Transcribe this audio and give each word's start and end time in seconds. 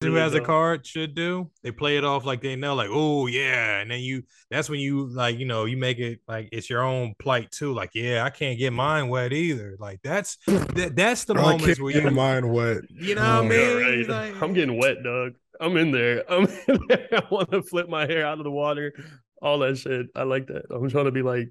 who 0.00 0.14
has 0.14 0.34
a 0.34 0.40
card 0.40 0.86
should 0.86 1.14
do. 1.14 1.50
They 1.62 1.70
play 1.70 1.96
it 1.96 2.04
off 2.04 2.24
like 2.26 2.42
they 2.42 2.54
know, 2.56 2.74
like, 2.74 2.90
oh 2.92 3.26
yeah, 3.26 3.78
and 3.80 3.90
then 3.90 4.00
you. 4.00 4.22
That's 4.50 4.68
when 4.68 4.78
you 4.80 5.06
like, 5.08 5.38
you 5.38 5.46
know, 5.46 5.64
you 5.64 5.76
make 5.76 5.98
it 5.98 6.20
like 6.28 6.48
it's 6.52 6.68
your 6.70 6.82
own 6.82 7.14
plight 7.18 7.50
too. 7.50 7.72
Like, 7.72 7.90
yeah, 7.94 8.22
I 8.24 8.30
can't 8.30 8.58
get 8.58 8.72
mine 8.72 9.08
wet 9.08 9.32
either. 9.32 9.76
Like 9.78 10.00
that's 10.04 10.36
that, 10.46 10.92
that's 10.94 11.24
the 11.24 11.34
I 11.34 11.40
moments 11.42 11.80
where 11.80 11.92
get 11.92 12.04
you, 12.04 12.10
mine 12.10 12.48
wet. 12.48 12.82
you 12.90 13.14
know 13.14 13.22
oh 13.22 13.42
what 13.42 13.52
I 13.52 13.56
Oh, 13.56 13.76
mean. 13.76 13.82
Right. 13.82 14.08
Like- 14.32 14.42
I'm 14.42 14.52
getting 14.52 14.78
wet, 14.78 15.02
Doug. 15.02 15.32
I'm 15.60 15.76
in 15.78 15.90
there. 15.90 16.22
I'm 16.30 16.46
in 16.68 16.80
there. 16.88 17.08
I 17.12 17.22
want 17.30 17.50
to 17.52 17.62
flip 17.62 17.88
my 17.88 18.06
hair 18.06 18.26
out 18.26 18.38
of 18.38 18.44
the 18.44 18.50
water. 18.50 18.92
All 19.40 19.58
that 19.60 19.78
shit. 19.78 20.06
I 20.14 20.24
like 20.24 20.46
that. 20.48 20.64
I'm 20.70 20.88
trying 20.90 21.06
to 21.06 21.10
be 21.12 21.22
like 21.22 21.48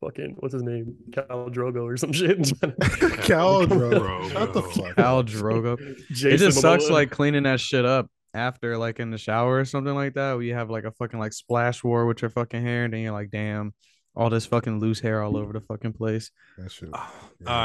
fucking 0.00 0.36
what's 0.38 0.52
his 0.54 0.62
name? 0.62 0.94
Khal 1.10 1.52
Drogo 1.52 1.84
or 1.84 1.96
some 1.96 2.12
shit. 2.14 2.38
Khal 2.38 3.66
Drogo. 3.66 4.30
Shut 4.32 4.52
the 4.52 4.62
fuck 4.62 4.98
Al 4.98 5.18
up. 5.18 5.26
Drogo. 5.26 5.78
It 6.10 6.12
Jason 6.14 6.38
just 6.38 6.60
sucks 6.60 6.84
Momoa. 6.84 6.90
like 6.90 7.10
cleaning 7.10 7.42
that 7.44 7.60
shit 7.60 7.84
up 7.84 8.10
after 8.34 8.76
like 8.78 9.00
in 9.00 9.10
the 9.10 9.18
shower 9.18 9.58
or 9.58 9.64
something 9.64 9.94
like 9.94 10.14
that. 10.14 10.34
Where 10.34 10.42
you 10.42 10.54
have 10.54 10.70
like 10.70 10.84
a 10.84 10.92
fucking 10.92 11.18
like 11.18 11.32
splash 11.32 11.82
war 11.84 12.06
with 12.06 12.22
your 12.22 12.30
fucking 12.30 12.62
hair, 12.64 12.84
and 12.84 12.92
then 12.92 13.00
you're 13.00 13.12
like, 13.12 13.30
damn, 13.30 13.74
all 14.14 14.30
this 14.30 14.46
fucking 14.46 14.80
loose 14.80 15.00
hair 15.00 15.22
all 15.22 15.36
over 15.36 15.52
the 15.52 15.60
fucking 15.60 15.92
place. 15.94 16.30
That 16.58 16.70
shit. 16.70 16.90
Yeah. 16.92 17.06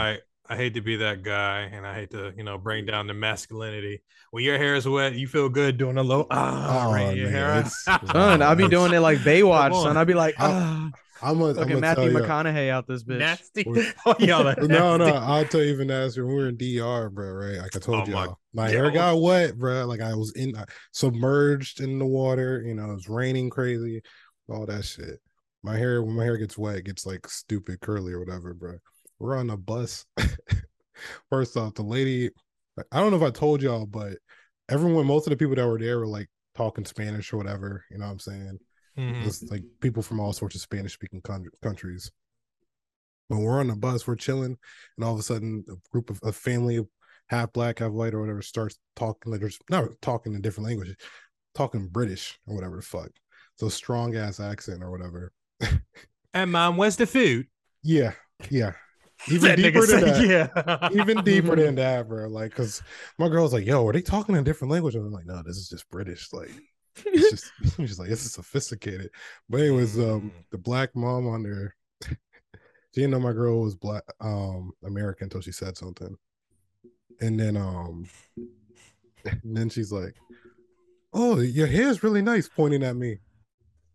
right. 0.09 0.19
I 0.49 0.57
hate 0.57 0.73
to 0.73 0.81
be 0.81 0.97
that 0.97 1.23
guy, 1.23 1.69
and 1.71 1.87
I 1.87 1.95
hate 1.95 2.11
to, 2.11 2.33
you 2.35 2.43
know, 2.43 2.57
bring 2.57 2.85
down 2.85 3.07
the 3.07 3.13
masculinity. 3.13 4.01
When 4.31 4.43
your 4.43 4.57
hair 4.57 4.75
is 4.75 4.85
wet, 4.85 5.15
you 5.15 5.25
feel 5.25 5.47
good 5.47 5.77
doing 5.77 5.97
a 5.97 6.03
little 6.03 6.27
ah, 6.29 6.89
Oh, 6.89 6.93
wringing 6.93 7.15
your 7.15 7.29
nigga, 7.29 7.31
hair 7.31 8.01
Son, 8.11 8.41
I'll 8.41 8.55
be 8.55 8.67
doing 8.67 8.91
it 8.93 8.99
like 8.99 9.19
Baywatch, 9.19 9.81
son. 9.81 9.95
I'll 9.95 10.03
be 10.03 10.13
like, 10.13 10.35
ah, 10.39 10.91
I'm 11.21 11.39
gonna, 11.39 11.59
I'm 11.61 11.67
gonna 11.67 11.79
Matthew 11.81 12.11
tell 12.11 12.11
you. 12.11 12.27
McConaughey 12.27 12.69
out 12.69 12.87
this 12.87 13.03
bitch. 13.03 13.19
nasty. 13.19 13.65
Oh, 14.05 14.15
y'all 14.19 14.47
are 14.47 14.55
No, 14.67 14.97
no. 14.97 15.05
I'll 15.05 15.45
tell 15.45 15.61
you 15.61 15.71
even 15.73 15.91
as 15.91 16.17
when 16.17 16.27
we 16.27 16.33
were 16.33 16.47
in 16.49 16.57
DR, 16.57 17.09
bro, 17.09 17.31
right? 17.31 17.57
Like 17.57 17.75
I 17.75 17.79
told 17.79 18.07
Oh, 18.07 18.11
y'all, 18.11 18.39
my, 18.53 18.69
Yeah. 18.69 18.77
hair 18.77 18.91
got 18.91 19.21
wet, 19.21 19.57
bro. 19.57 19.85
Like 19.85 20.01
I 20.01 20.15
was 20.15 20.33
in, 20.35 20.55
uh, 20.55 20.65
submerged 20.91 21.79
in 21.81 21.99
the 21.99 22.05
water. 22.05 22.61
You 22.65 22.73
know, 22.75 22.91
it 22.91 22.95
was 22.95 23.09
raining 23.09 23.49
crazy, 23.49 24.01
all 24.49 24.65
that 24.65 24.83
shit. 24.85 25.19
My 25.61 25.77
hair, 25.77 26.03
when 26.03 26.15
my 26.15 26.23
hair 26.23 26.37
gets 26.37 26.57
wet, 26.57 26.77
it 26.77 26.85
gets 26.85 27.05
like 27.05 27.27
stupid 27.27 27.79
curly 27.79 28.11
or 28.13 28.19
whatever, 28.19 28.53
bro. 28.53 28.77
We're 29.19 29.37
on 29.37 29.49
a 29.49 29.57
bus. 29.57 30.05
First 31.29 31.55
off, 31.57 31.75
the 31.75 31.83
lady, 31.83 32.29
I 32.91 32.99
don't 32.99 33.11
know 33.11 33.17
if 33.17 33.23
I 33.23 33.29
told 33.31 33.61
y'all, 33.61 33.85
but 33.85 34.17
everyone, 34.69 35.05
most 35.05 35.27
of 35.27 35.31
the 35.31 35.37
people 35.37 35.55
that 35.55 35.67
were 35.67 35.79
there 35.79 35.99
were 35.99 36.07
like 36.07 36.27
talking 36.55 36.85
Spanish 36.85 37.31
or 37.31 37.37
whatever. 37.37 37.85
You 37.89 37.97
know 37.99 38.05
what 38.05 38.11
I'm 38.11 38.19
saying? 38.19 38.59
Mhm. 38.97 39.25
It's 39.25 39.43
like 39.49 39.63
people 39.81 40.03
from 40.03 40.19
all 40.19 40.33
sorts 40.33 40.55
of 40.55 40.61
Spanish 40.61 40.93
speaking 40.93 41.21
countries. 41.61 42.11
When 43.27 43.41
we're 43.41 43.59
on 43.59 43.67
the 43.67 43.75
bus, 43.75 44.05
we're 44.05 44.15
chilling, 44.15 44.57
and 44.97 45.05
all 45.05 45.13
of 45.13 45.19
a 45.19 45.23
sudden, 45.23 45.63
a 45.69 45.75
group 45.91 46.09
of 46.09 46.19
a 46.23 46.31
family, 46.31 46.85
half 47.27 47.53
black, 47.53 47.79
half 47.79 47.91
white, 47.91 48.13
or 48.13 48.19
whatever, 48.19 48.41
starts 48.41 48.77
talking 48.95 49.31
like 49.31 49.41
not 49.69 49.89
talking 50.01 50.33
in 50.33 50.41
different 50.41 50.67
languages, 50.67 50.95
talking 51.55 51.87
British 51.87 52.37
or 52.45 52.55
whatever 52.55 52.75
the 52.75 52.81
fuck. 52.81 53.09
So 53.55 53.69
strong 53.69 54.15
ass 54.15 54.39
accent 54.39 54.83
or 54.83 54.91
whatever. 54.91 55.31
And 56.35 56.51
mom, 56.51 56.77
where's 56.77 56.95
the 56.95 57.05
food? 57.05 57.47
Yeah, 57.83 58.13
yeah. 58.49 58.73
Even 59.29 59.49
That 59.49 59.57
deeper 59.57 59.85
than 59.85 59.99
said, 59.99 60.27
that. 60.27 60.89
yeah. 60.89 60.89
Even 60.99 61.23
deeper 61.23 61.55
than 61.55 61.75
that, 61.75 62.07
bro. 62.09 62.27
Like, 62.27 62.53
cause 62.55 62.81
my 63.19 63.29
girl's 63.29 63.53
like, 63.53 63.65
"Yo, 63.65 63.87
are 63.87 63.93
they 63.93 64.01
talking 64.01 64.35
in 64.35 64.43
different 64.43 64.71
language?" 64.71 64.95
And 64.95 65.05
I'm 65.05 65.11
like, 65.13 65.25
"No, 65.27 65.41
this 65.43 65.57
is 65.57 65.69
just 65.69 65.87
British." 65.89 66.33
Like, 66.33 66.49
it's 67.05 67.29
just 67.31 67.51
she's 67.77 67.99
like, 67.99 68.09
"This 68.09 68.25
is 68.25 68.33
sophisticated." 68.33 69.09
But 69.49 69.61
anyways, 69.61 69.97
um, 69.97 70.03
Mm. 70.03 70.31
the 70.51 70.57
black 70.57 70.95
mom 70.95 71.27
on 71.27 71.43
there, 71.43 71.75
she 72.01 72.15
didn't 72.95 73.11
know 73.11 73.19
my 73.19 73.33
girl 73.33 73.61
was 73.61 73.75
black, 73.75 74.03
um, 74.21 74.71
American 74.85 75.25
until 75.25 75.41
she 75.41 75.51
said 75.51 75.77
something, 75.77 76.15
and 77.21 77.39
then 77.39 77.57
um, 77.57 78.07
and 79.25 79.57
then 79.57 79.69
she's 79.69 79.91
like, 79.91 80.15
"Oh, 81.13 81.39
your 81.39 81.67
hair's 81.67 82.03
really 82.03 82.21
nice," 82.21 82.47
pointing 82.49 82.83
at 82.83 82.95
me, 82.95 83.19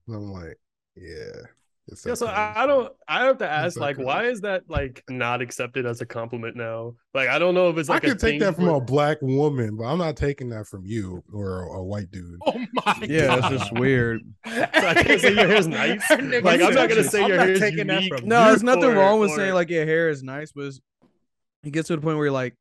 and 0.06 0.16
I'm 0.16 0.32
like, 0.32 0.58
"Yeah." 0.96 1.42
It's 1.90 2.04
Yeah, 2.04 2.14
so 2.14 2.26
I, 2.26 2.64
I 2.64 2.66
don't. 2.66 2.92
I 3.08 3.24
have 3.24 3.38
to 3.38 3.48
ask, 3.50 3.74
that 3.74 3.80
like, 3.80 3.98
why 3.98 4.24
is 4.26 4.42
that 4.42 4.62
like 4.68 5.02
not 5.08 5.40
accepted 5.40 5.86
as 5.86 6.00
a 6.00 6.06
compliment 6.06 6.54
now? 6.56 6.94
Like, 7.14 7.28
I 7.28 7.38
don't 7.38 7.54
know 7.54 7.70
if 7.70 7.78
it's 7.78 7.88
like 7.88 8.04
I 8.04 8.08
a 8.08 8.10
could 8.10 8.20
take 8.20 8.40
that 8.40 8.56
from 8.56 8.66
where- 8.66 8.74
a 8.76 8.80
black 8.80 9.18
woman, 9.22 9.76
but 9.76 9.84
I'm 9.84 9.98
not 9.98 10.16
taking 10.16 10.50
that 10.50 10.66
from 10.66 10.84
you 10.84 11.22
or 11.32 11.62
a, 11.62 11.78
a 11.78 11.82
white 11.82 12.10
dude. 12.10 12.38
Oh 12.46 12.58
my 12.72 12.98
Yeah, 13.08 13.40
god. 13.40 13.52
it's 13.52 13.62
just 13.62 13.72
weird. 13.74 14.20
So 14.46 14.62
I 14.74 14.94
can't 15.02 15.20
say 15.20 15.34
your 15.34 15.46
hair's 15.46 15.66
nice. 15.66 16.02
Like, 16.10 16.60
I'm 16.60 16.74
not 16.74 16.88
gonna 16.88 17.04
say 17.04 17.22
I'm 17.22 17.28
your 17.28 17.36
not 17.38 17.46
hair's 17.46 17.60
taking 17.60 17.86
that 17.88 18.02
unique. 18.02 18.18
from 18.20 18.28
No, 18.28 18.44
there's 18.46 18.62
nothing 18.62 18.84
or- 18.84 18.94
wrong 18.94 19.20
with 19.20 19.30
or- 19.30 19.36
saying 19.36 19.54
like 19.54 19.70
your 19.70 19.84
hair 19.86 20.08
is 20.10 20.22
nice, 20.22 20.52
but 20.52 20.62
it's- 20.66 20.80
it 21.64 21.72
gets 21.72 21.88
to 21.88 21.96
the 21.96 22.02
point 22.02 22.16
where 22.16 22.26
you're 22.26 22.32
like, 22.32 22.54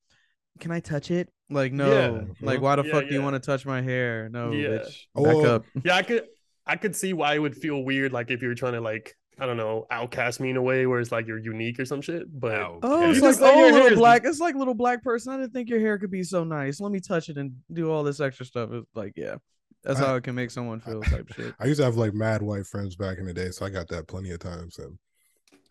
can 0.60 0.72
I 0.72 0.80
touch 0.80 1.12
it? 1.12 1.30
Like, 1.50 1.72
no. 1.72 1.92
Yeah. 1.92 2.22
Like, 2.42 2.62
why 2.62 2.76
the 2.76 2.84
Yeah, 2.84 2.92
fuck 2.92 3.08
do 3.08 3.14
you 3.14 3.22
want 3.22 3.36
to 3.36 3.40
touch 3.40 3.66
my 3.66 3.82
hair? 3.82 4.28
No, 4.30 4.52
Yeah. 4.52 4.68
bitch. 4.70 5.06
Back 5.16 5.36
Oh, 5.36 5.46
up. 5.46 5.66
Yeah, 5.84 5.96
I 5.96 6.02
could. 6.02 6.26
I 6.68 6.76
could 6.76 6.96
see 6.96 7.14
why 7.14 7.36
it 7.36 7.40
would 7.40 7.56
feel 7.56 7.84
weird, 7.84 8.12
like 8.14 8.30
if 8.32 8.42
you 8.42 8.48
were 8.50 8.56
trying 8.56 8.74
to 8.74 8.82
like, 8.82 9.16
I 9.40 9.46
don't 9.46 9.58
know, 9.58 9.86
outcast 9.92 10.40
me 10.40 10.50
in 10.50 10.58
a 10.58 10.62
way 10.62 10.86
where 10.88 11.00
it's 11.00 11.12
like 11.12 11.28
you're 11.28 11.38
unique 11.38 11.80
or 11.80 11.86
some 11.86 12.02
shit. 12.02 12.24
But 12.40 12.54
Oh, 12.60 12.80
Oh, 12.84 13.10
it's 13.10 13.18
You 13.18 13.22
like 13.24 13.30
just 13.30 13.40
say 13.40 13.52
oh, 13.54 13.72
little 13.74 13.88
is- 13.94 13.98
black. 14.00 14.24
It's 14.26 14.40
like 14.40 14.56
little 14.56 14.74
black 14.74 15.04
person. 15.04 15.32
I 15.34 15.38
didn't 15.38 15.54
think 15.54 15.70
your 15.70 15.80
hair 15.80 15.98
could 15.98 16.12
be 16.12 16.24
so 16.24 16.44
nice. 16.44 16.80
Let 16.80 16.92
me 16.92 17.00
touch 17.00 17.30
it 17.30 17.38
and 17.38 17.54
do 17.72 17.92
all 17.92 18.04
this 18.04 18.20
extra 18.20 18.46
stuff. 18.46 18.70
It's 18.74 18.88
like, 18.96 19.14
yeah, 19.16 19.36
that's 19.84 20.00
I- 20.02 20.06
how 20.08 20.16
it 20.16 20.24
can 20.24 20.34
make 20.36 20.50
someone 20.52 20.80
feel 20.80 21.02
type 21.02 21.32
shit. 21.34 21.54
I 21.60 21.66
used 21.66 21.80
to 21.80 21.86
have 21.86 21.98
like 21.98 22.14
mad 22.14 22.42
white 22.42 22.66
friends 22.66 22.96
back 22.96 23.20
in 23.20 23.26
the 23.26 23.34
day, 23.34 23.52
so 23.52 23.66
I 23.66 23.70
got 23.70 23.88
that 23.90 24.08
plenty 24.08 24.32
of 24.32 24.40
times. 24.40 24.80
And 24.80 24.98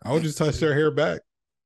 I 0.03 0.13
would 0.13 0.23
just 0.23 0.37
touch 0.37 0.57
their 0.57 0.73
hair 0.73 0.91
back. 0.91 1.21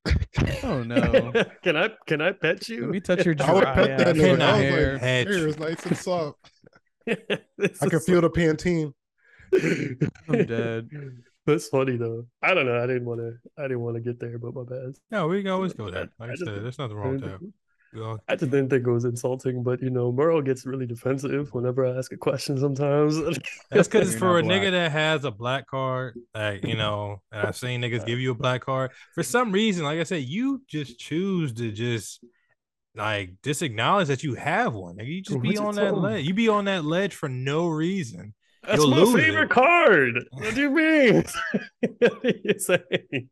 Oh 0.64 0.82
no, 0.84 1.32
can 1.64 1.76
I 1.76 1.90
can 2.08 2.22
I 2.22 2.32
pet 2.32 2.68
you? 2.70 2.82
let 2.82 2.90
me 2.90 3.00
touch 3.02 3.26
your 3.26 3.36
I 3.40 3.54
would 3.54 3.64
pet 3.66 3.98
that 3.98 4.08
ass 4.10 4.16
nigga. 4.16 4.22
fucking 4.30 4.42
I 4.42 4.52
was 4.54 4.62
hair. 4.62 4.94
like, 4.94 5.02
hair 5.02 5.48
is 5.48 5.60
nice 5.60 5.86
and 5.86 5.98
soft. 5.98 6.38
I 7.08 7.16
can 7.16 7.40
is 8.00 8.06
feel 8.06 8.22
the 8.22 8.30
Pantene. 8.30 8.94
I'm 9.54 10.46
dead. 10.46 10.90
That's 11.46 11.68
funny 11.70 11.98
though. 11.98 12.28
I 12.44 12.54
don't 12.54 12.68
know. 12.68 12.82
I 12.82 12.86
didn't 12.86 13.06
want 13.06 13.20
to. 13.20 13.34
I 13.58 13.64
didn't 13.64 13.82
want 13.82 13.96
to 13.96 14.02
get 14.02 14.20
there, 14.20 14.38
but 14.38 14.54
my 14.54 14.64
bad. 14.64 14.94
No, 15.10 15.28
we 15.28 15.42
can 15.42 15.52
always 15.52 15.74
go 15.74 15.90
there. 15.90 16.10
Like 16.20 16.30
I 16.30 16.34
I 16.34 16.36
just- 16.36 16.46
said, 16.46 16.64
there's 16.64 16.78
nothing 16.78 16.96
wrong 16.98 17.14
with 17.14 17.22
that. 17.22 17.40
I 18.30 18.36
just 18.38 18.52
didn't 18.52 18.70
think 18.70 18.88
it 18.88 18.90
was 18.90 19.04
insulting, 19.04 19.64
but 19.64 19.82
you 19.82 19.90
know, 19.90 20.14
Merle 20.14 20.42
gets 20.42 20.66
really 20.66 20.86
defensive 20.86 21.54
whenever 21.54 21.86
I 21.86 21.98
ask 21.98 22.14
a 22.14 22.18
question 22.18 22.58
sometimes. 22.58 23.18
That's 23.70 23.90
because 23.90 24.16
for 24.16 24.40
a 24.40 24.44
not 24.44 24.50
nigga 24.50 24.72
that 24.72 24.94
has 24.94 25.26
a 25.26 25.32
black 25.32 25.68
card. 25.68 26.18
Like, 26.34 26.64
you 26.66 26.78
know, 26.78 27.22
and 27.34 27.46
I've 27.46 27.58
seen 27.58 27.82
niggas 27.82 28.06
give 28.06 28.20
you 28.20 28.32
a 28.32 28.36
black 28.36 28.62
card. 28.62 28.92
For 29.14 29.24
some 29.24 29.52
reason, 29.52 29.84
like 29.84 30.00
I 30.00 30.04
said, 30.04 30.24
you 30.24 30.62
just 30.68 31.00
choose 31.00 31.52
to 31.56 31.70
just 31.72 32.24
like 32.96 33.34
disacknowledge 33.42 34.08
that 34.08 34.24
you 34.24 34.36
have 34.36 34.74
one. 34.74 34.96
Like, 34.96 35.08
you 35.08 35.22
just 35.22 35.36
What 35.36 35.44
be 35.44 35.58
on 35.58 35.76
that 35.76 35.98
ledge. 35.98 36.26
You 36.26 36.34
be 36.34 36.48
on 36.48 36.66
that 36.66 36.86
ledge 36.86 37.14
for 37.14 37.28
no 37.28 37.68
reason. 37.68 38.34
That's 38.64 38.78
You'll 38.78 38.90
my 38.92 38.98
lose 38.98 39.16
favorite 39.16 39.44
it. 39.44 39.50
card. 39.50 40.26
What 40.32 40.54
do 40.56 40.62
you 40.62 40.70
mean? 40.70 41.24
what 42.00 42.26
are 42.26 42.34
you 42.44 42.60
saying? 42.60 43.30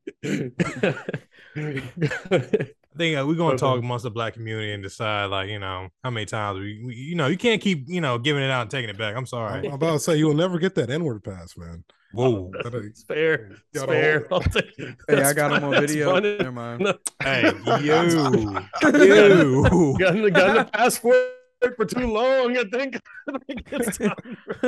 I 1.55 2.97
think 2.97 3.17
uh, 3.17 3.25
we're 3.27 3.35
gonna 3.35 3.57
talk 3.57 3.79
amongst 3.79 4.03
the 4.03 4.11
black 4.11 4.33
community 4.33 4.73
and 4.73 4.81
decide, 4.83 5.25
like, 5.25 5.49
you 5.49 5.59
know, 5.59 5.89
how 6.03 6.09
many 6.09 6.25
times 6.25 6.59
we, 6.59 6.81
we 6.83 6.95
you 6.95 7.15
know, 7.15 7.27
you 7.27 7.37
can't 7.37 7.61
keep, 7.61 7.85
you 7.87 8.01
know, 8.01 8.17
giving 8.17 8.43
it 8.43 8.49
out 8.51 8.63
and 8.63 8.71
taking 8.71 8.89
it 8.89 8.97
back. 8.97 9.13
I'm 9.13 9.19
I'm 9.19 9.25
sorry. 9.27 9.67
I'm 9.67 9.73
about 9.73 9.93
to 9.93 9.99
say 9.99 10.15
you'll 10.17 10.33
never 10.33 10.57
get 10.57 10.73
that 10.75 10.89
N-word 10.89 11.23
pass, 11.23 11.55
man. 11.57 11.83
Whoa. 12.11 12.49
it's 12.65 13.03
fair. 13.03 13.51
It's 13.73 13.83
fair. 13.83 14.25
hold 14.29 14.43
I'll 14.43 14.49
take- 14.51 14.73
Hey, 15.07 15.21
I 15.21 15.33
got 15.33 15.51
him 15.51 15.63
on 15.63 15.79
video. 15.79 16.11
fine. 16.13 16.23
Never 16.23 16.51
mind. 16.51 16.93
Hey, 17.21 17.43
you, 17.43 17.83
you. 17.83 18.53
Got 18.81 18.93
the 18.93 20.31
got 20.33 20.53
the 20.55 20.69
password 20.73 21.27
for 21.75 21.85
too 21.85 22.07
long. 22.11 22.57
I 22.57 22.63
think. 22.63 22.99
I 23.29 23.37
think 23.47 23.67
it's 23.71 23.97
time 23.97 24.37
for 24.45 24.53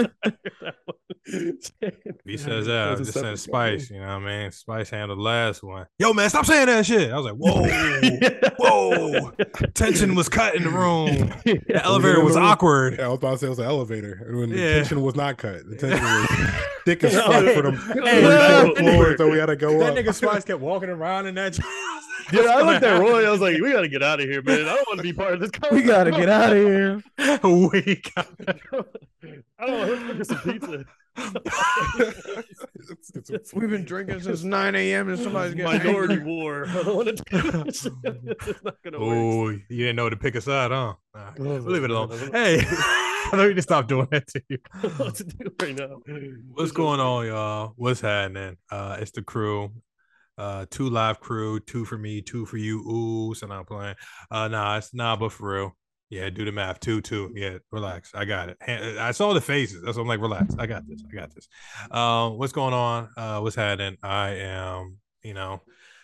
that 0.62 0.76
one. 0.86 1.11
He 1.26 2.38
says 2.38 2.66
that. 2.66 2.88
I 2.88 2.96
That's 2.96 3.02
a 3.02 3.04
just 3.06 3.14
saying 3.14 3.36
separate 3.36 3.38
Spice. 3.38 3.90
You 3.92 4.00
know 4.00 4.08
what 4.08 4.24
I 4.28 4.42
mean? 4.42 4.52
Spice 4.52 4.90
handled 4.90 5.20
the 5.20 5.24
last 5.24 5.62
one. 5.64 5.86
Yo, 6.00 6.14
man, 6.14 6.30
stop 6.30 6.46
saying 6.46 6.66
that 6.66 6.86
shit. 6.86 7.12
I 7.12 7.18
was 7.18 7.26
like, 7.26 7.36
whoa, 7.36 7.68
whoa. 8.58 9.32
Tension 9.74 10.16
was 10.16 10.30
cut 10.30 10.56
in 10.56 10.64
the 10.64 10.70
room. 10.70 11.34
The 11.72 11.82
elevator 11.86 12.24
was 12.24 12.36
awkward. 12.36 12.96
Yeah, 12.98 13.06
I 13.06 13.08
was 13.10 13.18
about 13.18 13.32
to 13.34 13.38
say 13.38 13.46
it 13.48 13.50
was 13.50 13.60
an 13.60 13.66
elevator, 13.66 14.24
and 14.28 14.38
when 14.40 14.50
the 14.50 14.58
Yeah. 14.58 14.74
tension 14.76 15.02
was 15.02 15.16
not 15.16 15.38
cut, 15.38 15.66
the 15.70 15.76
tension 15.78 16.04
was 16.04 16.28
thick 16.86 17.04
as 17.04 17.14
fuck 17.14 17.56
for 17.56 17.62
them 17.62 17.76
Hey, 17.76 18.22
three, 18.22 18.22
no, 18.22 18.74
floors 18.76 19.18
that 19.18 19.28
we 19.30 19.38
had 19.38 19.46
to 19.48 19.56
go 19.56 19.78
That 19.80 19.92
up. 19.92 19.96
nigga 19.98 20.14
Spice 20.14 20.44
kept 20.44 20.60
walking 20.60 20.90
around 20.90 21.28
in 21.28 21.36
that. 21.36 21.58
Yeah, 22.32 22.42
I 22.42 22.62
looked 22.62 22.84
at 22.84 23.00
Roy. 23.00 23.26
I 23.28 23.30
was 23.32 23.42
like, 23.42 23.60
"We 23.62 23.72
got 23.72 23.82
to 23.82 23.88
get 23.90 24.04
out 24.04 24.22
of 24.22 24.30
here, 24.30 24.42
man. 24.42 24.62
I 24.62 24.76
don't 24.76 24.88
want 24.88 24.98
to 24.98 25.04
be 25.04 25.12
part 25.14 25.34
of 25.34 25.40
this." 25.40 25.52
We 25.72 25.82
gotta 25.82 26.12
get 26.12 26.30
out 26.30 26.54
of 26.54 26.58
here. 26.58 27.02
we 27.44 28.02
got 28.16 28.28
I 29.60 29.66
don't 29.68 29.90
want 29.90 30.08
to 30.10 30.14
get 30.16 30.28
some 30.28 30.38
pizza. 30.40 30.86
It's- 31.18 33.12
it's- 33.30 33.54
We've 33.54 33.70
been 33.70 33.86
drinking 33.86 34.22
since 34.22 34.44
9 34.44 34.76
a.m. 34.76 35.10
and 35.10 35.20
somebody's 35.20 35.54
getting 35.56 35.78
Minority 35.80 36.14
angry. 36.16 36.26
war. 36.34 36.66
I 36.68 36.84
don't 36.84 36.96
want 36.96 37.08
to 37.18 37.24
do 37.42 37.52
this. 37.64 37.88
It's 38.04 38.64
not 38.64 38.76
gonna 38.84 39.00
work. 39.00 39.10
Oh, 39.18 39.50
you 39.50 39.60
didn't 39.86 39.96
know 39.96 40.10
to 40.10 40.16
pick 40.18 40.36
a 40.36 40.42
side, 40.42 40.72
huh? 40.72 40.94
Nah, 41.14 41.32
Oh, 41.40 41.44
leave 41.44 41.84
it 41.84 41.92
alone. 41.92 42.10
Hey, 42.32 42.62
I 42.66 43.32
know 43.34 43.46
you 43.46 43.54
just 43.54 43.68
stop 43.68 43.88
doing 43.88 44.08
that 44.12 44.28
to 44.28 44.42
you. 44.50 44.58
I 44.74 44.82
don't 44.82 45.00
know 45.00 45.06
what 45.06 45.16
to 45.16 45.24
do 45.24 45.52
right 45.62 45.76
now. 45.76 46.00
What's 46.54 46.72
going 46.72 47.00
on, 47.00 47.26
y'all? 47.28 47.74
What's 47.76 48.02
happening? 48.02 48.58
Uh, 48.70 48.98
it's 49.00 49.12
the 49.12 49.22
crew. 49.22 49.72
Uh, 50.38 50.66
two 50.72 50.90
live 50.90 51.20
crew, 51.20 51.60
two 51.60 51.86
for 51.86 51.98
me, 51.98 52.22
two 52.22 52.46
for 52.46 52.58
you. 52.58 52.80
Ooh, 52.80 53.34
so 53.36 53.46
not 53.48 53.68
playing. 53.68 53.96
Uh, 54.32 54.48
nah, 54.48 54.78
it's 54.78 54.94
nah, 54.94 55.16
but 55.16 55.32
for 55.32 55.54
real. 55.56 55.78
Yeah, 56.12 56.30
do 56.30 56.44
the 56.44 56.52
math. 56.52 56.82
Two, 56.82 57.00
two. 57.02 57.32
Yeah, 57.34 57.60
relax. 57.72 58.12
I 58.14 58.26
got 58.26 58.50
it. 58.50 58.58
I 58.68 59.12
saw 59.12 59.34
the 59.34 59.40
faces. 59.40 59.82
That's 59.82 59.96
what 59.96 60.04
I'm 60.04 60.10
like. 60.10 60.20
Relax. 60.20 60.54
I 60.60 60.68
got 60.68 60.86
this. 60.86 61.02
I 61.10 61.16
got 61.16 61.34
this. 61.34 61.48
Um, 61.90 62.38
what's 62.38 62.52
going 62.52 62.74
on? 62.74 63.10
Uh, 63.16 63.40
what's 63.40 63.56
happening? 63.56 63.98
I 64.04 64.32
am, 64.32 64.98
you 65.24 65.34
know, 65.34 65.62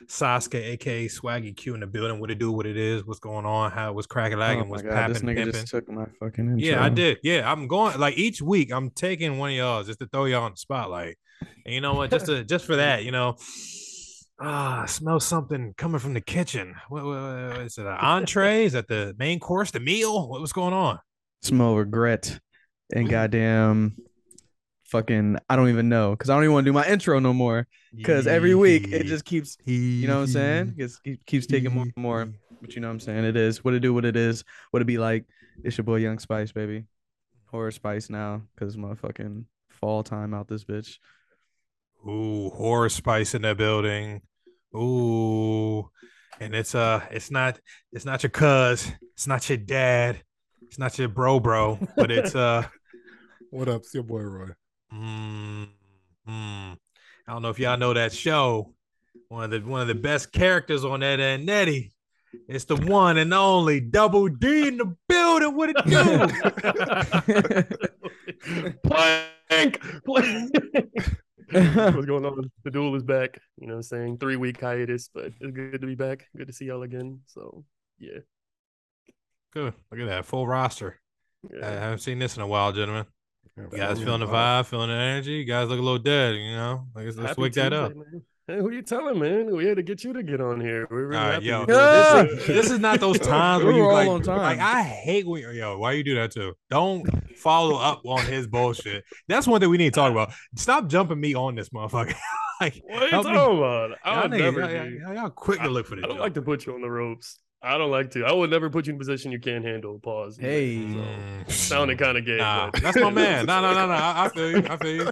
Sasuke, 0.08 0.56
aka 0.56 1.08
Swaggy 1.10 1.54
Q 1.56 1.74
in 1.74 1.82
the 1.82 1.88
building. 1.88 2.22
What 2.22 2.32
it 2.32 2.40
do? 2.40 2.54
What 2.54 2.66
it 2.66 2.78
is? 2.78 3.06
What's 3.06 3.20
going 3.20 3.46
on? 3.46 3.72
How 3.72 3.90
it 3.90 3.96
was 3.96 4.08
cracking 4.08 4.38
Oh 4.38 4.40
lagging? 4.40 4.64
my 4.64 4.70
What's 4.70 4.84
god, 4.84 5.10
this 5.12 5.20
nigga 5.20 5.36
pimping? 5.36 5.52
just 5.54 5.68
took 5.68 5.90
my 5.90 6.06
fucking 6.22 6.46
intro. 6.52 6.58
Yeah, 6.66 6.82
I 6.82 6.88
did. 6.88 7.18
Yeah, 7.22 7.52
I'm 7.52 7.68
going 7.68 8.00
like 8.00 8.18
each 8.18 8.42
week. 8.42 8.72
I'm 8.72 8.90
taking 8.92 9.38
one 9.38 9.50
of 9.50 9.58
y'all 9.58 9.84
just 9.84 10.00
to 10.00 10.08
throw 10.08 10.24
y'all 10.24 10.44
on 10.44 10.52
the 10.52 10.58
spotlight. 10.58 11.18
And 11.66 11.76
you 11.76 11.82
know 11.82 11.96
what? 11.96 12.12
Just 12.12 12.28
to 12.28 12.46
just 12.46 12.66
for 12.66 12.78
that, 12.78 13.04
you 13.04 13.12
know. 13.12 13.36
Ah, 14.40 14.86
smell 14.86 15.20
something 15.20 15.74
coming 15.78 16.00
from 16.00 16.14
the 16.14 16.22
kitchen. 16.22 16.76
What, 16.90 17.04
what, 17.04 17.14
what 17.14 17.62
is 17.62 17.78
it? 17.78 17.86
An 17.86 17.98
entree? 18.02 18.66
Is 18.66 18.74
that 18.74 18.88
the 18.88 19.16
main 19.18 19.40
course? 19.40 19.72
The 19.72 19.80
meal? 19.80 20.30
What 20.30 20.42
was 20.42 20.54
going 20.54 20.74
on? 20.74 21.00
Smell 21.42 21.76
regret 21.76 22.40
and 22.94 23.10
goddamn 23.10 23.98
fucking 24.86 25.38
I 25.50 25.56
don't 25.56 25.70
even 25.70 25.90
know 25.90 26.12
because 26.12 26.30
I 26.30 26.36
don't 26.36 26.44
even 26.44 26.54
want 26.54 26.66
to 26.66 26.70
do 26.70 26.74
my 26.74 26.88
intro 26.88 27.20
no 27.20 27.34
more 27.34 27.68
because 27.94 28.26
every 28.26 28.56
week 28.56 28.88
it 28.88 29.04
just 29.04 29.26
keeps 29.26 29.58
you 29.66 30.08
know 30.08 30.16
what 30.16 30.22
I'm 30.22 30.28
saying 30.28 30.76
it 30.78 30.92
keeps, 31.04 31.24
keeps 31.26 31.48
taking 31.48 31.74
more 31.74 31.84
and 31.84 31.98
more. 31.98 32.30
But 32.62 32.74
you 32.74 32.82
know 32.82 32.88
what 32.88 32.94
I'm 32.94 33.00
saying? 33.00 33.24
It 33.26 33.38
is 33.38 33.64
what 33.64 33.74
it 33.74 33.82
do, 33.82 33.94
what 33.94 34.06
it 34.06 34.16
is, 34.16 34.44
what 34.72 34.82
it 34.82 34.86
be 34.86 34.98
like. 34.98 35.26
It's 35.64 35.78
your 35.78 35.84
boy 35.84 35.98
Young 35.98 36.20
Spice, 36.20 36.52
baby. 36.52 36.86
Horror 37.48 37.72
Spice 37.72 38.10
now 38.10 38.42
because 38.56 38.76
motherfucking 38.76 39.46
fall 39.70 40.04
time 40.04 40.34
out 40.34 40.48
this 40.48 40.64
bitch. 40.64 40.98
Ooh, 42.06 42.50
horror 42.50 42.90
spice 42.90 43.34
in 43.34 43.44
the 43.44 43.56
building. 43.56 44.22
Ooh, 44.76 45.90
and 46.40 46.54
it's 46.54 46.76
uh, 46.76 47.06
it's 47.12 47.32
not, 47.32 47.60
it's 47.92 48.06
not 48.06 48.24
your 48.24 48.30
cuz, 48.30 48.92
it's 49.14 49.28
not 49.28 49.48
your 49.50 49.58
dad, 49.58 50.22
it's 50.64 50.78
not 50.78 50.98
your 51.00 51.08
bro, 51.08 51.40
bro, 51.40 51.80
but 51.96 52.12
it's 52.12 52.36
uh, 52.36 52.68
What 53.50 53.70
up? 53.70 53.82
It's 53.82 53.94
your 53.94 54.04
boy 54.04 54.22
Roy. 54.22 54.50
mm, 54.94 55.68
mm. 56.28 56.78
I 57.28 57.32
don't 57.32 57.42
know 57.42 57.50
if 57.50 57.60
y'all 57.60 57.78
know 57.78 57.94
that 57.94 58.12
show. 58.12 58.74
One 59.30 59.46
of 59.46 59.52
the 59.52 59.60
one 59.62 59.82
of 59.82 59.88
the 59.88 59.96
best 59.96 60.32
characters 60.34 60.84
on 60.84 61.00
that 61.00 61.20
and 61.20 61.46
Nettie. 61.46 61.92
It's 62.50 62.66
the 62.66 62.76
one 62.76 63.18
and 63.18 63.34
only 63.34 63.80
Double 63.80 64.28
D 64.28 64.68
in 64.68 64.78
the 64.78 64.96
building. 65.08 65.56
What 65.56 65.70
it 65.74 65.78
do? 68.54 68.70
Plank, 68.84 69.82
plank. 70.06 71.18
What's 71.52 72.06
going 72.06 72.26
on? 72.26 72.52
The 72.66 72.72
duel 72.72 72.94
is 72.96 73.04
back. 73.04 73.40
You 73.58 73.68
know 73.68 73.76
I'm 73.76 73.82
saying? 73.82 74.18
Three 74.18 74.36
week 74.36 74.60
hiatus, 74.60 75.10
but 75.14 75.32
it's 75.40 75.52
good 75.52 75.80
to 75.80 75.88
be 75.88 75.96
back. 75.96 76.28
Good 76.36 76.48
to 76.48 76.54
see 76.54 76.66
y'all 76.66 76.84
again. 76.84 77.22
So 77.26 77.64
yeah. 78.00 78.20
Good. 79.54 79.74
Look 79.90 80.02
at 80.02 80.08
that 80.08 80.26
full 80.26 80.46
roster. 80.46 81.00
I 81.64 81.68
haven't 81.68 82.00
seen 82.00 82.20
this 82.20 82.36
in 82.36 82.42
a 82.42 82.48
while, 82.48 82.74
gentlemen. 82.74 83.06
You 83.56 83.78
guys 83.78 84.00
feeling 84.00 84.20
the 84.20 84.28
vibe, 84.28 84.66
feeling 84.66 84.90
the 84.90 84.96
energy. 84.96 85.32
You 85.32 85.46
guys 85.46 85.70
look 85.70 85.80
a 85.80 85.82
little 85.82 86.00
dead, 86.00 86.36
you 86.36 86.52
know. 86.52 86.86
Like, 86.94 87.06
let's, 87.06 87.18
let's 87.18 87.30
Happy 87.30 87.42
wake 87.44 87.54
that 87.54 87.72
up. 87.72 87.96
man. 87.96 88.24
Hey, 88.50 88.60
who 88.60 88.72
you 88.72 88.82
telling, 88.82 89.20
man? 89.20 89.54
We 89.54 89.66
had 89.66 89.76
to 89.76 89.84
get 89.84 90.06
you 90.06 90.14
to 90.14 90.24
get 90.24 90.40
on 90.40 90.62
here. 90.62 90.88
We're 90.90 91.08
really 91.08 91.18
All 91.22 91.30
right, 91.32 91.44
yo, 91.44 91.60
with. 91.62 91.70
Yeah. 91.70 92.24
this, 92.24 92.32
is, 92.40 92.48
this 92.48 92.72
is 92.72 92.80
not 92.80 93.02
those 93.02 93.20
times 93.20 93.62
We 93.62 93.72
where 93.72 93.78
you 93.78 93.84
were 93.84 93.92
like, 93.92 94.26
like. 94.26 94.60
I 94.60 94.84
hate 94.84 95.28
when 95.28 95.54
yo. 95.54 95.78
Why 95.78 95.92
you 95.92 96.04
do 96.06 96.16
that 96.16 96.32
too? 96.32 96.54
Don't 96.70 97.06
follow 97.38 97.76
up 97.76 98.06
on 98.06 98.26
his 98.26 98.48
bullshit. 98.48 99.04
That's 99.28 99.48
one 99.48 99.60
thing 99.60 99.70
we 99.70 99.78
need 99.78 99.94
to 99.94 100.00
talk 100.00 100.14
about. 100.14 100.32
Stop 100.56 100.88
jumping 100.88 101.20
me 101.20 101.36
on 101.36 101.56
this 101.56 101.68
motherfucker. 101.70 102.16
like, 102.62 102.82
What 102.86 103.04
are 103.04 103.06
you 103.08 103.12
help 103.12 103.26
me. 103.26 103.34
talking 103.34 103.58
about? 103.58 103.98
I 104.06 104.20
y'all, 104.22 104.30
never. 104.30 104.60
y'all, 104.62 104.86
do. 104.86 104.96
y'all- 104.96 105.14
y'all 105.14 105.30
quick 105.30 105.60
to 105.60 105.68
look 105.68 105.86
for 105.86 105.98
the 105.98 106.04
I 106.04 106.08
don't 106.08 106.12
jump. 106.12 106.22
like 106.22 106.34
to 106.36 106.42
put 106.42 106.66
you 106.66 106.74
on 106.74 106.82
the 106.82 106.90
ropes. 106.90 107.40
I 107.62 107.78
don't 107.80 107.90
like 107.90 108.12
to. 108.12 108.24
I 108.24 108.32
would 108.32 108.52
never 108.52 108.70
put 108.70 108.86
you 108.86 108.92
in 108.92 108.98
a 108.98 109.00
position 109.00 109.32
you 109.32 109.40
can't 109.40 109.66
handle. 109.66 109.98
Pause. 110.00 110.38
Hey. 110.38 110.76
Mm, 110.78 111.52
Sounded 111.52 111.98
kind 111.98 112.18
of 112.18 112.24
gay. 112.26 112.38
Nah, 112.38 112.70
but- 112.72 112.82
that's 112.84 112.98
my 113.00 113.10
man. 113.10 113.46
No, 113.48 113.62
no, 113.62 113.74
no, 113.74 113.88
no. 113.88 113.94
I, 113.94 114.26
I 114.26 114.30
feel 114.34 114.52
you. 114.52 114.64
I 114.70 114.78
feel 114.78 114.96
you. 114.96 115.12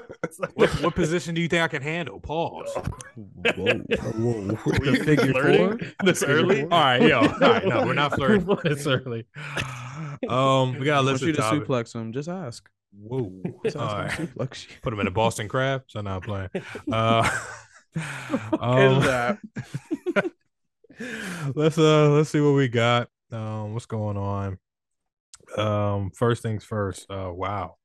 What, 0.53 0.69
what 0.83 0.95
position 0.95 1.33
do 1.33 1.41
you 1.41 1.47
think 1.47 1.63
I 1.63 1.67
can 1.67 1.81
handle? 1.81 2.19
Pause. 2.19 2.69
Whoa. 3.15 3.65
Whoa. 3.75 4.57
Were 4.65 4.85
you 4.85 5.03
Figure 5.03 5.31
flirting 5.31 5.77
four? 5.79 5.79
this 6.03 6.21
early? 6.23 6.61
All 6.63 6.69
right, 6.69 7.01
yo. 7.01 7.19
All 7.21 7.27
right, 7.39 7.65
no, 7.65 7.83
we're 7.85 7.93
not 7.93 8.13
flirting. 8.15 8.47
It's 8.65 8.85
early. 8.85 9.25
Um, 10.29 10.77
we 10.79 10.85
got 10.85 10.97
I 10.97 10.99
a 10.99 11.03
want 11.03 11.05
list 11.07 11.23
you 11.23 11.29
of 11.31 11.35
to 11.37 11.41
topics. 11.41 11.67
suplex 11.67 11.95
him. 11.95 12.13
Just 12.13 12.29
ask. 12.29 12.69
Whoa. 12.97 13.41
Just 13.63 13.75
ask 13.75 14.17
him 14.17 14.27
suplex 14.27 14.69
you. 14.69 14.75
Put 14.83 14.93
him 14.93 14.99
in 14.99 15.07
a 15.07 15.11
Boston 15.11 15.47
crab. 15.49 15.83
So 15.87 15.99
now 16.01 16.17
I'm 16.17 16.21
playing. 16.21 16.49
Uh, 16.91 17.27
Is 17.95 18.01
um, 18.59 19.01
that? 19.03 19.37
Let's 21.55 21.77
uh 21.77 22.09
let's 22.09 22.29
see 22.29 22.41
what 22.41 22.51
we 22.53 22.67
got. 22.67 23.09
Um, 23.31 23.73
what's 23.73 23.85
going 23.85 24.17
on? 24.17 24.57
Um, 25.57 26.11
first 26.11 26.41
things 26.41 26.63
first. 26.63 27.05
Uh, 27.09 27.31
wow. 27.33 27.75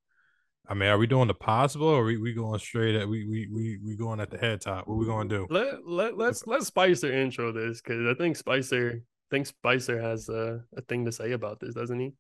I 0.69 0.75
mean, 0.75 0.89
are 0.89 0.99
we 0.99 1.09
doing 1.09 1.27
the 1.27 1.35
possible, 1.35 1.89
or 1.89 2.03
are 2.03 2.05
we, 2.05 2.17
we 2.17 2.33
going 2.33 2.61
straight 2.61 2.95
at 2.95 3.09
we 3.09 3.27
we 3.27 3.49
we 3.53 3.79
we 3.85 3.97
going 3.97 4.21
at 4.21 4.31
the 4.31 4.39
head 4.39 4.61
top? 4.61 4.87
What 4.87 4.99
we 4.99 5.07
going 5.07 5.29
to 5.29 5.39
do? 5.39 5.47
Let 5.51 5.87
let 5.87 6.17
let's 6.17 6.47
let 6.47 6.63
Spicer 6.63 7.13
intro 7.13 7.53
this 7.53 7.81
because 7.81 8.07
I 8.07 8.15
think 8.15 8.37
Spicer 8.37 9.03
I 9.03 9.35
think 9.35 9.47
Spicer 9.47 10.01
has 10.01 10.29
a, 10.29 10.63
a 10.77 10.83
thing 10.83 11.05
to 11.07 11.13
say 11.13 11.33
about 11.33 11.59
this, 11.59 11.75
doesn't 11.75 11.99
he? 11.99 12.13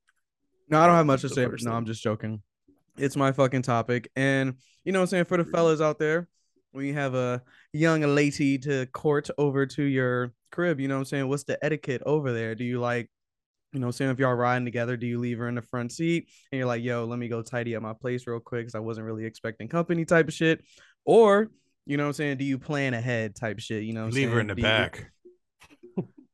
No, 0.69 0.81
I 0.81 0.87
don't 0.87 0.97
have 0.97 1.07
much 1.07 1.21
to 1.23 1.29
say. 1.29 1.47
No, 1.47 1.57
thing. 1.57 1.69
I'm 1.69 1.87
just 1.87 2.03
joking. 2.03 2.43
It's 2.97 3.17
my 3.17 3.33
fucking 3.33 3.63
topic. 3.63 4.11
And 4.17 4.55
you 4.85 4.93
know 4.93 4.99
what 4.99 5.05
I'm 5.05 5.09
saying? 5.09 5.25
For 5.27 5.37
the 5.37 5.45
fellas 5.45 5.81
out 5.81 5.99
there, 5.99 6.29
when 6.73 6.87
you 6.87 6.95
have 6.95 7.15
a 7.15 7.43
young 7.73 8.01
lady 8.03 8.59
to 8.59 8.87
court 8.87 9.31
over 9.39 9.67
to 9.67 9.83
your 9.83 10.33
crib, 10.50 10.81
you 10.81 10.88
know 10.88 10.94
what 10.94 11.00
I'm 11.00 11.05
saying? 11.06 11.29
What's 11.29 11.44
the 11.44 11.62
etiquette 11.64 12.02
over 12.06 12.32
there? 12.32 12.55
Do 12.55 12.64
you 12.64 12.81
like, 12.81 13.08
you 13.73 13.81
know 13.81 13.91
saying? 13.91 14.11
If 14.11 14.19
y'all 14.19 14.35
riding 14.35 14.64
together, 14.64 14.97
do 14.97 15.06
you 15.06 15.19
leave 15.19 15.38
her 15.38 15.49
in 15.49 15.55
the 15.55 15.62
front 15.62 15.93
seat 15.93 16.29
and 16.50 16.58
you're 16.58 16.67
like, 16.67 16.82
yo, 16.82 17.05
let 17.05 17.19
me 17.19 17.29
go 17.29 17.43
tidy 17.43 17.76
up 17.76 17.82
my 17.82 17.93
place 17.93 18.26
real 18.26 18.41
quick 18.41 18.62
because 18.62 18.75
I 18.75 18.81
wasn't 18.81 19.06
really 19.06 19.25
expecting 19.25 19.69
company 19.69 20.05
type 20.05 20.29
of 20.29 20.35
shit? 20.35 20.64
Or, 21.05 21.50
you 21.87 21.97
know 21.97 22.05
what 22.05 22.08
I'm 22.08 22.14
saying? 22.14 22.38
Do 22.38 22.44
you 22.44 22.58
plan 22.58 22.94
ahead 22.94 23.37
type 23.37 23.61
shit? 23.61 23.85
You 23.85 23.93
know 23.93 24.05
Leave 24.06 24.14
saying? 24.14 24.31
her 24.31 24.41
in 24.41 24.47
the 24.49 24.55
Do 24.55 24.62
back. 24.62 25.11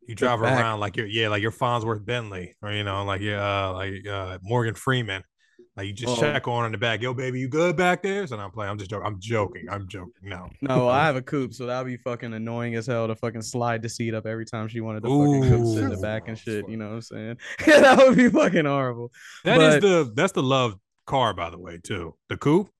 You 0.06 0.14
drive 0.14 0.38
her 0.38 0.44
around 0.44 0.78
like 0.78 0.96
you're 0.96 1.06
yeah, 1.06 1.28
like 1.28 1.42
you're 1.42 1.50
Fonzworth 1.50 2.04
Bentley, 2.04 2.54
or 2.62 2.70
you 2.70 2.84
know, 2.84 3.04
like 3.04 3.20
yeah, 3.20 3.68
uh, 3.68 3.72
like 3.72 4.06
uh, 4.06 4.38
Morgan 4.40 4.74
Freeman. 4.74 5.24
Like 5.76 5.88
you 5.88 5.92
just 5.92 6.18
check 6.18 6.48
on 6.48 6.64
in 6.64 6.72
the 6.72 6.78
back. 6.78 7.02
Yo, 7.02 7.12
baby, 7.12 7.38
you 7.38 7.48
good 7.48 7.76
back 7.76 8.02
there? 8.02 8.26
So 8.26 8.38
I'm 8.38 8.50
playing. 8.50 8.70
I'm 8.70 8.78
just 8.78 8.88
joking. 8.90 9.04
I'm 9.06 9.20
joking. 9.20 9.66
I'm 9.70 9.86
joking. 9.86 10.12
No. 10.22 10.48
No, 10.62 10.88
I 10.88 11.04
have 11.04 11.16
a 11.16 11.22
coupe, 11.22 11.52
so 11.52 11.66
that'd 11.66 11.86
be 11.86 11.98
fucking 11.98 12.32
annoying 12.32 12.76
as 12.76 12.86
hell 12.86 13.06
to 13.08 13.14
fucking 13.14 13.42
slide 13.42 13.82
the 13.82 13.88
seat 13.90 14.14
up 14.14 14.24
every 14.26 14.46
time 14.46 14.68
she 14.68 14.80
wanted 14.80 15.02
to 15.02 15.08
fucking 15.08 15.40
go 15.50 15.74
sit 15.74 15.84
in 15.84 15.90
the 15.90 15.98
back 15.98 16.28
and 16.28 16.38
shit. 16.38 16.66
You 16.68 16.78
know 16.78 16.86
what 16.88 16.94
I'm 16.94 17.02
saying? 17.02 17.36
that 17.66 17.98
would 17.98 18.16
be 18.16 18.30
fucking 18.30 18.64
horrible. 18.64 19.12
That 19.44 19.60
is 19.60 19.74
But- 19.74 19.82
the 19.82 20.12
that's 20.14 20.32
the 20.32 20.42
love 20.42 20.76
car, 21.06 21.34
by 21.34 21.50
the 21.50 21.58
way, 21.58 21.78
too. 21.82 22.14
The 22.30 22.38
coupe. 22.38 22.70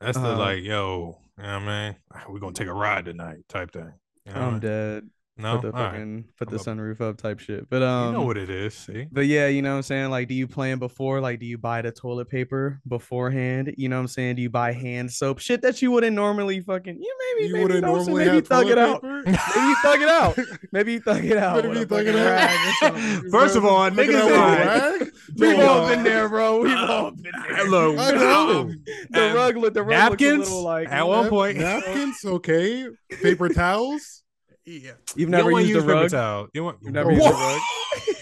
That's 0.00 0.16
the 0.16 0.34
Uh, 0.34 0.38
like, 0.38 0.62
yo, 0.62 1.18
you 1.36 1.42
know 1.42 1.58
what 1.58 1.68
I 1.68 1.86
mean? 1.88 1.96
We're 2.28 2.38
gonna 2.38 2.52
take 2.52 2.68
a 2.68 2.72
ride 2.72 3.06
tonight, 3.06 3.38
type 3.48 3.72
thing. 3.72 3.92
You 4.24 4.34
know 4.34 4.40
I 4.40 4.44
I'm 4.44 4.52
mean? 4.52 4.60
dead. 4.60 5.10
No, 5.38 5.58
put 5.58 5.62
the 5.62 5.76
All 5.76 5.84
right. 5.84 5.90
fucking 5.92 6.24
put 6.36 6.50
the 6.50 6.56
I'm 6.56 6.78
sunroof 6.78 7.00
up 7.00 7.16
type 7.16 7.38
shit. 7.38 7.70
But 7.70 7.82
um, 7.82 8.06
you 8.06 8.12
know 8.20 8.26
what 8.26 8.36
it 8.36 8.50
is. 8.50 8.74
See, 8.74 9.06
But 9.10 9.26
yeah, 9.26 9.46
you 9.46 9.62
know 9.62 9.70
what 9.70 9.76
I'm 9.76 9.82
saying? 9.82 10.10
Like, 10.10 10.28
do 10.28 10.34
you 10.34 10.46
plan 10.46 10.78
before? 10.78 11.20
Like, 11.20 11.38
do 11.40 11.46
you 11.46 11.58
buy 11.58 11.82
the 11.82 11.92
toilet 11.92 12.28
paper 12.28 12.80
beforehand? 12.86 13.74
You 13.76 13.88
know 13.88 13.96
what 13.96 14.02
I'm 14.02 14.08
saying? 14.08 14.36
Do 14.36 14.42
you 14.42 14.50
buy 14.50 14.72
hand 14.72 15.12
soap? 15.12 15.38
Shit 15.38 15.62
that 15.62 15.80
you 15.80 15.90
wouldn't 15.90 16.16
normally 16.16 16.60
fucking 16.60 16.96
you 17.00 17.16
maybe 17.36 17.48
You 17.48 17.52
maybe 17.54 17.62
wouldn't 17.62 17.84
normally 17.86 18.24
maybe 18.24 18.36
have 18.36 18.46
thug 18.46 18.66
it 18.68 18.78
out. 18.78 19.02
Maybe 19.28 19.68
you 19.68 19.76
thug 19.82 20.00
it 20.02 20.08
out. 20.08 20.38
Maybe 20.72 20.92
you 20.94 21.00
thug 21.00 21.24
it 21.24 21.36
out. 21.36 21.56
Better 21.56 21.68
with 21.68 21.88
be 21.88 21.96
a 21.96 21.98
it 22.00 22.16
out. 22.16 22.98
First 23.30 23.56
of 23.56 23.64
all, 23.64 23.88
niggas 23.90 24.14
out 24.14 24.24
with 24.26 24.34
a 24.34 24.94
is- 24.94 25.00
rag? 25.00 25.12
We've 25.36 25.58
all 25.60 25.88
been 25.88 26.02
there, 26.02 26.28
bro. 26.28 26.62
We've 26.62 26.76
all 26.76 27.10
been 27.12 27.32
there. 27.32 27.68
know. 27.70 28.70
The 29.10 29.30
um, 29.30 29.34
rug 29.36 29.74
the 29.74 29.82
rug 29.82 29.88
napkins 29.88 30.48
a 30.48 30.50
little 30.50 30.62
like 30.64 30.88
at 30.88 31.06
one 31.06 31.28
point. 31.28 31.58
napkins, 31.58 32.18
okay. 32.24 32.88
Paper 33.22 33.48
towels. 33.48 34.22
Yeah. 34.68 34.90
You've 35.16 35.30
never 35.30 35.50
wanna 35.50 35.64
used 35.64 35.76
a 35.76 35.78
use 35.78 35.84
paper 35.84 35.94
rug. 35.94 36.10
towel. 36.10 36.48
You 36.52 36.64
want? 36.64 36.78
You've 36.82 36.92
never 36.92 37.10
Whoa. 37.10 37.16
used 37.16 37.26
a 37.28 37.32
rug. 37.32 37.60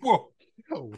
Whoa. 0.00 0.28
Oh, 0.70 0.92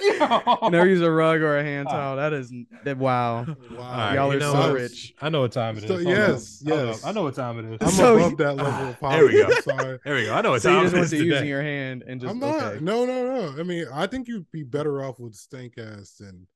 You 0.00 0.70
never 0.70 0.86
used 0.88 1.02
a 1.04 1.10
rug 1.10 1.42
or 1.42 1.58
a 1.58 1.62
hand 1.62 1.86
Ah. 1.88 1.92
towel. 1.92 2.16
That 2.16 2.32
is 2.32 2.52
that 2.84 2.96
wow. 2.96 3.44
wow. 3.76 4.14
Y'all 4.14 4.32
are 4.32 4.40
so 4.40 4.72
rich. 4.72 5.14
I 5.20 5.28
know 5.28 5.42
what 5.42 5.52
time 5.52 5.76
it 5.76 5.84
is. 5.84 5.88
So- 5.88 5.94
Hold 5.96 6.06
up. 6.06 6.12
yes, 6.16 6.62
up. 6.62 6.68
yes. 6.68 7.04
I 7.04 7.12
know 7.12 7.22
what 7.24 7.34
time 7.34 7.58
it 7.58 7.74
is. 7.74 7.78
I'm 7.82 7.88
So- 7.90 8.16
above 8.16 8.38
that 8.38 8.56
level 8.56 8.88
of 8.88 8.98
There 9.00 9.26
we 9.26 9.32
go. 9.34 9.44
I'm 9.46 9.62
sorry. 9.62 9.98
There 10.04 10.14
we 10.14 10.24
go. 10.24 10.34
I 10.34 10.40
know 10.40 10.50
what 10.52 10.62
So 10.62 10.70
you 10.70 10.74
time 10.76 10.84
just 10.84 10.94
it 10.94 10.96
went 10.96 11.04
is 11.04 11.10
to 11.10 11.16
today. 11.18 11.28
using 11.34 11.48
your 11.48 11.62
hand 11.62 12.02
and 12.08 12.20
just 12.20 12.30
I'm 12.32 12.40
not. 12.40 12.62
okay. 12.62 12.80
No, 12.84 13.04
no, 13.04 13.24
no. 13.52 13.60
I 13.60 13.62
mean, 13.62 13.86
I 13.92 14.06
think 14.06 14.26
you'd 14.26 14.50
be 14.50 14.62
better 14.62 15.02
off 15.04 15.20
with 15.20 15.34
stank 15.34 15.74
ass 15.78 16.12
than 16.18 16.46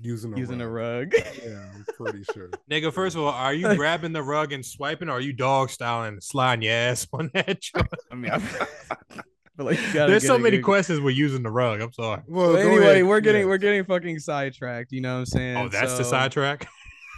using 0.00 0.32
a 0.34 0.38
using 0.38 0.60
a 0.60 0.68
rug. 0.68 1.12
rug. 1.14 1.24
Yeah, 1.44 1.64
I'm 1.74 1.84
pretty 1.96 2.24
sure. 2.32 2.50
Nigga, 2.70 2.92
first 2.92 3.16
of 3.16 3.22
all, 3.22 3.28
are 3.32 3.54
you 3.54 3.74
grabbing 3.76 4.12
the 4.12 4.22
rug 4.22 4.52
and 4.52 4.64
swiping, 4.64 5.08
or 5.08 5.12
are 5.12 5.20
you 5.20 5.32
dog 5.32 5.70
styling, 5.70 6.20
sliding 6.20 6.62
your 6.62 6.74
ass 6.74 7.06
on 7.12 7.30
that? 7.34 7.60
joint? 7.60 7.88
I 8.10 8.14
mean, 8.14 8.30
I 8.30 8.38
feel 8.38 9.66
like 9.66 9.80
you 9.80 9.92
gotta 9.92 10.10
There's 10.10 10.26
so 10.26 10.38
many 10.38 10.56
good- 10.58 10.64
questions 10.64 11.00
with 11.00 11.14
using 11.16 11.42
the 11.42 11.50
rug. 11.50 11.80
I'm 11.80 11.92
sorry. 11.92 12.22
Well, 12.26 12.52
But 12.54 12.62
go 12.62 12.68
anyway, 12.70 12.90
ahead. 12.92 13.06
we're 13.06 13.20
getting 13.20 13.42
Yeah. 13.42 13.46
we're 13.48 13.58
getting 13.58 13.84
fucking 13.84 14.18
sidetracked. 14.18 14.92
You 14.92 15.00
know 15.00 15.14
what 15.14 15.18
I'm 15.20 15.26
saying? 15.26 15.56
Oh, 15.56 15.68
that's 15.68 15.96
the 15.96 16.04
sidetrack. 16.04 16.66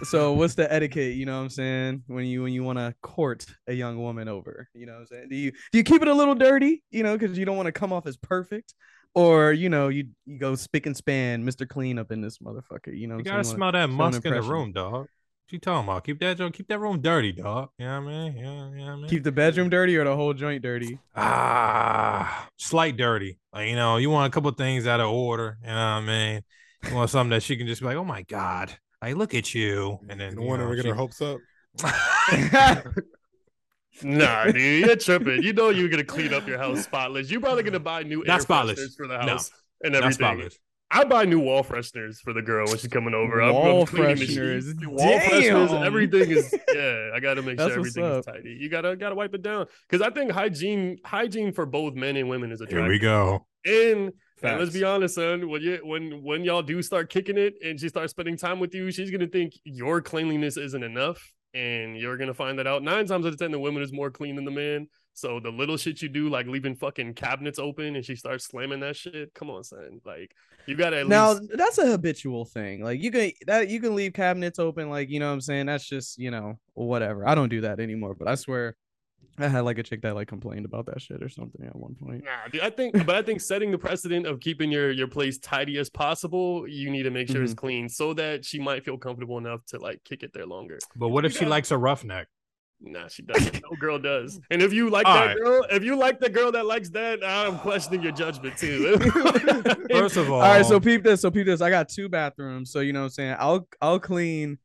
So 0.03 0.35
what's 0.35 0.55
the 0.55 0.71
etiquette? 0.71 1.15
You 1.15 1.25
know 1.25 1.37
what 1.39 1.45
I'm 1.45 1.49
saying? 1.49 2.03
When 2.07 2.27
you 2.27 2.43
when 2.43 2.53
you 2.53 2.63
want 2.63 2.79
to 2.79 2.95
court 3.01 3.47
a 3.67 3.73
young 3.73 3.99
woman 3.99 4.29
over, 4.29 4.69
you 4.75 4.85
know 4.85 4.93
what 4.93 5.01
I'm 5.01 5.07
saying? 5.07 5.29
Do 5.31 5.37
you 5.37 5.53
do 5.73 5.79
you 5.79 5.85
keep 5.85 6.03
it 6.03 6.09
a 6.09 6.13
little 6.13 6.35
dirty? 6.35 6.83
You 6.91 7.03
know, 7.03 7.17
because 7.17 7.39
you 7.39 7.47
don't 7.47 7.57
want 7.57 7.69
to 7.69 7.73
come 7.73 7.95
off 7.95 8.07
as 8.07 8.19
perfect, 8.19 8.75
or 9.17 9.51
you 9.53 9.71
know, 9.71 9.89
you 9.89 10.09
you 10.27 10.39
go 10.39 10.55
spick 10.55 10.85
and 10.87 10.95
span, 10.95 11.43
Mr. 11.43 11.67
Clean 11.67 11.99
up 11.99 12.13
in 12.13 12.21
this 12.21 12.39
motherfucker. 12.39 12.97
You 12.97 13.09
know, 13.09 13.17
You 13.17 13.25
gotta 13.25 13.39
wanna 13.39 13.45
smell 13.45 13.73
that 13.73 13.89
musk 13.89 14.25
in 14.25 14.35
the 14.35 14.43
room, 14.43 14.73
dog. 14.73 14.93
What 14.93 15.53
you 15.53 15.59
talking 15.59 15.89
about? 15.89 16.05
Keep 16.05 16.21
that 16.21 16.37
joint, 16.37 16.55
keep 16.55 16.69
that 16.69 16.79
room 16.79 17.01
dirty, 17.01 17.33
dog. 17.33 17.71
You 17.79 17.87
know 17.87 17.93
I 17.93 18.01
mean? 18.01 18.37
Yeah, 18.37 18.71
you 18.71 18.77
know 18.85 18.93
I 18.93 18.97
mean? 18.97 19.09
Keep 19.09 19.23
the 19.25 19.33
bedroom 19.33 19.71
dirty 19.71 19.97
or 19.97 20.05
the 20.05 20.15
whole 20.15 20.35
joint 20.35 20.63
dirty. 20.63 20.99
ah 21.17 22.47
slight 22.59 22.99
dirty. 22.99 23.39
Like, 23.55 23.71
you 23.71 23.77
know, 23.77 23.97
you 23.97 24.11
want 24.11 24.31
a 24.31 24.35
couple 24.35 24.51
things 24.51 24.87
out 24.87 25.01
of 25.01 25.09
order, 25.09 25.57
you 25.63 25.69
know 25.69 25.75
what 25.75 25.81
I 25.81 26.01
mean? 26.03 26.43
You 26.87 26.95
want 26.95 27.09
something 27.09 27.31
that 27.31 27.43
she 27.43 27.57
can 27.57 27.67
just 27.67 27.81
be 27.81 27.87
like, 27.87 27.97
oh 27.97 28.05
my 28.05 28.23
God, 28.23 28.71
I 29.01 29.13
look 29.15 29.35
at 29.35 29.55
you. 29.55 29.99
And 30.11 30.21
then 30.21 30.33
you 30.33 30.37
don't 30.37 30.45
you 30.45 30.51
want 30.51 30.63
to 30.63 30.77
get 30.77 30.83
she- 30.83 30.89
her 30.91 30.95
hopes 30.95 31.23
up. 31.23 31.39
Nah, 34.03 34.45
dude, 34.53 34.87
you're 34.87 34.97
tripping. 34.97 35.43
You 35.43 35.53
know 35.53 35.71
you're 35.71 35.89
gonna 35.89 36.05
clean 36.05 36.33
up 36.35 36.47
your 36.47 36.59
house 36.59 36.83
spotless. 36.85 37.31
You're 37.31 37.41
probably 37.41 37.63
gonna 37.63 37.81
buy 37.81 38.03
new 38.03 38.23
Not 38.27 38.35
air 38.35 38.41
spotless. 38.41 38.79
fresheners 38.81 38.97
for 38.97 39.07
the 39.07 39.19
No. 39.19 39.33
house 39.33 39.51
and 39.83 39.93
Not 39.93 40.03
everything. 40.05 40.27
spotless. 40.27 40.59
I 40.89 41.03
buy 41.03 41.25
new 41.25 41.41
wall 41.41 41.65
fresheners 41.65 42.19
for 42.23 42.33
the 42.33 42.43
girl 42.43 42.67
when 42.69 42.79
she's 42.79 42.89
coming 42.91 43.13
over. 43.13 43.43
I'm- 43.43 43.51
I'm 43.51 43.55
Wall 43.55 43.87
cleaning 43.87 44.17
the 44.17 44.27
fresheners. 44.27 44.67
sheets. 44.69 44.87
Wall 44.87 45.19
fresheners. 45.19 45.69
Damn. 45.69 45.83
Everything 45.83 46.31
is 46.31 46.55
yeah. 46.73 47.11
I 47.15 47.19
gotta 47.21 47.43
make 47.43 47.59
sure 47.59 47.67
what's 47.67 47.77
everything 47.97 48.05
is 48.05 48.25
tidy. 48.25 48.57
You 48.61 48.69
gotta 48.69 48.95
gotta 48.97 49.17
wipe 49.17 49.35
it 49.35 49.43
down 49.43 49.67
because 49.89 50.07
I 50.07 50.11
think 50.11 50.31
hygiene 50.31 50.99
hygiene 51.05 51.53
for 51.53 51.67
both 51.67 51.95
men 51.95 52.17
and 52.17 52.29
women 52.29 52.53
is 52.53 52.61
a. 52.61 52.67
Here 52.67 52.87
we 52.87 52.99
go. 53.01 53.47
And, 53.65 54.13
and 54.45 54.61
let's 54.61 54.73
be 54.73 54.85
honest, 54.85 55.17
son. 55.17 55.49
When 55.49 55.61
you 55.61 55.81
when 55.83 56.23
when 56.23 56.45
y'all 56.45 56.63
do 56.63 56.81
start 56.83 57.11
kicking 57.11 57.37
it 57.37 57.55
and 57.65 57.81
she 57.81 57.89
starts 57.89 58.13
spending 58.13 58.37
time 58.37 58.61
with 58.61 58.73
you, 58.73 58.93
she's 58.93 59.11
gonna 59.11 59.27
think 59.27 59.55
your 59.65 60.01
cleanliness 60.01 60.57
isn't 60.57 60.85
enough, 60.85 61.33
and 61.57 61.97
you're 61.97 62.19
gonna 62.19 62.35
find 62.35 62.59
that 62.59 62.67
out. 62.67 62.83
Nine 62.83 63.07
times 63.07 63.25
out 63.25 63.33
of 63.33 63.39
ten, 63.39 63.51
the 63.51 63.59
woman 63.59 63.83
is 63.83 63.93
more 63.93 64.11
clean 64.11 64.37
than 64.37 64.45
the 64.45 64.51
man. 64.51 64.89
So 65.15 65.41
the 65.41 65.51
little 65.51 65.79
shit 65.79 66.03
you 66.03 66.11
do, 66.11 66.29
like 66.29 66.47
leaving 66.47 66.77
fucking 66.77 67.15
cabinets 67.15 67.59
open, 67.59 67.97
and 67.97 68.05
she 68.05 68.15
starts 68.15 68.45
slamming 68.45 68.81
that 68.81 68.97
shit. 68.97 69.33
Come 69.33 69.49
on, 69.49 69.65
son. 69.65 70.01
Like 70.05 70.33
you 70.67 70.77
gotta 70.77 71.01
at 71.01 71.09
now 71.09 71.33
least. 71.33 71.53
that's 71.57 71.79
a 71.79 71.87
habitual 71.87 72.45
thing. 72.45 72.85
Like 72.85 73.03
you 73.03 73.11
can 73.11 73.33
that 73.47 73.71
you 73.71 73.81
can 73.81 73.95
leave 73.95 74.13
cabinets 74.13 74.59
open, 74.59 74.91
like 74.91 75.09
you 75.09 75.19
know 75.19 75.29
what 75.29 75.35
I'm 75.35 75.41
saying. 75.41 75.67
That's 75.67 75.89
just 75.89 76.19
you 76.19 76.31
know 76.31 76.59
whatever. 76.75 77.27
I 77.27 77.35
don't 77.35 77.49
do 77.49 77.63
that 77.63 77.81
anymore. 77.81 78.15
But 78.15 78.29
I 78.29 78.35
swear, 78.35 78.77
I 79.39 79.49
had 79.49 79.61
like 79.61 79.79
a 79.79 79.83
chick 79.83 80.03
that 80.03 80.15
like 80.15 80.29
complained 80.29 80.65
about 80.65 80.87
that 80.87 81.01
shit 81.03 81.23
or 81.23 81.29
something 81.29 81.65
at 81.67 81.77
one 81.77 81.95
point. 81.95 82.25
Nah, 82.25 82.49
dude, 82.51 82.61
I 82.63 82.71
think, 82.71 83.05
but 83.07 83.17
I 83.17 83.23
think 83.23 83.41
setting 83.41 83.71
the 83.71 83.79
precedent 83.79 84.27
of 84.27 84.41
keeping 84.41 84.71
your 84.73 84.91
your 84.91 85.09
place 85.09 85.39
tidy 85.39 85.79
as 85.79 85.91
possible, 85.91 86.67
you 86.69 86.91
need 86.91 87.05
to 87.05 87.11
make 87.11 87.29
sure 87.29 87.43
it's 87.43 87.53
Mm-hmm. 87.53 87.59
clean 87.59 87.89
so 87.89 88.15
that 88.15 88.45
she 88.45 88.59
might 88.59 88.85
feel 88.85 88.99
comfortable 88.99 89.39
enough 89.39 89.65
to 89.67 89.79
like 89.79 90.03
kick 90.05 90.23
it 90.23 90.33
there 90.33 90.47
longer. 90.47 90.79
But 90.97 91.09
what 91.09 91.25
if 91.25 91.37
she 91.37 91.45
likes 91.47 91.71
a 91.71 91.79
roughneck? 91.79 92.29
Nah, 92.79 93.09
she 93.09 93.23
doesn't. 93.23 93.55
No 93.63 93.75
girl 93.81 93.99
does. 93.99 94.39
And 94.51 94.61
if 94.61 94.71
you 94.75 94.91
like 94.91 95.07
All 95.07 95.15
that 95.15 95.27
right. 95.29 95.37
girl, 95.39 95.65
if 95.71 95.83
you 95.83 95.97
like 95.97 96.21
the 96.21 96.29
girl 96.29 96.53
that 96.53 96.67
likes 96.67 96.91
that, 96.91 97.21
I'm 97.25 97.59
questioning 97.59 98.03
your 98.03 98.13
judgment 98.13 98.59
too. 98.59 98.99
First 99.91 100.19
of 100.19 100.31
all, 100.31 100.43
All 100.43 100.51
right, 100.51 100.67
so 100.67 100.79
peep 100.79 101.03
this. 101.03 101.23
So 101.23 101.31
peep 101.31 101.47
this. 101.47 101.63
I 101.63 101.71
got 101.71 101.89
two 101.89 102.11
bathrooms. 102.11 102.71
So 102.71 102.81
you 102.81 102.93
know 102.93 103.01
what 103.01 103.05
I'm 103.07 103.11
saying. 103.13 103.37
I'll 103.39 103.67
I'll 103.81 103.99
clean. 103.99 104.59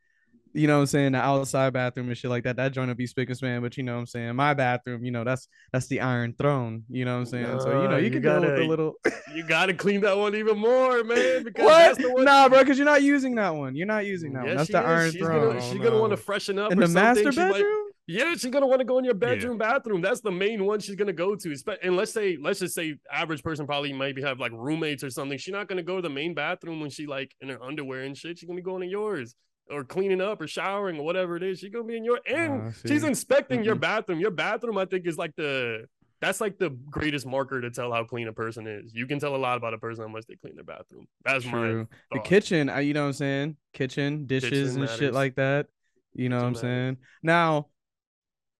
You 0.53 0.67
know 0.67 0.75
what 0.75 0.81
I'm 0.81 0.85
saying 0.87 1.11
the 1.13 1.19
outside 1.19 1.73
bathroom 1.73 2.09
and 2.09 2.17
shit 2.17 2.29
like 2.29 2.43
that. 2.43 2.57
That 2.57 2.73
joint 2.73 2.89
will 2.89 2.95
be 2.95 3.07
spick 3.07 3.29
and 3.29 3.37
span. 3.37 3.61
But 3.61 3.77
you 3.77 3.83
know 3.83 3.93
what 3.93 3.99
I'm 4.01 4.05
saying 4.07 4.35
my 4.35 4.53
bathroom. 4.53 5.03
You 5.05 5.11
know 5.11 5.23
that's 5.23 5.47
that's 5.71 5.87
the 5.87 6.01
Iron 6.01 6.33
Throne. 6.37 6.83
You 6.89 7.05
know 7.05 7.13
what 7.13 7.19
I'm 7.21 7.25
saying. 7.25 7.59
so 7.61 7.81
you 7.81 7.87
know 7.87 7.97
you 7.97 8.05
you 8.05 8.11
can 8.11 8.21
deal 8.21 8.39
with 8.41 8.49
gotta- 8.49 8.61
the 8.61 8.67
little. 8.67 8.93
you 9.35 9.47
gotta 9.47 9.73
clean 9.73 10.01
that 10.01 10.17
one 10.17 10.35
even 10.35 10.57
more, 10.57 11.03
man. 11.03 11.43
Because 11.43 11.65
what? 11.65 11.77
that's 11.79 11.97
the 11.99 12.11
one. 12.13 12.25
Nah, 12.25 12.49
bro, 12.49 12.59
because 12.59 12.77
you're 12.77 12.85
not 12.85 13.01
using 13.03 13.35
that 13.35 13.55
one. 13.55 13.75
You're 13.75 13.87
not 13.87 14.05
using 14.05 14.33
that 14.33 14.43
Yeah, 14.43 14.47
one. 14.49 14.57
That's 14.57 14.71
the 14.71 14.79
is. 14.79 14.85
Iron 14.85 15.11
she's 15.11 15.21
Throne. 15.21 15.35
Oh, 15.43 15.47
gonna, 15.53 15.59
Oh, 15.59 15.71
she's 15.71 15.81
gonna 15.81 15.99
want 15.99 16.11
to 16.11 16.17
freshen 16.17 16.59
up 16.59 16.71
In 16.71 16.81
or 16.83 16.87
the 16.87 16.93
master 16.93 17.23
something. 17.23 17.33
She 17.33 17.39
might- 17.39 17.53
bedroom. 17.53 17.87
Yeah, 18.07 18.33
she's 18.33 18.51
gonna 18.51 18.67
want 18.67 18.79
to 18.79 18.85
go 18.85 18.97
in 18.97 19.05
your 19.05 19.13
bedroom, 19.13 19.57
bathroom. 19.57 20.01
That's 20.01 20.19
the 20.19 20.31
main 20.31 20.65
one 20.65 20.79
she's 20.81 20.95
gonna 20.95 21.13
go 21.13 21.33
to. 21.35 21.49
Espe- 21.49 21.77
And 21.81 21.95
let's 21.95 22.11
say, 22.11 22.37
let's 22.41 22.59
just 22.59 22.75
say, 22.75 22.95
average 23.09 23.41
person 23.41 23.65
probably 23.65 23.93
maybe 23.93 24.21
have 24.21 24.37
like 24.39 24.51
roommates 24.53 25.01
or 25.03 25.09
something. 25.09 25.37
She's 25.37 25.53
not 25.53 25.69
gonna 25.69 25.83
go 25.83 25.95
to 25.97 26.01
the 26.01 26.09
main 26.09 26.33
bathroom 26.33 26.81
when 26.81 26.89
she 26.89 27.05
like 27.05 27.33
in 27.39 27.47
her 27.49 27.63
underwear 27.63 28.01
and 28.01 28.17
shit. 28.17 28.37
She's 28.39 28.47
gonna 28.47 28.57
be 28.57 28.63
going 28.63 28.81
to 28.81 28.87
yours 28.87 29.35
or 29.71 29.83
cleaning 29.83 30.21
up 30.21 30.41
or 30.41 30.47
showering 30.47 30.99
or 30.99 31.05
whatever 31.05 31.35
it 31.35 31.43
is. 31.43 31.59
She's 31.59 31.71
gonna 31.71 31.85
be 31.85 31.97
in 31.97 32.03
your 32.03 32.19
and 32.27 32.63
Ah, 32.67 32.71
she's 32.85 33.03
inspecting 33.03 33.63
your 33.63 33.75
Mm-mm. 33.75 33.81
bathroom. 33.81 34.19
Your 34.19 34.31
bathroom, 34.31 34.77
I 34.77 34.85
think, 34.85 35.07
is 35.07 35.17
like 35.17 35.35
the 35.35 35.85
that's 36.19 36.39
like 36.39 36.59
the 36.59 36.69
greatest 36.69 37.25
marker 37.25 37.59
to 37.61 37.71
tell 37.71 37.91
how 37.91 38.03
clean 38.03 38.27
a 38.27 38.33
person 38.33 38.67
is. 38.67 38.93
You 38.93 39.07
can 39.07 39.19
tell 39.19 39.35
a 39.35 39.37
lot 39.37 39.57
about 39.57 39.73
a 39.73 39.77
person 39.79 40.03
how 40.03 40.09
much 40.09 40.25
they 40.27 40.35
clean 40.35 40.55
their 40.55 40.63
bathroom. 40.63 41.07
That's 41.25 41.45
my 41.45 41.59
True. 41.71 41.87
The 42.11 42.19
kitchen, 42.19 42.69
uh, 42.69 42.77
you 42.77 42.93
know 42.93 43.01
what 43.01 43.07
I'm 43.07 43.13
saying? 43.13 43.57
Kitchen, 43.73 44.25
dishes 44.27 44.75
Kitchen 44.75 44.81
and 44.81 44.89
shit 44.99 45.13
like 45.13 45.35
that. 45.35 45.67
You 46.13 46.29
know 46.29 46.37
what 46.37 46.43
I'm 46.45 46.53
matters. 46.53 46.61
saying? 46.61 46.97
Now, 47.23 47.67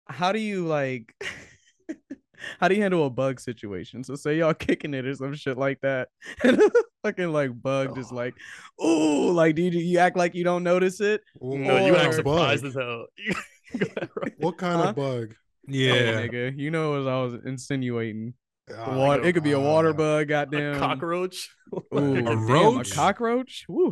how 0.06 0.32
do 0.32 0.38
you 0.40 0.66
like 0.66 1.14
how 2.60 2.68
do 2.68 2.74
you 2.74 2.82
handle 2.82 3.06
a 3.06 3.10
bug 3.10 3.40
situation? 3.40 4.04
So 4.04 4.14
say 4.14 4.38
y'all 4.38 4.54
kicking 4.66 4.94
it 4.94 5.06
or 5.06 5.14
some 5.14 5.34
shit 5.34 5.56
like 5.58 5.80
that. 5.82 6.08
And 6.44 6.60
a 6.60 6.70
fucking 7.02 7.32
like 7.32 7.50
bug 7.60 7.94
just 7.96 8.12
like, 8.12 8.34
ooh, 8.84 9.30
like 9.32 9.54
do 9.56 9.62
you, 9.62 9.70
you 9.70 9.98
act 9.98 10.16
like 10.16 10.34
you 10.34 10.44
don't 10.44 10.62
notice 10.62 11.00
it? 11.00 11.20
No, 11.40 11.84
you 11.86 11.96
act 11.96 12.14
surprised 12.14 12.64
as 12.64 12.74
hell. 12.74 13.06
Go 13.76 13.86
ahead, 13.96 14.10
Ryan. 14.14 14.34
What 14.38 14.58
kind 14.58 14.80
Huh? 14.82 14.88
of 14.90 14.96
bug? 14.96 15.34
Oh, 15.34 15.36
Yeah. 15.68 16.22
nigga. 16.26 16.56
You 16.56 16.70
know 16.70 17.00
as 17.00 17.06
I 17.06 17.20
was 17.22 17.34
insinuating. 17.44 18.34
Ah, 18.72 18.96
Water, 18.96 19.24
it 19.24 19.32
could 19.32 19.42
be 19.42 19.52
a 19.52 19.60
water 19.60 19.92
bug, 19.92 20.22
a 20.22 20.26
goddamn. 20.26 20.78
cockroach. 20.78 21.50
Ooh, 21.74 22.14
A 22.16 22.22
damn, 22.24 22.46
roach? 22.46 22.92
a 22.92 22.94
cockroach? 22.94 23.64
Woo. 23.68 23.88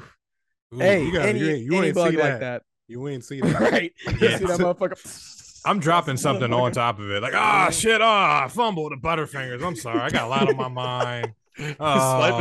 Ooh, 0.74 0.78
Hey, 0.78 1.04
you 1.04 1.12
got- 1.12 1.26
any, 1.26 1.40
you 1.40 1.48
ain't- 1.50 1.60
you 1.64 1.74
any 1.78 1.86
ain't 1.88 1.94
bug 1.96 2.10
see 2.12 2.16
like 2.16 2.30
that. 2.34 2.40
that. 2.40 2.62
You 2.86 3.08
ain't 3.08 3.24
see 3.24 3.40
that. 3.40 3.60
right. 3.60 3.92
You 4.06 4.12
see 4.18 4.44
that 4.46 4.60
motherfucker. 4.60 4.96
I'm 5.64 5.78
dropping 5.80 6.16
something 6.16 6.52
on 6.52 6.72
top 6.72 6.98
of 6.98 7.10
it. 7.10 7.22
Like, 7.22 7.34
ah, 7.34 7.70
shit, 7.70 8.00
ah, 8.00 8.44
I 8.44 8.48
fumbled 8.48 8.92
the 8.92 8.96
butterfingers. 8.96 9.62
I'm 9.64 9.76
sorry. 9.76 10.00
I 10.00 10.10
got 10.10 10.24
a 10.24 10.28
lot 10.28 10.48
on 10.48 10.56
my 10.56 10.68
mind. 10.68 11.32
Swiping 11.56 11.66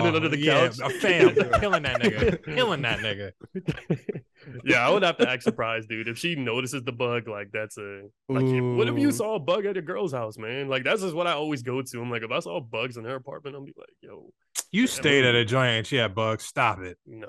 it 0.06 0.14
Oh, 0.14 0.16
under 0.16 0.30
the 0.30 0.38
yeah, 0.40 0.68
couch. 0.70 0.80
A 0.82 0.90
fam, 1.00 1.36
killing 1.60 1.84
that 1.84 2.00
nigga. 2.02 2.44
Killing 2.56 2.82
that 2.84 3.00
nigga. 3.00 3.32
yeah, 4.64 4.88
I 4.88 4.92
would 4.92 5.04
have 5.04 5.18
to 5.18 5.30
act 5.30 5.44
surprised, 5.44 5.90
dude. 5.90 6.08
If 6.08 6.18
she 6.18 6.36
notices 6.36 6.84
the 6.84 6.94
bug, 6.94 7.28
like 7.28 7.50
that's 7.52 7.78
a 7.78 8.04
like. 8.30 8.46
if- 8.46 8.78
What 8.78 8.88
if 8.88 8.98
you 8.98 9.12
saw 9.12 9.36
a 9.36 9.40
bug 9.40 9.66
at 9.66 9.76
a 9.76 9.82
girl's 9.82 10.14
house, 10.14 10.38
man? 10.38 10.70
Like 10.70 10.84
that's 10.86 11.02
just 11.02 11.16
what 11.16 11.28
I 11.28 11.34
always 11.34 11.64
go 11.64 11.82
to. 11.82 12.02
I'm 12.02 12.10
like, 12.10 12.24
if 12.24 12.32
I 12.32 12.40
saw 12.40 12.62
bugs 12.62 12.96
in 12.96 13.04
her 13.04 13.16
apartment, 13.16 13.56
I'll 13.58 13.66
be 13.66 13.74
like, 13.78 13.90
yo, 14.02 14.32
You 14.72 14.88
stayed 14.88 15.26
at 15.26 15.36
a 15.36 15.44
joint 15.44 15.70
and 15.80 15.88
she 15.88 15.98
had 15.98 16.16
bugs. 16.16 16.46
Stop 16.46 16.80
it. 16.80 16.98
no, 17.06 17.28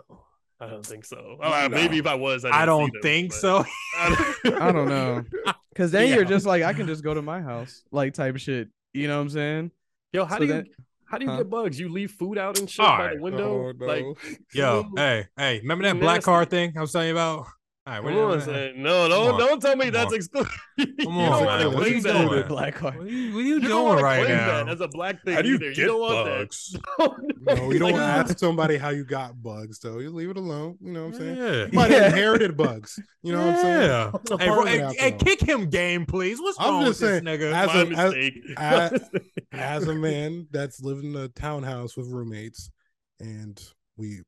I 0.61 0.67
don't 0.67 0.85
think 0.85 1.05
so. 1.05 1.37
Oh, 1.43 1.69
maybe 1.69 1.99
if 1.99 2.07
I 2.07 2.15
was, 2.15 2.45
I, 2.45 2.51
I 2.51 2.51
didn't 2.51 2.61
see 2.63 2.67
don't 2.67 2.93
them, 2.93 3.03
think 3.03 3.33
so. 3.33 3.65
I 3.99 4.73
don't 4.73 4.89
know. 4.89 5.25
Cause 5.75 5.91
then 5.91 6.09
Yeah. 6.09 6.17
you're 6.17 6.25
just 6.25 6.45
like, 6.47 6.63
I 6.63 6.73
can 6.73 6.87
just 6.87 7.03
go 7.03 7.15
to 7.15 7.23
my 7.23 7.41
house, 7.41 7.83
like 7.91 8.13
type 8.15 8.37
shit. 8.39 8.69
You 8.93 9.09
know 9.09 9.17
what 9.17 9.23
I'm 9.23 9.31
saying? 9.31 9.71
Yo, 10.13 10.25
how 10.25 10.35
So 10.35 10.41
do 10.41 10.47
you 10.47 10.53
then- 10.53 10.67
how 11.07 11.19
do 11.19 11.25
you 11.25 11.31
Huh? 11.31 11.39
get 11.39 11.51
bugs? 11.51 11.79
You 11.81 11.89
leave 11.89 12.13
food 12.13 12.39
out 12.39 12.59
and 12.61 12.71
shit 12.71 12.85
All 12.85 12.97
by 12.97 13.07
right. 13.07 13.17
the 13.17 13.23
window. 13.23 13.69
Oh, 13.69 13.73
no. 13.77 13.87
Like, 13.87 14.05
Yo, 14.53 14.85
hey, 14.97 15.27
hey, 15.37 15.59
remember 15.61 15.83
that 15.85 15.99
black 15.99 16.23
car 16.23 16.45
thing 16.45 16.73
I 16.77 16.81
was 16.81 16.93
telling 16.93 17.09
you 17.09 17.15
about? 17.15 17.47
All 17.91 17.97
right, 17.97 18.05
Come 18.05 18.15
what, 18.15 18.23
on, 18.23 18.29
what, 18.31 18.43
son. 18.45 18.73
No, 18.77 19.09
don't 19.09 19.37
don't 19.39 19.61
tell 19.61 19.75
me 19.75 19.87
Come 19.87 19.95
that's 19.95 20.11
on. 20.13 20.15
exclusive. 20.15 20.53
you 20.79 20.87
Come 20.87 20.97
don't 21.07 21.19
on, 21.19 21.45
man. 21.45 21.67
What 21.73 21.77
claim 21.79 21.95
you 21.97 22.03
doing? 22.03 22.29
doing? 22.29 22.47
Black 22.47 22.75
card. 22.77 22.99
what 22.99 23.07
are 23.07 23.11
you, 23.11 23.35
what 23.35 23.39
are 23.41 23.43
you 23.43 23.55
You 23.55 23.61
don't 23.61 23.69
doing 23.71 23.85
wanna 23.85 24.03
right 24.03 24.25
claim 24.25 24.37
now? 24.37 24.47
that 24.65 24.69
as 24.69 24.81
a 24.81 24.87
black 24.89 25.25
thing 25.25 25.35
How 25.35 25.43
do 25.43 25.49
you 25.49 25.55
either. 25.57 25.73
get 25.73 25.87
don't 25.87 26.01
want 26.01 26.27
bugs? 26.29 26.77
that. 26.99 27.57
No, 27.59 27.71
you 27.73 27.79
don't 27.81 27.93
Like, 27.93 28.01
ask 28.01 28.39
somebody 28.39 28.77
how 28.77 28.91
you 28.91 29.05
got 29.05 29.43
bugs, 29.43 29.81
though. 29.81 29.99
You 29.99 30.11
leave 30.11 30.31
it 30.31 30.37
alone. 30.37 30.79
You 30.81 30.93
know 30.93 31.07
what 31.07 31.15
I'm 31.15 31.21
saying? 31.21 31.37
Yeah. 31.37 31.53
You 31.67 31.71
might 31.73 31.91
Yeah. 31.91 32.07
inherited 32.07 32.57
bugs. 32.57 33.01
You 33.25 33.33
know 33.33 33.45
what 33.45 33.57
I'm 33.57 33.61
saying? 33.63 33.83
Yeah. 33.91 34.11
What's 34.13 34.31
Hey, 34.43 34.49
bro, 34.49 34.65
hey, 34.67 34.95
hey, 34.97 35.13
kick 35.13 35.41
him 35.41 35.69
game, 35.69 36.07
please. 36.07 36.41
What's 36.41 36.61
I'm 36.61 36.75
wrong 36.75 36.85
just 36.85 37.01
with 37.01 37.11
saying, 37.11 37.25
this 37.25 37.41
nigga? 37.41 37.53
as 37.53 37.67
My 37.67 37.75
a- 37.75 38.07
as- 38.07 38.15
mistake. 38.15 38.35
as- 38.57 39.11
as 39.53 39.89
a 39.89 39.95
man 39.97 40.47
that's 40.53 40.81
lived 40.81 41.05
in 41.05 41.17
a 41.17 41.27
townhouse 41.29 41.97
with 41.97 42.07
roommates, 42.07 42.71
and 43.19 43.61
we, 43.97 44.21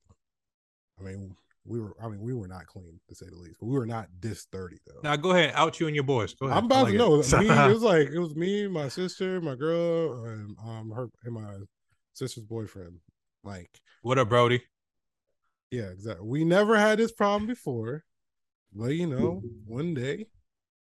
I 0.98 1.04
mean, 1.04 1.36
we 1.64 1.78
were, 1.80 1.94
I 2.02 2.08
mean, 2.08 2.20
we 2.20 2.34
were 2.34 2.48
not 2.48 2.66
clean 2.66 2.98
to 3.08 3.14
say 3.14 3.26
the 3.30 3.36
least, 3.36 3.56
but 3.60 3.66
we 3.66 3.78
were 3.78 3.86
not 3.86 4.08
this 4.20 4.46
dirty 4.50 4.78
though. 4.86 5.00
now 5.02 5.16
go 5.16 5.30
ahead, 5.30 5.52
out 5.54 5.78
you 5.78 5.86
and 5.86 5.94
your 5.94 6.04
boys. 6.04 6.34
Go 6.34 6.46
ahead. 6.46 6.58
I'm 6.58 6.64
about 6.66 6.84
like 6.84 6.92
to 6.92 6.98
know. 6.98 7.20
it. 7.20 7.32
Me, 7.38 7.48
it 7.48 7.72
was 7.72 7.82
like 7.82 8.08
it 8.08 8.18
was 8.18 8.34
me, 8.34 8.66
my 8.68 8.88
sister, 8.88 9.40
my 9.40 9.54
girl, 9.54 10.24
and 10.24 10.56
um 10.64 10.90
her 10.90 11.08
and 11.24 11.34
my 11.34 11.54
sister's 12.14 12.44
boyfriend. 12.44 12.98
Like, 13.44 13.70
what 14.02 14.18
up, 14.18 14.28
Brody? 14.28 14.62
yeah, 15.70 15.84
exactly. 15.90 16.26
We 16.26 16.44
never 16.44 16.76
had 16.76 16.98
this 16.98 17.12
problem 17.12 17.46
before, 17.46 18.04
but 18.74 18.90
you 18.90 19.06
know, 19.06 19.42
one 19.66 19.94
day 19.94 20.26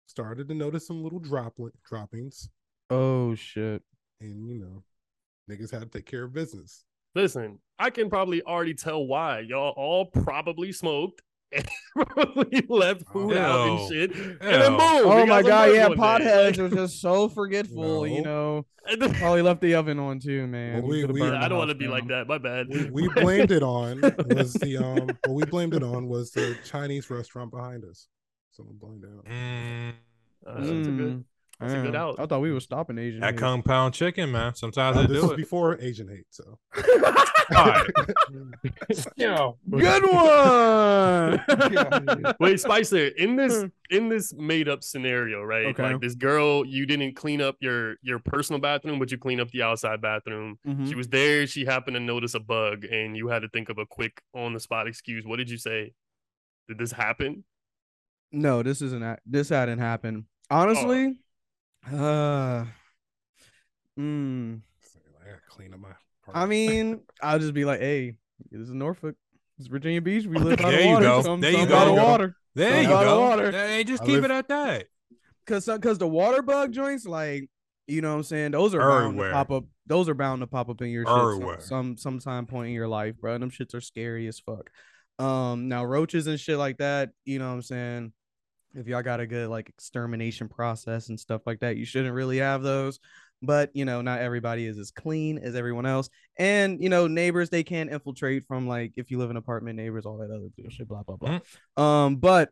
started 0.07 0.49
to 0.49 0.55
notice 0.55 0.85
some 0.87 1.01
little 1.03 1.19
droplet 1.19 1.73
droppings, 1.83 2.49
Oh 2.89 3.33
shit. 3.35 3.81
and 4.19 4.47
you 4.49 4.55
know, 4.59 4.83
niggas 5.49 5.71
had 5.71 5.81
to 5.83 5.87
take 5.87 6.05
care 6.05 6.23
of 6.23 6.33
business. 6.33 6.83
Listen, 7.15 7.59
I 7.79 7.89
can 7.89 8.09
probably 8.09 8.41
already 8.43 8.73
tell 8.73 9.05
why 9.05 9.39
y'all 9.39 9.73
all 9.75 10.05
probably 10.05 10.71
smoked 10.71 11.21
and 11.53 11.67
probably 11.93 12.63
left 12.69 13.03
food 13.11 13.35
out 13.35 13.67
and 13.67 13.79
Ew. 13.79 13.87
shit. 13.89 14.15
And 14.15 14.39
then 14.39 14.71
boom. 14.71 14.79
Oh 14.81 15.25
my 15.25 15.41
god, 15.41 15.73
yeah, 15.73 15.87
one 15.89 15.97
day. 15.97 16.03
potheads 16.03 16.57
are 16.59 16.69
just 16.69 17.01
so 17.01 17.27
forgetful. 17.27 18.07
You 18.07 18.21
know, 18.21 18.65
then- 18.97 19.13
probably 19.15 19.41
left 19.41 19.59
the 19.59 19.75
oven 19.75 19.99
on 19.99 20.19
too, 20.19 20.47
man. 20.47 20.83
We- 20.83 21.03
we- 21.03 21.21
Yeah, 21.21 21.43
I 21.43 21.49
don't 21.49 21.57
want 21.57 21.69
to 21.69 21.75
be 21.75 21.87
like 21.89 22.07
that. 22.07 22.27
My 22.27 22.37
bad. 22.37 22.67
We, 22.69 22.89
we 22.89 23.09
blamed 23.21 23.51
it 23.51 23.63
on 23.63 23.99
was 24.29 24.53
the 24.53 24.77
um 24.77 25.07
what 25.25 25.35
we 25.35 25.43
blamed 25.43 25.73
it 25.73 25.83
on 25.83 26.07
was 26.07 26.31
the 26.31 26.57
Chinese 26.63 27.09
restaurant 27.09 27.51
behind 27.51 27.83
us. 27.83 28.07
Someone 28.51 28.77
blamed 28.77 29.03
it 29.03 29.09
on. 29.09 29.23
Mm, 29.33 29.93
Uh, 30.47 30.53
that's 30.59 30.69
a 30.87 30.91
good. 30.91 31.17
Mm. 31.17 31.23
That's 31.61 31.73
a 31.73 31.81
good 31.81 31.95
out. 31.95 32.19
I 32.19 32.25
thought 32.25 32.41
we 32.41 32.51
were 32.51 32.59
stopping 32.59 32.97
Asian. 32.97 33.21
That 33.21 33.35
hate. 33.35 33.39
compound 33.39 33.93
chicken, 33.93 34.31
man. 34.31 34.55
Sometimes 34.55 34.97
Uh, 34.97 35.01
they 35.03 35.13
do 35.13 35.31
it. 35.31 35.37
before 35.37 35.77
Asian 35.79 36.09
hate, 36.09 36.25
so 36.31 36.59
All 37.55 37.65
right. 37.65 37.89
Yo. 39.15 39.57
Good 39.69 40.03
one. 40.11 42.35
Wait, 42.39 42.59
Spicer, 42.59 43.07
in 43.07 43.35
this 43.35 43.65
in 43.89 44.09
this 44.09 44.33
made 44.33 44.69
up 44.69 44.83
scenario, 44.83 45.43
right? 45.43 45.67
Okay. 45.67 45.83
Like 45.93 46.01
this 46.01 46.15
girl, 46.15 46.65
you 46.65 46.85
didn't 46.85 47.15
clean 47.15 47.41
up 47.41 47.57
your 47.59 47.95
your 48.01 48.19
personal 48.19 48.59
bathroom, 48.59 48.99
but 48.99 49.11
you 49.11 49.17
clean 49.17 49.39
up 49.39 49.49
the 49.51 49.63
outside 49.63 50.01
bathroom. 50.01 50.57
Mhm. 50.67 50.87
She 50.87 50.95
was 50.95 51.09
there, 51.09 51.45
she 51.45 51.65
happened 51.65 51.95
to 51.95 51.99
notice 51.99 52.33
a 52.35 52.39
bug, 52.39 52.85
and 52.85 53.15
you 53.17 53.27
had 53.27 53.41
to 53.41 53.49
think 53.49 53.69
of 53.69 53.77
a 53.77 53.85
quick 53.85 54.21
on 54.33 54.53
the 54.53 54.59
spot 54.59 54.87
excuse. 54.87 55.25
What 55.25 55.37
did 55.37 55.49
you 55.49 55.57
say? 55.57 55.93
Did 56.67 56.77
this 56.77 56.91
happen? 56.93 57.43
No, 58.31 58.63
this 58.63 58.81
isn't. 58.81 59.19
This 59.25 59.49
hadn't 59.49 59.79
happened. 59.79 60.25
Honestly, 60.49 61.17
uh, 61.87 62.65
mm, 63.99 64.61
I 65.21 65.25
gotta 65.25 65.41
clean 65.49 65.73
up 65.73 65.79
my. 65.79 65.89
I 66.33 66.45
mean, 66.45 67.01
I'll 67.21 67.39
just 67.39 67.53
be 67.53 67.65
like, 67.65 67.79
hey, 67.79 68.15
this 68.51 68.61
is 68.61 68.73
Norfolk. 68.73 69.15
It's 69.57 69.67
Virginia 69.67 70.01
Beach. 70.01 70.25
We 70.25 70.37
live 70.39 70.57
by 70.59 70.71
the 70.71 70.83
you 70.83 70.89
water. 70.93 71.05
go. 71.05 71.21
Some, 71.21 71.41
There 71.41 71.51
you 71.51 71.65
go. 71.65 71.73
by 71.75 71.85
the 71.85 71.85
There 71.85 71.89
you 71.91 71.95
go. 71.95 72.05
water. 72.05 72.35
There 72.55 72.71
Some 72.83 72.83
you 72.83 72.89
by 72.97 73.03
the 73.05 73.19
water. 73.19 73.51
Hey, 73.51 73.83
just 73.83 74.03
I 74.03 74.05
keep 74.05 74.15
live- 74.15 74.25
it 74.25 74.31
at 74.31 74.47
that. 74.49 74.85
Cause, 75.47 75.67
cause 75.81 75.97
the 75.97 76.07
water 76.07 76.41
bug 76.43 76.71
joints, 76.71 77.05
like, 77.05 77.49
you 77.87 78.01
know 78.01 78.11
what 78.11 78.17
I'm 78.17 78.23
saying? 78.23 78.51
Those 78.51 78.73
are 78.75 78.79
bound 78.79 79.17
to 79.17 79.31
pop 79.31 79.51
up. 79.51 79.63
Those 79.87 80.07
are 80.07 80.13
bound 80.13 80.41
to 80.41 80.47
pop 80.47 80.69
up 80.69 80.81
in 80.81 80.89
your 80.89 81.03
shit 81.05 81.61
some, 81.63 81.97
some 81.97 81.97
sometime 81.97 82.45
point 82.45 82.69
in 82.69 82.73
your 82.75 82.87
life, 82.87 83.15
bro. 83.19 83.37
Them 83.37 83.49
shits 83.51 83.73
are 83.73 83.81
scary 83.81 84.27
as 84.27 84.39
fuck. 84.39 84.69
Um, 85.19 85.67
now 85.67 85.83
roaches 85.83 86.27
and 86.27 86.39
shit 86.39 86.57
like 86.57 86.77
that, 86.77 87.09
you 87.25 87.39
know 87.39 87.47
what 87.49 87.55
I'm 87.55 87.61
saying? 87.63 88.13
If 88.73 88.87
y'all 88.87 89.01
got 89.01 89.19
a 89.19 89.27
good 89.27 89.49
like 89.49 89.69
extermination 89.69 90.47
process 90.47 91.09
and 91.09 91.19
stuff 91.19 91.41
like 91.45 91.59
that, 91.59 91.77
you 91.77 91.85
shouldn't 91.85 92.13
really 92.13 92.37
have 92.37 92.63
those. 92.63 92.99
But 93.41 93.71
you 93.73 93.85
know, 93.85 94.01
not 94.01 94.19
everybody 94.19 94.65
is 94.65 94.77
as 94.77 94.91
clean 94.91 95.39
as 95.39 95.55
everyone 95.55 95.85
else. 95.85 96.09
And 96.37 96.81
you 96.81 96.89
know, 96.89 97.07
neighbors 97.07 97.49
they 97.49 97.63
can 97.63 97.89
infiltrate 97.89 98.45
from 98.47 98.67
like 98.67 98.93
if 98.97 99.09
you 99.11 99.17
live 99.17 99.31
in 99.31 99.37
apartment 99.37 99.77
neighbors, 99.77 100.05
all 100.05 100.17
that 100.17 100.31
other 100.31 100.49
bullshit, 100.57 100.87
blah 100.87 101.03
blah 101.03 101.17
blah. 101.17 101.39
Um, 101.83 102.17
but 102.17 102.49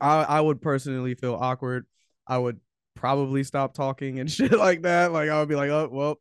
I 0.00 0.22
I 0.22 0.40
would 0.40 0.60
personally 0.60 1.14
feel 1.14 1.34
awkward. 1.34 1.86
I 2.26 2.38
would 2.38 2.60
probably 2.94 3.42
stop 3.44 3.74
talking 3.74 4.20
and 4.20 4.30
shit 4.30 4.52
like 4.52 4.82
that. 4.82 5.12
Like 5.12 5.30
I 5.30 5.38
would 5.40 5.48
be 5.48 5.56
like, 5.56 5.70
oh 5.70 5.88
well, 5.90 6.20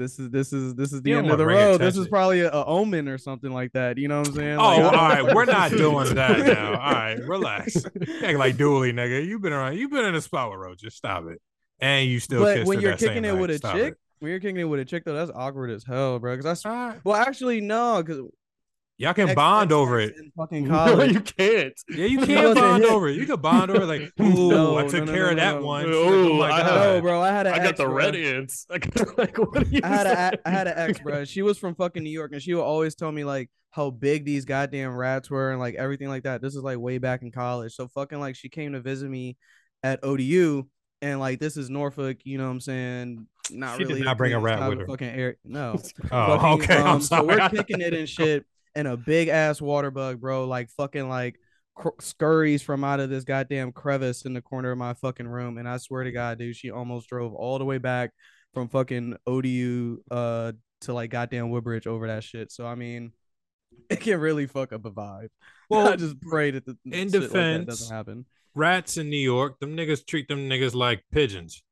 this 0.00 0.18
is 0.18 0.30
this 0.30 0.52
is 0.52 0.74
this 0.74 0.92
is 0.92 1.02
the 1.02 1.10
You 1.10 1.18
end 1.18 1.30
of 1.30 1.38
the 1.38 1.46
road. 1.46 1.80
This 1.80 1.96
is 1.96 2.08
probably 2.08 2.40
a, 2.40 2.50
a 2.50 2.64
omen 2.64 3.06
or 3.06 3.18
something 3.18 3.52
like 3.52 3.72
that. 3.74 3.98
You 3.98 4.08
know 4.08 4.18
what 4.20 4.28
I'm 4.28 4.34
saying? 4.34 4.58
Oh, 4.58 4.62
Like, 4.62 4.78
I 4.78 4.82
all 4.84 4.92
right. 5.24 5.34
We're 5.34 5.44
not 5.44 5.70
doing 5.70 6.14
that 6.14 6.38
now. 6.38 6.70
All 6.80 6.92
right, 6.92 7.18
relax. 7.26 7.84
Act 8.22 8.38
like 8.38 8.56
Dooley, 8.56 8.92
nigga. 8.92 9.24
You've 9.26 9.42
been 9.42 9.52
around. 9.52 9.76
You've 9.76 9.90
been 9.90 10.06
in 10.06 10.14
a 10.14 10.20
spot 10.20 10.50
with 10.50 10.58
roaches. 10.60 10.94
Stop 10.94 11.26
it. 11.28 11.40
And 11.78 12.08
you 12.08 12.18
still. 12.20 12.40
but 12.42 12.66
when 12.66 12.80
you're 12.80 12.96
kicking 12.96 13.24
it 13.24 13.32
night. 13.32 13.40
with 13.40 13.50
a 13.50 13.58
Stop 13.58 13.76
chick, 13.76 13.92
it. 13.92 13.98
when 14.20 14.30
you're 14.30 14.40
kicking 14.40 14.58
it 14.58 14.64
with 14.64 14.80
a 14.80 14.84
chick 14.84 15.04
though, 15.04 15.14
that's 15.14 15.30
awkward 15.34 15.70
as 15.70 15.84
hell, 15.84 16.18
bro. 16.18 16.32
Because 16.32 16.44
that's 16.44 16.66
All 16.66 16.72
right. 16.72 17.00
well, 17.04 17.16
actually 17.16 17.60
no, 17.60 18.02
because 18.02 18.20
Y'all 19.00 19.14
can 19.14 19.34
bond 19.34 19.72
over 19.72 19.98
it. 19.98 20.14
in 20.18 20.30
fucking 20.36 20.64
No, 20.68 20.74
college. 20.74 21.12
you 21.14 21.20
can't. 21.22 21.72
Yeah, 21.88 22.04
you 22.04 22.18
can 22.26 22.44
what 22.44 22.54
the 22.54 22.60
bond 22.60 22.84
over 22.84 23.08
it. 23.08 23.16
You 23.16 23.24
can 23.24 23.40
bond 23.40 23.70
over 23.70 23.82
it. 23.82 23.86
Like, 23.86 24.12
ooh, 24.20 24.50
No, 24.50 24.76
I 24.76 24.86
took 24.86 25.06
no, 25.06 25.12
care 25.12 25.24
no, 25.24 25.30
of 25.30 25.36
that 25.36 25.54
no. 25.56 25.62
one. 25.66 25.86
Ooh, 25.86 25.94
oh 26.32 26.34
my 26.34 26.50
I 26.50 26.60
god. 26.60 26.66
had- 26.66 26.74
no, 26.96 27.00
bro, 27.00 27.22
I 27.22 27.28
had 27.30 27.46
an 27.46 27.54
I 27.54 27.56
got 27.58 27.66
ex, 27.68 27.78
the 27.78 27.84
bro. 27.86 27.94
red 27.94 28.14
ants. 28.14 28.66
I 28.70 28.76
got, 28.78 29.16
like, 29.18 29.38
what 29.38 29.62
are 29.62 29.66
you 29.68 29.80
I 29.82 29.88
had 29.88 30.06
a 30.06 30.14
saying? 30.16 30.32
I 30.44 30.50
had 30.50 30.66
an 30.66 30.74
ex, 30.76 30.98
bro. 31.00 31.24
She 31.24 31.40
was 31.40 31.56
from 31.56 31.74
fucking 31.76 32.02
New 32.02 32.10
York, 32.10 32.32
and 32.32 32.42
she 32.42 32.52
would 32.52 32.60
always 32.62 32.94
tell 32.94 33.10
me 33.10 33.24
like 33.24 33.48
how 33.70 33.88
big 33.88 34.26
these 34.26 34.44
goddamn 34.44 34.94
rats 34.94 35.30
were 35.30 35.50
and 35.50 35.60
like 35.60 35.76
everything 35.76 36.08
like 36.08 36.24
that. 36.24 36.42
This 36.42 36.54
is 36.54 36.62
like 36.62 36.78
way 36.78 36.98
back 36.98 37.22
in 37.22 37.30
college. 37.32 37.72
So 37.74 37.88
fucking 37.88 38.20
like 38.20 38.36
she 38.36 38.50
came 38.50 38.72
to 38.74 38.80
visit 38.80 39.08
me 39.08 39.38
at 39.82 40.04
ODU, 40.04 40.64
and 41.00 41.20
like 41.20 41.38
this 41.40 41.56
is 41.56 41.70
Norfolk. 41.70 42.18
You 42.24 42.36
know 42.36 42.44
what 42.44 42.50
I'm 42.50 42.60
saying? 42.60 43.26
Not 43.50 43.78
She 43.78 43.84
did 43.84 43.88
really. 43.94 44.02
not 44.02 44.18
bring 44.18 44.34
a 44.34 44.38
rat 44.38 44.68
with 44.68 44.80
her. 44.80 44.86
Fucking 44.86 45.08
air. 45.08 45.36
No. 45.42 45.80
Oh, 46.12 46.38
Fucking, 46.38 46.62
okay. 46.64 46.76
I'm 46.76 46.86
um, 46.86 47.00
So 47.00 47.24
we're 47.24 47.48
kicking 47.48 47.80
it 47.80 47.94
and 47.94 48.08
shit, 48.08 48.44
and 48.74 48.86
a 48.88 48.96
big 48.96 49.28
ass 49.28 49.60
water 49.60 49.90
bug, 49.90 50.20
bro. 50.20 50.46
Like 50.46 50.70
fucking 50.70 51.08
like 51.08 51.38
cr- 51.74 51.88
scurries 52.00 52.62
from 52.62 52.84
out 52.84 53.00
of 53.00 53.10
this 53.10 53.24
goddamn 53.24 53.72
crevice 53.72 54.24
in 54.24 54.32
the 54.34 54.42
corner 54.42 54.70
of 54.70 54.78
my 54.78 54.94
fucking 54.94 55.28
room. 55.28 55.58
And 55.58 55.68
I 55.68 55.76
swear 55.78 56.04
to 56.04 56.12
God, 56.12 56.38
dude, 56.38 56.56
she 56.56 56.70
almost 56.70 57.08
drove 57.08 57.34
all 57.34 57.58
the 57.58 57.64
way 57.64 57.78
back 57.78 58.10
from 58.54 58.68
fucking 58.68 59.16
ODU 59.26 59.98
uh 60.10 60.52
to 60.82 60.92
like 60.94 61.10
goddamn 61.10 61.50
Woodbridge 61.50 61.86
over 61.86 62.06
that 62.08 62.24
shit. 62.24 62.50
So 62.52 62.66
I 62.66 62.74
mean, 62.74 63.12
it 63.90 64.00
can 64.00 64.18
really 64.20 64.46
fuck 64.46 64.72
up 64.72 64.84
a 64.84 64.90
vibe. 64.90 65.28
Well, 65.68 65.84
Well, 65.84 65.92
I 65.92 65.96
just 65.96 66.20
pray 66.20 66.50
that 66.52 66.64
the 66.64 66.76
in 66.86 67.10
shit 67.10 67.20
like 67.20 67.30
defense, 67.30 67.66
doesn't 67.66 67.94
happen. 67.96 68.24
rats 68.54 68.96
in 68.96 69.08
New 69.10 69.16
York, 69.18 69.60
them 69.60 69.76
niggas 69.76 70.06
treat 70.06 70.26
them 70.28 70.48
niggas 70.48 70.74
like 70.74 71.02
pigeons. 71.12 71.62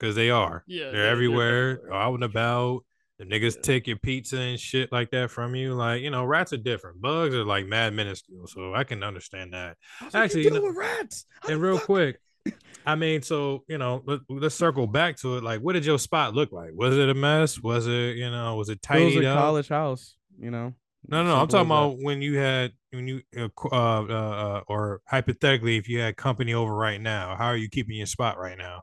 Cause 0.00 0.14
they 0.14 0.30
are. 0.30 0.64
Yeah, 0.66 0.84
they're, 0.84 0.92
they're- 0.92 1.00
they're 1.02 1.10
everywhere, 1.12 1.70
everywhere. 1.72 1.92
out 1.94 2.14
and 2.14 2.24
about. 2.24 2.84
The 3.20 3.26
niggas 3.26 3.56
Yeah. 3.56 3.62
take 3.62 3.86
your 3.86 3.98
pizza 3.98 4.38
and 4.38 4.58
shit 4.58 4.90
like 4.90 5.10
that 5.10 5.30
from 5.30 5.54
you. 5.54 5.74
Like, 5.74 6.00
you 6.00 6.08
know, 6.08 6.24
rats 6.24 6.54
are 6.54 6.56
different. 6.56 7.02
Bugs 7.02 7.34
are 7.34 7.44
like 7.44 7.66
mad 7.66 7.92
minuscule. 7.92 8.46
So 8.46 8.74
I 8.74 8.82
can 8.84 9.02
understand 9.02 9.52
that. 9.52 9.76
Actually, 10.14 10.44
you 10.44 10.50
know- 10.52 10.62
with 10.62 10.74
rats. 10.76 11.26
How 11.42 11.50
and 11.50 11.60
real 11.60 11.76
fuck- 11.76 11.84
quick, 11.86 12.20
I 12.86 12.94
mean, 12.94 13.20
so 13.20 13.62
you 13.68 13.76
know, 13.76 14.02
let, 14.06 14.20
let's 14.30 14.54
circle 14.54 14.86
back 14.86 15.18
to 15.18 15.36
it. 15.36 15.44
Like, 15.44 15.60
what 15.60 15.74
did 15.74 15.84
your 15.84 15.98
spot 15.98 16.34
look 16.34 16.50
like? 16.50 16.70
Was 16.74 16.96
it 16.96 17.10
a 17.10 17.14
mess? 17.14 17.62
Was 17.62 17.86
it, 17.86 18.16
you 18.16 18.30
know, 18.30 18.56
was 18.56 18.70
it 18.70 18.78
it 18.90 19.04
was 19.04 19.16
a 19.16 19.28
up? 19.28 19.38
college 19.38 19.68
house, 19.68 20.16
you 20.38 20.50
know. 20.50 20.72
No, 21.06 21.22
no, 21.22 21.28
no 21.28 21.36
I'm 21.36 21.46
talking 21.46 21.46
as 21.46 21.50
that. 21.50 21.60
about 21.60 21.96
when 22.00 22.22
you 22.22 22.38
had 22.38 22.72
when 22.90 23.06
you 23.06 23.20
uh, 23.36 23.48
uh, 23.64 23.68
uh, 23.70 24.06
uh 24.08 24.60
or 24.66 25.02
hypothetically, 25.06 25.76
if 25.76 25.90
you 25.90 25.98
had 26.00 26.16
company 26.16 26.54
over 26.54 26.74
right 26.74 27.00
now, 27.00 27.36
how 27.36 27.46
are 27.46 27.56
you 27.56 27.68
keeping 27.68 27.96
your 27.96 28.06
spot 28.06 28.38
right 28.38 28.56
now? 28.56 28.82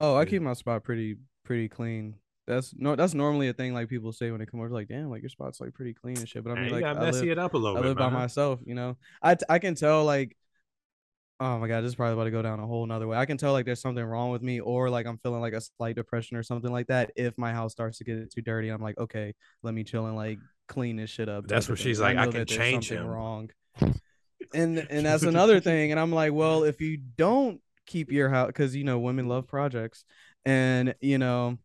Oh, 0.00 0.16
I 0.16 0.24
keep 0.24 0.40
my 0.40 0.54
spot 0.54 0.84
pretty 0.84 1.16
pretty 1.44 1.68
clean. 1.68 2.14
That's 2.48 2.74
no, 2.74 2.96
that's 2.96 3.12
normally 3.12 3.48
a 3.48 3.52
thing 3.52 3.74
like 3.74 3.90
people 3.90 4.10
say 4.10 4.30
when 4.30 4.40
they 4.40 4.46
come 4.46 4.60
over. 4.60 4.70
Like, 4.70 4.88
damn, 4.88 5.10
like 5.10 5.20
your 5.20 5.28
spot's 5.28 5.60
like 5.60 5.74
pretty 5.74 5.92
clean 5.92 6.16
and 6.16 6.26
shit. 6.26 6.42
But 6.42 6.52
I 6.56 6.62
mean, 6.62 6.72
like, 6.72 6.82
I 6.82 6.94
messy 6.94 7.20
live, 7.20 7.32
it 7.32 7.38
up 7.38 7.52
a 7.52 7.58
little 7.58 7.76
I 7.76 7.82
bit, 7.82 7.88
live 7.88 7.98
by 7.98 8.08
myself. 8.08 8.60
You 8.64 8.74
know, 8.74 8.96
I 9.20 9.34
t- 9.34 9.44
I 9.50 9.58
can 9.58 9.74
tell 9.74 10.04
like, 10.06 10.34
oh 11.40 11.58
my 11.58 11.68
god, 11.68 11.82
this 11.82 11.90
is 11.90 11.94
probably 11.94 12.14
about 12.14 12.24
to 12.24 12.30
go 12.30 12.40
down 12.40 12.58
a 12.58 12.66
whole 12.66 12.86
nother 12.86 13.06
way. 13.06 13.18
I 13.18 13.26
can 13.26 13.36
tell 13.36 13.52
like 13.52 13.66
there's 13.66 13.82
something 13.82 14.02
wrong 14.02 14.30
with 14.30 14.40
me, 14.40 14.60
or 14.60 14.88
like 14.88 15.06
I'm 15.06 15.18
feeling 15.18 15.42
like 15.42 15.52
a 15.52 15.60
slight 15.60 15.96
depression 15.96 16.38
or 16.38 16.42
something 16.42 16.72
like 16.72 16.86
that. 16.86 17.12
If 17.16 17.36
my 17.36 17.52
house 17.52 17.72
starts 17.72 17.98
to 17.98 18.04
get 18.04 18.32
too 18.32 18.40
dirty, 18.40 18.70
I'm 18.70 18.80
like, 18.80 18.96
okay, 18.96 19.34
let 19.62 19.74
me 19.74 19.84
chill 19.84 20.06
and 20.06 20.16
like 20.16 20.38
clean 20.68 20.96
this 20.96 21.10
shit 21.10 21.28
up. 21.28 21.46
That's 21.48 21.68
where 21.68 21.76
she's 21.76 22.00
like, 22.00 22.16
I 22.16 22.24
know 22.24 22.32
can 22.32 22.46
change 22.46 22.90
him. 22.90 23.06
Wrong. 23.06 23.50
And 24.54 24.78
and 24.78 25.04
that's 25.04 25.24
another 25.24 25.60
thing. 25.60 25.90
And 25.90 26.00
I'm 26.00 26.12
like, 26.12 26.32
well, 26.32 26.64
if 26.64 26.80
you 26.80 26.96
don't 26.96 27.60
keep 27.86 28.10
your 28.10 28.30
house, 28.30 28.46
because 28.46 28.74
you 28.74 28.84
know 28.84 28.98
women 28.98 29.28
love 29.28 29.46
projects, 29.46 30.04
and 30.46 30.94
you 31.02 31.18
know 31.18 31.58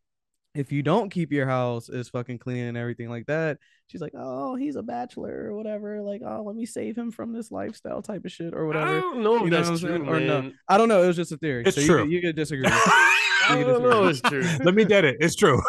if 0.56 0.72
you 0.72 0.84
don't 0.84 1.10
keep 1.10 1.32
your 1.32 1.48
house 1.48 1.90
as 1.90 2.10
fucking 2.10 2.38
clean 2.38 2.66
and 2.66 2.78
everything 2.78 3.10
like 3.10 3.26
that, 3.26 3.58
she's 3.88 4.02
like, 4.02 4.14
oh, 4.16 4.56
he's 4.56 4.76
a 4.76 4.84
bachelor 4.84 5.48
or 5.50 5.56
whatever. 5.56 6.02
Like, 6.02 6.22
oh, 6.26 6.44
let 6.46 6.56
me 6.56 6.66
save 6.66 6.96
him 6.98 7.12
from 7.12 7.34
this 7.34 7.52
lifestyle 7.52 8.02
type 8.02 8.24
of 8.26 8.32
shit 8.32 8.54
or 8.54 8.68
whatever. 8.68 8.86
I 8.86 8.90
whatever. 8.96 9.14
don't 9.14 9.24
know 9.24 9.36
if 9.38 9.42
You 9.44 9.50
know 9.50 9.58
that's 9.58 9.70
what 9.70 9.74
I'm 9.92 10.06
true, 10.06 10.06
saying? 10.06 10.10
Or 10.10 10.42
no. 10.42 10.52
I 10.68 10.78
don't 10.78 10.90
know. 10.90 11.02
It 11.04 11.08
was 11.08 11.16
just 11.16 11.32
a 11.32 11.38
theory. 11.38 11.64
It's 11.66 11.76
so 11.76 11.86
true. 11.86 11.98
You 11.98 12.04
could, 12.04 12.12
you 12.12 12.22
could 12.22 12.36
disagree. 12.36 12.68
I 12.70 13.58
You 13.58 13.66
can 13.66 13.74
don't 13.74 13.84
know. 13.84 14.08
disagree. 14.08 14.40
It's 14.42 14.56
true. 14.58 14.66
Let 14.66 14.76
me 14.76 14.86
get 14.86 15.06
it. 15.06 15.18
It's 15.20 15.36
true. 15.36 15.62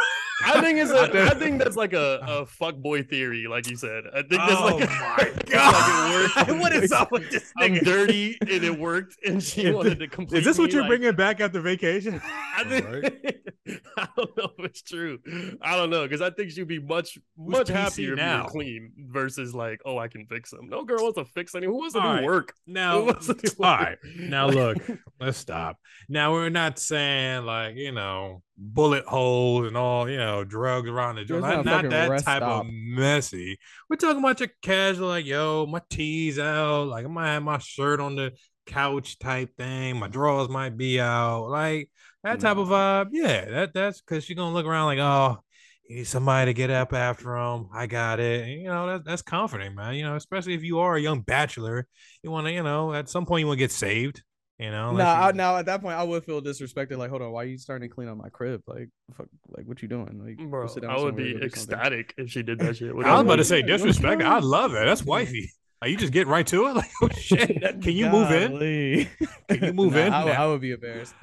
I 0.44 0.53
think 0.64 0.78
it's 0.78 0.90
I 0.90 1.04
a. 1.06 1.08
think- 1.10 1.30
I 1.30 1.38
think 1.38 1.58
that's 1.62 1.76
like 1.76 1.92
a, 1.92 2.20
a 2.26 2.46
fuck 2.46 2.76
boy 2.76 3.02
theory, 3.02 3.46
like 3.48 3.68
you 3.70 3.76
said. 3.76 4.04
I 4.12 4.22
think 4.22 4.30
that's 4.40 4.52
like, 4.60 4.74
oh 4.74 4.76
like. 4.78 4.90
my 4.90 5.16
it's 5.36 5.50
god! 5.50 6.36
Like 6.36 6.48
it 6.48 6.50
worked. 6.52 6.60
what 6.62 6.72
is 6.72 6.92
up 6.92 7.12
with 7.12 7.30
this 7.30 7.52
I'm 7.58 7.74
dirty 7.74 8.36
and 8.40 8.50
it 8.64 8.78
worked, 8.78 9.16
and 9.26 9.42
she 9.42 9.62
Is 9.66 9.74
wanted 9.74 9.98
thi- 9.98 10.06
to 10.06 10.08
complete. 10.08 10.38
Is 10.38 10.44
this 10.44 10.58
what 10.58 10.68
me, 10.68 10.72
you're 10.72 10.82
like- 10.82 10.88
bringing 10.90 11.14
back 11.14 11.40
after 11.40 11.60
vacation? 11.60 12.20
I 12.24 12.64
think. 12.64 13.40
I 13.96 14.08
don't 14.16 14.36
know 14.36 14.50
if 14.58 14.64
it's 14.66 14.82
true. 14.82 15.18
I 15.62 15.76
don't 15.76 15.88
know 15.90 16.02
because 16.02 16.20
I 16.20 16.30
think 16.30 16.50
she'd 16.50 16.68
be 16.68 16.78
much 16.80 17.18
much 17.38 17.68
PC 17.68 17.72
happier 17.74 18.12
if 18.12 18.18
you 18.18 18.24
now? 18.24 18.44
clean 18.46 18.92
versus 18.98 19.54
like, 19.54 19.80
oh, 19.86 19.96
I 19.98 20.08
can 20.08 20.26
fix 20.26 20.50
them. 20.50 20.68
No 20.68 20.84
girl 20.84 21.02
wants 21.04 21.18
to 21.18 21.24
fix 21.24 21.54
anyone. 21.54 21.74
Who 21.74 21.80
wants 21.80 21.94
to 21.94 22.00
All 22.00 22.08
do 22.10 22.14
right. 22.16 22.24
work? 22.24 22.52
Now, 22.66 22.98
Who 23.00 23.04
wants 23.06 23.26
to 23.28 23.34
do 23.34 23.48
all 23.62 23.70
work? 23.70 23.80
right. 23.80 23.98
Now 24.18 24.46
look, 24.48 24.76
let's 25.20 25.38
stop. 25.38 25.78
Now 26.08 26.32
we're 26.32 26.50
not 26.50 26.78
saying 26.78 27.44
like 27.46 27.76
you 27.76 27.92
know 27.92 28.42
bullet 28.56 29.04
holes 29.06 29.66
and 29.66 29.76
all 29.76 30.08
you 30.08 30.18
know 30.18 30.44
drugs 30.54 30.88
around 30.88 31.16
the 31.16 31.24
joint. 31.24 31.42
Not, 31.42 31.64
not 31.64 31.90
that 31.90 32.08
type 32.08 32.20
stop. 32.20 32.42
of 32.42 32.66
messy. 32.70 33.58
We're 33.90 33.96
talking 33.96 34.20
about 34.20 34.38
your 34.38 34.50
casual, 34.62 35.08
like 35.08 35.26
yo, 35.26 35.66
my 35.66 35.80
tees 35.90 36.38
out, 36.38 36.84
like 36.86 37.04
I 37.04 37.08
might 37.08 37.32
have 37.32 37.42
my 37.42 37.58
shirt 37.58 37.98
on 37.98 38.14
the 38.14 38.32
couch 38.66 39.18
type 39.18 39.56
thing. 39.56 39.98
My 39.98 40.08
drawers 40.08 40.48
might 40.48 40.76
be 40.76 41.00
out, 41.00 41.48
like 41.48 41.90
that 42.22 42.38
type 42.38 42.56
of 42.56 42.68
vibe. 42.68 43.08
Yeah, 43.10 43.44
that 43.50 43.74
that's 43.74 44.00
because 44.00 44.24
she's 44.24 44.36
gonna 44.36 44.54
look 44.54 44.66
around 44.66 44.86
like 44.86 45.00
oh. 45.00 45.38
You 45.86 45.96
need 45.96 46.06
somebody 46.06 46.50
to 46.50 46.54
get 46.54 46.70
up 46.70 46.94
after 46.94 47.36
them. 47.36 47.68
I 47.70 47.86
got 47.86 48.18
it. 48.18 48.48
And, 48.48 48.62
you 48.62 48.68
know, 48.68 48.86
that, 48.86 49.04
that's 49.04 49.20
comforting, 49.20 49.74
man. 49.74 49.96
You 49.96 50.04
know, 50.04 50.16
especially 50.16 50.54
if 50.54 50.62
you 50.62 50.78
are 50.78 50.96
a 50.96 51.00
young 51.00 51.20
bachelor, 51.20 51.86
you 52.22 52.30
want 52.30 52.46
to, 52.46 52.52
you 52.54 52.62
know, 52.62 52.94
at 52.94 53.10
some 53.10 53.26
point 53.26 53.40
you 53.40 53.46
want 53.48 53.58
to 53.58 53.64
get 53.64 53.70
saved. 53.70 54.22
You 54.58 54.70
know, 54.70 54.90
unless 54.90 55.04
Nah, 55.04 55.12
I, 55.24 55.26
you- 55.28 55.32
now 55.34 55.56
at 55.56 55.66
that 55.66 55.80
point 55.82 55.96
I 55.96 56.04
would 56.04 56.24
feel 56.24 56.40
disrespected. 56.40 56.96
Like, 56.96 57.10
hold 57.10 57.22
on, 57.22 57.32
why 57.32 57.42
are 57.42 57.46
you 57.46 57.58
starting 57.58 57.88
to 57.88 57.92
clean 57.94 58.08
up 58.08 58.16
my 58.16 58.28
crib? 58.28 58.62
Like, 58.68 58.88
fuck, 59.16 59.26
like 59.48 59.66
what 59.66 59.82
you 59.82 59.88
doing? 59.88 60.22
Like, 60.24 60.48
Bro, 60.48 60.68
sit 60.68 60.82
down 60.82 60.92
I 60.92 60.98
would 61.02 61.16
be 61.16 61.24
go 61.32 61.40
something. 61.40 61.46
ecstatic 61.46 62.14
if 62.16 62.30
she 62.30 62.42
did 62.44 62.58
that 62.60 62.76
shit. 62.76 62.90
I 62.90 62.94
was 62.94 63.04
about 63.22 63.36
to 63.36 63.44
say 63.44 63.58
Yeah, 63.60 63.66
disrespect. 63.66 64.22
I 64.22 64.38
love 64.38 64.70
that. 64.72 64.84
That's 64.84 65.02
wifey. 65.04 65.50
Are 65.82 65.88
you 65.88 65.96
just 65.96 66.12
getting 66.12 66.30
right 66.32 66.46
to 66.46 66.66
it? 66.68 66.72
Like, 66.76 66.90
oh 67.02 67.08
shit, 67.18 67.60
can 67.82 67.92
you 67.92 68.08
move 68.08 68.30
in? 68.30 69.08
Can 69.48 69.64
you 69.64 69.72
move 69.72 69.94
Nah, 69.94 70.00
in? 70.06 70.12
I, 70.12 70.24
would- 70.24 70.34
I 70.34 70.46
would 70.46 70.60
be 70.60 70.70
embarrassed. 70.70 71.14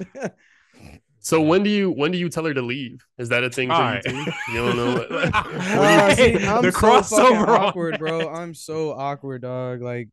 So 1.24 1.40
when 1.40 1.62
do 1.62 1.70
you 1.70 1.90
when 1.90 2.10
do 2.10 2.18
you 2.18 2.28
tell 2.28 2.44
her 2.44 2.52
to 2.52 2.62
leave? 2.62 3.02
Is 3.16 3.28
that 3.30 3.44
a 3.44 3.50
thing 3.50 3.68
for 3.68 3.74
Alright. 3.76 4.04
you 4.04 4.24
too? 4.24 4.30
You 4.52 4.54
don't 4.58 4.76
know. 4.76 4.92
What, 4.94 5.10
what 5.10 5.22
do 5.22 5.26
you 5.28 5.30
Uh, 5.32 6.14
see, 6.16 6.46
I'm 6.46 6.62
The 6.62 6.72
so 6.72 6.80
fucking 6.80 7.16
crossover 7.18 7.48
on 7.48 7.60
awkward, 7.66 7.98
bro. 8.00 8.28
I'm 8.28 8.54
so 8.54 8.90
awkward, 8.92 9.42
dog. 9.42 9.80
Like, 9.82 10.08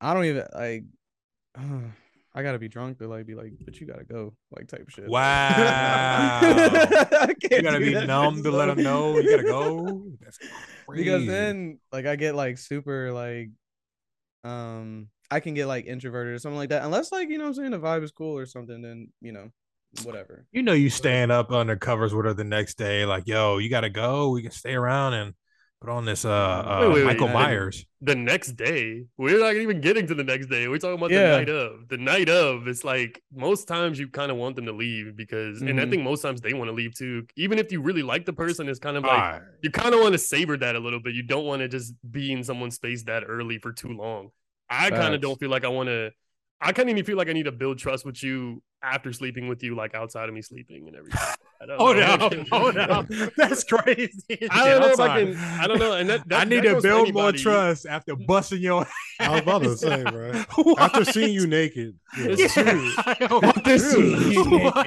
I 0.00 0.14
don't 0.14 0.24
even 0.24 0.46
like. 0.54 0.84
I 2.34 2.42
gotta 2.42 2.58
be 2.58 2.68
drunk 2.68 2.98
to 2.98 3.08
like 3.08 3.26
be 3.26 3.34
like, 3.34 3.52
but 3.64 3.78
you 3.78 3.86
gotta 3.86 4.04
go, 4.04 4.34
like 4.50 4.66
type 4.66 4.88
shit. 4.88 5.04
Wow. 5.08 6.40
You 6.40 7.62
gotta 7.62 7.78
be 7.78 7.92
numb 8.06 8.42
to 8.42 8.50
let 8.50 8.66
them 8.66 8.82
know 8.82 9.18
you 9.18 9.30
gotta 9.30 9.42
go. 9.42 10.04
That's 10.20 10.38
crazy. 10.86 11.04
because 11.04 11.26
then 11.26 11.78
like 11.92 12.06
I 12.06 12.16
get 12.16 12.34
like 12.34 12.56
super 12.58 13.12
like 13.12 13.50
um 14.44 15.08
I 15.30 15.40
can 15.40 15.54
get 15.54 15.66
like 15.66 15.86
introverted 15.86 16.34
or 16.34 16.38
something 16.38 16.58
like 16.58 16.70
that. 16.70 16.84
Unless 16.84 17.12
like, 17.12 17.28
you 17.28 17.38
know 17.38 17.44
what 17.44 17.48
I'm 17.50 17.54
saying, 17.54 17.70
the 17.72 17.78
vibe 17.78 18.02
is 18.02 18.12
cool 18.12 18.36
or 18.36 18.46
something, 18.46 18.80
then 18.80 19.08
you 19.20 19.32
know, 19.32 19.50
whatever. 20.02 20.46
you 20.52 20.62
know 20.62 20.72
you 20.72 20.90
stand 20.90 21.30
up 21.30 21.50
under 21.50 21.76
covers 21.76 22.14
with 22.14 22.24
her 22.24 22.34
the 22.34 22.44
next 22.44 22.78
day, 22.78 23.04
like, 23.04 23.26
yo, 23.26 23.58
you 23.58 23.68
gotta 23.68 23.90
go. 23.90 24.30
We 24.30 24.42
can 24.42 24.50
stay 24.50 24.74
around 24.74 25.14
and 25.14 25.34
put 25.82 25.90
on 25.90 26.04
this 26.04 26.24
uh, 26.24 26.30
uh 26.30 26.78
Wait, 26.82 26.88
wait, 26.88 26.94
wait, 26.94 27.04
Michael 27.06 27.28
uh, 27.28 27.32
Myers. 27.34 27.84
the 28.00 28.14
next 28.14 28.52
day. 28.52 29.04
We're 29.18 29.38
not 29.40 29.56
even 29.56 29.80
getting 29.80 30.06
to 30.06 30.14
the 30.14 30.22
next 30.24 30.46
day. 30.46 30.68
We're 30.68 30.78
talking 30.78 30.96
about 30.96 31.10
Yeah. 31.10 31.30
the 31.32 31.36
night 31.38 31.48
of. 31.48 31.88
The 31.88 31.96
night 31.98 32.28
of, 32.28 32.68
it's 32.68 32.84
like 32.84 33.20
most 33.34 33.66
times 33.66 33.98
you 33.98 34.08
kind 34.08 34.30
of 34.30 34.36
want 34.36 34.56
them 34.56 34.66
to 34.66 34.72
leave 34.72 35.16
because, 35.16 35.60
and 35.60 35.80
I 35.80 35.84
Mhm. 35.84 35.90
think 35.90 36.02
most 36.04 36.22
times 36.22 36.40
they 36.40 36.54
want 36.54 36.68
to 36.68 36.72
leave 36.72 36.94
too. 36.94 37.26
Even 37.36 37.58
if 37.58 37.72
you 37.72 37.82
really 37.82 38.02
like 38.02 38.24
the 38.26 38.32
person, 38.32 38.68
it's 38.68 38.78
kind 38.78 38.96
of 38.96 39.02
like 39.02 39.12
Alright. 39.12 39.42
you 39.62 39.70
kind 39.70 39.92
of 39.94 40.00
want 40.00 40.12
to 40.12 40.18
savor 40.18 40.56
that 40.58 40.76
a 40.76 40.78
little 40.80 41.00
bit. 41.00 41.14
You 41.14 41.24
don't 41.24 41.44
want 41.44 41.60
to 41.62 41.68
just 41.68 41.94
be 42.10 42.32
in 42.32 42.44
someone's 42.44 42.76
space 42.76 43.02
that 43.04 43.24
early 43.26 43.58
for 43.58 43.72
too 43.72 43.88
long. 43.92 44.30
I 44.70 44.88
kind 44.90 45.14
of 45.14 45.20
don't 45.20 45.38
feel 45.38 45.50
like 45.50 45.64
I 45.64 45.68
want 45.68 45.88
to. 45.88 46.12
I 46.62 46.72
kind 46.72 46.88
of 46.88 46.94
even 46.94 47.04
feel 47.04 47.16
like 47.16 47.28
I 47.28 47.32
need 47.32 47.44
to 47.44 47.52
build 47.52 47.78
trust 47.78 48.04
with 48.06 48.22
you 48.22 48.62
after 48.84 49.12
sleeping 49.12 49.48
with 49.48 49.62
you, 49.62 49.74
like 49.76 49.94
outside 49.94 50.28
of 50.28 50.34
me 50.34 50.42
sleeping 50.42 50.86
and 50.88 50.96
everything. 50.96 51.20
I 51.60 51.66
don't 51.66 51.76
Oh 51.80 51.92
know. 51.92 52.28
no, 52.28 52.44
oh 52.52 52.70
no, 52.70 53.28
that's 53.36 53.64
crazy. 53.64 54.12
I 54.50 54.68
don't 54.68 54.80
know 54.80 54.86
I'm 54.88 54.92
if 54.92 55.00
I 55.00 55.24
can. 55.24 55.36
I 55.60 55.66
don't 55.66 55.78
know. 55.78 55.92
And 55.94 56.08
that, 56.10 56.22
I 56.32 56.44
need 56.44 56.56
that 56.58 56.62
to 56.62 56.68
goes 56.74 56.82
for 56.82 56.88
build 56.88 57.14
more 57.14 57.32
trust 57.32 57.86
after 57.86 58.14
busting 58.16 58.60
your. 58.62 58.86
I 59.20 59.30
was 59.30 59.40
about 59.42 59.62
to 59.62 59.76
say, 59.76 60.02
bro. 60.02 60.32
What? 60.56 60.80
After 60.80 61.04
seeing 61.04 61.32
you 61.34 61.46
naked, 61.46 61.96
yeah. 62.18 62.26
It's 62.30 62.54
true. 62.54 62.92
After 63.42 63.78
seeing 63.78 64.32
you 64.32 64.44
What? 64.44 64.86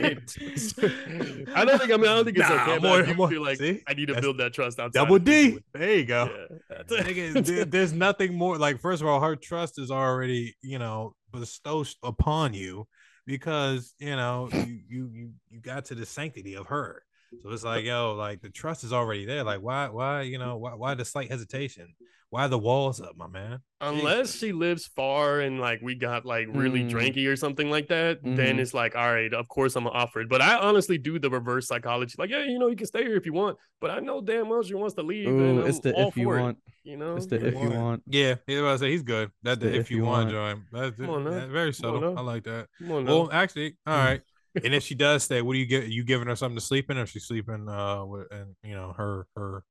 I 1.56 1.66
don't 1.66 1.80
think. 1.80 1.92
I 1.92 1.98
mean, 1.98 2.08
I 2.08 2.16
don't 2.16 2.26
think 2.26 2.38
it's 2.38 2.50
Nah, 2.50 2.62
okay. 2.64 2.78
But 2.80 2.82
more- 2.84 2.98
I 2.98 3.06
do 3.06 3.14
more- 3.16 3.30
feel 3.30 3.44
like 3.44 3.58
see? 3.58 3.82
I 3.88 3.94
need 3.94 4.08
to 4.08 4.14
That's 4.14 4.24
build 4.26 4.38
that 4.40 4.54
trust 4.54 4.80
outside. 4.80 5.00
Double 5.00 5.16
of 5.16 5.24
D. 5.24 5.58
There 5.74 5.96
you 5.96 6.06
go. 6.06 6.30
Yeah, 6.70 6.84
Nigga, 7.02 7.70
there's 7.72 7.94
nothing 7.94 8.34
more 8.38 8.58
like 8.58 8.80
first 8.82 9.02
of 9.02 9.08
all 9.08 9.20
her 9.22 9.36
trust 9.36 9.80
is 9.80 9.92
already 9.92 10.56
you 10.62 10.80
know 10.80 11.16
bestowed 11.40 11.88
upon 12.04 12.54
you 12.54 12.88
because 13.26 13.94
you 14.00 14.16
know 14.16 14.50
you 14.52 14.80
you 14.88 15.10
you, 15.14 15.30
you 15.50 15.60
got 15.60 15.86
to 15.86 15.96
the 15.96 16.06
sanctity 16.06 16.56
of 16.56 16.68
her 16.68 17.04
so 17.42 17.50
it's 17.52 17.64
like 17.64 17.86
yo 17.86 18.14
like 18.16 18.42
the 18.42 18.50
trust 18.50 18.84
is 18.84 18.92
already 18.94 19.26
there 19.26 19.44
like 19.44 19.62
why 19.62 19.88
why 19.90 20.22
you 20.22 20.38
know 20.38 20.58
why, 20.58 20.74
why 20.74 20.94
the 20.94 21.06
slight 21.06 21.30
hesitation 21.30 21.94
why 22.32 22.48
the 22.48 22.58
walls 22.58 23.00
up 23.00 23.16
my 23.16 23.28
man 23.28 23.60
Unless 23.82 24.36
she 24.36 24.52
lives 24.52 24.88
far 24.88 25.42
and 25.42 25.60
like 25.60 25.80
we 25.82 25.94
got 25.96 26.26
like 26.26 26.48
really 26.50 26.82
Mm. 26.84 26.90
dranky 26.90 27.28
or 27.28 27.36
something 27.36 27.70
like 27.70 27.88
that, 27.90 28.20
then 28.24 28.58
Mhm. 28.58 28.60
it's 28.60 28.74
like, 28.74 28.96
all 28.96 29.14
right, 29.14 29.32
of 29.32 29.48
course 29.48 29.76
I'm 29.76 29.84
gonna 29.84 29.96
offer 29.96 30.22
it. 30.22 30.30
But 30.30 30.42
I 30.42 30.58
honestly 30.58 30.98
do 30.98 31.20
the 31.20 31.30
reverse 31.30 31.68
psychology. 31.68 32.16
Like, 32.18 32.32
yeah, 32.32 32.44
you 32.44 32.58
know, 32.58 32.68
you 32.68 32.76
can 32.76 32.88
stay 32.88 33.04
here 33.04 33.16
if 33.16 33.26
you 33.28 33.34
want, 33.34 33.58
but 33.80 33.92
I 33.92 34.00
know 34.00 34.22
damn 34.22 34.50
well 34.50 34.64
she 34.64 34.74
wants 34.74 34.96
to 34.96 35.04
leave. 35.04 35.28
Ooh, 35.28 35.62
I'm 35.62 35.68
it's 35.68 35.80
the 35.82 35.90
if 36.00 36.18
you 36.18 36.24
for 36.26 36.40
it, 36.40 36.42
want. 36.42 36.58
you 36.84 36.98
know, 36.98 37.16
It's 37.16 37.28
the 37.28 37.40
you 37.40 37.46
if 37.46 37.54
you 37.54 37.60
want. 37.70 37.76
want. 37.76 38.04
yeah 38.08 38.36
he's 38.48 38.58
about 38.60 38.72
to 38.74 38.80
say 38.80 38.92
he's 38.92 39.04
good 39.04 39.30
that 39.44 39.60
the 39.60 39.74
if, 39.76 39.92
you, 39.92 40.04
want, 40.04 40.32
join 40.32 40.64
that's, 40.72 40.96
Come 40.98 41.10
on 41.12 41.24
now. 41.26 41.30
that's 41.32 41.52
very 41.52 41.74
Come 41.74 41.86
on 41.96 42.02
subtle 42.02 42.18
i 42.18 42.22
like 42.22 42.44
that 42.46 42.68
Come 42.80 42.92
on 42.92 43.06
well 43.06 43.30
actually 43.32 43.78
all 43.86 43.98
right 43.98 44.22
and 44.64 44.74
if 44.74 44.84
she 44.84 44.96
does 44.96 45.24
stay 45.24 45.42
what 45.42 45.54
do 45.54 45.60
you 45.60 45.66
get 45.66 45.88
you 45.88 46.04
giving 46.04 46.28
her 46.28 46.36
something 46.36 46.58
to 46.58 46.64
sleep 46.64 46.90
in 46.90 46.98
or 46.98 47.06
she's 47.06 47.26
sleeping 47.26 47.68
uh 47.70 48.06
with 48.06 48.28
and 48.32 48.56
you 48.64 48.74
know 48.74 48.94
her 48.96 49.28
her 49.36 49.64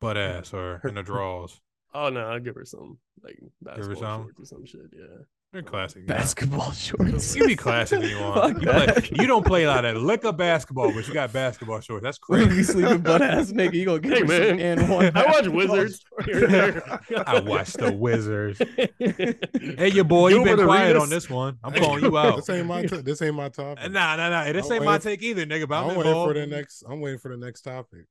butt 0.00 0.16
ass 0.16 0.54
or 0.54 0.80
in 0.84 0.94
the 0.94 1.02
drawers 1.02 1.60
oh 1.94 2.08
no, 2.08 2.20
I'll 2.20 2.40
give 2.40 2.54
her 2.54 2.64
some 2.64 2.98
like 3.22 3.38
her 3.40 3.48
basketball 3.62 4.02
some? 4.02 4.22
shorts 4.22 4.40
or 4.40 4.44
some 4.44 4.66
shit. 4.66 4.90
Yeah. 4.92 5.24
You're 5.52 5.62
classic. 5.64 6.06
guy. 6.06 6.14
Basketball 6.14 6.70
shorts. 6.70 7.34
You 7.34 7.44
be 7.44 7.56
classic 7.56 7.98
when 7.98 8.08
you 8.10 8.20
want. 8.20 8.62
You, 8.62 8.68
play, 8.68 9.08
you 9.20 9.26
don't 9.26 9.44
play 9.44 9.64
a 9.64 9.66
lot 9.68 9.84
of 9.84 9.96
lick 10.00 10.22
of 10.22 10.36
basketball, 10.36 10.92
but 10.92 11.08
you 11.08 11.12
got 11.12 11.32
basketball 11.32 11.80
shorts. 11.80 12.04
That's 12.04 12.18
crazy. 12.18 12.54
you 12.54 12.62
sleeping 12.62 12.98
butt 13.00 13.20
ass 13.20 13.50
nigga, 13.52 13.72
you 13.72 13.84
gonna 13.84 13.98
get 13.98 14.12
Hey, 14.12 14.20
her 14.20 14.48
some 14.48 14.56
man. 14.58 14.78
and 14.78 14.88
one. 14.88 15.10
I 15.16 15.24
watch 15.26 15.48
Wizards 15.48 16.04
shorts. 16.08 16.26
here 16.26 16.44
and 16.44 16.54
there. 16.54 17.00
I 17.26 17.40
watch 17.40 17.72
the 17.72 17.90
Wizards. 17.90 18.62
Hey, 18.98 19.88
your 19.88 20.04
boy, 20.04 20.28
you've 20.28 20.44
Gilbert 20.44 20.56
been 20.58 20.66
quiet 20.66 20.96
on 20.96 21.08
this 21.08 21.28
one. 21.28 21.58
I'm 21.64 21.72
calling 21.72 22.04
you 22.04 22.16
out. 22.16 22.36
This 22.36 22.48
ain't 22.50 22.66
my. 22.68 22.82
T- 22.86 23.00
this 23.00 23.20
ain't 23.20 23.34
my 23.34 23.48
topic. 23.48 23.90
Nah, 23.90 24.14
nah, 24.14 24.28
nah. 24.30 24.52
This 24.52 24.66
I'm 24.66 24.74
ain't 24.74 24.84
my 24.84 24.92
waiting- 24.92 25.02
take 25.10 25.22
either, 25.22 25.46
nigga. 25.46 25.66
But 25.68 25.78
I'm, 25.78 25.90
I'm 25.90 25.96
waiting 25.96 26.10
involved. 26.12 26.30
for 26.34 26.40
the 26.40 26.46
next. 26.46 26.84
I'm 26.88 27.00
waiting 27.00 27.18
for 27.18 27.28
the 27.30 27.36
next 27.44 27.62
topic. 27.62 28.04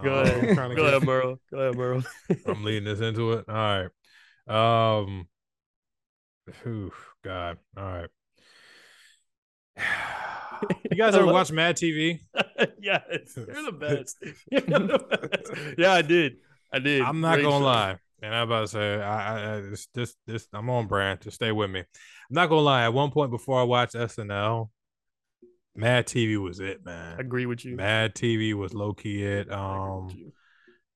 Go 0.00 0.14
Oh, 0.14 0.22
ahead. 0.22 0.44
I'm 0.48 0.54
trying 0.54 0.70
to 0.70 0.76
Go 0.76 0.84
ahead, 0.84 1.02
Merle. 1.04 1.40
Go 1.50 1.58
ahead, 1.58 1.76
Merle. 1.76 2.02
I'm 2.46 2.62
leading 2.62 2.84
this 2.84 3.00
into 3.00 3.32
it. 3.32 3.46
All 3.48 3.88
right. 4.46 4.98
Um. 5.00 5.26
Whew, 6.62 6.92
God. 7.22 7.58
All 7.76 7.84
right. 7.84 8.10
You 10.90 10.96
guys 10.96 11.14
ever 11.14 11.26
watch 11.26 11.50
Mad 11.52 11.76
TV? 11.76 12.20
yes, 12.80 13.02
you're 13.36 13.64
the 13.64 13.72
best. 13.78 14.16
You're 14.50 14.60
the 14.62 14.98
best. 15.10 15.76
Yeah, 15.78 15.92
I 15.92 16.00
did. 16.00 16.36
I 16.72 16.78
did. 16.78 17.02
I'm 17.02 17.20
not 17.20 17.34
Great 17.34 17.42
gonna 17.42 17.58
show. 17.58 17.64
lie, 17.64 17.96
and 18.22 18.34
I'm 18.34 18.46
about 18.46 18.60
to 18.62 18.68
say, 18.68 18.94
I, 19.02 19.18
I, 19.36 19.56
I 19.56 19.60
this, 19.60 19.88
this, 19.92 20.14
this, 20.26 20.48
I'm 20.54 20.70
on 20.70 20.86
brand. 20.86 21.20
Just 21.20 21.36
stay 21.36 21.52
with 21.52 21.70
me. 21.70 21.80
I'm 21.80 21.86
not 22.30 22.48
gonna 22.48 22.62
lie. 22.62 22.84
At 22.84 22.94
one 22.94 23.10
point 23.10 23.30
before 23.30 23.60
I 23.60 23.64
watched 23.64 23.94
SNL, 23.94 24.70
Mad 25.76 26.06
TV 26.06 26.42
was 26.42 26.60
it, 26.60 26.80
I 26.86 26.90
man. 26.90 27.20
agree 27.20 27.46
with 27.46 27.64
you. 27.64 27.76
Mad 27.76 28.14
TV 28.14 28.54
was 28.54 28.72
low 28.72 28.94
key 28.94 29.22
it. 29.22 29.50
I 29.50 29.54
Um. 29.54 30.08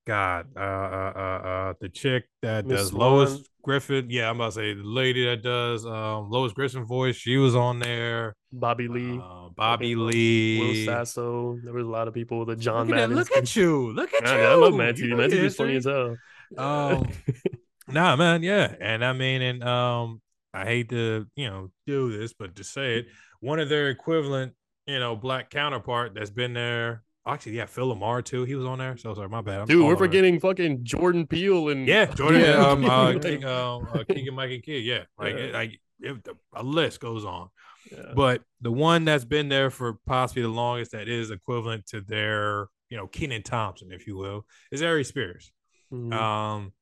God, 0.08 0.46
uh, 0.56 0.60
uh, 0.60 1.12
uh, 1.14 1.48
uh, 1.48 1.74
the 1.82 1.90
chick 1.90 2.24
that 2.40 2.64
Miss 2.64 2.80
does 2.80 2.92
Lois. 2.94 3.42
Griffin. 3.62 4.06
Yeah, 4.08 4.30
I'm 4.30 4.36
about 4.36 4.46
to 4.46 4.52
say 4.52 4.72
the 4.72 4.82
lady 4.82 5.26
that 5.26 5.42
does 5.42 5.84
um 5.84 6.30
Lois 6.30 6.54
Griffin 6.54 6.86
voice. 6.86 7.14
She 7.16 7.36
was 7.36 7.54
on 7.54 7.78
there. 7.78 8.34
Bobby 8.50 8.88
Lee, 8.88 9.20
Uh, 9.22 9.50
Bobby 9.54 9.94
Lee. 9.94 10.86
Will 10.86 10.86
Sasso. 10.86 11.58
There 11.62 11.74
was 11.74 11.84
a 11.84 11.90
lot 11.90 12.08
of 12.08 12.14
people. 12.14 12.46
The 12.46 12.56
John 12.56 12.86
Look 12.88 12.96
at, 12.96 13.00
that. 13.00 13.08
Madden. 13.10 13.16
look 13.16 13.30
at 13.32 13.54
you. 13.54 13.92
Look 13.92 14.14
at 14.14 14.26
I, 14.26 14.38
you. 14.40 14.46
I 14.46 14.54
love 14.54 14.72
You 14.72 14.80
TV. 14.80 15.08
your 15.08 15.44
is 15.44 15.56
funny 15.56 15.76
as 15.76 15.84
hell. 15.84 16.16
Um, 16.56 17.06
nah, 17.88 18.16
man, 18.16 18.42
yeah, 18.42 18.74
and 18.80 19.04
I 19.04 19.12
mean, 19.12 19.42
and 19.42 19.62
um, 19.62 20.22
I 20.54 20.64
hate 20.64 20.88
to 20.88 21.26
you 21.36 21.50
know 21.50 21.70
do 21.86 22.16
this, 22.18 22.32
but 22.32 22.56
to 22.56 22.64
say 22.64 23.00
it, 23.00 23.06
one 23.40 23.60
of 23.60 23.68
their 23.68 23.90
equivalent, 23.90 24.54
you 24.86 24.98
know, 24.98 25.14
black 25.16 25.50
counterpart 25.50 26.14
that's 26.14 26.30
been 26.30 26.54
there. 26.54 27.02
Actually, 27.28 27.52
yeah, 27.52 27.66
Phil 27.66 27.94
LaMarr 27.94 28.24
too. 28.24 28.44
He 28.44 28.54
was 28.54 28.64
on 28.64 28.78
there. 28.78 28.96
So 28.96 29.14
sorry, 29.14 29.28
my 29.28 29.40
bad. 29.42 29.60
I'm 29.60 29.66
Dude, 29.66 29.76
we're 29.78 29.82
calling 29.82 29.94
it. 29.94 29.98
forgetting 29.98 30.40
fucking 30.40 30.84
Jordan 30.84 31.26
Peele 31.26 31.68
and 31.68 31.86
Yeah, 31.86 32.06
Jordan, 32.06 32.40
Yeah. 32.40 32.66
um, 32.66 32.84
uh, 32.84 33.18
King, 33.20 33.44
uh, 33.44 33.78
uh, 33.78 34.04
Keegan, 34.04 34.34
Mike, 34.34 34.50
and 34.52 34.62
Kid. 34.62 34.84
Yeah, 34.84 35.04
like, 35.18 35.34
Yeah. 35.36 35.50
like 35.52 35.80
it, 36.00 36.24
the, 36.24 36.34
a 36.54 36.62
list 36.62 37.00
goes 37.00 37.24
on. 37.24 37.48
Yeah. 37.92 38.12
But 38.14 38.42
the 38.60 38.72
one 38.72 39.04
that's 39.04 39.24
been 39.24 39.48
there 39.48 39.70
for 39.70 39.98
possibly 40.06 40.42
the 40.42 40.48
longest, 40.48 40.92
that 40.92 41.08
is 41.08 41.30
equivalent 41.30 41.86
to 41.88 42.00
their, 42.00 42.68
you 42.88 42.96
know, 42.96 43.06
Kenan 43.06 43.42
Thompson, 43.42 43.92
if 43.92 44.06
you 44.06 44.16
will, 44.16 44.46
is 44.72 44.82
Aries 44.82 45.08
Spears. 45.08 45.52
Mhm. 45.92 46.12
Um, 46.12 46.72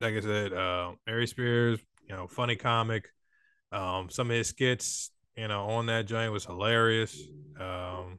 like 0.00 0.14
I 0.14 0.20
said, 0.20 0.52
uh, 0.52 0.92
Aries 1.08 1.30
Spears, 1.30 1.80
you 2.08 2.14
know, 2.14 2.26
funny 2.26 2.56
comic. 2.56 3.08
Um, 3.72 4.08
some 4.10 4.30
of 4.30 4.36
his 4.36 4.48
skits, 4.48 5.10
you 5.36 5.48
know, 5.48 5.64
on 5.66 5.86
that 5.86 6.06
joint 6.06 6.32
was 6.32 6.44
hilarious. 6.44 7.20
Um, 7.58 8.18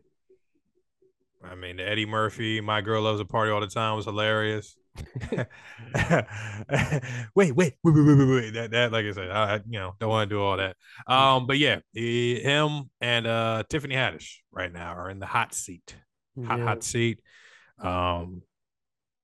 I 1.50 1.56
mean, 1.56 1.80
Eddie 1.80 2.06
Murphy, 2.06 2.62
"My 2.62 2.82
Girl 2.82 3.04
Loves 3.04 3.20
a 3.20 3.26
Party 3.26 3.52
All 3.52 3.62
the 3.62 3.68
Time" 3.68 3.96
was 3.96 4.06
hilarious. 4.06 4.76
wait, 5.34 5.46
wait, 7.36 7.54
wait, 7.56 7.56
wait, 7.56 7.76
wait, 7.84 8.18
wait, 8.18 8.28
wait. 8.30 8.54
That, 8.54 8.72
that, 8.72 8.92
like 8.92 9.06
I 9.06 9.12
said, 9.12 9.30
I, 9.30 9.56
you 9.68 9.80
know, 9.80 9.94
don't 10.00 10.10
want 10.10 10.30
to 10.30 10.36
do 10.36 10.42
all 10.42 10.58
that. 10.58 10.76
Um, 11.08 11.48
but 11.48 11.58
yeah, 11.58 11.80
he, 11.94 12.40
him 12.40 12.90
and 13.02 13.28
uh 13.28 13.64
Tiffany 13.70 13.96
Haddish 13.96 14.38
right 14.52 14.72
now 14.72 14.94
are 14.94 15.10
in 15.10 15.20
the 15.20 15.26
hot 15.26 15.54
seat 15.54 15.96
hot, 16.46 16.58
Yeah. 16.60 16.66
hot 16.66 16.84
seat 16.84 17.20
um 17.80 18.42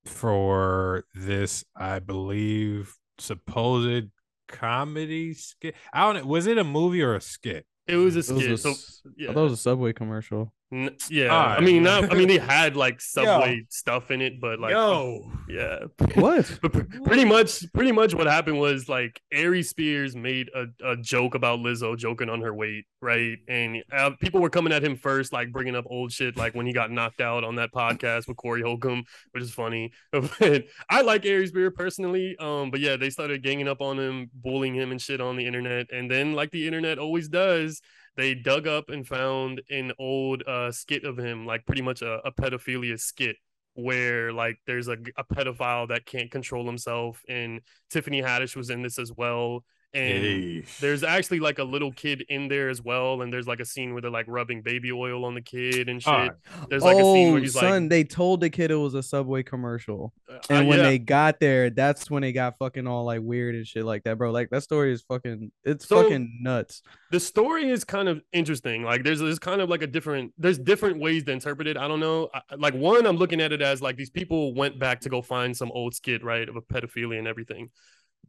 for 0.06 1.06
this 1.14 1.64
i 1.76 2.00
believe 2.00 2.94
supposed 3.18 4.08
comedy 4.48 5.34
skit 5.34 5.76
i 5.94 6.02
don't 6.02 6.22
know 6.22 6.26
was 6.28 6.48
it 6.48 6.58
a 6.58 6.64
movie 6.64 7.02
or 7.02 7.16
a 7.16 7.22
skit 7.22 7.66
It 7.88 7.96
was 7.98 8.16
a 8.16 8.20
It 8.20 8.34
was 8.34 8.44
skit. 8.44 8.52
a 8.52 8.58
so 8.58 8.74
yeah. 9.16 9.30
I 9.30 9.34
thought 9.34 9.42
it 9.42 9.44
was 9.44 9.54
a 9.54 9.58
Subway 9.58 9.94
commercial. 9.94 10.52
N- 10.74 10.96
yeah. 11.10 11.34
Alright. 11.34 11.58
I 11.58 11.62
mean, 11.62 11.84
not, 11.84 12.12
I 12.12 12.16
mean, 12.16 12.30
they 12.30 12.38
had 12.38 12.78
like 12.78 13.02
Subway 13.02 13.66
stuff 13.70 14.10
in 14.10 14.22
it, 14.22 14.40
but 14.40 14.60
like, 14.60 14.72
yo 14.72 15.30
yeah. 15.50 15.80
What? 16.16 16.50
But 16.62 16.74
pr- 16.74 17.02
pretty 17.04 17.26
much, 17.26 17.72
pretty 17.74 17.92
much 17.92 18.14
what 18.14 18.28
happened 18.28 18.60
was 18.60 18.88
like 18.88 19.20
Aries 19.32 19.70
Spears 19.70 20.16
made 20.16 20.50
a, 20.56 20.66
a 20.92 20.96
joke 20.96 21.36
about 21.36 21.60
Lizzo 21.60 21.98
joking 21.98 22.30
on 22.30 22.42
her 22.42 22.54
weight, 22.54 22.86
right? 23.02 23.38
And 23.48 23.84
uh, 23.92 24.12
people 24.22 24.40
were 24.40 24.50
coming 24.50 24.72
at 24.72 24.84
him 24.84 24.96
first, 24.96 25.34
like 25.34 25.52
bringing 25.52 25.76
up 25.76 25.86
old 25.90 26.12
shit, 26.12 26.38
like 26.38 26.56
when 26.56 26.66
he 26.66 26.74
got 26.74 26.92
knocked 26.92 27.20
out 27.20 27.44
on 27.44 27.56
that 27.56 27.72
podcast 27.74 28.28
with 28.28 28.38
Corey 28.38 28.62
Holcomb, 28.62 29.04
which 29.32 29.44
is 29.44 29.52
funny. 29.52 29.92
But 30.12 30.66
I 30.90 31.02
like 31.02 31.26
Aries 31.26 31.50
Spears 31.50 31.74
personally, 31.76 32.36
um, 32.40 32.72
but 32.72 32.80
yeah, 32.80 32.96
they 32.96 33.10
started 33.10 33.44
ganging 33.44 33.68
up 33.68 33.82
on 33.82 34.00
him, 34.00 34.30
bullying 34.34 34.76
him 34.76 34.92
and 34.92 35.02
shit 35.02 35.20
on 35.20 35.36
the 35.36 35.46
internet, 35.46 35.88
and 35.92 36.10
then 36.10 36.34
like 36.34 36.52
the 36.52 36.66
internet 36.68 37.00
always 37.00 37.28
does, 37.28 37.82
they 38.18 38.34
dug 38.36 38.68
up 38.68 38.90
and 38.90 39.08
found 39.08 39.62
an 39.70 39.92
old 40.00 40.44
uh 40.48 40.72
skit 40.72 41.04
of 41.04 41.18
him, 41.18 41.46
like 41.46 41.66
pretty 41.66 41.82
much 41.82 42.02
a, 42.02 42.20
a 42.26 42.32
pedophilia 42.32 43.00
skit 43.00 43.38
where 43.74 44.34
like 44.34 44.58
there's 44.68 44.88
a, 44.88 44.98
a 45.18 45.24
pedophile 45.24 45.88
that 45.88 46.06
can't 46.06 46.30
control 46.30 46.66
himself 46.66 47.22
and 47.30 47.62
Tiffany 47.90 48.22
Haddish 48.22 48.56
was 48.56 48.70
in 48.70 48.82
this 48.82 49.00
as 49.00 49.12
well 49.16 49.64
and 49.94 50.24
Yeesh. 50.24 50.80
there's 50.80 51.04
actually 51.04 51.40
like 51.40 51.60
a 51.60 51.64
little 51.64 51.92
kid 51.92 52.24
in 52.30 52.48
there 52.48 52.70
as 52.70 52.82
well 52.82 53.22
and 53.22 53.32
there's 53.32 53.48
like 53.48 53.60
a 53.60 53.66
scene 53.66 53.94
where 53.94 54.02
they're 54.02 54.10
like 54.10 54.26
rubbing 54.28 54.62
baby 54.62 54.92
oil 54.92 55.26
on 55.26 55.36
the 55.36 55.42
kid 55.42 55.90
and 55.90 56.02
shit 56.02 56.12
Alright. 56.12 56.32
there's 56.70 56.84
like 56.84 56.98
a 56.98 57.02
scene 57.02 57.30
oh, 57.30 57.32
where 57.34 57.42
he's 57.42 57.54
son, 57.54 57.84
like 57.84 57.90
they 57.90 58.04
told 58.04 58.42
the 58.42 58.50
kid 58.50 58.72
it 58.72 58.76
was 58.76 58.94
a 58.94 59.04
Subway 59.04 59.44
commercial, 59.44 60.14
uh, 60.30 60.38
and 60.50 60.66
uh, 60.66 60.70
when 60.70 60.80
yeah. 60.80 60.86
they 60.86 61.00
got 61.00 61.40
there, 61.40 61.70
that's 61.70 62.10
when 62.10 62.22
they 62.22 62.32
got 62.32 62.58
fucking 62.58 62.88
all 62.88 63.06
like 63.06 63.22
weird 63.22 63.56
and 63.56 63.68
shit 63.68 63.86
like 63.86 64.04
that, 64.04 64.18
bro. 64.18 64.32
Like 64.32 64.50
that 64.50 64.64
story 64.64 64.94
is 64.94 65.02
fucking, 65.02 65.52
it's 65.64 65.88
So- 65.88 66.04
fucking 66.04 66.40
nuts. 66.42 66.82
the 67.12 67.20
story 67.20 67.70
is 67.70 67.84
kind 67.84 68.08
of 68.08 68.22
interesting. 68.32 68.84
Like 68.84 69.04
there's 69.04 69.20
there's 69.20 69.40
kind 69.40 69.62
of 69.62 69.70
like 69.70 69.82
a 69.82 69.88
different 69.88 70.34
there's 70.38 70.58
different 70.58 71.00
ways 71.00 71.24
to 71.26 71.32
interpret 71.32 71.68
it. 71.68 71.78
I 71.78 71.88
don't 71.88 72.00
know. 72.00 72.30
I, 72.34 72.42
like 72.58 72.74
one, 72.74 73.06
I'm 73.06 73.18
looking 73.18 73.42
at 73.42 73.52
it 73.52 73.62
as 73.62 73.82
like 73.82 73.98
these 73.98 74.10
people 74.10 74.54
went 74.54 74.80
back 74.80 75.02
to 75.02 75.10
go 75.10 75.22
find 75.22 75.56
some 75.56 75.72
old 75.72 75.94
skit 75.96 76.24
right 76.24 76.48
of 76.48 76.56
a 76.56 76.62
pedophilia 76.62 77.18
and 77.20 77.28
everything. 77.28 77.70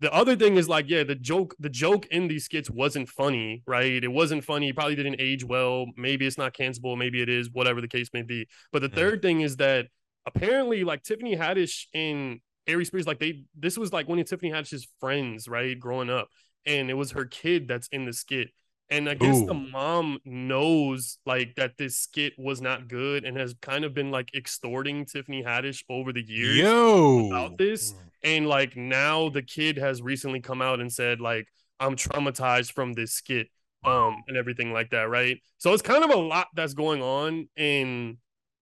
The 0.00 0.12
other 0.12 0.34
thing 0.34 0.56
is 0.56 0.68
like 0.68 0.86
yeah, 0.88 1.04
the 1.04 1.14
joke 1.14 1.54
the 1.60 1.68
joke 1.68 2.06
in 2.06 2.26
these 2.26 2.44
skits 2.46 2.68
wasn't 2.70 3.08
funny, 3.08 3.62
right? 3.66 4.02
It 4.02 4.08
wasn't 4.12 4.42
funny. 4.44 4.70
It 4.70 4.74
probably 4.74 4.96
didn't 4.96 5.20
age 5.20 5.44
well. 5.44 5.86
Maybe 5.96 6.26
it's 6.26 6.38
not 6.38 6.54
cancelable. 6.54 6.98
Maybe 6.98 7.22
it 7.22 7.28
is. 7.28 7.50
Whatever 7.52 7.80
the 7.80 7.88
case 7.88 8.08
may 8.12 8.22
be. 8.22 8.46
But 8.72 8.82
the 8.82 8.88
Mm. 8.88 8.94
third 8.94 9.22
thing 9.22 9.40
is 9.42 9.56
that 9.56 9.86
apparently 10.26 10.82
like 10.84 11.02
Tiffany 11.02 11.36
Haddish 11.36 11.86
and 11.94 12.40
Aries 12.66 12.88
Spears 12.88 13.06
like 13.06 13.18
they 13.18 13.44
this 13.58 13.76
was 13.76 13.92
like 13.92 14.08
one 14.08 14.18
of 14.18 14.26
Tiffany 14.26 14.50
Haddish's 14.50 14.88
friends 15.00 15.48
right 15.48 15.78
growing 15.78 16.10
up 16.10 16.28
and 16.64 16.90
it 16.90 16.94
was 16.94 17.10
her 17.12 17.24
kid 17.24 17.66
that's 17.66 17.88
in 17.90 18.04
the 18.04 18.12
skit 18.12 18.50
and 18.88 19.08
I 19.08 19.14
guess 19.14 19.42
the 19.42 19.54
mom 19.54 20.18
knows 20.24 21.18
like 21.26 21.54
that 21.56 21.76
this 21.76 21.98
skit 21.98 22.34
was 22.38 22.60
not 22.60 22.88
good 22.88 23.24
and 23.24 23.36
has 23.36 23.54
kind 23.62 23.84
of 23.84 23.94
been 23.94 24.10
like 24.10 24.32
extorting 24.34 25.06
Tiffany 25.06 25.42
Haddish 25.42 25.82
over 25.88 26.12
the 26.12 26.22
years 26.22 26.58
Yo. 26.58 27.26
about 27.28 27.58
this. 27.58 27.94
And 28.24 28.46
like 28.46 28.76
now 28.76 29.28
the 29.28 29.42
kid 29.42 29.78
has 29.78 30.02
recently 30.02 30.40
come 30.40 30.62
out 30.62 30.80
and 30.80 30.92
said 30.92 31.20
like 31.20 31.48
I'm 31.80 31.96
traumatized 31.96 32.72
from 32.72 32.92
this 32.92 33.12
skit 33.12 33.48
um 33.84 34.22
and 34.28 34.36
everything 34.36 34.72
like 34.72 34.90
that, 34.90 35.08
right? 35.08 35.40
So 35.58 35.72
it's 35.72 35.82
kind 35.82 36.04
of 36.04 36.10
a 36.10 36.16
lot 36.16 36.48
that's 36.54 36.74
going 36.74 37.02
on 37.02 37.48
and 37.56 38.16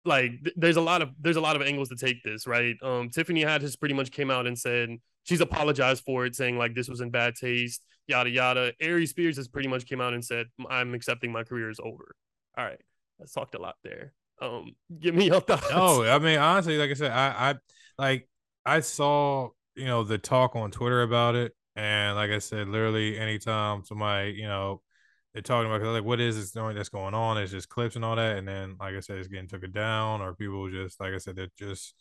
like 0.05 0.33
th- 0.43 0.57
there's 0.57 0.77
a 0.77 0.81
lot 0.81 1.03
of 1.03 1.11
there's 1.21 1.37
a 1.37 1.41
lot 1.41 1.57
of 1.57 1.63
angles 1.63 1.91
to 1.91 1.97
take 1.97 2.23
this, 2.25 2.47
right? 2.47 2.77
Um 2.83 3.11
Tiffany 3.11 3.43
had 3.43 3.61
Haddish 3.61 3.79
pretty 3.79 3.95
much 3.95 4.11
came 4.11 4.31
out 4.31 4.47
and 4.47 4.59
said 4.59 4.89
she's 5.25 5.41
apologized 5.43 6.05
for 6.05 6.25
it 6.25 6.35
saying 6.35 6.57
like 6.57 6.75
this 6.75 6.89
was 6.89 7.03
in 7.03 7.11
bad 7.11 7.35
taste, 7.35 7.83
yada 8.07 8.31
yada. 8.31 8.73
Aries 8.81 9.11
Spears 9.11 9.37
has 9.37 9.49
pretty 9.49 9.69
much 9.69 9.87
came 9.87 10.01
out 10.01 10.15
and 10.15 10.25
said 10.25 10.47
I'm 10.71 10.95
accepting 10.95 11.33
my 11.33 11.45
career 11.45 11.69
is 11.69 11.81
over. 11.81 12.15
All 12.57 12.65
right. 12.65 12.81
Let's 13.19 13.33
talked 13.33 13.55
a 13.55 13.61
lot 13.61 13.77
there. 13.85 14.15
Um 14.41 14.75
give 14.99 15.15
me 15.15 15.27
your 15.27 15.41
thoughts. 15.43 15.71
No, 15.71 16.03
I 16.03 16.19
mean 16.19 16.39
honestly, 16.39 16.79
like 16.79 16.91
I 16.91 16.95
said, 16.95 17.13
I 17.13 17.51
I 17.51 17.55
like 17.99 18.30
I 18.71 18.81
saw 18.81 19.49
you 19.75 19.87
know 19.87 20.05
the 20.05 20.17
talk 20.17 20.55
on 20.55 20.71
Twitter 20.71 21.03
about 21.03 21.35
it, 21.35 21.57
and 21.75 22.15
like 22.17 22.31
I 22.31 22.39
said, 22.39 22.69
literally 22.69 23.19
anytime 23.19 23.85
somebody 23.85 24.35
you 24.35 24.47
know 24.47 24.81
they're 25.35 25.43
talking 25.43 25.69
about 25.69 25.85
like 25.87 26.05
what 26.05 26.21
is 26.21 26.37
this 26.37 26.53
doing 26.53 26.77
that's 26.77 26.89
going 26.89 27.13
on, 27.13 27.37
it's 27.37 27.51
just 27.51 27.69
clips 27.69 27.97
and 27.97 28.05
all 28.05 28.15
that, 28.15 28.39
and 28.39 28.47
then 28.47 28.77
like 28.79 28.95
I 28.95 29.01
said, 29.01 29.19
it's 29.19 29.27
getting 29.27 29.49
took 29.49 29.65
it 29.65 29.73
down, 29.73 30.21
or 30.21 30.35
people 30.37 30.71
just 30.71 31.01
like 31.01 31.13
I 31.13 31.19
said, 31.19 31.35
they're 31.35 31.49
just 31.59 31.95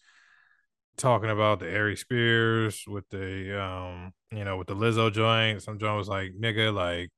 talking 0.96 1.32
about 1.32 1.60
the 1.60 1.68
Aries 1.68 2.02
Spears 2.02 2.84
with 2.88 3.10
the 3.10 3.60
um 3.60 4.12
you 4.32 4.44
know 4.44 4.58
with 4.58 4.68
the 4.68 4.76
Lizzo 4.76 5.12
joint. 5.12 5.64
Some 5.64 5.80
joint 5.80 5.98
was 5.98 6.08
like 6.08 6.34
nigga 6.40 6.72
like 6.72 7.10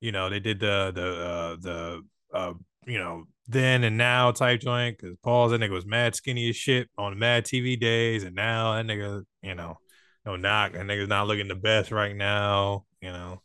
you 0.00 0.10
know 0.10 0.28
they 0.28 0.40
did 0.40 0.58
the 0.58 0.90
the 0.92 1.06
uh, 1.06 1.56
the 1.60 2.02
uh 2.34 2.54
you 2.86 2.98
know 2.98 3.24
then 3.48 3.84
and 3.84 3.96
now 3.96 4.30
type 4.30 4.60
joint 4.60 4.98
because 4.98 5.16
Paul's 5.22 5.52
that 5.52 5.60
nigga 5.60 5.70
was 5.70 5.86
mad 5.86 6.14
skinny 6.14 6.48
as 6.48 6.56
shit 6.56 6.88
on 6.96 7.18
Mad 7.18 7.44
TV 7.44 7.78
days, 7.78 8.24
and 8.24 8.34
now 8.34 8.74
that 8.74 8.86
nigga, 8.86 9.24
you 9.42 9.54
know, 9.54 9.78
no 10.24 10.36
knock, 10.36 10.72
that 10.72 10.86
nigga's 10.86 11.08
not 11.08 11.26
looking 11.26 11.48
the 11.48 11.54
best 11.54 11.90
right 11.90 12.14
now, 12.14 12.84
you 13.00 13.10
know. 13.12 13.42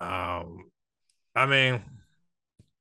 Um, 0.00 0.70
I 1.34 1.46
mean, 1.46 1.82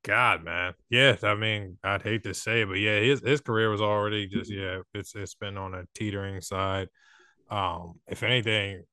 God, 0.04 0.44
man, 0.44 0.74
yes, 0.90 1.24
I 1.24 1.36
mean, 1.36 1.78
I'd 1.84 2.02
hate 2.02 2.24
to 2.24 2.34
say, 2.34 2.62
it, 2.62 2.68
but 2.68 2.76
yeah, 2.76 3.00
his 3.00 3.22
his 3.22 3.42
career 3.42 3.70
was 3.70 3.82
already 3.82 4.28
just 4.28 4.52
yeah, 4.52 4.80
it's 4.94 5.16
it's 5.16 5.36
been 5.36 5.58
on 5.58 5.74
a 5.74 5.84
teetering 5.94 6.40
side. 6.42 6.88
Um, 7.50 8.00
if 8.08 8.24
anything, 8.24 8.84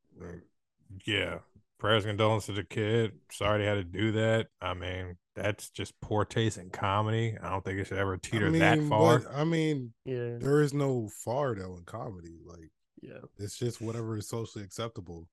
yeah, 1.07 1.38
prayers 1.83 2.05
and 2.05 2.11
condolences 2.11 2.47
to 2.47 2.53
the 2.53 2.64
kid. 2.64 3.12
Sorry 3.33 3.59
they 3.61 3.66
had 3.68 3.75
to 3.75 3.85
do 3.85 4.12
that. 4.12 4.47
I 4.61 4.73
mean, 4.75 5.16
that's 5.35 5.68
just 5.71 6.01
poor 6.01 6.25
taste 6.25 6.57
in 6.57 6.71
comedy. 6.71 7.37
I 7.42 7.51
don't 7.51 7.64
think 7.64 7.79
it 7.81 7.88
should 7.88 7.99
ever 7.99 8.16
teeter 8.16 8.47
I 8.47 8.51
mean, 8.51 8.61
that 8.61 8.81
far. 8.88 9.18
but, 9.18 9.35
I 9.35 9.45
mean, 9.45 9.92
Yeah. 10.05 10.37
there 10.38 10.61
is 10.62 10.73
no 10.73 11.09
far 11.25 11.55
though 11.55 11.77
in 11.77 11.85
comedy. 11.85 12.38
Like 12.47 12.71
Yeah. 13.01 13.18
it's 13.38 13.59
just 13.59 13.81
whatever 13.81 14.16
is 14.16 14.29
socially 14.29 14.64
acceptable. 14.64 15.29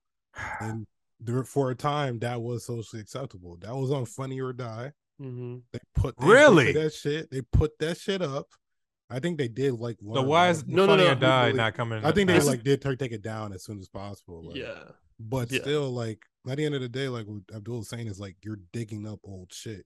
And 0.59 0.85
there 1.19 1.43
for 1.43 1.69
a 1.69 1.75
time 1.75 2.19
that 2.19 2.41
was 2.41 2.65
socially 2.65 3.01
acceptable. 3.01 3.57
That 3.57 3.75
was 3.75 3.91
on 3.91 4.05
Funny 4.05 4.39
or 4.41 4.51
Die. 4.53 4.91
Mm-hmm. 5.21 5.57
They 5.73 5.79
put 5.95 6.17
they 6.17 6.25
Really? 6.25 6.65
posted 6.73 6.83
that 6.85 6.93
shit. 6.93 7.31
They 7.31 7.41
put 7.41 7.77
that 7.79 7.97
shit 7.97 8.21
up. 8.21 8.47
I 9.11 9.19
think 9.19 9.37
they 9.37 9.47
did 9.49 9.73
like. 9.73 9.97
So 10.01 10.07
learn 10.07 10.27
why 10.27 10.45
how 10.45 10.51
is 10.51 10.63
to- 10.63 10.71
No, 10.71 10.85
no, 10.85 10.93
Funny 10.93 11.03
no. 11.03 11.11
or 11.11 11.15
Die 11.15 11.45
Really- 11.47 11.57
not 11.57 11.73
coming? 11.75 12.03
I 12.05 12.11
think 12.11 12.27
they 12.29 12.39
like 12.39 12.63
did 12.63 12.81
take 12.81 13.11
it 13.11 13.21
down 13.21 13.53
as 13.53 13.63
soon 13.65 13.79
as 13.79 13.87
possible. 13.89 14.47
like, 14.47 14.55
Yeah. 14.55 14.83
But 15.19 15.51
Yeah. 15.51 15.59
still, 15.61 15.91
like 15.91 16.19
at 16.49 16.57
the 16.57 16.65
end 16.65 16.75
of 16.75 16.81
the 16.81 16.89
day, 16.89 17.07
like 17.07 17.25
what 17.25 17.41
Abdul 17.53 17.79
was 17.79 17.89
saying 17.89 18.07
is 18.07 18.19
like 18.19 18.35
you're 18.43 18.59
digging 18.73 19.07
up 19.07 19.19
old 19.23 19.53
shit. 19.53 19.85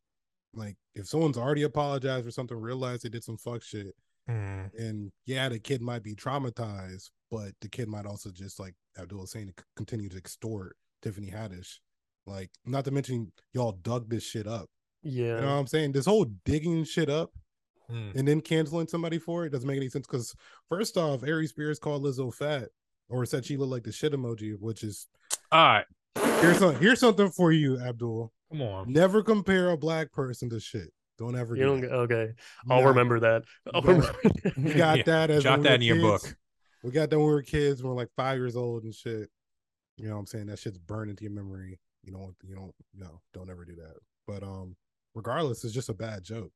Like 0.53 0.77
if 0.95 1.07
someone's 1.07 1.37
already 1.37 1.63
apologized 1.63 2.25
for 2.25 2.31
something, 2.31 2.57
realized 2.57 3.03
they 3.03 3.09
did 3.09 3.23
some 3.23 3.37
fuck 3.37 3.63
shit, 3.63 3.95
Mm, 4.29 4.69
and 4.77 5.11
yeah, 5.25 5.49
the 5.49 5.59
kid 5.59 5.81
might 5.81 6.03
be 6.03 6.15
traumatized, 6.15 7.09
but 7.29 7.51
the 7.61 7.67
kid 7.67 7.87
might 7.87 8.05
also 8.05 8.29
just 8.31 8.59
like 8.59 8.73
Abdul 8.97 9.21
was 9.21 9.31
saying, 9.31 9.53
continue 9.75 10.09
to 10.09 10.17
extort 10.17 10.77
Tiffany 11.01 11.29
Haddish. 11.29 11.79
Like, 12.25 12.49
not 12.65 12.85
to 12.85 12.91
mention 12.91 13.31
y'all 13.53 13.73
dug 13.73 14.09
this 14.09 14.23
shit 14.23 14.47
up. 14.47 14.69
Yeah. 15.01 15.35
You 15.35 15.41
know 15.41 15.47
what 15.47 15.59
I'm 15.59 15.67
saying? 15.67 15.91
This 15.91 16.05
whole 16.05 16.25
digging 16.45 16.85
shit 16.85 17.09
up 17.09 17.31
mm. 17.91 18.15
and 18.15 18.25
then 18.25 18.39
canceling 18.39 18.87
somebody 18.87 19.19
for 19.19 19.45
it 19.45 19.51
doesn't 19.51 19.67
make 19.67 19.77
any 19.77 19.89
sense. 19.89 20.07
Because 20.07 20.33
first 20.69 20.95
off, 20.95 21.23
Aries 21.23 21.49
Spears 21.49 21.79
called 21.79 22.03
Lizzo 22.03 22.33
fat 22.33 22.69
or 23.09 23.25
said 23.25 23.43
she 23.43 23.57
looked 23.57 23.71
like 23.71 23.83
the 23.83 23.91
shit 23.91 24.13
emoji, 24.13 24.55
which 24.57 24.83
is 24.83 25.07
All 25.51 25.65
right, 25.65 25.85
here's 26.43 26.59
some, 26.59 26.75
here's 26.79 26.99
something 26.99 27.29
for 27.31 27.51
you, 27.51 27.79
Abdul. 27.79 28.31
come 28.51 28.61
on. 28.61 28.91
Never 28.91 29.23
compare 29.23 29.71
a 29.71 29.77
black 29.77 30.11
person 30.11 30.49
to 30.51 30.59
shit. 30.59 30.89
Don't 31.17 31.35
ever. 31.37 31.55
you 31.55 31.61
do 31.63 31.67
don't 31.69 31.81
that. 31.81 31.91
okay. 31.93 32.33
I'll 32.69 32.81
got- 32.81 32.87
remember 32.89 33.19
that. 33.21 33.43
I'll 33.73 33.81
got- 33.81 33.89
remember 33.89 34.19
We 34.57 34.73
got 34.73 34.97
Yeah, 34.97 35.03
that 35.03 35.29
as 35.31 35.43
jot 35.43 35.59
we 35.59 35.63
that 35.63 35.69
were 35.71 35.75
in 35.75 35.81
your 35.81 35.99
book. 35.99 36.35
We 36.83 36.91
got 36.91 37.09
that 37.09 37.17
when 37.19 37.27
we 37.27 37.33
were 37.33 37.41
kids. 37.43 37.81
When 37.81 37.91
we 37.91 37.95
we're 37.95 38.01
like 38.01 38.09
five 38.15 38.37
years 38.37 38.55
old 38.55 38.83
and 38.83 38.93
shit. 38.93 39.29
You 39.97 40.07
know 40.07 40.15
what 40.15 40.21
I'm 40.21 40.25
saying? 40.25 40.47
That 40.47 40.57
shit's 40.59 40.77
burned 40.79 41.11
into 41.11 41.23
your 41.23 41.31
memory. 41.33 41.79
You 42.03 42.11
don't. 42.13 42.35
You 42.43 42.55
don't. 42.55 42.73
No, 42.95 43.21
don't 43.33 43.49
ever 43.49 43.63
do 43.63 43.75
that. 43.75 43.95
But 44.27 44.41
um, 44.43 44.75
regardless, 45.13 45.63
it's 45.63 45.73
just 45.73 45.89
a 45.89 45.93
bad 45.93 46.23
joke. 46.23 46.51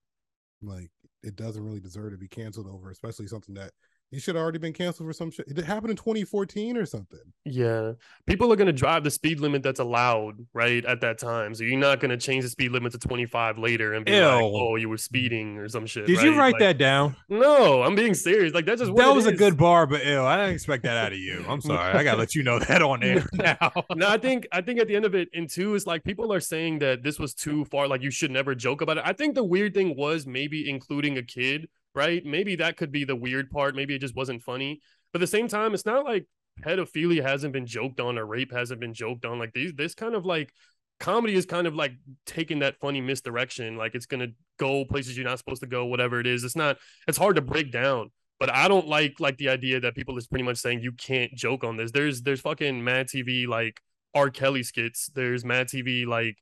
Like 0.61 0.89
it 1.23 1.35
doesn't 1.35 1.63
really 1.63 1.79
deserve 1.79 2.11
to 2.11 2.17
be 2.17 2.27
canceled 2.27 2.67
over, 2.67 2.89
especially 2.89 3.27
something 3.27 3.53
that 3.55 3.71
it 4.11 4.21
should 4.21 4.35
have 4.35 4.41
already 4.41 4.57
been 4.59 4.71
canceled 4.73 5.07
for 5.09 5.13
some 5.13 5.29
shit. 5.31 5.47
It 5.49 5.57
happened 5.65 5.91
in 5.91 5.97
2014 5.97 6.77
or 6.77 6.85
something. 6.85 7.19
Yeah. 7.43 7.93
People 8.25 8.51
are 8.53 8.55
going 8.55 8.67
to 8.67 8.73
drive 8.73 9.03
the 9.03 9.11
speed 9.11 9.39
limit 9.41 9.63
that's 9.63 9.81
allowed, 9.81 10.45
right? 10.53 10.85
At 10.85 11.01
that 11.01 11.17
time. 11.17 11.53
So 11.53 11.63
you're 11.65 11.77
not 11.77 11.99
going 11.99 12.11
to 12.11 12.17
change 12.17 12.43
the 12.45 12.49
speed 12.49 12.71
limit 12.71 12.93
to 12.93 12.99
25 12.99 13.57
later 13.57 13.93
and 13.93 14.05
be 14.05 14.13
like, 14.13 14.41
oh, 14.41 14.75
you 14.77 14.87
were 14.87 14.97
speeding 14.97 15.57
or 15.57 15.67
some 15.67 15.85
shit. 15.85 16.05
Did 16.07 16.21
you 16.21 16.37
write 16.37 16.53
Like, 16.53 16.59
that 16.61 16.77
down? 16.77 17.17
No, 17.27 17.83
I'm 17.83 17.95
being 17.95 18.13
serious. 18.13 18.53
Like, 18.53 18.65
that's 18.65 18.79
just 18.79 18.91
what 18.93 19.03
That 19.03 19.11
it 19.11 19.15
was 19.15 19.25
a 19.25 19.33
good 19.33 19.57
bar, 19.57 19.85
but 19.85 20.05
ew, 20.05 20.21
I 20.23 20.37
didn't 20.37 20.53
expect 20.53 20.83
that 20.83 20.95
out 20.95 21.11
of 21.11 21.17
you. 21.19 21.43
I'm 21.47 21.59
sorry. 21.61 21.93
I 21.93 22.03
gotta 22.03 22.17
let 22.17 22.33
you 22.33 22.43
know 22.43 22.59
that 22.59 22.81
on 22.81 23.03
air 23.03 23.25
now. 23.33 23.71
no, 23.93 24.07
I 24.07 24.17
think 24.17 24.47
I 24.53 24.61
think 24.61 24.79
at 24.79 24.87
the 24.87 24.95
end 24.95 25.03
of 25.05 25.15
it, 25.15 25.27
and 25.33 25.49
two 25.49 25.75
is 25.75 25.85
like 25.85 26.03
people 26.05 26.31
are 26.31 26.39
saying 26.39 26.79
that 26.79 27.03
this 27.03 27.19
was 27.19 27.33
too 27.33 27.65
far. 27.65 27.87
Like 27.87 28.01
you 28.01 28.11
should 28.11 28.31
never 28.31 28.55
joke 28.55 28.81
about 28.81 28.97
it. 28.97 29.03
I 29.05 29.11
think 29.13 29.35
the 29.35 29.43
weird 29.43 29.73
thing 29.73 29.95
was 29.97 30.25
maybe 30.25 30.69
including 30.69 31.17
a 31.17 31.23
kid, 31.23 31.67
right? 31.97 32.25
Maybe 32.25 32.55
that 32.55 32.77
could 32.77 32.91
be 32.91 33.03
the 33.03 33.15
weird 33.15 33.49
part. 33.49 33.75
Maybe 33.75 33.95
it 33.95 33.99
just 33.99 34.15
wasn't 34.15 34.43
funny. 34.43 34.79
But 35.11 35.19
at 35.19 35.23
the 35.23 35.27
same 35.27 35.47
time, 35.49 35.73
it's 35.73 35.85
not 35.85 36.05
like 36.05 36.25
pedophilia 36.61 37.23
hasn't 37.23 37.53
been 37.53 37.65
joked 37.65 37.99
on 37.99 38.17
or 38.17 38.25
rape 38.25 38.53
hasn't 38.53 38.79
been 38.79 38.93
joked 38.93 39.25
on. 39.25 39.39
Like 39.39 39.53
these, 39.53 39.73
this 39.73 39.93
kind 39.93 40.15
of 40.15 40.25
like 40.25 40.53
comedy 40.99 41.35
is 41.35 41.45
kind 41.45 41.67
of 41.67 41.75
like 41.75 41.93
taking 42.25 42.59
that 42.59 42.79
funny 42.79 43.01
misdirection. 43.01 43.75
Like 43.75 43.95
it's 43.95 44.05
gonna 44.05 44.29
go 44.57 44.85
places 44.85 45.17
you're 45.17 45.27
not 45.27 45.39
supposed 45.39 45.61
to 45.61 45.67
go, 45.67 45.85
whatever 45.85 46.19
it 46.19 46.27
is. 46.27 46.43
It's 46.43 46.55
not. 46.55 46.77
It's 47.07 47.17
hard 47.17 47.35
to 47.35 47.41
break 47.41 47.71
down. 47.71 48.11
But 48.39 48.53
I 48.53 48.67
don't 48.67 48.87
like 48.87 49.19
like 49.19 49.37
the 49.37 49.49
idea 49.49 49.79
that 49.79 49.95
people 49.95 50.17
is 50.17 50.27
pretty 50.27 50.43
much 50.43 50.57
saying 50.57 50.81
you 50.81 50.91
can't 50.91 51.33
joke 51.33 51.63
on 51.63 51.77
this. 51.77 51.91
There's 51.91 52.21
there's 52.21 52.41
fucking 52.41 52.83
Mad 52.83 53.07
TV 53.07 53.47
like 53.47 53.81
R. 54.13 54.29
Kelly 54.29 54.63
skits. 54.63 55.09
There's 55.13 55.43
Mad 55.43 55.67
TV 55.67 56.05
like 56.05 56.37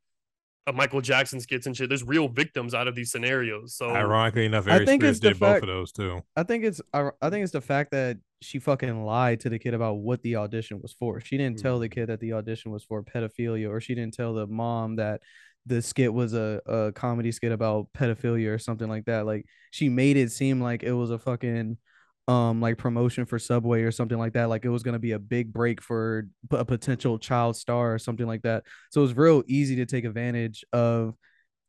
Uh, 0.68 0.72
Michael 0.72 1.02
Jackson 1.02 1.40
skits 1.40 1.68
and 1.68 1.78
shit. 1.78 1.90
There's 1.90 2.04
real 2.04 2.28
victims 2.28 2.74
out 2.74 2.88
of 2.88 2.96
these 2.96 3.12
scenarios. 3.12 3.76
So 3.76 3.90
Ironically 3.90 4.46
enough, 4.46 4.68
I 4.68 4.84
think 4.84 5.02
Spears 5.02 5.18
it's 5.18 5.20
the 5.20 5.30
did 5.30 5.40
both 5.40 5.62
of 5.62 5.68
those 5.68 5.92
too. 5.92 6.22
I 6.36 6.44
think 6.44 6.64
it's 6.64 6.82
I, 6.94 7.10
I 7.22 7.30
think 7.30 7.44
it's 7.44 7.54
the 7.54 7.62
fact 7.62 7.92
that 7.92 8.18
she 8.42 8.60
fucking 8.60 9.06
lied 9.06 9.40
to 9.42 9.50
the 9.50 9.60
kid 9.60 9.74
about 9.74 9.98
what 9.98 10.22
the 10.24 10.38
audition 10.38 10.82
was 10.82 10.94
for. 10.94 11.20
She 11.20 11.38
didn't 11.38 11.60
hmm. 11.60 11.64
tell 11.64 11.80
the 11.80 11.90
kid 11.90 12.08
that 12.08 12.20
the 12.20 12.34
audition 12.34 12.72
was 12.72 12.84
for 12.84 13.04
pedophilia, 13.04 13.70
or 13.70 13.80
she 13.80 13.96
didn't 13.96 14.16
tell 14.16 14.34
the 14.34 14.48
mom 14.48 14.96
that 14.96 15.22
the 15.68 15.82
skit 15.82 16.14
was 16.14 16.34
a, 16.34 16.62
a 16.66 16.92
comedy 16.92 17.32
skit 17.32 17.52
about 17.52 17.88
pedophilia 17.94 18.54
or 18.54 18.60
something 18.60 18.88
like 18.88 19.06
that. 19.06 19.26
Like 19.26 19.46
she 19.72 19.90
made 19.90 20.18
it 20.18 20.32
seem 20.32 20.62
like 20.62 20.84
it 20.84 20.94
was 20.94 21.12
a 21.12 21.20
fucking 21.20 21.78
um 22.28 22.60
like 22.60 22.78
promotion 22.78 23.26
for 23.26 23.38
Subway 23.38 23.84
or 23.84 23.92
something 23.92 24.18
like 24.18 24.34
that. 24.34 24.50
Like 24.50 24.66
it 24.66 24.70
was 24.70 24.82
gonna 24.84 25.00
be 25.00 25.12
a 25.12 25.20
big 25.20 25.54
break 25.54 25.82
for 25.82 26.28
a 26.52 26.66
potential 26.66 27.20
child 27.20 27.56
star 27.56 27.94
or 27.94 28.00
something 28.00 28.26
like 28.26 28.42
that. 28.44 28.64
So 28.92 29.02
it 29.02 29.04
was 29.04 29.16
real 29.18 29.44
easy 29.48 29.76
to 29.78 29.86
take 29.86 30.06
advantage 30.06 30.66
of 30.74 31.16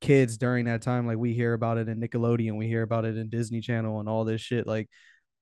kids 0.00 0.38
during 0.38 0.64
that 0.66 0.82
time. 0.82 1.06
Like 1.06 1.18
we 1.18 1.34
hear 1.34 1.52
about 1.54 1.78
it 1.78 1.88
in 1.88 2.00
Nickelodeon, 2.00 2.56
we 2.56 2.66
hear 2.68 2.82
about 2.82 3.04
it 3.04 3.16
in 3.18 3.28
Disney 3.28 3.60
Channel 3.60 4.00
and 4.00 4.08
all 4.08 4.24
this 4.24 4.40
shit. 4.40 4.66
Like 4.66 4.88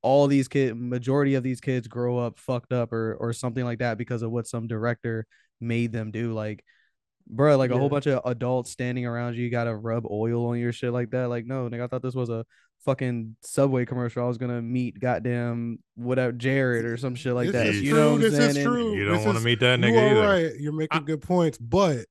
all 0.03 0.27
these 0.27 0.49
kids, 0.49 0.75
majority 0.77 1.35
of 1.35 1.43
these 1.43 1.61
kids 1.61 1.89
grow 1.89 2.19
up 2.19 2.39
fucked 2.39 2.73
up 2.73 2.93
or 2.93 3.15
or 3.21 3.33
something 3.33 3.65
like 3.65 3.79
that 3.79 3.99
because 3.99 4.23
of 4.23 4.31
what 4.33 4.47
some 4.49 4.67
director 4.67 5.27
made 5.61 5.93
them 5.93 6.11
do. 6.11 6.33
Like, 6.33 6.65
bro, 7.29 7.57
like 7.57 7.71
a 7.71 7.75
Yeah. 7.75 7.81
whole 7.81 7.89
bunch 7.89 8.07
of 8.07 8.21
adults 8.25 8.71
standing 8.71 9.07
around 9.07 9.37
you, 9.37 9.45
you 9.45 9.51
gotta 9.51 9.75
rub 9.75 10.07
oil 10.11 10.47
on 10.47 10.59
your 10.59 10.73
shit 10.73 10.93
like 10.93 11.11
that. 11.11 11.29
Like, 11.29 11.47
no, 11.47 11.69
nigga, 11.69 11.85
I 11.85 11.87
thought 11.87 12.03
this 12.03 12.15
was 12.15 12.31
a 12.31 12.45
fucking 12.85 13.37
Subway 13.43 13.85
commercial. 13.85 14.25
I 14.25 14.29
was 14.29 14.39
gonna 14.39 14.63
meet 14.63 14.99
goddamn 15.01 15.79
whatever 15.95 16.33
Jared 16.33 16.85
or 16.85 16.97
some 16.97 17.15
shit 17.15 17.33
like 17.35 17.47
This 17.47 17.53
that. 17.55 17.67
is 17.67 17.83
You 17.83 17.91
true, 17.91 17.99
know 18.01 18.09
what 18.11 18.15
I'm 18.17 18.21
this 18.21 18.33
is 18.35 18.55
saying? 18.55 18.67
And- 18.67 18.75
true. 18.75 18.95
You 18.95 19.05
don't 19.07 19.25
want 19.25 19.39
to 19.39 19.45
meet 19.45 19.61
that 19.61 19.79
You 19.81 19.85
nigga 19.87 20.03
are 20.03 20.09
either. 20.11 20.49
right. 20.51 20.61
You're 20.61 20.73
making 20.73 21.05
good 21.05 21.23
points, 21.23 21.59
but 21.59 22.07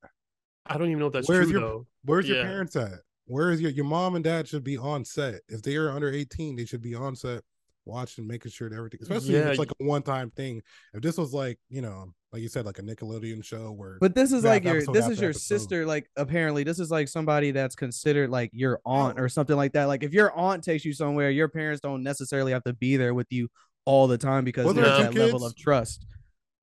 I 0.66 0.78
don't 0.78 0.88
even 0.88 1.00
know 1.00 1.08
if 1.08 1.14
that's 1.14 1.28
Where's 1.30 1.46
true 1.50 1.60
your- 1.60 1.70
though. 1.70 1.88
where's 2.06 2.28
your 2.28 2.44
parents 2.44 2.76
at? 2.76 3.00
Where 3.26 3.52
is 3.52 3.62
your 3.62 3.72
your 3.72 3.86
mom 3.86 4.16
and 4.16 4.24
dad 4.24 4.48
should 4.48 4.64
be 4.64 4.78
on 4.78 5.06
set? 5.06 5.42
If 5.48 5.62
they 5.62 5.76
are 5.78 5.90
under 5.90 6.10
18, 6.12 6.56
they 6.56 6.66
should 6.66 6.82
be 6.82 6.96
on 6.96 7.16
set 7.16 7.42
watching, 7.86 8.28
making 8.28 8.52
sure 8.52 8.70
that 8.70 8.76
everything, 8.76 9.00
mm-hmm. 9.00 9.14
especially 9.14 9.36
if 9.36 9.46
it's 9.48 9.60
like 9.60 9.72
a 9.72 9.84
one-time 9.84 10.32
thing. 10.32 10.62
If 10.94 11.02
this 11.02 11.18
was 11.18 11.34
like, 11.34 11.60
you 11.70 11.82
know, 11.82 12.14
like 12.32 12.42
you 12.42 12.48
said, 12.48 12.66
like 12.66 12.80
a 12.80 12.82
Nickelodeon 12.82 13.44
show 13.44 13.72
where 13.72 13.98
But 14.00 14.16
this 14.16 14.32
is 14.32 14.44
like 14.44 14.64
your 14.64 14.84
this 14.86 15.08
is 15.08 15.20
your 15.20 15.30
episode. 15.30 15.60
sister. 15.60 15.86
Like 15.86 16.10
apparently, 16.16 16.64
this 16.64 16.80
is 16.80 16.90
like 16.90 17.08
somebody 17.08 17.52
that's 17.52 17.76
considered 17.76 18.30
like 18.30 18.50
your 18.54 18.82
oh. 18.86 18.92
aunt 18.92 19.20
or 19.20 19.30
something 19.30 19.56
like 19.56 19.74
that. 19.74 19.86
Like 19.86 20.04
if 20.04 20.14
your 20.14 20.34
aunt 20.34 20.64
takes 20.64 20.84
you 20.84 20.94
somewhere, 20.94 21.30
your 21.30 21.48
parents 21.48 21.82
don't 21.82 22.04
necessarily 22.04 22.52
have 22.52 22.64
to 22.64 22.74
be 22.74 22.98
there 22.98 23.14
with 23.14 23.28
you 23.30 23.50
all 23.86 24.08
the 24.08 24.18
time 24.18 24.46
because 24.46 24.66
Well, 24.66 24.74
there's 24.74 24.88
there 24.88 24.96
are 24.96 25.12
that 25.12 25.16
level 25.16 25.46
of 25.46 25.56
trust. 25.56 26.06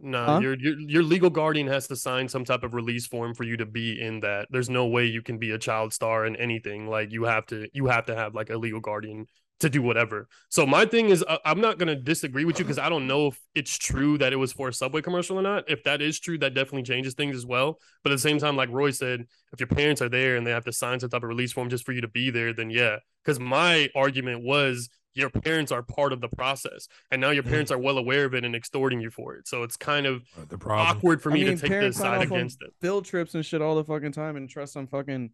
No, 0.03 0.25
Huh? 0.25 0.41
your, 0.41 0.59
your 0.59 0.81
your 0.81 1.03
legal 1.03 1.29
guardian 1.29 1.67
has 1.67 1.87
to 1.89 1.97
sign 1.97 2.27
some 2.27 2.45
type 2.45 2.63
of 2.63 2.73
release 2.73 3.07
form 3.07 3.35
for 3.35 3.45
you 3.45 3.59
to 3.59 3.67
be 3.67 4.01
in 4.01 4.21
that. 4.21 4.49
There's 4.51 4.71
no 4.71 4.87
way 4.87 5.05
you 5.05 5.21
can 5.21 5.39
be 5.39 5.51
a 5.51 5.59
child 5.59 5.93
star 5.93 6.25
in 6.25 6.37
anything. 6.37 6.89
Like 6.89 7.13
you 7.13 7.25
have 7.25 7.45
to 7.47 7.69
you 7.75 7.87
have 7.87 8.07
to 8.07 8.17
have 8.17 8.35
like 8.35 8.49
a 8.49 8.57
legal 8.57 8.81
guardian 8.81 9.27
to 9.61 9.71
do 9.71 9.83
whatever. 9.83 10.27
So 10.49 10.67
my 10.67 10.85
thing 10.85 11.11
is, 11.11 11.23
uh, 11.27 11.39
I'm 11.45 11.61
not 11.61 11.79
gonna 11.79 11.95
disagree 11.95 12.45
with 12.45 12.59
you 12.59 12.65
because 12.65 12.79
I 12.79 12.89
don't 12.89 13.07
know 13.07 13.29
if 13.29 13.39
it's 13.55 13.77
true 13.79 14.19
that 14.19 14.33
it 14.33 14.37
was 14.37 14.53
for 14.53 14.69
a 14.69 14.73
Subway 14.73 15.03
commercial 15.03 15.39
or 15.39 15.43
not. 15.43 15.65
If 15.71 15.85
that 15.85 16.03
is 16.03 16.19
true, 16.19 16.39
that 16.39 16.55
definitely 16.55 16.83
changes 16.83 17.15
things 17.15 17.37
as 17.37 17.47
well. 17.47 17.79
But 18.03 18.13
at 18.13 18.17
the 18.17 18.21
same 18.23 18.39
time, 18.39 18.57
like 18.57 18.71
Roy 18.71 18.91
said, 18.91 19.27
if 19.53 19.61
your 19.61 19.67
parents 19.69 20.03
are 20.03 20.09
there 20.09 20.37
and 20.37 20.47
they 20.47 20.51
have 20.51 20.65
to 20.65 20.73
sign 20.73 20.99
some 21.01 21.11
type 21.11 21.23
of 21.23 21.29
release 21.29 21.53
form 21.53 21.69
just 21.69 21.85
for 21.85 21.93
you 21.93 22.01
to 22.01 22.09
be 22.09 22.31
there, 22.31 22.53
then 22.53 22.71
yeah. 22.71 22.97
Because 23.25 23.39
my 23.39 23.89
argument 23.95 24.43
was 24.43 24.89
your 25.13 25.29
parents 25.29 25.73
are 25.73 25.83
part 25.83 26.13
of 26.13 26.21
the 26.21 26.29
process, 26.29 26.87
and 27.11 27.21
now 27.21 27.31
your 27.31 27.43
Mm. 27.43 27.49
parents 27.49 27.71
are 27.73 27.79
well 27.79 27.99
aware 27.99 28.25
of 28.25 28.33
it 28.33 28.45
and 28.45 28.55
extorting 28.55 29.01
you 29.01 29.11
for 29.11 29.35
it. 29.35 29.47
So 29.49 29.65
it's 29.65 29.77
kind 29.77 30.07
of 30.07 30.23
The 30.49 30.57
problem. 30.57 30.87
awkward 30.87 31.21
for 31.21 31.31
I 31.31 31.35
me 31.35 31.45
mean, 31.45 31.57
to 31.57 31.61
take 31.61 31.71
parents 31.71 31.99
this 31.99 32.03
side 32.05 32.23
against 32.23 32.63
it. 32.63 32.73
Field 32.81 33.05
trips 33.05 33.35
and 33.35 33.45
shit 33.45 33.61
all 33.61 33.75
the 33.75 33.85
fucking 33.85 34.13
time 34.13 34.37
and 34.37 34.49
trust 34.49 34.73
some 34.73 34.87
fucking 34.87 35.31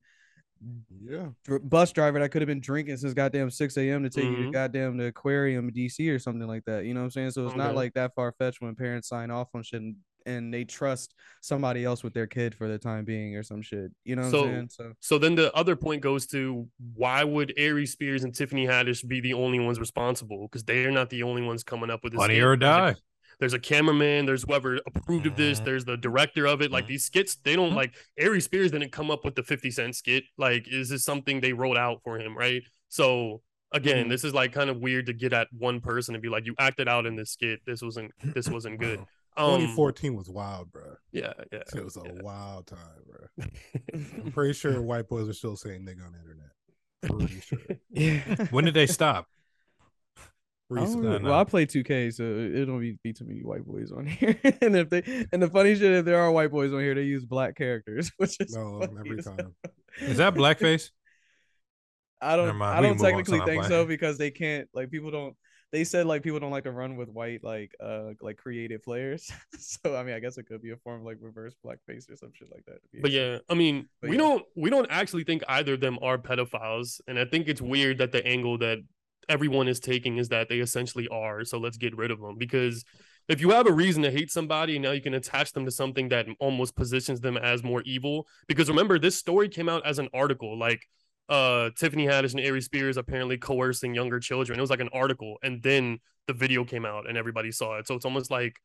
yeah, 1.00 1.28
bus 1.62 1.92
driver 1.92 2.18
that 2.18 2.30
could 2.30 2.42
have 2.42 2.46
been 2.46 2.60
drinking 2.60 2.96
since 2.96 3.14
goddamn 3.14 3.50
6 3.50 3.76
a.m. 3.76 4.02
to 4.02 4.10
take 4.10 4.24
you 4.24 4.36
to 4.36 4.42
Mhm. 4.44 4.52
goddamn 4.52 4.96
the 4.96 5.06
aquarium 5.06 5.68
in 5.68 5.74
DC 5.74 6.08
or 6.10 6.18
something 6.18 6.46
like 6.48 6.64
that. 6.64 6.84
You 6.84 6.94
know 6.94 7.00
what 7.00 7.04
I'm 7.04 7.10
saying? 7.10 7.30
So 7.32 7.46
it's 7.46 7.56
not 7.56 7.74
like 7.74 7.94
that 7.94 8.14
far 8.14 8.32
fetched 8.32 8.60
when 8.60 8.74
parents 8.74 9.08
sign 9.08 9.30
off 9.30 9.48
on 9.54 9.62
shit 9.62 9.80
and, 9.82 9.96
and 10.24 10.52
they 10.52 10.64
trust 10.64 11.14
somebody 11.40 11.84
else 11.84 12.02
with 12.02 12.12
their 12.14 12.26
kid 12.26 12.54
for 12.54 12.66
the 12.68 12.78
time 12.78 13.04
being 13.04 13.36
or 13.36 13.42
some 13.44 13.62
shit. 13.62 13.92
You 14.04 14.16
know 14.16 14.22
what 14.22 14.30
So- 14.30 14.44
I'm 14.44 14.50
saying? 14.50 14.68
So 14.70 14.92
So 15.00 15.18
then 15.18 15.34
the 15.36 15.54
other 15.54 15.76
point 15.76 16.02
goes 16.02 16.26
to 16.28 16.68
why 16.94 17.22
would 17.22 17.52
Aries 17.56 17.92
Spears 17.92 18.24
and 18.24 18.34
Tiffany 18.34 18.66
Haddish 18.66 19.06
be 19.06 19.20
the 19.20 19.34
only 19.34 19.60
ones 19.60 19.78
responsible? 19.78 20.48
Because 20.48 20.64
they 20.64 20.84
are 20.84 20.90
not 20.90 21.10
the 21.10 21.22
only 21.22 21.42
ones 21.42 21.62
coming 21.62 21.90
up 21.90 22.02
with 22.02 22.12
this. 22.12 22.18
Money 22.18 22.34
skit. 22.34 22.44
or 22.44 22.56
There's 22.56 22.74
a- 22.76 22.94
die. 22.94 22.94
There's 23.38 23.52
a 23.52 23.58
cameraman. 23.58 24.24
There's 24.26 24.44
whoever 24.44 24.78
approved 24.86 25.26
of 25.26 25.36
this. 25.36 25.60
Mhm. 25.60 25.64
There's 25.64 25.84
the 25.84 25.96
director 25.96 26.46
of 26.46 26.62
it. 26.62 26.70
Like 26.70 26.84
Mhm. 26.84 26.88
these 26.88 27.04
skits, 27.04 27.36
they 27.36 27.54
don't 27.56 27.72
Mhm. 27.72 27.76
like 27.76 27.94
Aries 28.18 28.44
Spears 28.44 28.70
didn't 28.70 28.92
come 28.92 29.10
up 29.10 29.24
with 29.24 29.34
the 29.34 29.42
50 29.42 29.70
cent 29.70 29.94
skit. 29.96 30.24
Like, 30.38 30.66
is 30.68 30.88
this 30.88 31.04
something 31.04 31.40
they 31.40 31.52
wrote 31.52 31.76
out 31.76 32.00
for 32.02 32.18
him? 32.18 32.36
Right. 32.36 32.62
So 32.88 33.42
again, 33.72 34.08
this 34.08 34.24
is 34.24 34.32
like 34.32 34.52
kind 34.52 34.70
of 34.70 34.78
weird 34.78 35.06
to 35.06 35.12
get 35.12 35.32
at 35.32 35.48
one 35.52 35.80
person 35.80 36.14
and 36.14 36.22
be 36.22 36.28
like, 36.30 36.46
you 36.46 36.54
acted 36.58 36.88
out 36.88 37.04
in 37.04 37.16
this 37.16 37.30
skit. 37.32 37.60
This 37.66 37.82
wasn't 37.82 38.12
this 38.22 38.48
wasn't 38.48 38.80
good. 38.80 39.00
Um, 39.38 39.60
2014 39.60 40.14
was 40.16 40.30
wild, 40.30 40.72
bro. 40.72 40.96
yeah, 41.12 41.34
yeah. 41.52 41.58
It 41.74 41.84
was 41.84 41.98
a 41.98 42.02
yeah. 42.06 42.22
wild 42.22 42.66
time, 42.68 42.78
bro. 43.06 43.26
I'm 44.24 44.32
pretty 44.32 44.54
sure 44.54 44.80
white 44.80 45.08
boys 45.10 45.28
are 45.28 45.34
still 45.34 45.56
saying 45.56 45.82
nigga 45.82 46.06
on 46.06 46.12
the 46.12 46.20
internet. 46.20 46.52
Pretty 47.02 47.40
sure. 47.40 47.58
yeah. 47.90 48.46
When 48.46 48.64
did 48.64 48.72
they 48.72 48.86
stop? 48.86 49.26
I 50.68 50.80
Recently. 50.80 51.08
really- 51.08 51.22
well, 51.24 51.34
I 51.38 51.44
play 51.44 51.64
2K, 51.66 52.12
so 52.12 52.24
it 52.24 52.64
don't 52.64 52.80
be, 52.80 52.98
be 53.04 53.12
too 53.12 53.24
many 53.24 53.40
white 53.40 53.64
boys 53.64 53.92
on 53.92 54.04
here. 54.06 54.36
and 54.60 54.74
if 54.76 54.90
they 54.90 55.26
and 55.32 55.40
the 55.42 55.48
funny 55.48 55.74
shit, 55.76 55.92
if 55.92 56.04
there 56.04 56.18
are 56.20 56.30
white 56.32 56.50
boys 56.50 56.72
on 56.72 56.80
here, 56.80 56.94
they 56.94 57.02
use 57.04 57.24
black 57.24 57.56
characters, 57.56 58.10
which 58.16 58.36
is 58.40 58.54
No, 58.54 58.80
every 58.82 59.22
time. 59.22 59.54
Is 60.00 60.16
that 60.16 60.34
blackface? 60.34 60.90
I 62.20 62.34
don't. 62.36 62.56
mind, 62.56 62.78
I 62.78 62.80
don't 62.80 62.96
can 62.96 63.02
move 63.02 63.04
on, 63.04 63.10
technically 63.24 63.40
think 63.46 63.64
so 63.64 63.84
because 63.84 64.18
they 64.18 64.30
can't. 64.30 64.68
Like 64.74 64.90
people 64.90 65.10
don't. 65.10 65.36
They 65.72 65.84
said 65.84 66.06
like 66.06 66.22
people 66.22 66.40
don't 66.40 66.50
like 66.52 66.64
to 66.64 66.70
run 66.72 66.96
with 66.96 67.08
white 67.10 67.44
like 67.44 67.72
uh 67.80 68.10
like 68.22 68.36
creative 68.38 68.82
players. 68.82 69.30
so 69.58 69.94
I 69.96 70.02
mean, 70.02 70.14
I 70.14 70.20
guess 70.20 70.38
it 70.38 70.44
could 70.44 70.62
be 70.62 70.70
a 70.70 70.76
form 70.76 71.00
of 71.00 71.06
like 71.06 71.18
reverse 71.20 71.54
blackface 71.64 72.10
or 72.10 72.16
some 72.16 72.30
shit 72.32 72.48
like 72.50 72.64
that. 72.66 72.78
But 73.02 73.10
yeah, 73.10 73.38
I 73.50 73.54
mean, 73.54 73.88
But 74.00 74.10
we 74.10 74.16
yeah. 74.16 74.22
don't 74.22 74.42
we 74.56 74.70
don't 74.70 74.86
actually 74.90 75.24
think 75.24 75.42
either 75.48 75.74
of 75.74 75.80
them 75.80 75.98
are 76.02 76.16
pedophiles, 76.18 77.00
and 77.06 77.18
I 77.18 77.24
think 77.26 77.48
it's 77.48 77.60
weird 77.60 77.98
that 77.98 78.12
the 78.12 78.26
angle 78.26 78.58
that 78.58 78.78
everyone 79.28 79.68
is 79.68 79.80
taking 79.80 80.18
is 80.18 80.28
that 80.28 80.48
they 80.48 80.60
essentially 80.60 81.08
are. 81.08 81.44
So 81.44 81.58
let's 81.58 81.76
get 81.76 81.96
rid 81.96 82.10
of 82.10 82.20
them 82.20 82.36
because 82.38 82.84
if 83.28 83.40
you 83.40 83.50
have 83.50 83.66
a 83.66 83.72
reason 83.72 84.02
to 84.04 84.10
hate 84.10 84.30
somebody, 84.30 84.78
now 84.78 84.92
you 84.92 85.00
can 85.00 85.14
attach 85.14 85.52
them 85.52 85.64
to 85.64 85.70
something 85.70 86.08
that 86.10 86.26
almost 86.38 86.76
positions 86.76 87.20
them 87.20 87.36
as 87.36 87.64
more 87.64 87.82
evil. 87.82 88.26
Because 88.46 88.68
remember, 88.68 88.98
this 88.98 89.18
story 89.18 89.48
came 89.48 89.68
out 89.68 89.84
as 89.84 89.98
an 89.98 90.08
article, 90.14 90.58
like 90.58 90.86
uh 91.28 91.70
Tiffany 91.76 92.06
Haddish 92.06 92.32
and 92.32 92.40
Aries 92.40 92.66
Spears 92.66 92.96
apparently 92.96 93.36
coercing 93.36 93.94
younger 93.94 94.20
children. 94.20 94.58
It 94.58 94.62
was 94.62 94.70
like 94.70 94.80
an 94.80 94.90
article, 94.92 95.38
and 95.42 95.62
then 95.62 95.98
the 96.28 96.34
video 96.34 96.64
came 96.64 96.84
out 96.84 97.08
and 97.08 97.18
everybody 97.18 97.50
saw 97.50 97.78
it. 97.78 97.86
So 97.86 97.94
it's 97.94 98.04
almost 98.04 98.30
like 98.30 98.56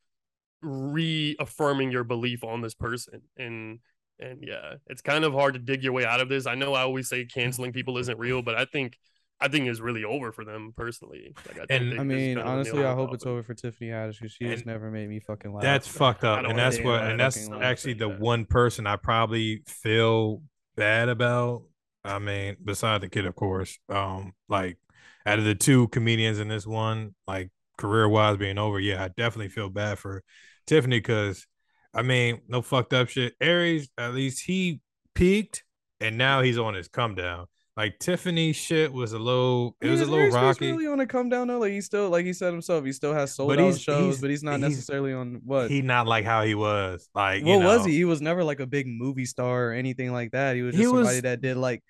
reaffirming 0.61 1.91
your 1.91 2.03
belief 2.03 2.43
on 2.43 2.61
this 2.61 2.75
person 2.75 3.21
and 3.35 3.79
and 4.19 4.43
yeah 4.43 4.75
it's 4.87 5.01
kind 5.01 5.23
of 5.25 5.33
hard 5.33 5.55
to 5.55 5.59
dig 5.59 5.83
your 5.83 5.91
way 5.91 6.05
out 6.05 6.21
of 6.21 6.29
this 6.29 6.45
i 6.45 6.53
know 6.53 6.75
i 6.75 6.81
always 6.81 7.09
say 7.09 7.25
canceling 7.25 7.73
people 7.73 7.97
isn't 7.97 8.19
real 8.19 8.43
but 8.43 8.53
i 8.53 8.63
think 8.65 8.97
i 9.41 9.47
think 9.47 9.67
it's 9.67 9.79
really 9.79 10.03
over 10.03 10.31
for 10.31 10.45
them 10.45 10.73
personally 10.77 11.33
like, 11.47 11.59
I, 11.59 11.73
And- 11.73 11.91
they 11.91 11.97
I 11.97 12.03
mean, 12.03 12.37
honestly, 12.37 12.85
I 12.85 12.93
hope 12.93 13.13
it's 13.13 13.25
over 13.25 13.43
for 13.43 13.53
Tiffany 13.53 13.89
Haddish 13.89 14.19
because 14.19 14.33
she 14.33 14.45
has 14.45 14.65
never 14.65 14.89
made 14.91 15.09
me 15.09 15.19
fucking 15.19 15.53
laugh. 15.53 15.63
That's 15.63 15.87
fucked 15.87 16.23
up, 16.23 16.45
and 16.45 16.57
that's 16.57 16.79
what, 16.79 17.03
and 17.03 17.19
that's 17.19 17.49
actually 17.61 17.93
the 17.93 18.09
that. 18.09 18.19
one 18.19 18.45
person 18.45 18.87
I 18.87 18.95
probably 18.95 19.63
feel 19.67 20.41
bad 20.75 21.09
about. 21.09 21.63
I 22.03 22.19
mean, 22.19 22.57
beside 22.63 23.01
the 23.01 23.09
kid, 23.09 23.25
of 23.25 23.35
course. 23.35 23.77
Um, 23.89 24.33
like 24.49 24.77
out 25.25 25.39
of 25.39 25.45
the 25.45 25.55
two 25.55 25.87
comedians 25.89 26.39
in 26.39 26.47
this 26.47 26.65
one, 26.65 27.15
like 27.27 27.51
career 27.77 28.09
wise 28.09 28.37
being 28.37 28.57
over, 28.57 28.79
yeah, 28.79 29.03
I 29.03 29.09
definitely 29.09 29.49
feel 29.49 29.69
bad 29.69 29.99
for 29.99 30.23
Tiffany 30.65 30.99
because, 30.99 31.45
I 31.93 32.01
mean, 32.01 32.41
no 32.47 32.61
fucked 32.61 32.93
up 32.93 33.09
shit. 33.09 33.33
Aries, 33.39 33.89
at 33.97 34.13
least 34.13 34.45
he 34.45 34.79
peaked, 35.13 35.63
and 35.99 36.17
now 36.17 36.41
he's 36.41 36.57
on 36.57 36.73
his 36.73 36.87
come 36.87 37.15
down. 37.15 37.47
Like 37.81 37.97
Tiffany 37.97 38.53
shit 38.53 38.93
was 38.93 39.13
a 39.13 39.17
little, 39.17 39.75
it 39.81 39.89
was 39.89 40.01
a 40.01 40.05
little 40.05 40.29
rocky. 40.29 40.71
Really 40.71 40.85
on 40.85 40.99
a 40.99 41.07
come 41.07 41.29
down 41.29 41.47
though, 41.47 41.57
like 41.57 41.71
he 41.71 41.81
still, 41.81 42.09
like 42.11 42.25
he 42.27 42.33
said 42.33 42.53
himself, 42.53 42.85
he 42.85 42.91
still 42.91 43.11
has 43.13 43.33
sold 43.33 43.51
out 43.59 43.75
shows, 43.79 44.03
he's- 44.05 44.21
but 44.21 44.29
he's 44.29 44.43
not 44.43 44.59
he's- 44.59 44.69
necessarily 44.69 45.13
on 45.13 45.41
what. 45.43 45.71
He 45.71 45.81
not 45.81 46.05
like 46.05 46.23
how 46.23 46.43
he 46.43 46.53
was. 46.53 47.09
Like, 47.15 47.41
what 47.43 47.49
you 47.49 47.59
know, 47.59 47.65
was 47.65 47.83
he? 47.85 47.93
He 47.93 48.05
was 48.05 48.21
never 48.21 48.43
like 48.43 48.59
a 48.59 48.67
big 48.67 48.85
movie 48.85 49.25
star 49.25 49.69
or 49.69 49.71
anything 49.73 50.11
like 50.13 50.31
that. 50.33 50.55
He 50.55 50.61
was 50.61 50.75
He 50.75 50.81
just 50.83 50.91
somebody 50.93 51.15
was- 51.15 51.21
that 51.23 51.41
did 51.41 51.57
like 51.57 51.81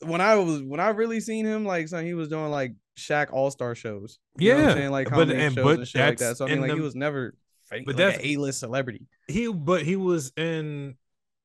when 0.00 0.20
I 0.20 0.34
was 0.34 0.62
when 0.64 0.80
I 0.80 0.88
really 0.88 1.20
seen 1.20 1.46
him 1.46 1.64
like 1.64 1.86
son, 1.86 2.04
he 2.04 2.14
was 2.14 2.28
doing 2.28 2.50
like 2.50 2.74
Shaq 2.98 3.32
All 3.32 3.52
Star 3.52 3.76
shows. 3.76 4.18
You 4.38 4.50
know 4.50 4.54
what 4.56 4.62
I'm 4.64 4.68
Yeah, 4.70 4.74
saying 4.74 4.90
like 4.90 5.10
but- 5.10 5.30
and- 5.30 5.54
shows 5.54 5.64
but 5.64 5.78
and 5.78 5.86
shit 5.88 6.00
like 6.00 6.18
that. 6.18 6.36
So 6.38 6.46
I 6.46 6.48
mean, 6.48 6.60
like 6.62 6.72
he 6.74 6.80
was 6.80 6.96
never, 6.96 7.34
but 7.70 7.86
like 7.86 7.96
that's- 7.96 8.20
A-list 8.24 8.58
celebrity. 8.58 9.06
he 9.28 9.46
but 9.52 9.82
he 9.84 9.94
was 9.94 10.32
in 10.36 10.96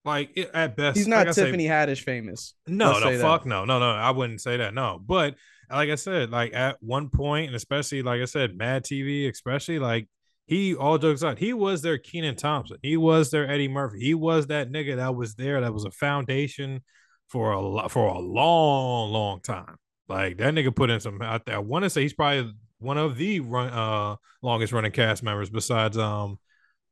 like 0.05 0.31
it- 0.35 0.49
at 0.53 0.75
best 0.75 0.97
He's 0.97 1.07
like 1.07 1.27
not 1.27 1.35
say- 1.35 1.45
Tiffany 1.45 1.65
Haddish 1.67 2.01
famous. 2.03 2.53
no 2.67 2.87
let's 2.91 2.99
no 3.01 3.05
say 3.07 3.17
that. 3.17 3.21
fuck 3.23 3.45
no 3.45 3.65
no 3.65 3.79
no 3.79 3.91
i 3.91 4.09
wouldn't 4.11 4.41
say 4.41 4.57
that 4.57 4.73
no 4.73 4.99
but 5.05 5.35
like 5.69 5.89
i 5.89 5.95
said 5.95 6.31
like 6.31 6.53
at 6.53 6.77
one 6.81 7.09
point 7.09 7.47
and 7.47 7.55
especially 7.55 8.01
like 8.01 8.21
i 8.21 8.25
said 8.25 8.57
mad 8.57 8.83
tv 8.83 9.29
especially 9.29 9.79
like 9.79 10.07
he 10.47 10.75
all 10.75 10.97
jokes 10.97 11.21
aside, 11.21 11.37
he 11.39 11.53
was 11.53 11.81
their 11.81 11.97
Kenan 11.97 12.35
Thompson. 12.35 12.75
He 12.81 12.97
was 12.97 13.31
their 13.31 13.49
Eddie 13.49 13.69
Murphy. 13.69 13.99
He 14.01 14.13
was 14.13 14.47
that 14.47 14.69
nigga 14.69 14.97
that 14.97 15.15
was 15.15 15.35
there. 15.35 15.61
That 15.61 15.73
was 15.73 15.85
a 15.85 15.91
foundation 15.91 16.81
for 17.29 17.53
a 17.53 17.87
for 17.87 18.07
a 18.09 18.19
long, 18.19 19.11
long 19.13 19.39
time. 19.39 19.77
Like 20.09 20.39
that 20.39 20.53
nigga 20.53 20.75
put 20.75 20.89
in 20.89 20.99
some 20.99 21.21
out 21.21 21.45
there. 21.45 21.55
I 21.55 21.59
want 21.59 21.83
to 21.83 21.89
say 21.89 22.01
he's 22.01 22.11
probably 22.13 22.51
one 22.79 22.97
of 22.97 23.15
the 23.15 23.39
run, 23.39 23.69
uh 23.69 24.15
longest 24.41 24.73
running 24.73 24.91
cast 24.91 25.23
members 25.23 25.49
besides 25.49 25.97
um 25.97 26.37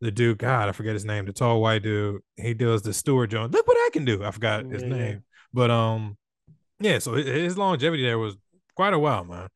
the 0.02 0.12
dude. 0.12 0.38
God, 0.38 0.70
I 0.70 0.72
forget 0.72 0.94
his 0.94 1.06
name. 1.06 1.26
The 1.26 1.34
tall 1.34 1.62
white 1.62 1.84
dude. 1.84 2.22
He 2.38 2.54
does 2.54 2.82
the 2.82 2.94
Stuart 2.94 3.28
Jones. 3.28 3.54
Look 3.54 3.68
what 3.68 3.78
I 3.78 3.90
can 3.92 4.06
do. 4.06 4.24
I 4.24 4.32
forgot 4.32 4.66
his 4.66 4.82
Yeah. 4.84 4.90
name, 4.90 5.24
but 5.54 5.70
um, 5.72 6.18
yeah. 6.80 7.00
So 7.00 7.14
his, 7.14 7.26
his 7.26 7.58
longevity 7.58 8.04
there 8.04 8.18
was 8.20 8.36
quite 8.76 8.94
a 8.94 9.00
while, 9.00 9.26
man. 9.26 9.48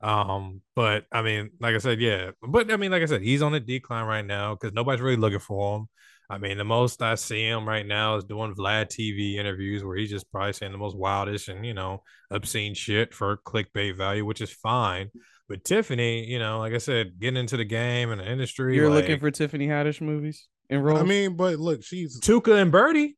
Um, 0.00 0.62
but 0.76 1.06
I 1.10 1.22
mean, 1.22 1.50
like 1.60 1.74
I 1.74 1.78
said, 1.78 2.00
yeah. 2.00 2.30
But 2.40 2.70
I 2.72 2.76
mean, 2.76 2.90
like 2.90 3.02
I 3.02 3.06
said, 3.06 3.22
he's 3.22 3.42
on 3.42 3.54
a 3.54 3.60
decline 3.60 4.06
right 4.06 4.24
now 4.24 4.54
because 4.54 4.72
nobody's 4.72 5.00
really 5.00 5.16
looking 5.16 5.40
for 5.40 5.78
him. 5.78 5.88
I 6.30 6.36
mean, 6.38 6.58
the 6.58 6.64
most 6.64 7.00
I 7.02 7.14
see 7.14 7.46
him 7.46 7.66
right 7.66 7.86
now 7.86 8.16
is 8.16 8.24
doing 8.24 8.54
Vlad 8.54 8.88
TV 8.90 9.36
interviews 9.36 9.82
where 9.82 9.96
he's 9.96 10.10
just 10.10 10.30
probably 10.30 10.52
saying 10.52 10.72
the 10.72 10.78
most 10.78 10.94
wildish 10.96 11.48
and 11.48 11.64
you 11.64 11.72
know 11.74 12.02
obscene 12.30 12.74
shit 12.74 13.14
for 13.14 13.38
clickbait 13.38 13.96
value, 13.96 14.24
which 14.26 14.42
is 14.42 14.52
fine. 14.52 15.10
But 15.48 15.64
Tiffany, 15.64 16.26
you 16.26 16.38
know, 16.38 16.58
like 16.58 16.74
I 16.74 16.78
said, 16.78 17.18
getting 17.18 17.38
into 17.38 17.56
the 17.56 17.64
game 17.64 18.10
and 18.10 18.20
the 18.20 18.30
industry, 18.30 18.76
You're 18.76 18.90
like, 18.90 19.02
looking 19.04 19.18
for 19.20 19.30
Tiffany 19.30 19.66
Haddish 19.66 20.00
movies 20.00 20.46
in 20.68 20.80
roles. 20.82 21.00
I 21.00 21.04
mean, 21.04 21.36
but 21.36 21.58
look, 21.58 21.82
she's 21.82 22.20
Tuca 22.20 22.60
and 22.60 22.70
Bertie. 22.70 23.16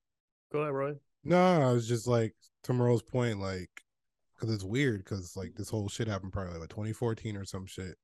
Go 0.53 0.61
ahead, 0.61 0.73
Roy. 0.75 0.95
no, 1.25 1.39
I 1.69 1.73
was 1.73 1.89
just 1.89 2.07
like 2.07 2.35
to 2.65 2.73
Merle's 2.73 3.03
point, 3.03 3.41
like, 3.41 3.69
because 4.39 4.55
it's 4.55 4.65
weird 4.65 5.05
because 5.05 5.37
like 5.37 5.55
this 5.57 5.69
whole 5.71 5.89
shit 5.89 6.07
happened 6.09 6.33
probably 6.33 6.59
like 6.59 6.69
2014 6.71 7.37
or 7.37 7.45
some 7.45 7.67
shit. 7.67 7.97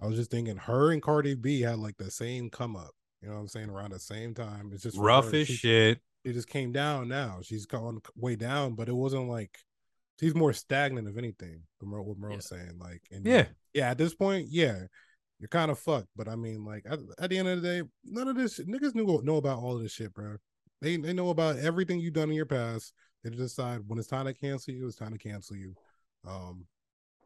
I 0.00 0.06
was 0.06 0.16
just 0.16 0.30
thinking 0.32 0.56
her 0.56 0.90
and 0.90 1.00
Cardi 1.00 1.34
B 1.34 1.60
had 1.60 1.78
like 1.78 1.96
the 1.96 2.10
same 2.10 2.50
come 2.50 2.74
up. 2.76 2.90
You 3.20 3.28
know 3.28 3.34
what 3.34 3.40
I'm 3.42 3.48
saying? 3.48 3.70
Around 3.70 3.92
the 3.92 4.00
same 4.00 4.34
time. 4.34 4.70
It's 4.72 4.82
just 4.82 4.98
Rough 4.98 5.30
her, 5.30 5.36
as 5.38 5.46
she- 5.46 5.54
shit. 5.54 6.00
It 6.24 6.32
just 6.34 6.48
came 6.48 6.70
down 6.72 7.08
now. 7.08 7.38
She's 7.42 7.66
gone 7.66 8.00
way 8.16 8.34
down, 8.36 8.74
but 8.74 8.88
it 8.88 8.94
wasn't 8.94 9.28
like 9.28 9.58
she's 10.20 10.34
more 10.34 10.52
stagnant, 10.52 11.08
if 11.08 11.16
anything. 11.16 11.62
What 11.78 11.88
Merle, 11.88 12.04
what 12.04 12.18
Merle's 12.18 12.48
saying, 12.48 12.78
like, 12.78 13.02
and 13.10 13.24
Yeah. 13.26 13.46
yeah, 13.74 13.90
at 13.90 13.98
this 13.98 14.14
point, 14.14 14.48
yeah, 14.50 14.82
you're 15.38 15.48
kind 15.48 15.70
of 15.70 15.78
fucked. 15.78 16.08
But 16.16 16.28
I 16.28 16.36
mean, 16.36 16.64
like, 16.64 16.84
at, 16.88 16.98
at 17.18 17.30
the 17.30 17.38
end 17.38 17.48
of 17.48 17.60
the 17.62 17.68
day, 17.68 17.88
none 18.04 18.28
of 18.28 18.36
this 18.36 18.58
niggas 18.60 18.94
knew 18.94 19.20
know 19.24 19.36
about 19.36 19.58
all 19.58 19.76
of 19.76 19.82
this 19.82 19.92
shit, 19.92 20.12
bro. 20.14 20.36
They 20.80 20.96
they 20.96 21.12
know 21.12 21.30
about 21.30 21.58
everything 21.58 22.00
you've 22.00 22.14
done 22.14 22.28
in 22.30 22.36
your 22.36 22.46
past. 22.46 22.92
They 23.24 23.30
decide 23.30 23.80
when 23.86 23.98
it's 23.98 24.08
time 24.08 24.26
to 24.26 24.34
cancel 24.34 24.74
you, 24.74 24.86
it's 24.86 24.96
time 24.96 25.12
to 25.12 25.18
cancel 25.18 25.56
you. 25.56 25.74
Um, 26.26 26.66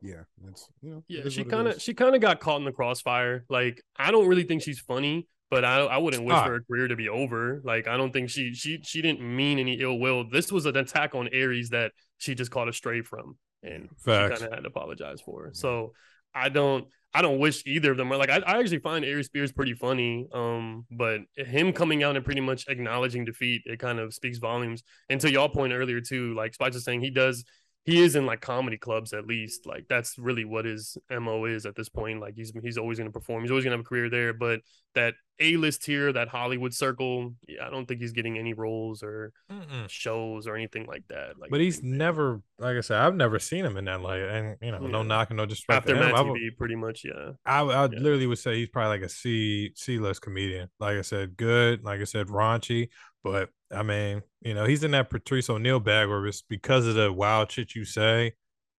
yeah, 0.03 0.23
it's 0.49 0.69
you 0.83 0.91
know, 0.91 1.05
Yeah, 1.09 1.29
she 1.31 1.43
kind 1.45 1.69
of 1.69 1.81
she 1.81 1.95
kind 1.95 2.15
of 2.15 2.21
got 2.21 2.39
caught 2.41 2.59
in 2.59 2.65
the 2.65 2.73
crossfire. 2.73 3.45
Like 3.49 3.83
I 3.97 4.11
don't 4.11 4.29
really 4.29 4.45
think 4.45 4.63
she's 4.63 4.79
funny, 4.79 5.27
but 5.51 5.65
I 5.65 5.79
I 5.81 5.97
wouldn't 5.97 6.25
wish 6.25 6.35
Ah. 6.35 6.45
for 6.45 6.53
her 6.53 6.61
career 6.71 6.89
to 6.89 6.97
be 6.97 7.09
over. 7.09 7.63
Like 7.65 7.89
I 7.89 7.97
don't 7.97 8.13
think 8.13 8.29
she 8.29 8.53
she 8.53 8.79
she 8.83 9.01
didn't 9.01 9.21
mean 9.23 9.59
any 9.59 9.81
ill 9.81 9.99
will. 9.99 10.29
This 10.29 10.53
was 10.53 10.67
an 10.67 10.77
attack 10.77 11.15
on 11.15 11.29
Aries 11.33 11.71
that 11.71 11.93
she 12.19 12.35
just 12.35 12.51
caught 12.51 12.69
a 12.69 12.73
stray 12.73 13.03
from, 13.03 13.37
and 13.63 13.89
Facts. 13.99 14.39
she 14.39 14.41
kind 14.41 14.53
of 14.53 14.57
had 14.57 14.63
to 14.63 14.69
apologize 14.69 15.21
for. 15.21 15.51
So 15.53 15.93
I 16.35 16.49
don't 16.49 16.87
I 17.15 17.23
don't 17.23 17.39
wish 17.39 17.63
either 17.67 17.93
of 17.93 17.97
them 17.97 18.13
are 18.13 18.17
like 18.17 18.31
I, 18.31 18.39
I 18.39 18.59
actually 18.59 18.81
find 18.81 19.05
Aries 19.05 19.27
Spears 19.27 19.53
pretty 19.53 19.75
funny. 19.75 20.29
Um, 20.33 20.85
but 20.91 21.21
him 21.35 21.73
coming 21.73 22.03
out 22.03 22.17
and 22.17 22.25
pretty 22.25 22.43
much 22.43 22.67
acknowledging 22.69 23.25
defeat, 23.25 23.63
it 23.65 23.79
kind 23.79 23.99
of 23.99 24.13
speaks 24.13 24.39
volumes. 24.39 24.83
And 25.09 25.21
to 25.23 25.31
y'all 25.31 25.49
point 25.49 25.73
earlier 25.73 26.01
too, 26.01 26.35
like 26.35 26.55
Spice 26.55 26.75
was 26.75 26.85
saying, 26.85 27.01
he 27.01 27.11
does 27.11 27.45
he 27.87 28.03
is 28.03 28.17
in 28.17 28.27
like 28.27 28.41
comedy 28.41 28.77
clubs 28.77 29.13
at 29.13 29.27
least. 29.27 29.65
Like 29.65 29.87
that's 29.89 30.19
really 30.19 30.45
what 30.45 30.65
his 30.65 30.99
mo 31.09 31.45
is 31.45 31.67
at 31.67 31.77
this 31.77 31.89
point. 31.89 32.21
Like 32.21 32.35
he's 32.35 32.53
he's 32.61 32.79
always 32.79 32.99
going 32.99 33.09
to 33.09 33.13
perform. 33.13 33.43
He's 33.43 33.51
always 33.51 33.65
going 33.65 33.71
to 33.71 33.79
have 33.79 33.87
a 33.87 33.89
career 33.89 34.11
there. 34.11 34.35
But 34.35 34.61
that 34.97 35.15
A 35.39 35.57
list 35.57 35.87
here, 35.87 36.13
that 36.13 36.29
Hollywood 36.29 36.75
circle, 36.75 37.35
yeah, 37.47 37.67
I 37.67 37.71
don't 37.71 37.87
think 37.87 38.01
he's 38.01 38.13
getting 38.13 38.37
any 38.39 38.53
roles 38.55 39.03
or 39.03 39.33
Mm-mm. 39.51 39.89
shows 39.89 40.47
or 40.49 40.57
anything 40.57 40.87
like 40.87 41.05
that. 41.09 41.39
Like, 41.39 41.51
But 41.51 41.61
he's 41.61 41.83
never, 41.83 42.43
like 42.59 42.77
I 42.77 42.81
said, 42.81 42.99
I've 43.01 43.15
never 43.15 43.39
seen 43.39 43.65
him 43.65 43.77
in 43.77 43.85
that 43.85 44.01
light, 44.01 44.21
and 44.23 44.57
you 44.61 44.73
know, 44.73 44.79
no 44.81 45.03
Yeah. 45.03 45.07
knocking, 45.07 45.37
no 45.37 45.47
disrespect. 45.47 45.89
after. 45.89 45.95
Mad 45.95 46.15
TV, 46.15 46.51
pretty 46.57 46.75
much, 46.75 47.05
yeah. 47.05 47.33
I, 47.47 47.61
I 47.61 47.83
Yeah. 47.85 47.99
literally 48.01 48.27
would 48.27 48.39
say 48.39 48.57
he's 48.57 48.69
probably 48.69 48.99
like 48.99 49.07
a 49.07 49.09
C 49.09 49.73
C 49.77 49.99
list 49.99 50.23
comedian. 50.23 50.69
Like 50.81 50.97
I 50.99 51.03
said, 51.03 51.37
good. 51.37 51.85
Like 51.85 52.01
I 52.01 52.05
said, 52.05 52.27
raunchy. 52.27 52.89
But 53.23 53.51
I 53.73 53.83
mean, 53.83 54.23
you 54.43 54.55
know, 54.55 54.65
he's 54.67 54.85
in 54.85 54.93
that 54.93 55.11
Patrice 55.11 55.51
O'Neal 55.51 55.81
bag 55.81 56.09
where 56.09 56.25
it's 56.27 56.43
because 56.43 56.87
of 56.87 56.95
the 56.95 57.13
wild 57.13 57.51
shit 57.51 57.75
you 57.75 57.85
say, 57.85 58.33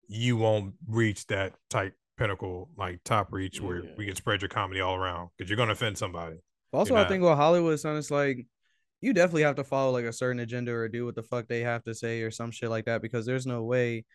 you 0.10 0.38
won't 0.38 0.76
reach 0.88 1.28
that 1.28 1.54
type 1.70 1.94
pinnacle, 2.18 2.70
like 2.78 3.04
top 3.04 3.32
reach 3.32 3.62
where 3.62 3.84
Yeah. 3.84 3.92
we 3.98 4.06
can 4.06 4.16
spread 4.16 4.42
your 4.42 4.50
comedy 4.50 4.82
all 4.82 4.96
around 4.96 5.30
because 5.38 5.50
you're 5.50 5.58
gonna 5.58 5.72
offend 5.74 5.98
somebody. 5.98 6.38
Also, 6.74 6.96
I 6.96 7.08
think 7.08 7.24
with 7.24 7.36
Hollywood, 7.36 7.80
son, 7.80 7.96
it's 7.98 8.12
like 8.12 8.46
you 9.02 9.14
definitely 9.14 9.44
have 9.44 9.56
to 9.56 9.64
follow 9.64 9.92
like 9.92 10.06
a 10.06 10.14
certain 10.14 10.40
agenda 10.40 10.72
or 10.74 10.88
do 10.90 11.06
what 11.06 11.16
the 11.16 11.24
fuck 11.24 11.48
they 11.48 11.62
have 11.62 11.84
to 11.84 11.94
say 11.94 12.22
or 12.24 12.32
some 12.32 12.52
shit 12.52 12.70
like 12.70 12.86
that 12.86 13.02
because 13.02 13.26
there's 13.26 13.46
no 13.46 13.64
way. 13.64 14.06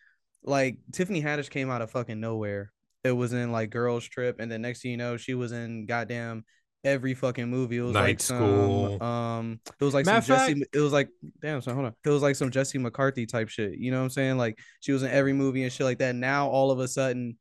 Like 0.44 0.76
Tiffany 0.92 1.22
Haddish 1.22 1.50
came 1.50 1.70
out 1.70 1.82
of 1.82 1.90
fucking 1.92 2.18
nowhere. 2.20 2.72
It 3.05 3.12
was 3.12 3.32
in 3.32 3.53
like 3.53 3.70
Girls 3.70 4.05
Trip, 4.05 4.38
and 4.40 4.50
then 4.50 4.62
next 4.62 4.82
thing 4.82 4.90
you 4.92 4.96
know, 4.96 5.16
she 5.16 5.34
was 5.34 5.53
in 5.53 5.86
goddamn 5.86 6.44
every 6.84 7.14
fucking 7.14 7.48
movie. 7.48 7.76
It 7.78 7.82
was 7.82 7.92
Night 7.92 8.00
like 8.03 8.20
some, 8.20 8.38
School. 8.38 9.03
um, 9.03 9.61
it 9.80 9.84
was 9.84 9.94
like 9.94 10.05
Matter 10.05 10.26
some 10.26 10.34
of 10.40 10.48
Jesse. 10.48 10.64
It 10.74 10.80
was 10.80 10.92
like 10.92 11.09
damn, 11.40 11.61
son, 11.62 11.74
hold 11.74 11.86
on. 11.86 11.94
It 12.05 12.11
was 12.11 12.22
like 12.22 12.36
some 12.36 12.50
Jesse 12.50 12.78
McCarthy 12.78 13.24
type 13.24 13.48
shit. 13.48 13.78
You 13.78 13.92
know 13.92 13.98
what 13.98 14.05
I'm 14.05 14.11
saying? 14.11 14.36
Like 14.36 14.59
she 14.80 14.90
was 14.92 15.03
in 15.05 15.11
every 15.11 15.32
movie 15.32 15.62
and 15.62 15.72
shit 15.72 15.84
like 15.84 15.98
that. 15.98 16.14
Now 16.16 16.48
all 16.48 16.70
of 16.72 16.80
a 16.80 16.88
sudden, 16.88 17.38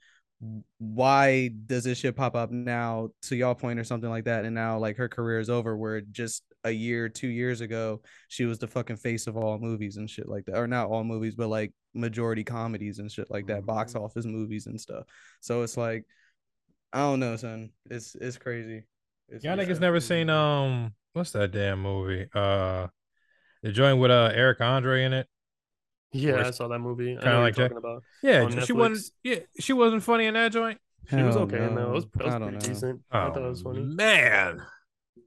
why 0.80 1.50
does 1.68 1.84
this 1.84 2.00
shit 2.00 2.16
pop 2.16 2.36
up 2.36 2.50
now 2.52 3.10
to 3.22 3.36
y'all 3.36 3.54
point 3.54 3.80
or 3.80 3.84
something 3.84 4.10
like 4.10 4.24
that 4.26 4.44
and 4.44 4.56
now 4.56 4.78
like 4.80 4.98
her 4.98 5.08
career 5.08 5.40
is 5.40 5.50
over 5.52 5.78
where 5.78 6.02
just 6.02 6.44
a 6.64 6.72
year 6.72 7.08
two 7.08 7.28
years 7.28 7.62
ago 7.62 8.02
she 8.28 8.46
was 8.46 8.58
the 8.58 8.68
fucking 8.68 8.96
face 8.96 9.28
of 9.28 9.38
all 9.38 9.60
movies 9.60 9.98
and 9.98 10.10
shit 10.10 10.28
like 10.28 10.44
that 10.46 10.58
or 10.58 10.66
not 10.68 10.88
all 10.90 11.04
movies 11.04 11.36
but 11.36 11.48
like 11.48 11.72
majority 11.94 12.44
comedies 12.44 12.98
and 12.98 13.12
shit 13.12 13.30
like 13.30 13.46
that 13.48 13.66
box 13.66 13.94
Mhm. 13.94 14.04
office 14.04 14.26
movies 14.26 14.66
and 14.66 14.82
stuff 14.82 15.04
so 15.42 15.62
it's 15.62 15.78
like 15.78 16.06
i 16.92 17.00
don't 17.00 17.20
know 17.20 17.36
son 17.36 17.70
it's 17.90 18.16
it's 18.16 18.38
crazy 18.38 18.84
it's, 19.30 19.44
Y'all 19.44 19.56
niggas 19.56 19.80
never 19.80 20.00
seen 20.00 20.30
um 20.30 20.94
what's 21.14 21.32
that 21.32 21.52
damn 21.52 21.82
movie? 21.82 22.28
Uh 22.34 22.88
the 23.64 23.72
joint 23.72 24.00
with 24.00 24.10
uh 24.12 24.32
Eric 24.34 24.60
Andre 24.60 25.04
in 25.04 25.14
it. 25.14 25.28
Yeah, 26.14 26.32
Or 26.34 26.44
I 26.46 26.52
saw 26.52 26.68
that 26.68 26.80
movie. 26.80 27.16
Kinda 27.16 27.40
like 27.40 27.56
talking 27.56 27.78
about. 27.78 28.04
Yeah, 28.22 28.44
On 28.44 28.62
she 28.66 28.74
wasn't 28.74 29.12
yeah, 29.24 29.40
she 29.60 29.74
wasn't 29.74 30.04
funny 30.04 30.26
in 30.26 30.34
that 30.34 30.52
joint. 30.52 30.78
She 31.10 31.16
was 31.16 31.36
Hell 31.36 31.44
okay 31.46 31.58
in 31.64 31.76
that. 31.76 31.82
It 31.88 31.90
was, 31.90 32.06
no. 32.06 32.22
it 32.22 32.26
was 32.26 32.34
I 32.34 32.40
don't 32.40 32.50
pretty 32.52 32.68
know. 32.68 32.74
decent. 32.74 33.02
Oh, 33.12 33.20
I 33.20 33.26
thought 33.32 33.38
it 33.44 33.50
was 33.50 33.62
funny. 33.62 33.82
Man. 33.82 34.62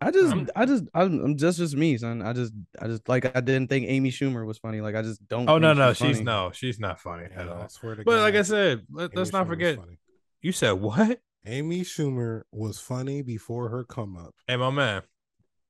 I 0.01 0.11
just, 0.11 0.35
I'm- 0.35 0.49
I 0.55 0.67
just, 0.67 0.85
I'm, 0.93 1.25
I'm 1.25 1.37
just, 1.37 1.59
just 1.59 1.75
me, 1.77 1.97
son. 1.97 2.21
I 2.21 2.33
just, 2.33 2.53
I 2.81 2.87
just 2.89 3.09
like, 3.09 3.35
I 3.37 3.41
didn't 3.41 3.69
think 3.69 3.87
Amy 3.89 4.11
Schumer 4.11 4.45
was 4.47 4.59
funny. 4.59 4.81
Like, 4.81 4.95
I 4.95 5.03
just 5.03 5.27
don't. 5.29 5.49
Oh 5.49 5.57
no, 5.59 5.69
think 5.71 5.79
no, 5.79 5.93
she's 5.93 5.97
she's 6.09 6.17
funny. 6.19 6.25
no, 6.25 6.51
she's 6.53 6.79
not 6.81 7.01
funny 7.01 7.25
at 7.25 7.47
Yeah, 7.47 7.63
I 7.63 7.67
swear 7.69 7.95
to 7.95 8.05
But 8.05 8.19
like 8.21 8.35
I 8.35 8.43
said, 8.43 8.83
let, 8.93 9.13
Amy 9.13 9.23
us 9.23 9.33
not 9.33 9.47
Schumer 9.47 9.49
was 9.49 9.55
forget. 9.55 9.79
You 10.43 10.53
said 10.53 10.73
what? 10.73 11.21
Amy 11.47 11.81
Schumer 11.83 12.43
was 12.53 12.79
funny 12.81 13.23
before 13.23 13.69
her 13.71 13.85
come 13.85 14.17
up. 14.17 14.35
Hey, 14.47 14.57
my 14.57 14.71
man. 14.71 15.03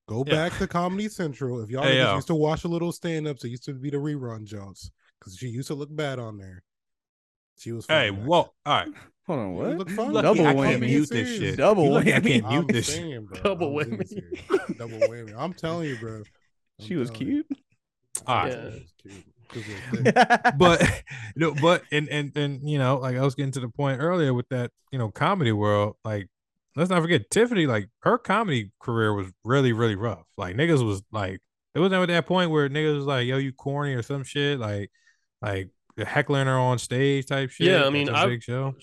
Go 0.08 0.24
Yeah. 0.26 0.34
back 0.48 0.58
to 0.58 0.66
Comedy 0.66 1.08
Central. 1.08 1.62
If 1.62 1.70
y'all 1.70 1.82
Hey, 1.84 1.98
yo. 1.98 2.14
used 2.16 2.26
to 2.26 2.34
watch 2.34 2.64
a 2.64 2.68
little 2.68 2.92
stand 2.92 3.26
ups, 3.28 3.44
it 3.44 3.48
used 3.48 3.64
to 3.64 3.72
be 3.74 3.90
the 3.90 3.96
rerun 3.96 4.44
Jones 4.44 4.90
because 5.24 5.38
she 5.38 5.48
used 5.48 5.68
to 5.68 5.74
look 5.74 5.94
bad 5.94 6.18
on 6.18 6.38
there. 6.38 6.62
She 7.58 7.72
was. 7.72 7.86
Hey, 7.86 8.08
funny 8.10 8.20
back 8.20 8.28
whoa. 8.28 8.38
All 8.38 8.52
right. 8.66 8.88
Hold 9.26 9.38
on, 9.38 9.54
what? 9.54 9.78
Look 9.78 9.90
funny. 9.90 10.12
Lucky 10.12 10.22
Double 10.38 10.46
I 10.46 10.54
whammy. 10.54 10.68
can't 10.70 10.80
mute 10.82 11.08
this 11.08 11.38
shit. 11.38 11.56
Double 11.56 11.84
You 11.84 11.90
lucky 11.92 12.12
I 12.14 12.20
whammy. 12.20 12.28
can't 12.28 12.48
mute 12.48 12.58
I'm 12.60 12.66
this 12.66 12.86
shit. 12.92 12.94
saying, 12.96 13.26
bro. 13.26 13.40
Double 13.42 13.78
I'm 13.78 13.86
whammy. 13.90 14.76
Double 14.78 14.98
whammy. 15.00 15.34
I'm 15.36 15.54
telling 15.54 15.88
you, 15.88 15.96
bro. 15.96 16.16
I'm 16.16 16.24
She 16.86 16.96
was 16.96 17.10
telling 17.10 17.26
you. 17.28 17.44
cute. 17.44 17.58
All 18.26 18.36
I'm 18.36 18.48
you, 18.48 18.54
she 18.54 18.68
was 18.78 18.92
cute. 19.02 19.24
'Cause 19.48 19.68
of 19.68 19.90
the 20.04 20.12
thick. 20.12 20.54
but 20.58 21.02
no, 21.36 21.54
but 21.54 21.82
and 21.92 22.08
and 22.08 22.36
and 22.36 22.68
you 22.68 22.78
know, 22.78 22.96
like 22.98 23.16
I 23.16 23.22
was 23.22 23.34
getting 23.34 23.52
to 23.52 23.60
the 23.60 23.68
point 23.68 24.00
earlier 24.00 24.34
with 24.34 24.48
that, 24.48 24.72
you 24.90 24.98
know, 24.98 25.10
comedy 25.10 25.52
world. 25.52 25.96
Like, 26.04 26.28
let's 26.76 26.90
not 26.90 27.00
forget 27.02 27.30
Tiffany. 27.30 27.66
Like 27.66 27.88
her 28.00 28.18
comedy 28.18 28.72
career 28.80 29.14
was 29.14 29.28
really, 29.44 29.72
really 29.72 29.94
rough. 29.94 30.24
Like 30.36 30.56
niggas 30.56 30.84
was 30.84 31.02
like, 31.12 31.40
it 31.74 31.78
wasn't 31.80 32.02
at 32.02 32.08
that 32.08 32.26
point 32.26 32.50
where 32.50 32.68
niggas 32.68 32.96
was 32.96 33.04
like, 33.06 33.26
"Yo, 33.26 33.36
you 33.36 33.52
corny" 33.52 33.94
or 33.94 34.02
some 34.02 34.24
shit. 34.24 34.58
Like, 34.58 34.90
like 35.44 35.68
heckling 35.96 36.46
her 36.46 36.58
on 36.58 36.78
stage 36.78 37.26
type 37.26 37.50
shit. 37.50 37.68
Yeah, 37.68 37.84
I 37.84 37.90
mean, 37.90 38.08
I- 38.08 38.26
big 38.26 38.42
show. 38.42 38.74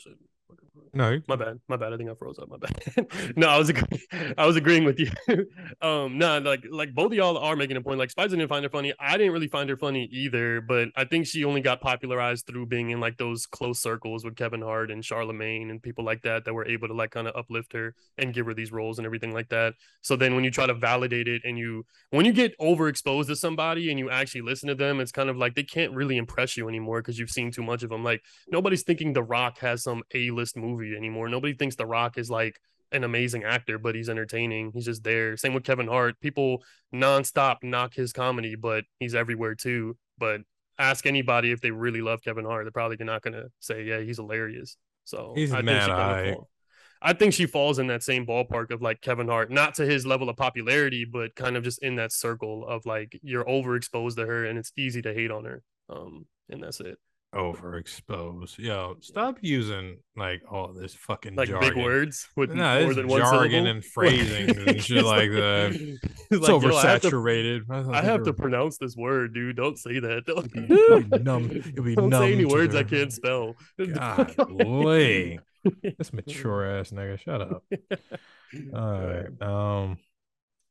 No, 0.94 1.20
My 1.28 1.38
bad. 1.38 1.60
My 1.70 1.78
bad. 1.78 1.94
I 1.94 1.98
think 1.98 2.10
I 2.10 2.16
froze 2.16 2.38
up. 2.38 2.50
My 2.50 2.58
bad. 2.58 3.08
no, 3.38 3.48
I 3.48 3.58
was 3.58 3.70
agree- 3.70 4.00
I 4.38 4.46
was 4.46 4.58
agreeing 4.58 4.84
with 4.84 5.00
you. 5.00 5.10
um, 5.82 6.18
no, 6.18 6.40
like 6.40 6.66
like 6.70 6.94
both 6.94 7.08
of 7.08 7.14
y'all 7.14 7.38
are 7.38 7.56
making 7.56 7.78
a 7.78 7.82
point. 7.82 7.98
Like 7.98 8.10
Spicer 8.12 8.36
didn't 8.36 8.50
find 8.50 8.64
her 8.66 8.70
funny. 8.70 8.94
I 9.00 9.18
didn't 9.18 9.32
really 9.32 9.48
find 9.48 9.70
her 9.70 9.78
funny 9.78 10.10
either, 10.12 10.60
but 10.60 10.90
I 10.98 11.06
think 11.06 11.28
she 11.28 11.46
only 11.46 11.62
got 11.62 11.80
popularized 11.80 12.46
through 12.46 12.66
being 12.66 12.90
in 12.90 13.00
like 13.00 13.18
those 13.18 13.46
close 13.46 13.80
circles 13.80 14.26
with 14.26 14.36
Kevin 14.36 14.62
Hart 14.62 14.92
and 14.92 15.04
Charlemagne 15.04 15.70
and 15.70 15.82
people 15.82 16.04
like 16.04 16.24
that 16.24 16.44
that 16.44 16.54
were 16.54 16.68
able 16.68 16.90
to 16.90 16.94
like 16.94 17.12
kind 17.12 17.28
of 17.28 17.36
uplift 17.38 17.72
her 17.72 17.96
and 18.18 18.34
give 18.34 18.46
her 18.46 18.54
these 18.54 18.74
roles 18.74 19.00
and 19.00 19.06
everything 19.06 19.34
like 19.34 19.48
that. 19.50 19.76
So 20.02 20.18
then 20.18 20.36
when 20.36 20.44
you 20.44 20.52
try 20.52 20.66
to 20.68 20.74
validate 20.74 21.30
it 21.30 21.44
and 21.46 21.58
you 21.58 21.86
when 22.10 22.26
you 22.26 22.34
get 22.34 22.58
overexposed 22.60 23.28
to 23.28 23.36
somebody 23.38 23.90
and 23.92 23.98
you 23.98 24.10
actually 24.10 24.42
listen 24.42 24.68
to 24.68 24.76
them, 24.76 25.00
it's 25.00 25.14
kind 25.14 25.30
of 25.30 25.38
like 25.38 25.56
they 25.56 25.64
can't 25.64 25.94
really 25.94 26.18
impress 26.18 26.58
you 26.58 26.68
anymore 26.68 27.02
because 27.02 27.18
you've 27.18 27.30
seen 27.30 27.50
too 27.50 27.64
much 27.64 27.82
of 27.82 27.90
them. 27.90 28.04
Like 28.04 28.22
nobody's 28.50 28.84
thinking 28.84 29.14
The 29.14 29.24
Rock 29.24 29.60
has 29.60 29.84
some 29.84 30.04
A-list 30.14 30.58
movie 30.58 30.81
anymore. 30.96 31.30
Nobody 31.30 31.54
thinks 31.54 31.76
The 31.76 31.86
Rock 31.86 32.18
is 32.18 32.30
like 32.30 32.60
an 32.92 33.04
amazing 33.04 33.44
actor, 33.44 33.78
but 33.78 33.96
he's 33.96 34.10
entertaining. 34.10 34.72
He's 34.74 34.86
just 34.86 35.04
there. 35.04 35.38
Same 35.38 35.54
with 35.54 35.64
Kevin 35.64 35.88
Hart. 35.88 36.20
People 36.20 36.64
nonstop 36.94 37.58
knock 37.64 37.94
his 37.94 38.12
comedy, 38.12 38.56
but 38.56 38.84
he's 39.00 39.16
everywhere 39.16 39.56
too. 39.56 39.98
But 40.18 40.42
ask 40.78 41.06
anybody 41.06 41.52
if 41.52 41.62
they 41.62 41.72
really 41.72 42.02
love 42.02 42.22
Kevin 42.24 42.46
Hart, 42.46 42.66
they're 42.66 42.72
probably 42.72 42.98
not 43.00 43.22
gonna 43.22 43.46
say, 43.60 43.84
"Yeah, 43.84 44.02
he's 44.02 44.18
hilarious." 44.18 44.78
So 45.06 45.34
He's 45.36 45.52
I 45.52 45.58
think 45.58 45.66
mad 45.66 45.90
eye. 45.90 46.36
I 47.04 47.14
think 47.14 47.34
she 47.34 47.48
falls 47.48 47.80
in 47.80 47.88
that 47.88 48.04
same 48.04 48.28
ballpark 48.28 48.70
of 48.70 48.82
like 48.82 49.02
Kevin 49.02 49.28
Hart, 49.28 49.50
not 49.50 49.74
to 49.76 49.86
his 49.86 50.06
level 50.06 50.30
of 50.30 50.38
popularity, 50.38 51.04
but 51.04 51.36
kind 51.36 51.58
of 51.58 51.64
just 51.64 51.82
in 51.82 51.96
that 51.96 52.12
circle 52.12 52.66
of 52.68 52.86
like 52.86 53.20
you're 53.24 53.46
overexposed 53.46 54.18
to 54.18 54.26
her 54.28 54.46
and 54.46 54.60
it's 54.60 54.72
easy 54.78 55.02
to 55.02 55.14
hate 55.14 55.32
on 55.32 55.46
her. 55.46 55.64
Um, 55.90 56.28
and 56.50 56.62
that's 56.62 56.80
it. 56.80 57.00
Overexposed. 57.34 58.58
Yo, 58.60 58.98
stop 59.00 59.38
using 59.42 59.98
like 60.18 60.42
all 60.52 60.74
this 60.74 60.94
fucking 60.94 61.36
Like 61.36 61.48
jargon. 61.50 61.74
big 61.76 61.84
words 61.84 62.28
with 62.36 62.52
No, 62.52 62.84
more 62.84 62.94
than 62.94 63.08
one 63.08 63.22
jargon 63.22 63.52
syllable. 63.52 63.70
and 63.70 63.86
phrasing 63.94 64.68
and 64.68 64.84
shit 64.84 65.04
like 65.06 65.32
that. 65.32 66.00
It's 66.32 66.48
like, 66.48 66.62
yo, 66.62 66.76
I 66.76 66.82
have 66.88 67.02
to- 67.02 67.10
oversaturated. 67.12 67.94
I 67.94 68.02
have 68.02 68.24
to 68.24 68.34
pronounce 68.34 68.78
this 68.78 68.96
word, 68.96 69.34
dude. 69.34 69.56
Don't 69.58 69.78
say 69.78 70.00
that. 70.00 70.26
Don't, 70.28 70.50
It'll 70.56 71.02
be 71.02 71.20
numb. 71.24 71.52
It'll 71.52 71.84
be 71.84 71.96
don't 71.96 72.12
say 72.12 72.34
any 72.34 72.46
words 72.46 72.76
I 72.76 72.84
can't 72.84 73.12
spell. 73.12 73.56
God, 73.78 74.36
boy. 74.50 75.40
That's 75.84 76.12
mature 76.14 76.80
ass 76.80 76.92
nigga. 76.92 77.20
Shut 77.20 77.42
up. 77.42 77.64
All 78.74 79.02
right. 79.02 79.42
Um, 79.42 79.98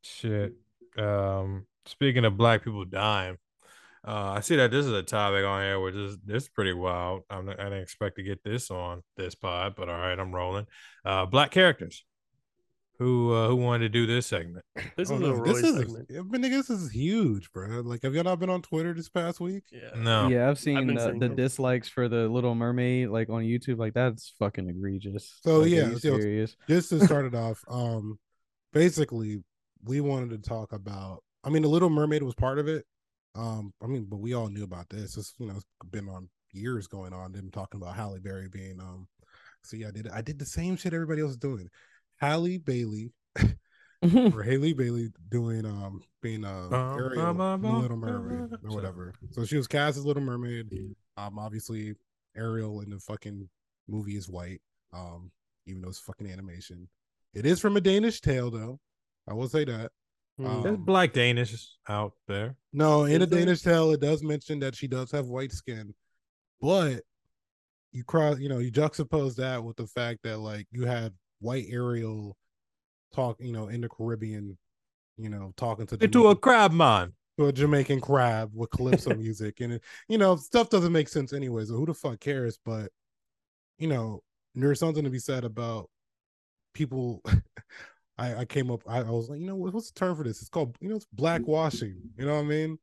shit. 0.02 0.54
Um, 0.98 1.66
speaking 1.86 2.24
of 2.24 2.36
black 2.36 2.64
people 2.64 2.84
dying, 2.84 3.36
uh, 4.06 4.34
I 4.36 4.40
see 4.40 4.56
that 4.56 4.70
this 4.70 4.86
is 4.86 4.92
a 4.92 5.02
topic 5.02 5.44
on 5.44 5.62
here 5.62 5.78
which 5.80 5.94
is 5.94 6.18
this 6.24 6.44
is 6.44 6.48
pretty 6.48 6.72
wild. 6.72 7.22
I'm 7.30 7.48
I 7.48 7.54
didn't 7.54 7.74
expect 7.82 8.16
to 8.16 8.22
get 8.22 8.42
this 8.44 8.70
on 8.70 9.02
this 9.16 9.34
pod, 9.34 9.74
but 9.76 9.88
all 9.88 9.98
right, 9.98 10.18
I'm 10.18 10.34
rolling. 10.34 10.66
Uh, 11.04 11.26
black 11.26 11.50
characters. 11.50 12.04
Who 12.98 13.32
uh, 13.32 13.48
who 13.48 13.56
wanted 13.56 13.84
to 13.84 13.88
do 13.88 14.06
this 14.06 14.26
segment? 14.26 14.62
This 14.94 15.10
Oh, 15.10 15.14
is 15.14 15.20
no, 15.22 15.26
a 15.28 15.34
Roy 15.34 15.44
this 15.46 15.62
is. 15.62 15.78
I 15.78 16.20
mean, 16.20 16.42
nigga, 16.42 16.50
this 16.50 16.68
is 16.68 16.90
huge, 16.90 17.50
bro. 17.50 17.80
Like, 17.80 18.02
have 18.02 18.14
y'all 18.14 18.24
not 18.24 18.38
been 18.40 18.50
on 18.50 18.60
Twitter 18.60 18.92
this 18.92 19.08
past 19.08 19.40
week? 19.40 19.64
Yeah. 19.72 19.88
No. 19.96 20.28
Yeah, 20.28 20.50
I've 20.50 20.58
seen 20.58 20.86
been 20.86 20.96
the, 20.96 21.16
the 21.18 21.34
dislikes 21.34 21.88
for 21.88 22.08
the 22.10 22.28
Little 22.28 22.54
Mermaid 22.54 23.08
like 23.08 23.30
on 23.30 23.42
YouTube. 23.42 23.78
Like 23.78 23.94
that's 23.94 24.34
fucking 24.38 24.68
egregious. 24.68 25.38
So, 25.42 25.60
Like, 25.60 25.70
yeah, 25.70 25.86
you 25.88 25.98
so- 25.98 26.20
serious? 26.20 26.56
Just 26.68 26.90
to 26.90 27.02
start 27.02 27.24
it 27.24 27.34
off, 27.46 27.64
um, 27.70 28.18
basically, 28.74 29.42
we 29.82 30.02
wanted 30.02 30.30
to 30.42 30.48
talk 30.48 30.72
about. 30.74 31.22
I 31.42 31.48
mean, 31.48 31.62
the 31.62 31.68
Little 31.68 31.88
Mermaid 31.88 32.22
was 32.22 32.34
part 32.34 32.58
of 32.58 32.68
it. 32.68 32.84
Um, 33.34 33.72
I 33.82 33.86
mean, 33.86 34.06
but 34.08 34.18
we 34.18 34.34
all 34.34 34.48
knew 34.48 34.64
about 34.64 34.88
this. 34.88 35.16
It's 35.16 35.34
you 35.38 35.46
know, 35.46 35.56
it's 35.56 35.66
been 35.90 36.08
on 36.08 36.28
years 36.52 36.86
going 36.86 37.12
on. 37.12 37.32
Them 37.32 37.50
talking 37.50 37.80
about 37.80 37.96
Halle 37.96 38.18
Berry 38.18 38.48
being 38.48 38.80
um. 38.80 39.06
So 39.62 39.76
yeah, 39.76 39.88
I 39.88 39.90
did. 39.90 40.08
I 40.08 40.22
did 40.22 40.38
the 40.38 40.46
same 40.46 40.76
shit 40.76 40.94
everybody 40.94 41.22
else 41.22 41.36
doing. 41.36 41.68
Halle 42.16 42.58
Bailey 42.58 43.12
or 44.02 44.42
Haley 44.42 44.72
Bailey 44.72 45.10
doing 45.28 45.64
um 45.64 46.02
being 46.22 46.44
uh 46.44 46.68
Bum, 46.70 46.98
Ariel 46.98 47.34
bum, 47.34 47.64
in 47.64 47.80
Little 47.80 47.96
Mermaid 47.96 48.58
or 48.64 48.74
whatever. 48.74 49.14
So 49.32 49.44
she 49.44 49.56
was 49.56 49.66
cast 49.66 49.96
as 49.96 50.04
Little 50.04 50.22
Mermaid. 50.22 50.68
Um, 51.16 51.38
obviously 51.38 51.94
Ariel 52.36 52.80
in 52.80 52.90
the 52.90 52.98
fucking 52.98 53.48
movie 53.88 54.16
is 54.16 54.28
white. 54.28 54.60
Um, 54.92 55.30
even 55.66 55.82
though 55.82 55.88
it's 55.88 56.00
fucking 56.00 56.30
animation. 56.30 56.88
It 57.32 57.46
is 57.46 57.60
from 57.60 57.76
a 57.76 57.80
Danish 57.80 58.20
tale 58.20 58.50
though. 58.50 58.80
I 59.28 59.34
will 59.34 59.48
say 59.48 59.64
that. 59.64 59.92
Mm. 60.38 60.62
There's 60.62 60.74
Um, 60.76 60.84
black 60.84 61.12
Danish 61.12 61.68
out 61.88 62.12
there. 62.26 62.56
No, 62.72 63.04
in 63.04 63.20
Is 63.20 63.22
a 63.22 63.26
there? 63.26 63.40
Danish 63.40 63.62
tale, 63.62 63.90
it 63.92 64.00
does 64.00 64.22
mention 64.22 64.58
that 64.60 64.74
she 64.74 64.86
does 64.86 65.10
have 65.10 65.26
white 65.26 65.52
skin, 65.52 65.94
but 66.60 67.02
you 67.92 68.04
cross, 68.04 68.38
you 68.38 68.48
know, 68.48 68.58
you 68.58 68.70
juxtapose 68.70 69.34
that 69.36 69.62
with 69.62 69.76
the 69.76 69.86
fact 69.86 70.20
that 70.22 70.38
like 70.38 70.66
you 70.70 70.84
had 70.86 71.12
white 71.40 71.66
Ariel 71.70 72.36
talk, 73.12 73.36
you 73.40 73.52
know, 73.52 73.68
in 73.68 73.80
the 73.80 73.88
Caribbean, 73.88 74.56
you 75.16 75.28
know, 75.28 75.52
talking 75.56 75.86
to 75.88 75.94
Into 75.96 76.20
a 76.20 76.22
Jamaican- 76.34 76.40
crab 76.40 76.72
man. 76.72 77.12
to 77.38 77.46
a 77.46 77.52
Jamaican 77.52 78.00
crab 78.00 78.50
with 78.54 78.70
calypso 78.70 79.14
music, 79.16 79.60
and 79.60 79.74
it, 79.74 79.82
you 80.08 80.18
know, 80.18 80.36
stuff 80.36 80.70
doesn't 80.70 80.92
make 80.92 81.08
sense 81.08 81.32
anyways. 81.32 81.68
So 81.68 81.74
who 81.74 81.86
the 81.86 81.94
fuck 81.94 82.20
cares? 82.20 82.58
But 82.64 82.90
you 83.78 83.88
know, 83.88 84.22
there's 84.54 84.78
something 84.78 85.04
to 85.04 85.10
be 85.10 85.18
said 85.18 85.44
about 85.44 85.90
people. 86.74 87.22
I, 88.20 88.40
I 88.40 88.44
came 88.44 88.70
up, 88.70 88.82
I, 88.86 88.98
I 88.98 89.10
was 89.10 89.30
like, 89.30 89.40
you 89.40 89.46
know, 89.46 89.56
what, 89.56 89.72
what's 89.72 89.90
the 89.90 89.98
term 89.98 90.14
for 90.14 90.24
this? 90.24 90.40
It's 90.42 90.50
called, 90.50 90.76
you 90.80 90.90
know, 90.90 90.96
it's 90.96 91.06
black 91.12 91.40
mm-hmm. 91.40 91.52
washing. 91.52 91.96
You 92.18 92.26
know 92.26 92.34
what 92.34 92.42
I 92.44 92.48
mean? 92.48 92.78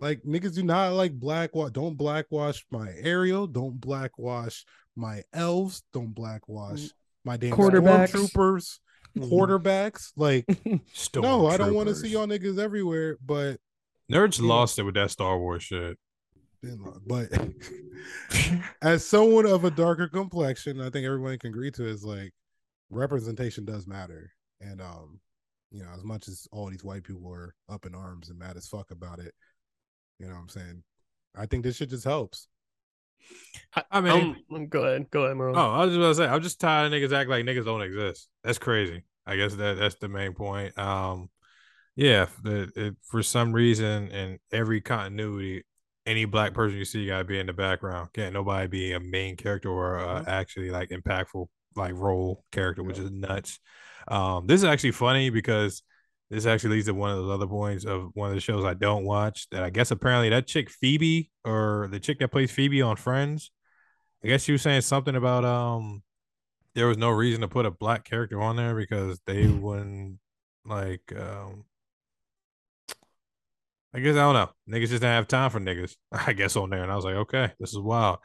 Like 0.00 0.22
niggas 0.22 0.54
do 0.54 0.62
not 0.62 0.94
like 0.94 1.12
black 1.12 1.54
wash. 1.54 1.72
Don't 1.72 1.96
black 1.96 2.26
wash 2.30 2.64
my 2.70 2.90
Ariel. 3.02 3.46
Don't 3.46 3.78
black 3.78 4.12
wash 4.18 4.64
my 4.96 5.22
elves. 5.34 5.82
Don't 5.92 6.14
black 6.14 6.48
wash 6.48 6.80
mm. 6.80 6.92
my 7.24 7.36
damn 7.36 7.52
Quarterbacks. 7.52 8.12
stormtroopers, 8.12 8.78
mm-hmm. 9.18 9.30
quarterbacks. 9.30 10.12
Like, 10.16 10.46
no, 11.16 11.46
I 11.46 11.58
don't 11.58 11.74
want 11.74 11.88
to 11.88 11.94
see 11.94 12.08
y'all 12.08 12.26
niggas 12.26 12.58
everywhere. 12.58 13.18
But 13.24 13.58
Nerds 14.10 14.40
Yeah. 14.40 14.48
lost 14.48 14.78
it 14.78 14.84
with 14.84 14.94
that 14.94 15.10
Star 15.10 15.38
Wars 15.38 15.64
shit. 15.64 15.98
but 17.06 17.28
as 18.82 19.06
someone 19.06 19.44
of 19.44 19.64
a 19.64 19.70
darker 19.70 20.08
complexion, 20.08 20.80
I 20.80 20.88
think 20.88 21.04
everyone 21.04 21.38
can 21.38 21.50
agree 21.50 21.70
to 21.72 21.86
is 21.86 22.04
like 22.04 22.32
representation 22.88 23.66
does 23.66 23.86
matter. 23.86 24.32
And 24.60 24.80
um, 24.80 25.20
you 25.70 25.82
know, 25.82 25.90
as 25.94 26.04
much 26.04 26.28
as 26.28 26.46
all 26.52 26.68
these 26.68 26.84
white 26.84 27.04
people 27.04 27.32
are 27.32 27.54
up 27.68 27.86
in 27.86 27.94
arms 27.94 28.28
and 28.28 28.38
mad 28.38 28.56
as 28.56 28.68
fuck 28.68 28.90
about 28.90 29.18
it, 29.18 29.34
you 30.18 30.26
know 30.26 30.34
what 30.34 30.40
I'm 30.40 30.48
saying? 30.48 30.82
I 31.36 31.46
think 31.46 31.64
this 31.64 31.76
shit 31.76 31.90
just 31.90 32.04
helps. 32.04 32.48
I 33.90 34.00
mean, 34.00 34.36
Um, 34.50 34.66
go 34.66 34.84
ahead. 34.84 35.10
Go 35.10 35.24
ahead, 35.24 35.36
Merle. 35.36 35.56
Oh, 35.56 35.70
I 35.72 35.84
was 35.84 35.90
just 35.90 35.98
about 35.98 36.08
to 36.08 36.14
say, 36.14 36.26
I'm 36.26 36.42
just 36.42 36.60
tired 36.60 36.86
of 36.86 36.92
niggas 36.92 37.16
act 37.16 37.30
like 37.30 37.44
niggas 37.44 37.64
don't 37.64 37.82
exist. 37.82 38.28
That's 38.42 38.58
crazy. 38.58 39.04
I 39.26 39.36
guess 39.36 39.54
that 39.54 39.78
that's 39.78 39.96
the 39.96 40.08
main 40.08 40.32
point. 40.32 40.76
Um, 40.78 41.28
yeah, 41.94 42.26
the, 42.42 42.70
it, 42.74 42.96
for 43.02 43.22
some 43.22 43.52
reason, 43.52 44.08
in 44.08 44.38
every 44.50 44.80
continuity, 44.80 45.64
any 46.06 46.24
black 46.24 46.54
person 46.54 46.78
you 46.78 46.84
see 46.84 47.06
gotta 47.06 47.24
be 47.24 47.38
in 47.38 47.46
the 47.46 47.52
background. 47.52 48.08
Can't 48.12 48.34
nobody 48.34 48.66
be 48.66 48.92
a 48.92 49.00
main 49.00 49.36
character 49.36 49.70
or 49.70 49.98
uh, 49.98 50.24
actually 50.26 50.70
like 50.70 50.90
impactful 50.90 51.46
like 51.76 51.92
role 51.94 52.44
character, 52.50 52.82
which 52.82 52.98
is 52.98 53.10
nuts. 53.10 53.60
Um, 54.10 54.46
this 54.46 54.60
is 54.60 54.64
actually 54.64 54.90
funny 54.90 55.30
because 55.30 55.82
this 56.30 56.46
actually 56.46 56.76
leads 56.76 56.86
to 56.86 56.94
one 56.94 57.10
of 57.10 57.16
those 57.18 57.30
other 57.30 57.46
points 57.46 57.84
of 57.84 58.10
one 58.14 58.28
of 58.28 58.34
the 58.34 58.40
shows 58.40 58.64
I 58.64 58.74
don't 58.74 59.04
watch. 59.04 59.48
That 59.50 59.62
I 59.62 59.70
guess 59.70 59.90
apparently 59.90 60.28
that 60.30 60.46
chick 60.46 60.70
Phoebe 60.70 61.30
or 61.44 61.88
the 61.90 62.00
chick 62.00 62.18
that 62.18 62.32
plays 62.32 62.50
Phoebe 62.50 62.82
on 62.82 62.96
Friends. 62.96 63.50
I 64.22 64.28
guess 64.28 64.42
she 64.42 64.52
was 64.52 64.62
saying 64.62 64.82
something 64.82 65.16
about 65.16 65.44
um 65.44 66.02
there 66.74 66.86
was 66.86 66.98
no 66.98 67.10
reason 67.10 67.40
to 67.40 67.48
put 67.48 67.66
a 67.66 67.70
black 67.70 68.04
character 68.04 68.40
on 68.40 68.56
there 68.56 68.74
because 68.74 69.18
they 69.26 69.46
wouldn't 69.48 70.18
like 70.64 71.12
um 71.18 71.64
I 73.92 74.00
guess 74.00 74.14
I 74.14 74.20
don't 74.20 74.34
know. 74.34 74.50
Niggas 74.68 74.88
just 74.88 75.02
didn't 75.02 75.16
have 75.16 75.28
time 75.28 75.50
for 75.50 75.58
niggas, 75.60 75.96
I 76.12 76.32
guess, 76.32 76.56
on 76.56 76.70
there. 76.70 76.82
And 76.82 76.92
I 76.92 76.96
was 76.96 77.04
like, 77.04 77.16
okay, 77.16 77.52
this 77.58 77.70
is 77.70 77.78
wild. 77.78 78.18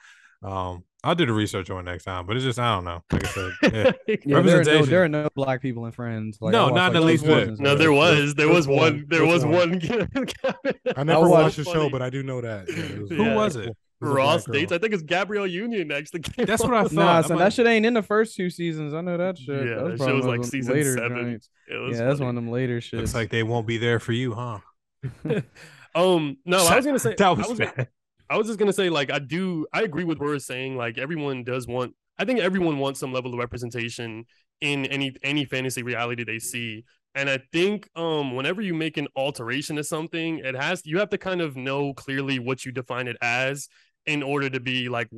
Um, 0.44 0.84
I'll 1.06 1.14
do 1.16 1.26
the 1.28 1.34
research 1.34 1.70
on 1.70 1.80
it 1.88 1.92
next 1.92 2.04
time, 2.06 2.26
but 2.26 2.36
it's 2.36 2.44
just 2.44 2.58
I 2.58 2.74
don't 2.76 2.84
know. 2.84 3.04
Like 3.12 3.26
I 3.26 3.30
said, 3.30 3.52
yeah. 3.64 3.92
Yeah, 4.08 4.16
there 4.26 4.38
are 4.38 4.42
no 4.42 4.42
Representation. 4.42 4.90
there 4.90 5.04
are 5.04 5.08
no 5.08 5.28
black 5.36 5.62
people 5.62 5.86
in 5.86 5.92
Friends. 5.92 6.40
Like, 6.42 6.52
No, 6.52 6.64
watched, 6.64 6.76
not 6.76 6.88
in 6.88 6.94
like, 6.96 7.02
the 7.02 7.06
least 7.06 7.26
bit. 7.26 7.60
no, 7.60 7.76
there 7.76 7.94
was. 7.94 8.34
There 8.34 8.50
was 8.50 8.68
one? 8.68 8.78
one. 8.78 9.06
There 9.08 9.26
was 9.26 9.46
one? 9.46 9.80
one. 9.80 9.82
I 10.98 11.04
never 11.04 11.22
watched 11.30 11.32
watched 11.44 11.58
the 11.58 11.64
show, 11.66 11.90
but 11.90 12.02
I 12.02 12.10
do 12.10 12.24
know 12.24 12.42
that. 12.42 12.66
Yeah, 12.68 12.76
it 12.84 13.02
was- 13.02 13.10
Who 13.12 13.36
was 13.36 13.56
it? 13.56 13.68
it 13.68 13.76
was 14.02 14.14
Ross 14.16 14.46
dates. 14.46 14.72
I 14.72 14.78
think 14.80 14.94
it's 14.94 15.04
Gabrielle 15.04 15.48
Union 15.48 15.92
actually. 15.92 16.22
came 16.22 16.46
That's 16.48 16.64
what. 16.64 16.74
I 16.74 16.84
thought. 16.84 16.92
Nah, 16.94 17.18
I'm 17.22 17.30
like- 17.30 17.38
that 17.40 17.54
shit 17.54 17.68
ain't 17.68 17.86
in 17.86 17.94
the 17.94 18.02
first 18.04 18.36
two 18.36 18.50
seasons. 18.50 18.94
I 18.94 19.02
know 19.02 19.16
that 19.18 19.38
shit. 19.38 19.68
Yeah, 19.68 19.76
that 19.76 19.84
was 19.84 20.00
that 20.02 20.14
was, 20.14 20.26
like, 20.26 20.40
of 20.40 20.46
season 20.48 20.74
later 20.74 20.94
seven. 20.98 21.18
joints. 21.18 21.50
It 21.70 21.78
was 21.78 21.98
Yeah, 22.00 22.06
that's 22.08 22.20
one 22.20 22.30
of 22.30 22.36
them 22.36 22.50
later 22.50 22.82
shit. 22.82 23.00
looks 23.00 23.14
like 23.14 23.30
they 23.30 23.44
won't 23.44 23.68
be 23.68 23.78
there 23.78 24.00
for 24.00 24.12
you, 24.12 24.34
huh? 24.34 24.60
um, 25.96 26.38
no, 26.46 26.66
I 26.66 26.76
was 26.78 26.86
gonna 26.86 27.00
say. 27.00 27.16
that 27.16 27.22
I 27.28 27.30
was 27.32 27.48
was, 27.48 27.60
bad. 27.60 27.90
I 28.30 28.38
was 28.38 28.48
just 28.48 28.60
gonna 28.60 28.74
say, 28.74 28.90
like, 28.90 29.12
I 29.12 29.20
do, 29.20 29.68
I 29.74 29.84
agree 29.84 30.04
with 30.04 30.20
what 30.20 30.28
we're 30.28 30.40
saying. 30.40 30.76
Like, 30.78 30.98
everyone 30.98 31.44
does 31.44 31.68
want. 31.68 31.94
I 32.18 32.26
think 32.26 32.40
everyone 32.40 32.80
wants 32.80 33.00
some 33.00 33.12
level 33.14 33.34
of 33.34 33.40
representation 33.40 34.26
in 34.62 34.86
any 34.86 35.16
any 35.24 35.46
fantasy 35.46 35.84
reality 35.84 36.24
they 36.24 36.40
see. 36.40 36.84
And 37.14 37.30
I 37.30 37.40
think 37.52 37.90
um 37.96 38.36
whenever 38.36 38.62
you 38.62 38.74
make 38.74 38.98
an 38.98 39.08
alteration 39.16 39.76
to 39.78 39.84
something, 39.84 40.40
it 40.40 40.56
has 40.56 40.86
you 40.86 41.00
have 41.00 41.10
to 41.10 41.18
kind 41.18 41.42
of 41.42 41.56
know 41.56 41.94
clearly 41.94 42.40
what 42.40 42.66
you 42.66 42.72
define 42.72 43.08
it 43.08 43.18
as 43.22 43.68
in 44.06 44.24
order 44.24 44.50
to 44.50 44.60
be 44.60 44.90
like 44.90 45.10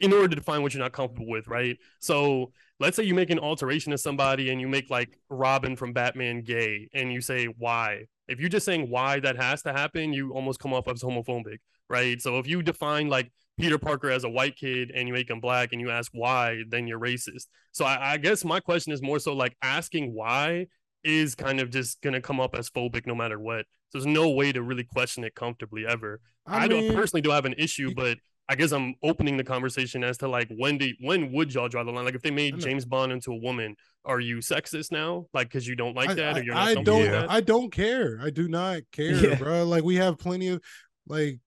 in 0.00 0.12
order 0.12 0.28
to 0.28 0.36
define 0.36 0.62
what 0.62 0.74
you're 0.74 0.82
not 0.82 0.92
comfortable 0.92 1.28
with, 1.28 1.48
right? 1.48 1.78
So 2.00 2.52
let's 2.80 2.96
say 2.96 3.04
you 3.04 3.14
make 3.14 3.30
an 3.30 3.38
alteration 3.38 3.92
to 3.92 3.98
somebody 3.98 4.50
and 4.50 4.60
you 4.60 4.68
make 4.68 4.90
like 4.90 5.18
Robin 5.28 5.76
from 5.76 5.92
Batman 5.92 6.42
gay 6.42 6.88
and 6.92 7.12
you 7.12 7.20
say 7.20 7.46
why. 7.46 8.04
If 8.28 8.40
you're 8.40 8.48
just 8.48 8.66
saying 8.66 8.90
why 8.90 9.20
that 9.20 9.36
has 9.36 9.62
to 9.62 9.72
happen, 9.72 10.12
you 10.12 10.32
almost 10.32 10.60
come 10.60 10.72
off 10.72 10.86
as 10.88 11.02
homophobic, 11.02 11.58
right? 11.90 12.22
So 12.22 12.38
if 12.38 12.46
you 12.46 12.62
define 12.62 13.08
like 13.08 13.30
Peter 13.58 13.76
Parker 13.76 14.10
as 14.10 14.24
a 14.24 14.28
white 14.30 14.56
kid 14.56 14.90
and 14.94 15.06
you 15.06 15.12
make 15.12 15.28
him 15.28 15.40
black 15.40 15.72
and 15.72 15.80
you 15.80 15.90
ask 15.90 16.10
why, 16.14 16.62
then 16.68 16.86
you're 16.86 17.00
racist. 17.00 17.48
So 17.72 17.84
I, 17.84 18.12
I 18.12 18.16
guess 18.16 18.44
my 18.44 18.60
question 18.60 18.92
is 18.94 19.02
more 19.02 19.18
so 19.18 19.34
like 19.34 19.54
asking 19.60 20.14
why 20.14 20.68
is 21.04 21.34
kind 21.34 21.60
of 21.60 21.70
just 21.70 22.00
gonna 22.00 22.20
come 22.20 22.40
up 22.40 22.54
as 22.54 22.70
phobic 22.70 23.06
no 23.06 23.14
matter 23.14 23.38
what. 23.38 23.66
So 23.90 23.98
there's 23.98 24.06
no 24.06 24.30
way 24.30 24.52
to 24.52 24.62
really 24.62 24.84
question 24.84 25.24
it 25.24 25.34
comfortably 25.34 25.84
ever. 25.86 26.20
I, 26.46 26.68
don't 26.68 26.80
mean, 26.88 26.94
personally 26.94 27.20
don't 27.20 27.34
have 27.34 27.44
an 27.44 27.54
issue, 27.58 27.92
but 27.94 28.18
I 28.48 28.54
guess 28.54 28.72
I'm 28.72 28.94
opening 29.02 29.36
the 29.36 29.44
conversation 29.44 30.02
as 30.02 30.16
to 30.18 30.28
like 30.28 30.48
when 30.56 30.78
do 30.78 30.90
when 31.00 31.32
would 31.32 31.52
y'all 31.52 31.68
draw 31.68 31.84
the 31.84 31.90
line? 31.92 32.04
Like 32.04 32.14
if 32.14 32.22
they 32.22 32.30
made 32.30 32.58
James 32.58 32.84
Bond 32.84 33.12
into 33.12 33.30
a 33.32 33.36
woman, 33.36 33.76
are 34.04 34.20
you 34.20 34.38
sexist 34.38 34.90
now? 34.90 35.26
Like 35.34 35.48
because 35.48 35.66
you 35.66 35.76
don't 35.76 35.94
like 35.94 36.10
I, 36.10 36.14
that, 36.14 36.36
or 36.36 36.40
I- 36.40 36.42
you're 36.42 36.54
not 36.54 36.68
I 36.68 36.74
don't 36.74 37.00
with 37.02 37.10
that? 37.12 37.30
I 37.30 37.40
don't 37.40 37.70
care. 37.70 38.18
I 38.22 38.30
do 38.30 38.48
not 38.48 38.82
care, 38.90 39.12
Yeah. 39.14 39.34
bro. 39.36 39.64
Like 39.64 39.84
we 39.84 39.96
have 39.96 40.18
plenty 40.18 40.48
of 40.48 40.60
like 41.06 41.38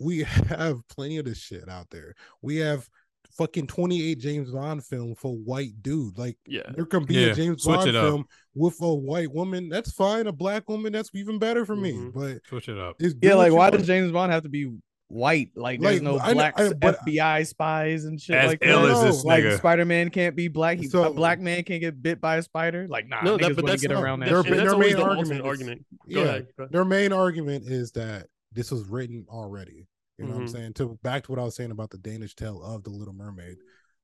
we 0.00 0.20
have 0.24 0.86
plenty 0.88 1.18
of 1.18 1.24
this 1.26 1.38
shit 1.38 1.68
out 1.68 1.90
there. 1.90 2.14
We 2.42 2.56
have 2.56 2.88
fucking 3.32 3.66
28 3.68 4.18
James 4.18 4.50
Bond 4.50 4.84
film 4.84 5.14
for 5.14 5.32
white 5.36 5.80
dude. 5.82 6.18
Like 6.18 6.36
yeah, 6.46 6.62
there 6.74 6.84
can 6.86 7.04
be 7.04 7.14
Yeah, 7.14 7.26
a 7.28 7.34
James 7.34 7.62
switch 7.62 7.76
Bond 7.76 7.90
film 7.92 8.24
with 8.54 8.76
a 8.80 8.92
white 8.94 9.32
woman. 9.32 9.68
That's 9.68 9.92
fine. 9.92 10.26
A 10.26 10.32
black 10.32 10.68
woman, 10.68 10.92
that's 10.92 11.10
even 11.14 11.38
better 11.38 11.64
for 11.64 11.76
me. 11.76 11.92
Mhm. 11.92 12.12
But 12.12 12.38
Switch 12.48 12.68
it 12.68 12.76
up. 12.78 12.96
it's 12.98 13.14
Yeah, 13.22 13.34
like 13.34 13.52
why 13.52 13.68
want. 13.68 13.74
does 13.78 13.86
James 13.86 14.10
Bond 14.10 14.32
have 14.32 14.42
to 14.42 14.48
be 14.48 14.72
white? 15.08 15.50
Like 15.54 15.80
there's 15.80 15.96
Like, 15.96 16.02
no 16.02 16.18
I 16.18 16.34
black 16.34 16.58
I- 16.58 16.72
but- 16.72 16.98
FBI 17.06 17.44
spies 17.46 18.04
and 18.04 18.20
shit 18.20 18.36
As 18.36 18.48
like 18.48 18.58
ill 18.62 18.82
that. 18.82 18.90
as 18.96 19.02
this 19.16 19.24
like 19.24 19.44
nigga. 19.44 19.58
Spider 19.58 19.84
Man 19.84 20.10
can't 20.10 20.34
be 20.34 20.48
black. 20.48 20.78
He, 20.78 20.88
a 20.92 21.10
black 21.10 21.40
man 21.40 21.62
can't 21.62 21.80
get 21.80 22.02
bit 22.02 22.20
by 22.20 22.36
a 22.38 22.42
spider. 22.42 22.88
Like 22.88 23.06
nah, 23.08 23.22
no, 23.22 23.36
niggas 23.36 23.40
that, 23.40 23.48
but 23.56 23.62
wanna 23.64 23.72
that's 23.72 23.82
get 23.82 23.90
not- 23.92 24.02
around 24.02 24.20
that. 24.20 24.28
that- 24.30 24.42
Their- 24.42 24.54
shit. 24.56 24.64
their 24.66 24.76
main 24.78 24.96
the 24.96 25.02
argument 25.02 25.18
ultimate 25.18 25.38
is- 25.40 25.46
argument. 25.46 25.86
Go 26.12 26.20
yeah, 26.20 26.26
ahead. 26.26 26.46
their 26.72 26.84
main 26.84 27.12
argument 27.12 27.64
is 27.68 27.92
that 27.92 28.26
this 28.52 28.70
was 28.72 28.88
written 28.88 29.24
already. 29.30 29.86
You 30.20 30.26
know 30.26 30.34
what 30.34 30.40
I'm 30.40 30.46
Mhm. 30.46 30.50
saying? 30.50 30.72
To 30.74 30.98
back 31.02 31.24
to 31.24 31.32
what 31.32 31.40
I 31.40 31.44
was 31.44 31.56
saying 31.56 31.70
about 31.70 31.90
the 31.90 31.98
Danish 31.98 32.34
tale 32.34 32.62
of 32.62 32.84
the 32.84 32.90
Little 32.90 33.14
Mermaid. 33.14 33.58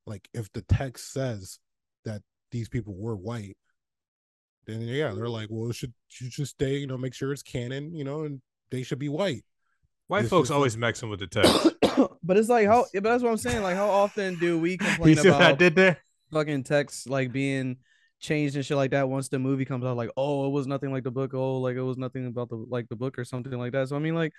Like 0.05 0.27
if 0.33 0.51
the 0.53 0.61
text 0.63 1.11
says 1.13 1.59
that 2.05 2.21
these 2.51 2.69
people 2.69 2.95
were 2.95 3.15
white, 3.15 3.57
then 4.65 4.81
yeah, 4.81 5.13
they're 5.13 5.29
like, 5.29 5.47
well, 5.49 5.69
it 5.69 5.75
should 5.75 5.93
should 6.07 6.29
just 6.29 6.51
stay, 6.51 6.77
you 6.77 6.87
know, 6.87 6.97
make 6.97 7.13
sure 7.13 7.31
it's 7.31 7.43
canon, 7.43 7.93
you 7.95 8.03
know, 8.03 8.23
and 8.23 8.41
they 8.69 8.83
should 8.83 8.99
be 8.99 9.09
white. 9.09 9.43
White 10.07 10.21
It's 10.21 10.29
folks 10.29 10.47
just 10.47 10.55
always 10.55 10.77
mixing 10.77 11.09
with 11.09 11.19
the 11.19 11.27
text. 11.27 11.75
but 12.23 12.37
it's 12.37 12.49
like 12.49 12.67
how 12.67 12.85
but 12.93 13.03
that's 13.03 13.23
what 13.23 13.31
I'm 13.31 13.37
saying. 13.37 13.63
Like 13.63 13.75
how 13.75 13.89
often 13.89 14.35
do 14.39 14.57
we 14.59 14.77
complain 14.77 15.09
you 15.09 15.15
see 15.15 15.29
what 15.29 15.41
I 15.41 15.47
about 15.49 15.59
did 15.59 15.75
there? 15.75 15.97
fucking 16.31 16.63
text 16.63 17.09
like 17.09 17.31
being 17.31 17.77
changed 18.19 18.55
and 18.55 18.65
shit 18.65 18.75
like 18.75 18.91
that 18.91 19.07
once 19.07 19.29
the 19.29 19.39
movie 19.39 19.63
comes 19.63 19.85
out 19.85 19.95
like 19.95 20.09
oh 20.17 20.45
it 20.47 20.49
was 20.49 20.67
nothing 20.67 20.91
like 20.91 21.03
the 21.03 21.11
book 21.11 21.33
oh 21.33 21.59
like 21.59 21.77
it 21.77 21.81
was 21.81 21.97
nothing 21.97 22.25
about 22.25 22.49
the 22.49 22.55
like 22.55 22.89
the 22.89 22.95
book 22.95 23.17
or 23.17 23.23
something 23.23 23.57
like 23.57 23.71
that 23.71 23.87
so 23.87 23.95
i 23.95 23.99
mean 23.99 24.15
like 24.15 24.33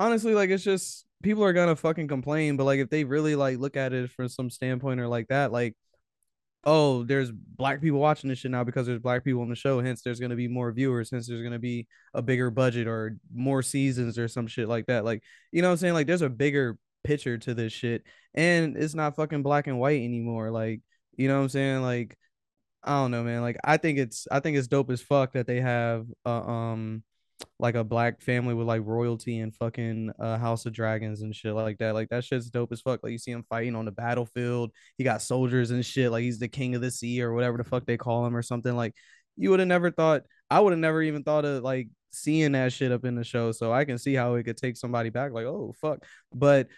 honestly 0.00 0.34
like 0.34 0.50
it's 0.50 0.64
just 0.64 1.04
people 1.22 1.44
are 1.44 1.52
gonna 1.52 1.76
fucking 1.76 2.08
complain 2.08 2.56
but 2.56 2.64
like 2.64 2.80
if 2.80 2.90
they 2.90 3.04
really 3.04 3.36
like 3.36 3.58
look 3.58 3.76
at 3.76 3.92
it 3.92 4.10
from 4.10 4.28
some 4.28 4.50
standpoint 4.50 4.98
or 4.98 5.06
like 5.06 5.28
that 5.28 5.52
like 5.52 5.76
oh 6.64 7.04
there's 7.04 7.30
black 7.30 7.80
people 7.80 8.00
watching 8.00 8.28
this 8.28 8.40
shit 8.40 8.50
now 8.50 8.64
because 8.64 8.86
there's 8.86 8.98
black 8.98 9.22
people 9.22 9.42
on 9.42 9.48
the 9.48 9.54
show 9.54 9.80
hence 9.80 10.02
there's 10.02 10.20
gonna 10.20 10.34
be 10.34 10.48
more 10.48 10.72
viewers 10.72 11.10
hence 11.10 11.28
there's 11.28 11.42
gonna 11.42 11.58
be 11.58 11.86
a 12.14 12.20
bigger 12.20 12.50
budget 12.50 12.88
or 12.88 13.16
more 13.32 13.62
seasons 13.62 14.18
or 14.18 14.26
some 14.26 14.48
shit 14.48 14.68
like 14.68 14.86
that 14.86 15.04
like 15.04 15.22
you 15.52 15.62
know 15.62 15.68
what 15.68 15.72
i'm 15.72 15.78
saying 15.78 15.94
like 15.94 16.06
there's 16.06 16.22
a 16.22 16.28
bigger 16.28 16.76
picture 17.04 17.38
to 17.38 17.54
this 17.54 17.72
shit 17.72 18.02
and 18.34 18.76
it's 18.76 18.94
not 18.94 19.16
fucking 19.16 19.42
black 19.42 19.68
and 19.68 19.78
white 19.78 20.02
anymore 20.02 20.50
like 20.50 20.80
you 21.20 21.28
know 21.28 21.36
what 21.36 21.42
I'm 21.42 21.48
saying? 21.50 21.82
Like, 21.82 22.16
I 22.82 22.92
don't 22.92 23.10
know, 23.10 23.22
man. 23.22 23.42
Like, 23.42 23.58
I 23.62 23.76
think 23.76 23.98
it's 23.98 24.26
I 24.30 24.40
think 24.40 24.56
it's 24.56 24.68
dope 24.68 24.90
as 24.90 25.02
fuck 25.02 25.32
that 25.34 25.46
they 25.46 25.60
have 25.60 26.06
uh, 26.24 26.30
um 26.42 27.02
like 27.60 27.74
a 27.74 27.84
black 27.84 28.20
family 28.20 28.54
with 28.54 28.66
like 28.66 28.82
royalty 28.84 29.38
and 29.38 29.54
fucking 29.54 30.10
uh 30.18 30.38
House 30.38 30.66
of 30.66 30.72
Dragons 30.72 31.22
and 31.22 31.34
shit 31.34 31.54
like 31.54 31.78
that. 31.78 31.94
Like 31.94 32.08
that 32.08 32.24
shit's 32.24 32.50
dope 32.50 32.72
as 32.72 32.80
fuck. 32.80 33.00
Like 33.02 33.12
you 33.12 33.18
see 33.18 33.30
him 33.30 33.44
fighting 33.48 33.76
on 33.76 33.84
the 33.84 33.92
battlefield. 33.92 34.72
He 34.96 35.04
got 35.04 35.22
soldiers 35.22 35.70
and 35.70 35.84
shit. 35.84 36.10
Like 36.10 36.22
he's 36.22 36.38
the 36.38 36.48
king 36.48 36.74
of 36.74 36.80
the 36.80 36.90
sea 36.90 37.22
or 37.22 37.34
whatever 37.34 37.58
the 37.58 37.64
fuck 37.64 37.86
they 37.86 37.96
call 37.96 38.26
him 38.26 38.36
or 38.36 38.42
something. 38.42 38.74
Like 38.74 38.94
you 39.36 39.50
would 39.50 39.60
have 39.60 39.68
never 39.68 39.90
thought. 39.90 40.22
I 40.50 40.60
would 40.60 40.72
have 40.72 40.80
never 40.80 41.02
even 41.02 41.22
thought 41.22 41.44
of 41.44 41.62
like 41.62 41.88
seeing 42.10 42.52
that 42.52 42.72
shit 42.72 42.92
up 42.92 43.04
in 43.04 43.14
the 43.14 43.24
show. 43.24 43.52
So 43.52 43.72
I 43.72 43.84
can 43.84 43.98
see 43.98 44.14
how 44.14 44.34
it 44.34 44.44
could 44.44 44.56
take 44.56 44.76
somebody 44.76 45.10
back. 45.10 45.32
Like 45.32 45.46
oh 45.46 45.74
fuck, 45.80 46.04
but 46.34 46.68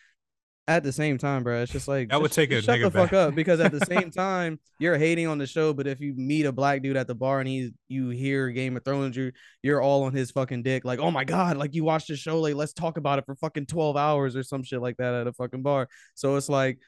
at 0.72 0.82
the 0.82 0.92
same 0.92 1.18
time, 1.18 1.42
bro, 1.42 1.62
it's 1.62 1.72
just 1.72 1.88
like 1.88 2.08
That 2.08 2.20
would 2.20 2.32
take 2.32 2.50
a 2.52 2.62
shut 2.62 2.80
the 2.80 2.90
fuck 2.90 3.12
up 3.12 3.34
because 3.34 3.60
at 3.60 3.72
the 3.72 3.84
same 3.86 4.10
time 4.16 4.58
you're 4.78 4.96
hating 4.96 5.26
on 5.26 5.38
the 5.38 5.46
show, 5.46 5.72
but 5.72 5.86
if 5.86 6.00
you 6.00 6.14
meet 6.14 6.46
a 6.46 6.52
black 6.52 6.82
dude 6.82 6.96
at 6.96 7.06
the 7.06 7.14
bar 7.14 7.40
and 7.40 7.48
he's 7.48 7.70
you 7.88 8.08
hear 8.08 8.48
Game 8.50 8.76
of 8.76 8.84
Thrones, 8.84 9.16
you 9.16 9.32
you're 9.62 9.82
all 9.82 10.04
on 10.04 10.12
his 10.12 10.30
fucking 10.30 10.62
dick, 10.62 10.84
like 10.84 10.98
oh 10.98 11.10
my 11.10 11.24
god, 11.24 11.56
like 11.56 11.74
you 11.74 11.84
watched 11.84 12.08
the 12.08 12.16
show, 12.16 12.40
like 12.40 12.54
let's 12.54 12.72
talk 12.72 12.96
about 12.96 13.18
it 13.18 13.26
for 13.26 13.34
fucking 13.36 13.66
twelve 13.66 13.96
hours 13.96 14.34
or 14.34 14.42
some 14.42 14.62
shit 14.62 14.80
like 14.80 14.96
that 14.96 15.14
at 15.14 15.26
a 15.26 15.32
fucking 15.32 15.62
bar. 15.62 15.88
So 16.14 16.36
it's 16.36 16.48
like, 16.48 16.78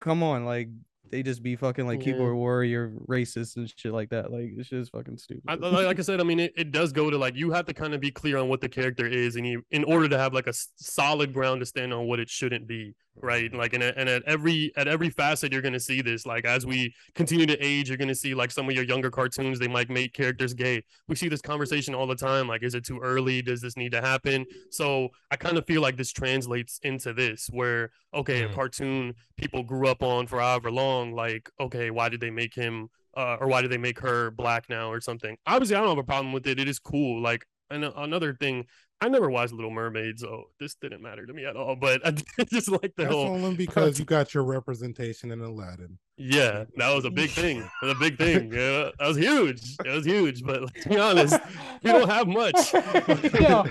come 0.00 0.22
on, 0.22 0.44
like 0.44 0.68
they 1.10 1.22
just 1.22 1.42
be 1.42 1.56
fucking 1.56 1.86
like 1.86 1.98
Yeah. 2.00 2.12
keyboard 2.12 2.34
warrior 2.34 2.92
racist 3.08 3.56
and 3.56 3.72
shit 3.76 3.92
like 3.92 4.10
that. 4.10 4.30
Like 4.32 4.50
it's 4.56 4.68
just 4.68 4.92
fucking 4.92 5.16
stupid. 5.18 5.42
I, 5.48 5.54
like, 5.54 5.86
like 5.86 5.98
I 5.98 6.02
said, 6.02 6.20
I 6.20 6.24
mean, 6.24 6.40
it, 6.40 6.52
it 6.56 6.70
does 6.72 6.92
go 6.92 7.10
to 7.10 7.18
like 7.18 7.34
you 7.36 7.50
have 7.52 7.66
to 7.66 7.74
kind 7.74 7.94
of 7.94 8.00
be 8.00 8.10
clear 8.10 8.36
on 8.38 8.48
what 8.48 8.60
the 8.60 8.68
character 8.68 9.06
is, 9.06 9.36
and 9.36 9.46
you 9.46 9.62
in 9.70 9.84
order 9.84 10.08
to 10.08 10.18
have 10.18 10.32
like 10.32 10.46
a 10.46 10.52
solid 10.76 11.32
ground 11.32 11.60
to 11.60 11.66
stand 11.66 11.92
on 11.92 12.06
what 12.06 12.20
it 12.20 12.28
shouldn't 12.30 12.66
be, 12.66 12.94
right? 13.16 13.52
Like, 13.52 13.74
and 13.74 13.82
at, 13.82 13.96
and 13.96 14.08
at 14.08 14.22
every 14.24 14.72
at 14.76 14.88
every 14.88 15.10
facet, 15.10 15.52
you're 15.52 15.62
gonna 15.62 15.80
see 15.80 16.00
this. 16.02 16.26
Like, 16.26 16.44
as 16.44 16.64
we 16.66 16.94
continue 17.14 17.46
to 17.46 17.58
age, 17.64 17.88
you're 17.88 17.98
gonna 17.98 18.14
see 18.14 18.34
like 18.34 18.50
some 18.50 18.68
of 18.68 18.74
your 18.74 18.84
younger 18.84 19.10
cartoons, 19.10 19.58
they 19.58 19.68
might 19.68 19.90
make 19.90 20.12
characters 20.14 20.54
gay. 20.54 20.82
We 21.08 21.16
see 21.16 21.28
this 21.28 21.40
conversation 21.42 21.94
all 21.94 22.06
the 22.06 22.14
time. 22.16 22.48
Like, 22.48 22.62
is 22.62 22.74
it 22.74 22.84
too 22.84 22.98
early? 23.02 23.42
Does 23.42 23.60
this 23.60 23.76
need 23.76 23.92
to 23.92 24.00
happen? 24.00 24.46
So 24.70 25.08
I 25.30 25.36
kind 25.36 25.56
of 25.58 25.66
feel 25.66 25.82
like 25.82 25.96
this 25.96 26.12
translates 26.12 26.78
into 26.82 27.12
this, 27.12 27.48
where 27.52 27.90
okay, 28.12 28.42
Mm. 28.42 28.50
a 28.50 28.54
cartoon 28.54 29.14
people 29.36 29.62
grew 29.62 29.86
up 29.86 30.02
on 30.02 30.26
for 30.26 30.40
however 30.40 30.70
long. 30.70 30.99
Like, 31.08 31.50
okay, 31.58 31.90
why 31.90 32.08
did 32.08 32.20
they 32.20 32.30
make 32.30 32.54
him? 32.54 32.90
uh, 33.16 33.36
or 33.40 33.48
why 33.48 33.62
do 33.62 33.68
they 33.68 33.78
make 33.78 33.98
her 34.00 34.30
black 34.30 34.68
now 34.68 34.90
or 34.90 35.00
something? 35.00 35.36
Obviously, 35.46 35.76
I 35.76 35.80
don't 35.80 35.88
have 35.88 35.98
a 35.98 36.04
problem 36.04 36.32
with 36.32 36.46
it. 36.46 36.60
It 36.60 36.68
is 36.68 36.78
cool. 36.78 37.20
Like, 37.20 37.46
and 37.70 37.84
another 37.84 38.34
thing, 38.34 38.66
I 39.00 39.08
never 39.08 39.30
watched 39.30 39.52
Little 39.52 39.70
Mermaid, 39.70 40.18
so 40.18 40.44
this 40.58 40.74
didn't 40.74 41.02
matter 41.02 41.26
to 41.26 41.32
me 41.32 41.44
at 41.44 41.56
all. 41.56 41.76
But 41.76 42.06
I 42.06 42.12
just 42.44 42.70
like 42.70 42.94
the 42.96 43.04
That's 43.04 43.14
whole, 43.14 43.28
only 43.28 43.56
because 43.56 43.98
you 43.98 44.04
got 44.04 44.34
your 44.34 44.44
representation 44.44 45.30
in 45.30 45.40
Aladdin. 45.40 45.98
Yeah, 46.20 46.64
that 46.76 46.94
was 46.94 47.06
a 47.06 47.10
big 47.10 47.30
thing. 47.30 47.60
That 47.60 47.70
was 47.82 47.92
a 47.92 47.98
big 47.98 48.18
thing. 48.18 48.52
Yeah, 48.52 48.90
that 48.98 49.08
was 49.08 49.16
huge. 49.16 49.62
It 49.82 49.90
was 49.90 50.04
huge. 50.04 50.42
But 50.44 50.60
let's 50.60 50.86
be 50.86 50.98
honest, 50.98 51.38
we 51.82 51.92
don't 51.92 52.10
have 52.10 52.28
much. 52.28 52.74
Yo. 53.40 53.64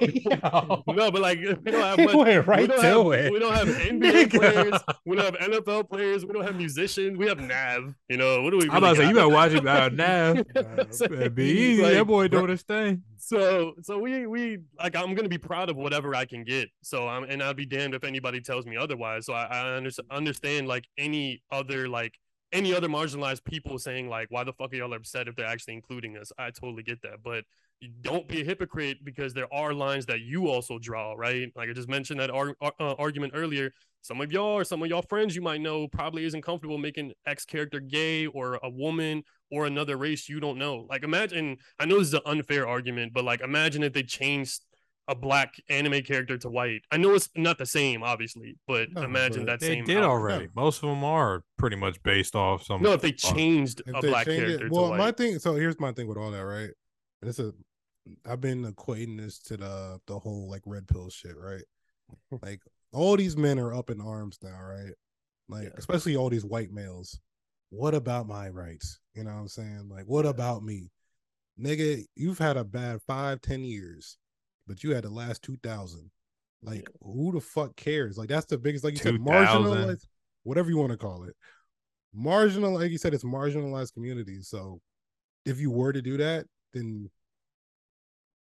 Yo. 0.00 0.82
no, 0.92 1.10
but 1.12 1.22
like 1.22 1.38
we 1.38 1.70
don't 1.70 1.98
have 1.98 1.98
much. 1.98 2.14
we 2.14 2.34
right 2.38 2.68
don't 2.68 2.80
to 2.80 2.86
have, 2.86 3.26
it. 3.26 3.32
We 3.32 3.38
don't 3.38 3.54
have 3.54 3.68
NBA 3.68 4.30
players. 4.30 4.80
We 5.04 5.14
don't 5.14 5.24
have 5.24 5.50
NFL 5.50 5.88
players. 5.88 6.26
We 6.26 6.32
don't 6.32 6.44
have 6.44 6.56
musicians. 6.56 7.16
We 7.16 7.28
have 7.28 7.38
Nav. 7.38 7.94
You 8.08 8.16
know 8.16 8.42
what 8.42 8.50
do 8.50 8.58
we? 8.58 8.68
I'm 8.68 8.78
about 8.78 8.96
to 8.96 9.02
say 9.02 9.08
you 9.08 9.14
got? 9.14 9.28
better 9.28 9.34
watch 9.34 9.52
it 9.52 9.66
out 9.68 9.92
now. 9.92 10.34
So, 10.90 11.28
Be 11.28 11.44
easy. 11.44 11.82
like, 11.82 11.94
that 11.94 12.06
boy 12.06 12.26
doing 12.26 12.48
his 12.48 12.62
thing. 12.62 13.04
so 13.18 13.74
so 13.82 13.98
we 13.98 14.26
we 14.26 14.58
like 14.78 14.96
I'm 14.96 15.14
gonna 15.14 15.28
be 15.28 15.38
proud 15.38 15.70
of 15.70 15.76
whatever 15.76 16.16
I 16.16 16.24
can 16.24 16.42
get. 16.42 16.70
So 16.82 17.06
I'm 17.06 17.22
and 17.22 17.40
I'd 17.40 17.56
be 17.56 17.66
damned 17.66 17.94
if 17.94 18.02
anybody 18.02 18.40
tells 18.40 18.66
me 18.66 18.76
otherwise. 18.76 19.26
So 19.26 19.32
I, 19.32 19.44
I 19.44 19.76
under, 19.76 19.90
understand 20.10 20.66
like 20.66 20.88
any 20.98 21.35
other 21.50 21.88
like 21.88 22.14
any 22.52 22.72
other 22.72 22.88
marginalized 22.88 23.44
people 23.44 23.78
saying 23.78 24.08
like 24.08 24.28
why 24.30 24.44
the 24.44 24.52
fuck 24.52 24.72
are 24.72 24.76
y'all 24.76 24.94
upset 24.94 25.28
if 25.28 25.36
they're 25.36 25.46
actually 25.46 25.74
including 25.74 26.16
us? 26.16 26.32
I 26.38 26.50
totally 26.50 26.82
get 26.82 27.02
that, 27.02 27.22
but 27.22 27.44
don't 28.00 28.26
be 28.26 28.40
a 28.40 28.44
hypocrite 28.44 29.04
because 29.04 29.34
there 29.34 29.52
are 29.52 29.74
lines 29.74 30.06
that 30.06 30.20
you 30.20 30.48
also 30.48 30.78
draw, 30.78 31.12
right? 31.12 31.52
Like 31.54 31.68
I 31.68 31.72
just 31.72 31.88
mentioned 31.88 32.20
that 32.20 32.30
ar- 32.30 32.56
ar- 32.60 32.74
uh, 32.80 32.94
argument 32.98 33.34
earlier. 33.36 33.72
Some 34.00 34.20
of 34.20 34.32
y'all 34.32 34.56
or 34.56 34.64
some 34.64 34.82
of 34.82 34.88
y'all 34.88 35.02
friends 35.02 35.34
you 35.34 35.42
might 35.42 35.60
know 35.60 35.88
probably 35.88 36.24
isn't 36.24 36.42
comfortable 36.42 36.78
making 36.78 37.12
X 37.26 37.44
character 37.44 37.80
gay 37.80 38.26
or 38.26 38.58
a 38.62 38.70
woman 38.70 39.24
or 39.50 39.66
another 39.66 39.96
race 39.96 40.28
you 40.28 40.40
don't 40.40 40.58
know. 40.58 40.86
Like 40.88 41.02
imagine, 41.02 41.58
I 41.78 41.86
know 41.86 41.98
this 41.98 42.08
is 42.08 42.14
an 42.14 42.20
unfair 42.24 42.66
argument, 42.66 43.12
but 43.12 43.24
like 43.24 43.40
imagine 43.40 43.82
if 43.82 43.92
they 43.92 44.04
changed 44.04 44.62
a 45.08 45.14
black 45.14 45.54
anime 45.68 46.02
character 46.02 46.36
to 46.38 46.48
white. 46.50 46.82
I 46.90 46.96
know 46.96 47.14
it's 47.14 47.28
not 47.36 47.58
the 47.58 47.66
same, 47.66 48.02
obviously, 48.02 48.56
but 48.66 48.90
No, 48.92 49.02
imagine 49.02 49.44
but 49.46 49.52
that 49.52 49.60
They 49.60 49.74
same. 49.74 49.84
did 49.84 49.98
outcome. 49.98 50.10
already. 50.10 50.48
Most 50.56 50.82
of 50.82 50.88
them 50.88 51.04
are 51.04 51.44
pretty 51.58 51.76
much 51.76 52.02
based 52.02 52.34
off 52.34 52.64
some. 52.64 52.82
No, 52.82 52.92
if 52.92 53.00
they 53.02 53.12
fuck. 53.12 53.36
changed 53.36 53.82
If 53.86 53.94
a 53.96 54.00
they 54.00 54.08
black 54.08 54.26
change 54.26 54.42
it- 54.42 54.46
character 54.58 54.68
well, 54.70 54.84
to 54.90 54.90
my 54.90 54.98
white. 55.06 55.16
thing. 55.16 55.38
So 55.38 55.54
here's 55.54 55.78
my 55.78 55.92
thing 55.92 56.08
with 56.08 56.18
all 56.18 56.30
that, 56.32 56.44
right? 56.44 56.70
This 57.22 57.38
is 57.38 57.52
I've 58.24 58.40
been 58.40 58.64
equating 58.64 59.16
this 59.18 59.38
to 59.44 59.56
the 59.56 60.00
the 60.06 60.18
whole 60.18 60.48
like 60.50 60.62
red 60.66 60.86
pill 60.88 61.08
shit, 61.10 61.36
right? 61.36 61.64
like 62.42 62.60
all 62.92 63.16
these 63.16 63.36
men 63.36 63.58
are 63.58 63.74
up 63.74 63.90
in 63.90 64.00
arms 64.00 64.38
now, 64.42 64.60
right? 64.60 64.92
Like 65.48 65.64
Yeah. 65.64 65.70
especially 65.76 66.16
all 66.16 66.30
these 66.30 66.44
white 66.44 66.70
males. 66.72 67.18
What 67.70 67.94
about 67.94 68.26
my 68.28 68.48
rights? 68.48 68.98
You 69.14 69.24
know 69.24 69.30
what 69.34 69.40
I'm 69.40 69.48
saying? 69.48 69.88
Like, 69.88 70.04
what 70.06 70.24
about 70.26 70.62
me? 70.62 70.90
Nigga, 71.60 72.04
you've 72.14 72.38
had 72.38 72.56
a 72.56 72.64
bad 72.64 73.00
five, 73.06 73.40
ten 73.40 73.64
years, 73.64 74.18
but 74.66 74.82
you 74.84 74.94
had 74.94 75.04
the 75.04 75.10
last 75.10 75.42
two 75.42 75.56
thousand. 75.62 76.10
Like, 76.62 76.88
who 77.02 77.32
the 77.32 77.40
fuck 77.40 77.76
cares? 77.76 78.16
Like, 78.18 78.28
that's 78.28 78.46
the 78.46 78.58
biggest, 78.58 78.82
like 78.82 78.94
you 78.94 78.98
said, 78.98 79.16
2000. 79.16 79.24
marginalized, 79.64 80.06
whatever 80.42 80.70
you 80.70 80.78
want 80.78 80.90
to 80.90 80.96
call 80.96 81.24
it. 81.24 81.36
Marginal, 82.14 82.72
like 82.74 82.90
you 82.90 82.98
said, 82.98 83.14
it's 83.14 83.22
marginalized 83.24 83.92
communities. 83.92 84.48
So 84.48 84.80
if 85.44 85.60
you 85.60 85.70
were 85.70 85.92
to 85.92 86.00
do 86.02 86.16
that, 86.16 86.46
then 86.72 87.10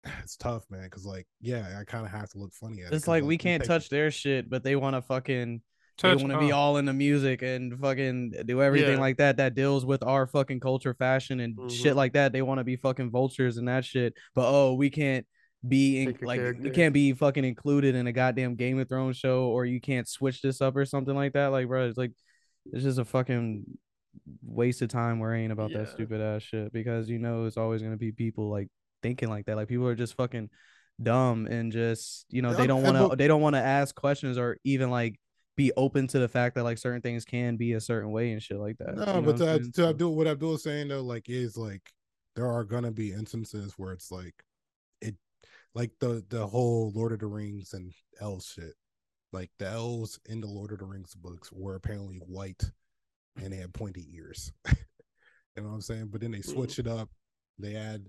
it's 0.23 0.37
tough, 0.37 0.65
man. 0.71 0.85
Because 0.85 1.05
like, 1.05 1.27
yeah, 1.41 1.77
I 1.79 1.85
kind 1.85 2.05
of 2.07 2.11
have 2.13 2.31
to 2.31 2.39
look 2.39 2.53
funny 2.55 2.81
at 2.83 2.93
it. 2.93 2.97
It's 2.97 3.05
'cause, 3.05 3.09
like 3.09 3.25
we 3.25 3.37
can't 3.39 3.63
take- 3.63 3.69
touch 3.69 3.89
their 3.89 4.11
shit, 4.11 4.49
but 4.49 4.65
they 4.65 4.75
want 4.77 4.97
to 4.97 5.03
fucking 5.03 5.63
Touch 5.99 6.19
they 6.19 6.25
want 6.25 6.33
to 6.33 6.39
be 6.47 6.53
all 6.53 6.77
in 6.77 6.85
the 6.85 6.93
music 6.93 7.43
and 7.43 7.77
fucking 7.79 8.33
do 8.47 8.63
everything 8.63 8.95
Yeah. 8.95 9.01
like 9.01 9.17
that 9.17 9.37
that 9.39 9.55
deals 9.55 9.85
with 9.85 10.05
our 10.05 10.29
fucking 10.29 10.61
culture, 10.61 10.95
fashion, 10.95 11.41
and 11.41 11.71
shit 11.73 11.93
Mhm. 11.95 11.97
like 11.97 12.13
that. 12.13 12.33
They 12.33 12.41
want 12.43 12.59
to 12.59 12.65
be 12.65 12.77
fucking 12.77 13.11
vultures 13.11 13.57
and 13.59 13.67
that 13.69 13.85
shit. 13.85 14.15
But 14.35 14.49
oh, 14.49 14.75
we 14.75 14.91
can't 14.91 15.27
be 15.67 16.03
in, 16.03 16.19
like 16.23 16.41
you 16.61 16.71
can't 16.71 16.95
be 16.95 17.13
fucking 17.13 17.45
included 17.45 17.95
in 17.95 18.07
a 18.07 18.13
goddamn 18.13 18.55
Game 18.55 18.79
of 18.79 18.89
Thrones 18.89 19.17
show 19.17 19.45
or 19.45 19.65
you 19.65 19.81
can't 19.81 20.09
switch 20.09 20.41
this 20.41 20.61
up 20.61 20.77
or 20.77 20.85
something 20.85 21.15
like 21.15 21.33
that. 21.33 21.49
Like, 21.49 21.67
bro, 21.67 21.89
it's 21.89 21.99
like 21.99 22.13
it's 22.73 22.85
just 22.85 22.99
a 22.99 23.05
fucking 23.05 23.65
waste 24.43 24.83
of 24.83 24.89
time 24.89 25.19
worrying 25.19 25.51
about 25.51 25.73
that 25.73 25.89
stupid 25.89 26.21
ass 26.21 26.43
shit 26.43 26.73
because 26.73 27.09
you 27.09 27.19
know 27.19 27.47
it's 27.47 27.57
always 27.57 27.83
gonna 27.83 27.97
be 27.97 28.13
people 28.13 28.51
like 28.51 28.69
thinking 29.03 29.29
like 29.29 29.47
that. 29.47 29.57
Like 29.57 29.69
people 29.69 29.87
are 29.87 29.95
just 29.95 30.15
fucking 30.15 30.51
dumb 31.01 31.47
and 31.47 31.73
just 31.73 32.27
you 32.29 32.43
know 32.43 32.55
they 32.55 32.67
don't 32.67 32.83
want 32.83 32.97
to 33.11 33.17
they 33.17 33.29
don't 33.29 33.41
want 33.41 33.55
to 33.55 33.63
ask 33.63 33.95
questions 33.95 34.37
or 34.37 34.59
even 34.65 34.91
like 34.91 35.19
be 35.57 35.73
open 35.77 36.07
to 36.07 36.21
the 36.21 36.29
fact 36.29 36.55
that 36.55 36.63
like 36.63 36.79
certain 36.79 37.03
things 37.03 37.25
can 37.25 37.57
be 37.57 37.73
a 37.73 37.81
certain 37.81 38.13
way 38.13 38.31
and 38.31 38.41
shit 38.41 38.59
like 38.59 38.79
that. 38.79 38.97
No, 38.97 39.07
you 39.07 39.13
know 39.13 39.23
but 39.23 39.37
to, 39.39 39.73
to 39.73 39.89
Abdul, 39.89 40.15
what 40.15 40.29
Abdul 40.29 40.55
is 40.55 40.63
saying 40.63 40.87
though, 40.87 41.03
like, 41.03 41.29
is 41.29 41.57
like 41.57 41.83
there 42.37 42.47
are 42.47 42.63
gonna 42.63 42.93
be 42.93 43.13
instances 43.13 43.75
where 43.77 43.93
it's 43.93 44.13
like 44.13 44.35
like 45.75 45.91
the 46.01 46.25
the 46.29 46.47
whole 46.47 46.93
Lord 46.95 47.13
of 47.13 47.21
the 47.21 47.27
Rings 47.27 47.73
and 47.73 47.93
elves 48.21 48.47
shit. 48.47 48.75
Like 49.33 49.51
the 49.59 49.69
elves 49.69 50.19
in 50.27 50.41
the 50.41 50.47
Lord 50.47 50.73
of 50.73 50.79
the 50.79 50.87
Rings 50.87 51.15
books 51.15 51.53
were 51.53 51.75
apparently 51.75 52.17
white, 52.27 52.63
and 53.43 53.53
they 53.53 53.57
had 53.57 53.75
pointy 53.75 54.07
ears. 54.15 54.53
you 54.67 54.75
know 55.63 55.69
what 55.69 55.75
I'm 55.75 55.81
saying? 55.81 56.09
But 56.11 56.21
then 56.21 56.31
they 56.31 56.39
mm-hmm. 56.39 56.53
switch 56.53 56.79
it 56.79 56.87
up. 56.87 57.11
They 57.59 57.77
add 57.77 58.07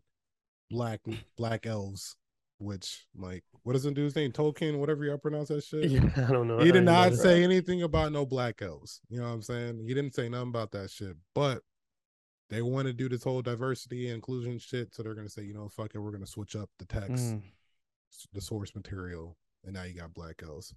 black 0.70 1.02
black 1.38 1.66
elves, 1.66 2.16
which 2.60 3.06
like 3.16 3.44
what 3.64 3.76
is 3.76 3.84
the 3.84 3.92
dude's 3.92 4.16
name? 4.16 4.32
Tolkien, 4.32 4.78
whatever 4.78 5.04
y'all 5.04 5.18
pronounce 5.18 5.50
that 5.50 5.64
shit. 5.66 5.90
Yeah, 5.90 6.10
I 6.16 6.32
don't 6.32 6.48
know. 6.48 6.60
He 6.60 6.72
did 6.72 6.86
not 6.86 7.14
say 7.14 7.44
anything 7.44 7.84
about 7.84 8.12
no 8.12 8.26
black 8.26 8.62
elves. 8.62 9.02
You 9.10 9.20
know 9.20 9.28
what 9.28 9.34
I'm 9.34 9.42
saying? 9.42 9.84
He 9.86 9.94
didn't 9.94 10.16
say 10.16 10.30
nothing 10.30 10.50
about 10.50 10.72
that 10.72 10.90
shit. 10.90 11.16
But 11.36 11.62
they 12.50 12.62
want 12.62 12.88
to 12.88 12.94
do 12.94 13.08
this 13.10 13.24
whole 13.24 13.42
diversity 13.42 14.08
and 14.08 14.16
inclusion 14.16 14.58
shit, 14.60 14.94
so 14.94 15.04
they're 15.04 15.14
gonna 15.16 15.30
say, 15.30 15.44
you 15.44 15.54
know, 15.54 15.70
fuck 15.70 15.94
it, 15.96 16.00
we're 16.00 16.12
gonna 16.12 16.26
switch 16.28 16.56
up 16.56 16.70
the 16.80 16.86
text, 16.86 17.34
Mm. 17.36 17.42
the 18.34 18.42
source 18.42 18.74
material, 18.76 19.38
and 19.64 19.74
now 19.74 19.84
you 19.84 19.94
got 19.94 20.14
black 20.14 20.42
elves. 20.44 20.74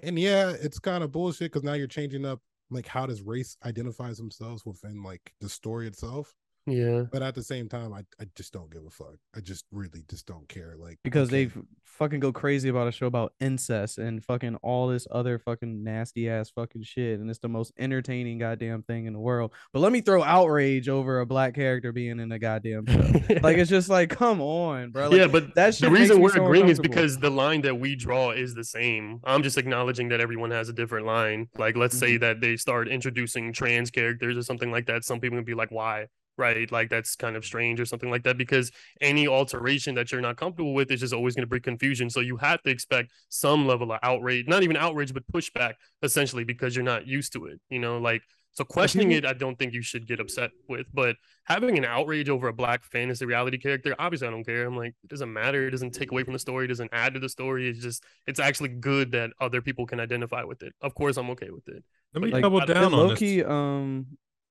And 0.00 0.18
yeah, 0.18 0.50
it's 0.50 0.78
kind 0.78 1.02
of 1.02 1.10
bullshit 1.12 1.50
because 1.52 1.62
now 1.64 1.72
you're 1.72 1.86
changing 1.86 2.24
up 2.26 2.40
like 2.70 2.86
how 2.86 3.06
does 3.06 3.22
race 3.22 3.56
identifies 3.64 4.18
themselves 4.18 4.66
within 4.66 5.02
like 5.02 5.32
the 5.40 5.48
story 5.48 5.86
itself. 5.86 6.34
Yeah. 6.66 7.04
But 7.12 7.22
at 7.22 7.34
the 7.34 7.42
same 7.42 7.68
time, 7.68 7.92
I, 7.92 8.00
I 8.20 8.26
just 8.34 8.52
don't 8.52 8.70
give 8.70 8.84
a 8.86 8.90
fuck. 8.90 9.16
I 9.34 9.40
just 9.40 9.64
really 9.70 10.02
just 10.10 10.26
don't 10.26 10.48
care. 10.48 10.74
Like 10.78 10.98
because 11.04 11.28
okay, 11.28 11.46
they 11.46 11.52
fucking 11.84 12.20
go 12.20 12.32
crazy 12.32 12.68
about 12.68 12.88
a 12.88 12.92
show 12.92 13.06
about 13.06 13.32
incest 13.40 13.96
and 13.98 14.22
fucking 14.22 14.56
all 14.56 14.88
this 14.88 15.06
other 15.10 15.38
fucking 15.38 15.82
nasty 15.82 16.28
ass 16.28 16.50
fucking 16.50 16.82
shit 16.82 17.18
and 17.18 17.30
it's 17.30 17.38
the 17.38 17.48
most 17.48 17.72
entertaining 17.78 18.36
goddamn 18.36 18.82
thing 18.82 19.06
in 19.06 19.14
the 19.14 19.18
world 19.18 19.50
but 19.72 19.78
let 19.78 19.90
me 19.92 20.02
throw 20.02 20.22
outrage 20.22 20.90
over 20.90 21.20
a 21.20 21.24
black 21.26 21.54
character 21.54 21.92
being 21.92 22.20
in 22.20 22.30
a 22.32 22.38
goddamn 22.38 22.84
show 22.86 23.34
like 23.42 23.56
it's 23.56 23.70
just 23.70 23.88
like 23.88 24.10
come 24.10 24.42
on 24.42 24.90
bro 24.90 25.08
like, 25.08 25.16
yeah, 25.16 25.26
but 25.26 25.54
that's 25.54 25.78
the 25.78 25.90
reason 25.90 26.20
we're 26.20 26.28
so 26.34 26.44
agreeing 26.44 26.68
is 26.68 26.78
because 26.78 27.16
the 27.16 27.30
line 27.30 27.62
that 27.62 27.74
we 27.76 27.96
draw 27.96 28.30
is 28.32 28.54
the 28.54 28.64
same. 28.64 29.20
I'm 29.24 29.42
just 29.42 29.56
acknowledging 29.56 30.08
that 30.10 30.20
everyone 30.20 30.50
has 30.50 30.68
a 30.68 30.72
different 30.74 31.06
line. 31.06 31.48
Like, 31.56 31.76
let's 31.76 31.94
Mm-hmm. 31.96 32.06
say 32.06 32.16
that 32.18 32.40
they 32.42 32.56
start 32.56 32.88
introducing 32.88 33.52
trans 33.52 33.90
characters 33.90 34.36
or 34.36 34.42
something 34.42 34.70
like 34.70 34.86
that. 34.86 35.04
Some 35.04 35.20
people 35.20 35.36
would 35.38 35.46
be 35.46 35.54
like, 35.54 35.70
why? 35.70 36.08
Right? 36.38 36.70
Like, 36.70 36.90
that's 36.90 37.16
kind 37.16 37.34
of 37.36 37.44
strange 37.44 37.80
or 37.80 37.86
something 37.86 38.10
like 38.10 38.22
that 38.24 38.36
because 38.36 38.70
any 39.00 39.26
alteration 39.26 39.94
that 39.94 40.12
you're 40.12 40.20
not 40.20 40.36
comfortable 40.36 40.74
with 40.74 40.90
is 40.90 41.00
just 41.00 41.14
always 41.14 41.34
going 41.34 41.44
to 41.44 41.48
bring 41.48 41.62
confusion. 41.62 42.10
So 42.10 42.20
you 42.20 42.36
have 42.36 42.62
to 42.62 42.70
expect 42.70 43.12
some 43.28 43.66
level 43.66 43.90
of 43.92 43.98
outrage, 44.02 44.46
not 44.46 44.62
even 44.62 44.76
outrage, 44.76 45.14
but 45.14 45.26
pushback 45.32 45.74
essentially 46.02 46.44
because 46.44 46.76
you're 46.76 46.84
not 46.84 47.06
used 47.06 47.32
to 47.32 47.46
it. 47.46 47.60
You 47.70 47.78
know, 47.78 47.98
like, 47.98 48.22
so 48.52 48.64
questioning 48.64 49.12
it, 49.12 49.26
I 49.26 49.34
don't 49.34 49.58
think 49.58 49.74
you 49.74 49.82
should 49.82 50.06
get 50.06 50.18
upset 50.18 50.50
with, 50.66 50.86
but 50.94 51.16
having 51.44 51.76
an 51.76 51.84
outrage 51.84 52.30
over 52.30 52.48
a 52.48 52.54
black 52.54 52.84
fantasy 52.84 53.26
reality 53.26 53.58
character, 53.58 53.94
obviously 53.98 54.28
I 54.28 54.30
don't 54.30 54.44
care. 54.44 54.66
I'm 54.66 54.76
like, 54.76 54.94
it 55.04 55.10
doesn't 55.10 55.30
matter. 55.30 55.68
It 55.68 55.72
doesn't 55.72 55.92
take 55.92 56.10
away 56.10 56.24
from 56.24 56.32
the 56.32 56.38
story. 56.38 56.64
It 56.64 56.68
doesn't 56.68 56.88
add 56.90 57.12
to 57.14 57.20
the 57.20 57.28
story. 57.28 57.68
It's 57.68 57.80
just, 57.80 58.02
it's 58.26 58.40
actually 58.40 58.70
good 58.70 59.12
that 59.12 59.30
other 59.42 59.60
people 59.60 59.84
can 59.86 60.00
identify 60.00 60.42
with 60.42 60.62
it. 60.62 60.72
Of 60.80 60.94
course, 60.94 61.18
I'm 61.18 61.28
okay 61.30 61.50
with 61.50 61.68
it. 61.68 61.84
Let 62.14 62.22
me 62.24 62.30
Like, 62.30 62.42
double 62.42 62.64
down 62.64 62.84
on 62.84 62.92
low 62.92 63.14
this. 63.14 63.44
um, 63.46 64.06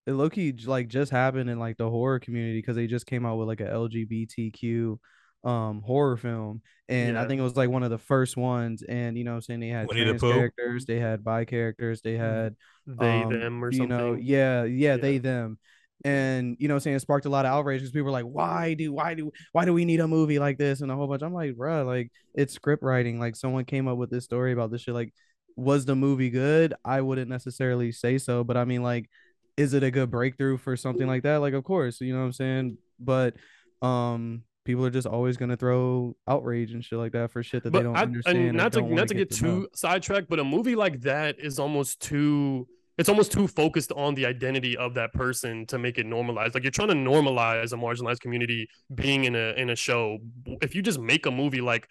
it 0.05 0.13
low 0.13 0.29
key 0.29 0.53
like 0.65 0.87
just 0.87 1.11
happened 1.11 1.49
in 1.49 1.59
like 1.59 1.77
the 1.77 1.89
horror 1.89 2.19
community 2.19 2.59
because 2.59 2.75
they 2.75 2.87
just 2.87 3.05
came 3.05 3.25
out 3.25 3.37
with 3.37 3.47
like 3.47 3.61
a 3.61 3.69
LGBTQ 3.69 4.99
um 5.43 5.81
horror 5.83 6.17
film 6.17 6.61
and 6.89 7.17
I 7.17 7.27
think 7.27 7.39
it 7.39 7.43
was 7.43 7.55
like 7.55 7.69
one 7.69 7.83
of 7.83 7.91
the 7.91 7.97
first 7.99 8.35
ones 8.35 8.81
and 8.83 9.15
you 9.17 9.23
know 9.23 9.35
I'm 9.35 9.41
saying 9.41 9.59
they 9.59 9.67
had 9.67 9.87
Winnie 9.87 10.03
trans 10.05 10.21
Pooh? 10.21 10.31
characters 10.33 10.85
they 10.85 10.99
had 10.99 11.23
bi 11.23 11.45
characters 11.45 12.01
they 12.01 12.17
had 12.17 12.55
They, 12.87 13.21
um, 13.21 13.29
them, 13.29 13.63
or 13.63 13.71
you 13.71 13.77
something. 13.79 13.97
know 13.97 14.13
yeah, 14.15 14.63
yeah 14.63 14.95
Yeah. 14.95 14.97
they 14.97 15.17
them 15.19 15.59
and 16.03 16.57
you 16.59 16.67
know 16.67 16.75
I'm 16.75 16.79
saying 16.79 16.95
it 16.97 16.99
sparked 17.01 17.25
a 17.25 17.29
lot 17.29 17.45
of 17.45 17.51
outrage 17.51 17.81
because 17.81 17.91
people 17.91 18.05
were 18.05 18.11
like 18.11 18.25
why 18.25 18.73
do 18.73 18.91
why 18.91 19.13
do 19.13 19.31
why 19.51 19.65
do 19.65 19.73
we 19.73 19.85
need 19.85 19.99
a 19.99 20.07
movie 20.07 20.39
like 20.39 20.57
this 20.57 20.81
and 20.81 20.91
a 20.91 20.95
whole 20.95 21.07
bunch 21.07 21.21
I'm 21.21 21.33
like 21.33 21.55
bruh 21.55 21.85
like 21.85 22.11
it's 22.33 22.53
script 22.53 22.83
writing 22.83 23.19
like 23.19 23.35
someone 23.35 23.65
came 23.65 23.87
up 23.87 23.97
with 23.97 24.09
this 24.09 24.23
story 24.25 24.51
about 24.51 24.71
this 24.71 24.81
shit 24.81 24.93
like 24.93 25.13
was 25.55 25.85
the 25.85 25.95
movie 25.95 26.29
good 26.29 26.73
I 26.83 27.01
wouldn't 27.01 27.29
necessarily 27.29 27.91
say 27.91 28.17
so 28.17 28.43
but 28.43 28.57
I 28.57 28.65
mean 28.65 28.83
like 28.83 29.09
is 29.57 29.73
it 29.73 29.83
a 29.83 29.91
good 29.91 30.11
breakthrough 30.11 30.57
for 30.57 30.75
something 30.75 31.07
like 31.07 31.23
that 31.23 31.37
like 31.37 31.53
of 31.53 31.63
course 31.63 32.01
you 32.01 32.13
know 32.13 32.19
what 32.19 32.25
I'm 32.25 32.33
saying 32.33 32.77
but 32.99 33.35
um 33.81 34.43
people 34.65 34.85
are 34.85 34.89
just 34.89 35.07
always 35.07 35.37
gonna 35.37 35.55
throw 35.55 36.15
outrage 36.27 36.73
and 36.73 36.83
shit 36.83 36.99
like 36.99 37.13
that 37.13 37.31
for 37.31 37.41
shit 37.41 37.63
that 37.63 37.71
they 37.71 37.79
but 37.79 37.83
don't 37.83 37.95
I, 37.95 38.01
understand 38.01 38.37
and 38.37 38.57
not 38.57 38.73
to 38.73 38.81
not 38.81 39.07
to 39.07 39.13
get, 39.13 39.31
to 39.31 39.43
know. 39.43 39.49
too 39.61 39.67
sidetracked, 39.73 40.27
but 40.27 40.39
a 40.39 40.43
movie 40.43 40.75
like 40.75 41.01
that 41.01 41.39
is 41.39 41.59
almost 41.59 42.01
too 42.01 42.67
it's 42.97 43.09
almost 43.09 43.31
too 43.31 43.47
focused 43.47 43.91
on 43.91 44.15
the 44.15 44.25
identity 44.25 44.77
of 44.77 44.93
that 44.93 45.11
person 45.13 45.65
to 45.65 45.77
make 45.77 45.97
it 45.97 46.05
normalized. 46.05 46.53
Like 46.53 46.63
you're 46.63 46.71
trying 46.71 46.87
to 46.87 46.93
normalize 46.93 47.73
a 47.73 47.75
marginalized 47.75 48.21
community 48.21 48.69
being 48.93 49.25
in 49.25 49.35
a 49.35 49.53
in 49.57 49.69
a 49.69 49.75
show. 49.75 50.17
If 50.61 50.75
you 50.75 50.81
just 50.81 50.99
make 50.99 51.25
a 51.25 51.31
movie 51.31 51.61
like 51.61 51.87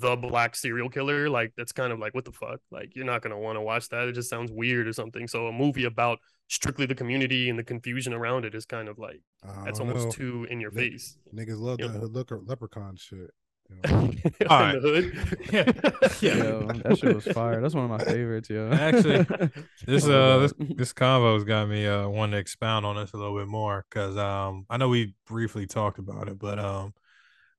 the 0.00 0.16
black 0.16 0.56
serial 0.56 0.88
killer, 0.88 1.28
like 1.28 1.52
that's 1.56 1.72
kind 1.72 1.92
of 1.92 1.98
like 1.98 2.14
what 2.14 2.24
the 2.24 2.32
fuck? 2.32 2.60
Like 2.70 2.94
you're 2.96 3.04
not 3.04 3.22
gonna 3.22 3.38
want 3.38 3.56
to 3.56 3.60
watch 3.60 3.88
that. 3.90 4.08
It 4.08 4.12
just 4.12 4.28
sounds 4.30 4.50
weird 4.52 4.86
or 4.88 4.92
something. 4.92 5.28
So 5.28 5.46
a 5.46 5.52
movie 5.52 5.84
about 5.84 6.18
strictly 6.48 6.86
the 6.86 6.94
community 6.94 7.48
and 7.50 7.58
the 7.58 7.64
confusion 7.64 8.12
around 8.12 8.44
it 8.44 8.54
is 8.54 8.66
kind 8.66 8.88
of 8.88 8.98
like 8.98 9.20
that's 9.64 9.80
almost 9.80 10.06
know. 10.06 10.10
too 10.12 10.46
in 10.50 10.60
your 10.60 10.70
Nick- 10.70 10.92
face. 10.92 11.18
Niggas 11.34 11.58
love 11.60 11.80
Yep. 11.80 11.92
the 11.92 11.98
hood 11.98 12.12
leper- 12.14 12.42
leprechaun 12.44 12.96
shit. 12.96 13.30
you 13.68 13.76
in 13.84 13.90
know? 13.90 14.12
Alright. 14.48 14.80
the 14.80 14.88
hood. 14.88 15.42
Yeah. 15.52 15.72
Yeah. 16.20 16.36
Yo, 16.44 16.66
that 16.84 16.98
shit 16.98 17.14
was 17.16 17.24
fire. 17.26 17.60
That's 17.60 17.74
one 17.74 17.84
of 17.84 17.90
my 17.90 17.98
favorites, 18.04 18.48
yo. 18.48 18.70
Actually, 18.70 19.26
This 19.86 20.06
uh 20.06 20.38
this, 20.38 20.54
this 20.76 20.92
convo's 20.92 21.42
got 21.44 21.68
me 21.68 21.84
uh 21.86 22.08
wanting 22.08 22.32
to 22.32 22.38
expound 22.38 22.86
on 22.86 22.94
this 22.96 23.12
a 23.12 23.16
little 23.16 23.36
bit 23.36 23.48
more 23.48 23.84
because 23.90 24.16
um 24.16 24.66
I 24.70 24.76
know 24.76 24.88
we 24.88 25.14
briefly 25.26 25.66
talked 25.66 25.98
about 25.98 26.28
it, 26.28 26.38
but 26.38 26.58
um 26.60 26.94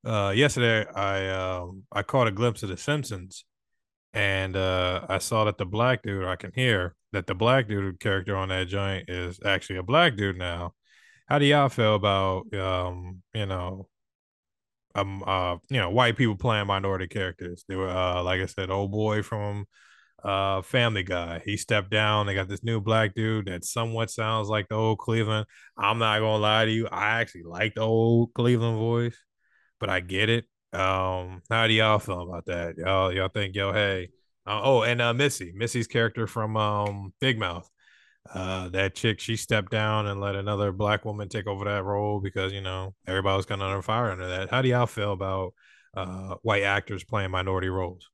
uh 0.06 0.32
yesterday 0.36 0.89
I 0.93 1.30
um 1.30 1.84
I 1.91 2.04
caught 2.04 2.28
a 2.28 2.32
glimpse 2.32 2.64
of 2.64 2.70
the 2.70 2.78
Simpsons 2.78 3.45
and 4.14 4.56
uh 4.56 5.06
I 5.10 5.18
saw 5.20 5.45
that 5.45 5.58
the 5.58 5.66
black 5.66 6.02
dude 6.04 6.26
I 6.26 6.36
can 6.36 6.52
hear 6.56 6.95
that 7.14 7.28
the 7.28 7.36
black 7.36 7.68
dude 7.68 8.00
character 8.00 8.36
on 8.36 8.50
that 8.50 8.68
joint 8.68 9.10
is 9.10 9.39
actually 9.45 9.78
a 9.78 9.84
black 9.84 10.16
dude 10.18 10.38
now. 10.38 10.74
How 11.28 11.39
do 11.39 11.45
y'all 11.45 11.70
feel 11.70 11.95
about 11.95 12.54
um 12.54 13.22
you 13.34 13.45
know 13.45 13.88
um 14.95 15.24
uh 15.26 15.58
you 15.70 15.78
know 15.80 15.89
white 15.89 16.18
people 16.18 16.36
playing 16.36 16.68
minority 16.68 17.08
characters? 17.08 17.64
They 17.68 17.76
were 17.76 17.89
uh 17.89 18.24
like 18.24 18.41
I 18.41 18.45
said, 18.45 18.70
old 18.72 18.91
boy 18.91 19.24
from 19.24 19.66
uh 20.24 20.62
family 20.64 21.04
guy 21.04 21.39
he 21.45 21.56
stepped 21.56 21.91
down 21.91 22.26
they 22.26 22.34
got 22.34 22.48
this 22.48 22.64
new 22.64 22.82
black 22.82 23.14
dude 23.14 23.45
that 23.45 23.64
somewhat 23.64 24.10
sounds 24.10 24.48
like 24.50 24.68
the 24.68 24.74
old 24.76 24.98
cleveland 24.98 25.45
i'm 25.78 26.00
not 26.00 26.20
gonna 26.20 26.38
lie 26.41 26.66
to 26.66 26.72
you 26.72 26.88
i 26.88 27.22
actually 27.22 27.43
like 27.43 27.76
the 27.76 27.82
old 27.82 28.34
cleveland 28.34 28.80
voice 28.80 29.16
but 29.80 29.89
i 29.89 29.99
get 29.99 30.30
it 30.30 30.45
um 30.73 31.41
how 31.49 31.67
do 31.67 31.73
y'all 31.73 31.99
feel 31.99 32.21
about 32.21 32.45
that 32.45 32.78
y'all 32.78 33.11
y'all 33.13 33.30
think 33.30 33.55
yo 33.55 33.71
hey 33.71 34.09
uh, 34.45 34.61
oh 34.63 34.84
and 34.84 35.01
uh 35.01 35.13
missy 35.13 35.51
missy's 35.55 35.88
character 35.88 36.28
from 36.28 36.57
um 36.57 37.13
big 37.19 37.39
mouth 37.39 37.69
uh 38.34 38.67
that 38.69 38.93
chick 38.95 39.19
she 39.19 39.36
stepped 39.36 39.71
down 39.71 40.07
and 40.07 40.19
let 40.19 40.36
another 40.36 40.71
black 40.71 41.05
woman 41.05 41.30
take 41.30 41.47
over 41.47 41.65
that 41.65 41.84
role 41.84 42.19
because 42.19 42.51
you 42.51 42.61
know 42.61 42.93
everybody 43.07 43.38
was 43.38 43.45
kind 43.45 43.61
of 43.61 43.69
under 43.69 43.82
fire 43.82 44.11
under 44.11 44.28
that 44.28 44.49
how 44.49 44.61
do 44.61 44.67
y'all 44.69 44.86
feel 44.86 45.13
about 45.13 45.53
uh 45.95 46.36
white 46.41 46.63
actors 46.63 47.03
playing 47.03 47.32
minority 47.32 47.69
roles 47.69 48.09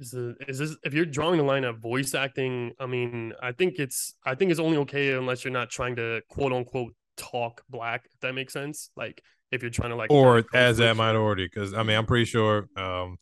Is, 0.00 0.10
the, 0.12 0.36
is 0.46 0.58
this 0.58 0.76
if 0.84 0.94
you're 0.94 1.04
drawing 1.04 1.38
the 1.38 1.44
line 1.44 1.64
of 1.64 1.78
voice 1.80 2.14
acting? 2.14 2.72
I 2.78 2.86
mean, 2.86 3.32
I 3.42 3.52
think 3.52 3.78
it's 3.78 4.14
I 4.24 4.34
think 4.36 4.50
it's 4.50 4.60
only 4.60 4.76
okay 4.78 5.12
unless 5.14 5.44
you're 5.44 5.52
not 5.52 5.70
trying 5.70 5.96
to 5.96 6.22
quote 6.28 6.52
unquote 6.52 6.94
talk 7.16 7.62
black. 7.68 8.08
If 8.14 8.20
that 8.20 8.34
makes 8.34 8.52
sense. 8.52 8.90
Like 8.96 9.22
if 9.52 9.62
you're 9.62 9.70
trying 9.70 9.90
to 9.90 9.96
like 9.96 10.10
or 10.10 10.44
as 10.54 10.76
that 10.78 10.96
minority 10.96 11.44
because 11.46 11.72
i 11.74 11.82
mean 11.82 11.96
i'm 11.96 12.06
pretty 12.06 12.24
sure 12.24 12.68
um 12.76 13.16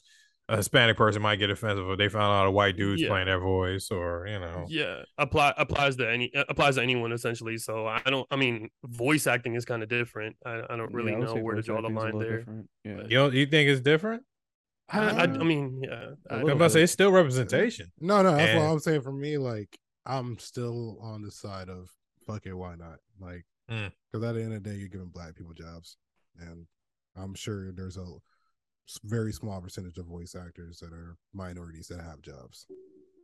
a 0.49 0.57
hispanic 0.57 0.97
person 0.97 1.21
might 1.23 1.37
get 1.37 1.51
offensive 1.51 1.89
if 1.91 1.99
they 1.99 2.09
found 2.09 2.33
out 2.33 2.47
a 2.47 2.51
white 2.53 2.77
dude's 2.77 3.03
Yeah. 3.03 3.09
playing 3.09 3.27
their 3.27 3.41
voice 3.41 3.89
or 3.91 4.27
you 4.29 4.39
know 4.39 4.65
Yeah, 4.69 5.03
apply 5.19 5.53
applies 5.59 5.97
to 5.97 6.09
any 6.09 6.33
uh, 6.35 6.45
applies 6.49 6.77
to 6.77 6.83
anyone 6.83 7.11
essentially. 7.11 7.59
So 7.59 7.89
I 7.89 8.01
don't. 8.07 8.25
I 8.31 8.37
mean, 8.37 8.69
voice 8.85 9.27
acting 9.27 9.57
is 9.57 9.65
kind 9.65 9.83
of 9.83 9.89
different. 9.89 10.37
I, 10.47 10.63
I 10.71 10.77
don't 10.77 10.93
really 10.95 11.11
Yeah, 11.13 11.19
I 11.19 11.21
know 11.23 11.35
where 11.35 11.57
to 11.57 11.63
draw 11.63 11.83
the 11.83 11.89
line 11.89 12.17
there. 12.21 12.39
different. 12.39 12.71
Yeah. 12.85 13.03
you 13.09 13.17
know, 13.17 13.31
you 13.31 13.47
think 13.47 13.69
it's 13.69 13.81
different 13.81 14.23
I, 14.89 15.01
I, 15.01 15.11
I 15.11 15.25
Uh, 15.25 15.43
mean, 15.43 15.83
yeah. 15.83 16.11
I, 16.31 16.35
am 16.35 16.41
little 16.45 16.51
about 16.57 16.67
to 16.67 16.71
say 16.75 16.83
it's 16.83 16.93
still 16.93 17.11
representation 17.11 17.91
No, 18.01 18.23
no, 18.23 18.37
that's 18.37 18.51
And- 18.53 18.61
what 18.61 18.67
I'm 18.71 18.79
saying. 18.79 19.03
For 19.03 19.11
me, 19.13 19.39
like 19.39 19.77
I'm 20.07 20.39
still 20.39 20.99
on 21.03 21.23
the 21.23 21.33
side 21.33 21.69
of 21.69 21.91
fuck 22.25 22.47
it, 22.47 22.53
why 22.55 22.77
not? 22.77 22.99
Like, 23.21 23.45
Mm. 23.69 23.91
because 24.13 24.25
at 24.25 24.37
the 24.37 24.43
end 24.45 24.55
of 24.55 24.63
the 24.63 24.71
day, 24.71 24.77
you're 24.77 24.89
giving 24.89 25.09
black 25.09 25.35
people 25.35 25.55
jobs, 25.55 25.97
and 26.41 26.67
I'm 27.17 27.35
sure 27.35 27.73
there's 27.73 27.97
a 27.97 28.05
very 29.05 29.33
small 29.33 29.61
percentage 29.61 29.99
of 29.99 30.07
voice 30.07 30.35
actors 30.35 30.79
that 30.81 30.93
are 30.93 31.17
minorities 31.33 31.89
that 31.89 32.01
have 32.01 32.21
jobs. 32.23 32.67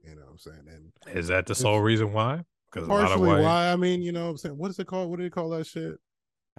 You 0.04 0.16
know 0.16 0.22
what 0.22 0.30
I'm 0.32 0.38
saying? 0.38 0.66
And 1.06 1.16
Is 1.16 1.28
that 1.28 1.46
the 1.46 1.54
sole 1.54 1.80
reason 1.80 2.12
why? 2.12 2.44
Because 2.70 2.88
a 2.88 2.90
lot 2.90 3.02
of 3.02 3.08
partially 3.10 3.28
white. 3.28 3.40
why 3.42 3.72
I 3.72 3.76
mean, 3.76 4.02
you 4.02 4.10
know 4.12 4.24
what 4.24 4.30
I'm 4.30 4.36
saying? 4.38 4.58
What 4.58 4.70
is 4.70 4.78
it 4.78 4.86
called? 4.86 5.10
What 5.10 5.18
do 5.18 5.22
they 5.24 5.30
call 5.30 5.50
that 5.50 5.66
shit? 5.66 5.94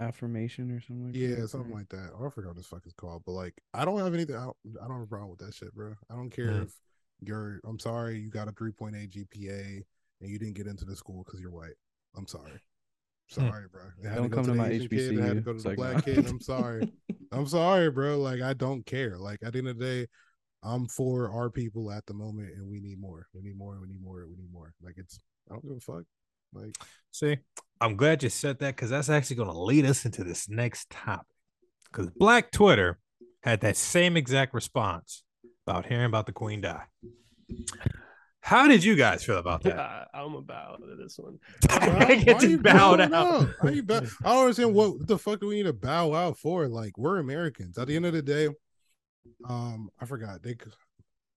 Affirmation 0.00 0.70
or 0.70 0.80
something. 0.80 1.06
Like 1.06 1.14
Yeah, 1.16 1.42
that. 1.42 1.48
something 1.48 1.72
like 1.72 1.88
that. 1.90 2.10
I 2.14 2.28
forgot 2.30 2.48
what 2.48 2.56
this 2.56 2.66
fuck 2.66 2.86
is 2.86 2.92
called, 2.94 3.22
but 3.26 3.32
like 3.32 3.54
I 3.74 3.84
don't 3.84 3.98
have 3.98 4.14
anything. 4.14 4.36
I 4.36 4.44
don't, 4.44 4.56
I 4.82 4.86
don't 4.88 4.96
have 4.98 5.02
a 5.02 5.06
problem 5.06 5.30
with 5.30 5.38
that 5.40 5.54
shit, 5.54 5.74
bro. 5.74 5.94
I 6.10 6.14
don't 6.16 6.30
care 6.30 6.46
Mm. 6.46 6.64
if 6.64 6.74
you're. 7.20 7.60
I'm 7.64 7.78
sorry, 7.78 8.18
you 8.18 8.30
got 8.30 8.48
a 8.48 8.52
3.8 8.52 9.08
GPA 9.10 9.82
and 10.20 10.30
you 10.30 10.38
didn't 10.38 10.54
get 10.54 10.66
into 10.66 10.84
the 10.84 10.96
school 10.96 11.22
because 11.24 11.40
you're 11.40 11.50
white. 11.52 11.74
I'm 12.16 12.26
sorry. 12.26 12.60
Hmm. 13.34 13.48
Sorry, 13.48 13.64
bro. 13.70 13.82
It 14.02 14.08
had 14.08 14.16
Don't 14.16 14.28
go 14.28 14.36
come 14.36 14.44
to 14.44 14.50
the 14.52 14.56
my 14.56 14.68
Asian 14.68 14.88
kid, 14.88 15.18
it 15.18 15.20
had 15.20 15.34
to 15.36 15.40
go 15.40 15.52
to 15.52 15.56
It's 15.56 15.62
the 15.62 15.68
like, 15.70 15.78
black 15.78 15.94
nah. 15.94 16.00
kid. 16.00 16.26
I'm 16.26 16.40
sorry. 16.40 16.92
I'm 17.32 17.46
sorry, 17.46 17.90
bro. 17.90 18.18
Like 18.18 18.40
I 18.40 18.54
don't 18.54 18.84
care. 18.86 19.18
Like 19.18 19.40
at 19.42 19.52
the 19.52 19.58
end 19.58 19.68
of 19.68 19.78
the 19.78 19.84
day, 19.84 20.06
I'm 20.62 20.86
for 20.88 21.30
our 21.30 21.50
people 21.50 21.90
at 21.90 22.06
the 22.06 22.14
moment, 22.14 22.54
and 22.54 22.68
we 22.68 22.80
need 22.80 23.00
more. 23.00 23.26
We 23.34 23.42
need 23.42 23.58
more. 23.58 23.78
We 23.80 23.88
need 23.88 24.02
more. 24.02 24.26
We 24.26 24.36
need 24.36 24.52
more. 24.52 24.72
Like 24.82 24.94
it's. 24.96 25.18
I 25.50 25.54
don't 25.54 25.66
give 25.66 25.76
a 25.76 25.80
fuck. 25.80 26.04
Like 26.52 26.76
See, 27.10 27.36
I'm 27.80 27.96
glad 27.96 28.22
you 28.22 28.28
said 28.28 28.58
that 28.60 28.76
because 28.76 28.90
that's 28.90 29.10
actually 29.10 29.36
going 29.36 29.50
to 29.50 29.58
lead 29.58 29.84
us 29.84 30.04
into 30.04 30.24
this 30.24 30.48
next 30.48 30.88
topic. 30.90 31.26
Because 31.90 32.10
Black 32.10 32.50
Twitter 32.50 32.98
had 33.42 33.60
that 33.60 33.76
same 33.76 34.16
exact 34.16 34.54
response 34.54 35.22
about 35.66 35.86
hearing 35.86 36.06
about 36.06 36.26
the 36.26 36.32
Queen 36.32 36.60
die. 36.60 36.84
How 38.44 38.68
did 38.68 38.84
you 38.84 38.94
guys 38.94 39.24
feel 39.24 39.38
about 39.38 39.62
that? 39.62 39.74
Yeah, 39.76 40.04
I'm 40.12 40.34
about 40.34 40.82
this 40.98 41.18
one. 41.18 41.38
I 41.70 42.16
get 42.16 42.40
to 42.40 42.50
you 42.50 42.58
bow 42.58 42.92
out. 42.92 43.00
out? 43.00 43.48
Why 43.62 43.70
you 43.70 43.82
bow- 43.82 44.02
I 44.22 44.32
don't 44.34 44.42
understand 44.42 44.74
what 44.74 45.06
the 45.06 45.16
fuck 45.18 45.40
do 45.40 45.46
we 45.46 45.54
need 45.56 45.62
to 45.62 45.72
bow 45.72 46.12
out 46.12 46.36
for? 46.36 46.68
Like 46.68 46.98
we're 46.98 47.18
Americans. 47.20 47.78
At 47.78 47.88
the 47.88 47.96
end 47.96 48.04
of 48.04 48.12
the 48.12 48.20
day, 48.20 48.48
um, 49.48 49.88
I 49.98 50.04
forgot 50.04 50.42
they 50.42 50.50
c- 50.52 50.70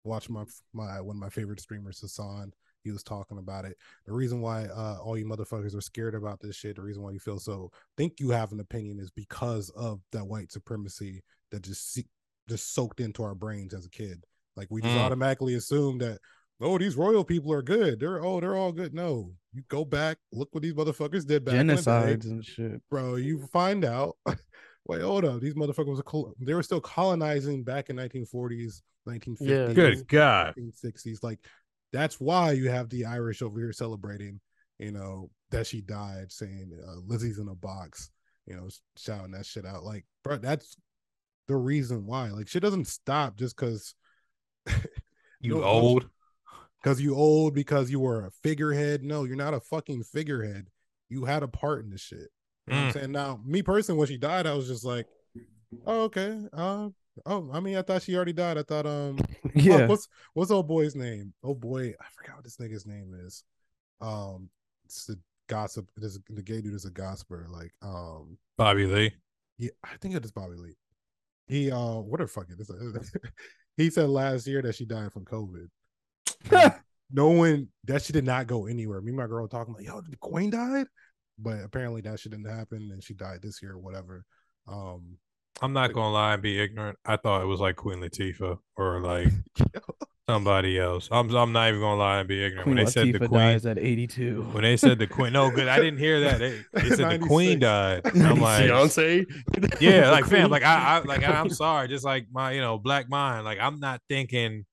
watch 0.03 0.29
my 0.29 0.43
my 0.73 0.99
one 0.99 1.15
of 1.15 1.21
my 1.21 1.29
favorite 1.29 1.61
streamers, 1.61 2.01
Hasan. 2.01 2.51
He 2.83 2.91
was 2.91 3.03
talking 3.03 3.37
about 3.37 3.63
it. 3.63 3.77
The 4.05 4.11
reason 4.13 4.41
why 4.41 4.65
uh 4.65 4.97
all 5.01 5.17
you 5.17 5.25
motherfuckers 5.25 5.75
are 5.75 5.81
scared 5.81 6.13
about 6.13 6.41
this 6.41 6.57
shit, 6.57 6.75
the 6.75 6.81
reason 6.81 7.03
why 7.03 7.11
you 7.11 7.19
feel 7.19 7.39
so 7.39 7.71
think 7.95 8.19
you 8.19 8.31
have 8.31 8.51
an 8.51 8.59
opinion 8.59 8.99
is 8.99 9.11
because 9.11 9.69
of 9.77 10.01
that 10.11 10.25
white 10.27 10.51
supremacy 10.51 11.23
that 11.51 11.61
just 11.63 11.93
se- 11.93 12.07
just 12.49 12.73
soaked 12.73 12.99
into 12.99 13.23
our 13.23 13.33
brains 13.35 13.73
as 13.73 13.85
a 13.85 13.89
kid. 13.89 14.25
Like 14.57 14.67
we 14.69 14.81
just 14.81 14.93
Mm. 14.95 15.01
automatically 15.05 15.53
assume 15.53 15.99
that 15.99 16.19
oh 16.61 16.77
these 16.77 16.95
royal 16.95 17.23
people 17.23 17.51
are 17.53 17.61
good. 17.61 17.99
They're 17.99 18.23
oh 18.23 18.39
they're 18.39 18.55
all 18.55 18.71
good. 18.71 18.93
No, 18.93 19.31
you 19.53 19.63
go 19.69 19.85
back, 19.85 20.17
look 20.31 20.49
what 20.51 20.63
these 20.63 20.73
motherfuckers 20.73 21.25
did 21.25 21.45
back 21.45 21.55
in 21.55 21.67
Genocides 21.67 22.25
and 22.25 22.43
shit. 22.45 22.81
bro. 22.89 23.15
You 23.15 23.45
find 23.47 23.85
out. 23.85 24.17
Wait, 24.87 25.01
hold 25.01 25.25
up. 25.25 25.41
These 25.41 25.55
motherfuckers 25.55 25.97
were 25.97 26.03
col- 26.03 26.33
they 26.39 26.53
were 26.53 26.63
still 26.63 26.79
colonizing 26.79 27.61
back 27.63 27.89
in 27.89 27.97
1940s, 27.97 28.81
1950s, 29.07 29.37
Yeah. 29.41 29.73
Good 29.73 30.07
God. 30.07 30.53
1960s. 30.57 31.21
Like 31.21 31.39
that's 31.91 32.19
why 32.21 32.51
you 32.51 32.69
have 32.69 32.89
the 32.89 33.05
Irish 33.05 33.41
over 33.41 33.59
here 33.59 33.73
celebrating, 33.73 34.39
you 34.79 34.91
know, 34.93 35.29
that 35.51 35.67
she 35.67 35.81
died, 35.81 36.31
saying 36.31 36.71
uh, 36.87 36.99
Lizzie's 37.05 37.39
in 37.39 37.49
a 37.49 37.55
box, 37.55 38.11
you 38.45 38.55
know, 38.55 38.69
shouting 38.97 39.31
that 39.31 39.45
shit 39.45 39.65
out. 39.65 39.83
Like, 39.83 40.05
bro, 40.23 40.37
that's 40.37 40.77
the 41.49 41.55
reason 41.57 42.05
why. 42.05 42.29
Like, 42.29 42.47
shit 42.47 42.61
doesn't 42.63 42.87
stop 42.87 43.35
just 43.35 43.55
because 43.57 43.93
You 45.39 45.55
No, 45.55 45.63
old. 45.63 46.09
Because 46.81 47.01
you 47.01 47.15
old 47.15 47.53
because 47.53 47.89
you 47.89 47.99
were 47.99 48.25
a 48.25 48.31
figurehead. 48.31 49.03
No, 49.03 49.23
you're 49.23 49.35
not 49.35 49.53
a 49.53 49.59
fucking 49.59 50.03
figurehead. 50.03 50.67
You 51.09 51.25
had 51.25 51.43
a 51.43 51.47
part 51.47 51.83
in 51.83 51.89
this 51.89 52.01
shit. 52.01 52.29
You 52.67 52.73
know 52.73 52.81
I'm 52.81 52.87
Mm. 52.89 52.93
saying? 52.93 53.11
Now, 53.11 53.39
me 53.45 53.61
personally, 53.61 53.97
when 53.99 54.07
she 54.07 54.17
died, 54.17 54.45
I 54.45 54.53
was 54.53 54.67
just 54.67 54.83
like, 54.83 55.07
oh, 55.85 56.03
okay. 56.03 56.37
Uh, 56.53 56.89
oh, 57.25 57.49
I 57.53 57.59
mean, 57.61 57.77
I 57.77 57.81
thought 57.81 58.01
she 58.03 58.15
already 58.15 58.33
died. 58.33 58.57
I 58.57 58.63
thought, 58.63 58.85
um, 58.85 59.17
oh, 59.45 59.49
Yeah. 59.55 59.87
what's 59.87 60.07
what's 60.33 60.51
old 60.51 60.67
boy's 60.67 60.95
name? 60.95 61.33
Oh 61.43 61.53
boy, 61.55 61.93
I 61.99 62.05
forgot 62.15 62.35
what 62.37 62.43
this 62.43 62.57
nigga's 62.57 62.85
name 62.85 63.13
is. 63.25 63.43
Um, 64.01 64.49
it's 64.85 65.05
the 65.05 65.17
gossip. 65.47 65.87
It 65.97 66.03
is 66.03 66.19
the 66.29 66.43
gay 66.43 66.61
dude 66.61 66.73
is 66.73 66.85
a 66.85 66.91
gossiper. 66.91 67.47
Like, 67.49 67.71
um, 67.81 68.37
Bobby 68.57 68.85
Lee. 68.85 69.13
yeah, 69.57 69.71
I 69.83 69.95
think 70.01 70.15
it 70.15 70.25
is 70.25 70.31
Bobby 70.31 70.55
Lee. 70.57 70.75
He 71.47 71.71
uh, 71.71 71.95
what 71.99 72.19
the 72.19 72.27
fuck 72.27 72.47
is 72.49 72.69
he 73.77 73.89
said 73.89 74.09
last 74.09 74.45
year 74.45 74.61
that 74.61 74.75
she 74.75 74.85
died 74.85 75.13
from 75.13 75.23
COVID. 75.23 75.67
no 77.11 77.29
one 77.29 77.69
that 77.85 78.03
shit 78.03 78.13
did 78.13 78.25
not 78.25 78.47
go 78.47 78.65
anywhere. 78.67 79.01
Me 79.01 79.09
and 79.09 79.17
my 79.17 79.27
girl 79.27 79.41
were 79.41 79.47
talking 79.47 79.73
like, 79.73 79.85
yo, 79.85 80.01
the 80.01 80.17
queen 80.17 80.49
died, 80.49 80.87
but 81.39 81.63
apparently 81.63 82.01
that 82.01 82.19
shit 82.19 82.31
didn't 82.31 82.49
happen, 82.49 82.89
and 82.91 83.03
she 83.03 83.13
died 83.13 83.39
this 83.41 83.61
year 83.61 83.73
or 83.73 83.79
whatever. 83.79 84.25
Um, 84.67 85.17
I'm 85.61 85.73
not 85.73 85.93
gonna 85.93 86.13
lie 86.13 86.33
and 86.33 86.41
be 86.41 86.59
ignorant. 86.59 86.97
I 87.05 87.17
thought 87.17 87.41
it 87.41 87.47
was 87.47 87.59
like 87.59 87.75
Queen 87.75 87.99
Latifah 87.99 88.59
or 88.75 89.01
like 89.01 89.29
somebody 90.29 90.77
else. 90.77 91.07
I'm 91.11 91.33
I'm 91.35 91.51
not 91.51 91.69
even 91.69 91.81
gonna 91.81 91.99
lie 91.99 92.19
and 92.19 92.27
be 92.27 92.43
ignorant. 92.43 92.63
Queen 92.63 92.75
when 92.75 92.85
they 92.85 92.91
said 92.91 93.13
the 93.13 93.19
queen, 93.19 93.31
dies 93.31 93.65
at 93.65 93.79
82. 93.79 94.49
when 94.51 94.63
they 94.63 94.77
said 94.77 94.99
the 94.99 95.07
queen, 95.07 95.33
no, 95.33 95.49
good. 95.49 95.67
I 95.67 95.77
didn't 95.77 95.99
hear 95.99 96.19
that. 96.21 96.39
They, 96.39 96.61
they 96.73 96.95
said 96.95 97.21
the 97.21 97.25
queen 97.25 97.59
died. 97.59 98.01
I'm 98.05 98.39
like, 98.39 98.65
Beyonce. 98.65 99.25
yeah, 99.79 100.11
like 100.11 100.25
fam, 100.25 100.51
like 100.51 100.63
I, 100.63 100.97
I 100.97 100.99
like 100.99 101.27
I'm 101.27 101.49
sorry, 101.49 101.87
just 101.87 102.05
like 102.05 102.27
my 102.31 102.51
you 102.51 102.61
know 102.61 102.77
black 102.77 103.09
mind. 103.09 103.45
Like 103.45 103.59
I'm 103.59 103.79
not 103.79 104.01
thinking 104.09 104.65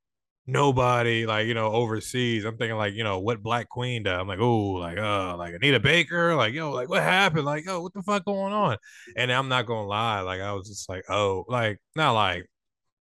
nobody 0.47 1.27
like 1.27 1.47
you 1.47 1.55
know 1.55 1.73
overseas. 1.73 2.45
I'm 2.45 2.57
thinking 2.57 2.77
like 2.77 2.95
you 2.95 3.05
know 3.05 3.19
what 3.21 3.43
Black 3.43 3.69
Queen 3.69 4.03
died. 4.03 4.21
I'm 4.21 4.29
like 4.29 4.41
oh 4.41 4.73
like 4.73 4.99
uh 4.99 5.37
like 5.37 5.55
Anita 5.55 5.81
Baker. 5.81 6.35
Like 6.35 6.55
yo 6.55 6.71
like 6.71 6.89
what 6.89 7.03
happened? 7.03 7.45
Like 7.45 7.65
yo 7.67 7.81
what 7.81 7.95
the 7.95 8.03
fuck 8.03 8.25
going 8.25 8.53
on? 8.53 8.77
And 9.17 9.33
I'm 9.33 9.49
not 9.49 9.67
gonna 9.67 9.87
lie, 9.87 10.21
like 10.21 10.41
I 10.41 10.53
was 10.53 10.69
just 10.69 10.89
like 10.89 11.05
oh 11.09 11.45
like 11.49 11.81
not 11.97 12.13
like 12.13 12.47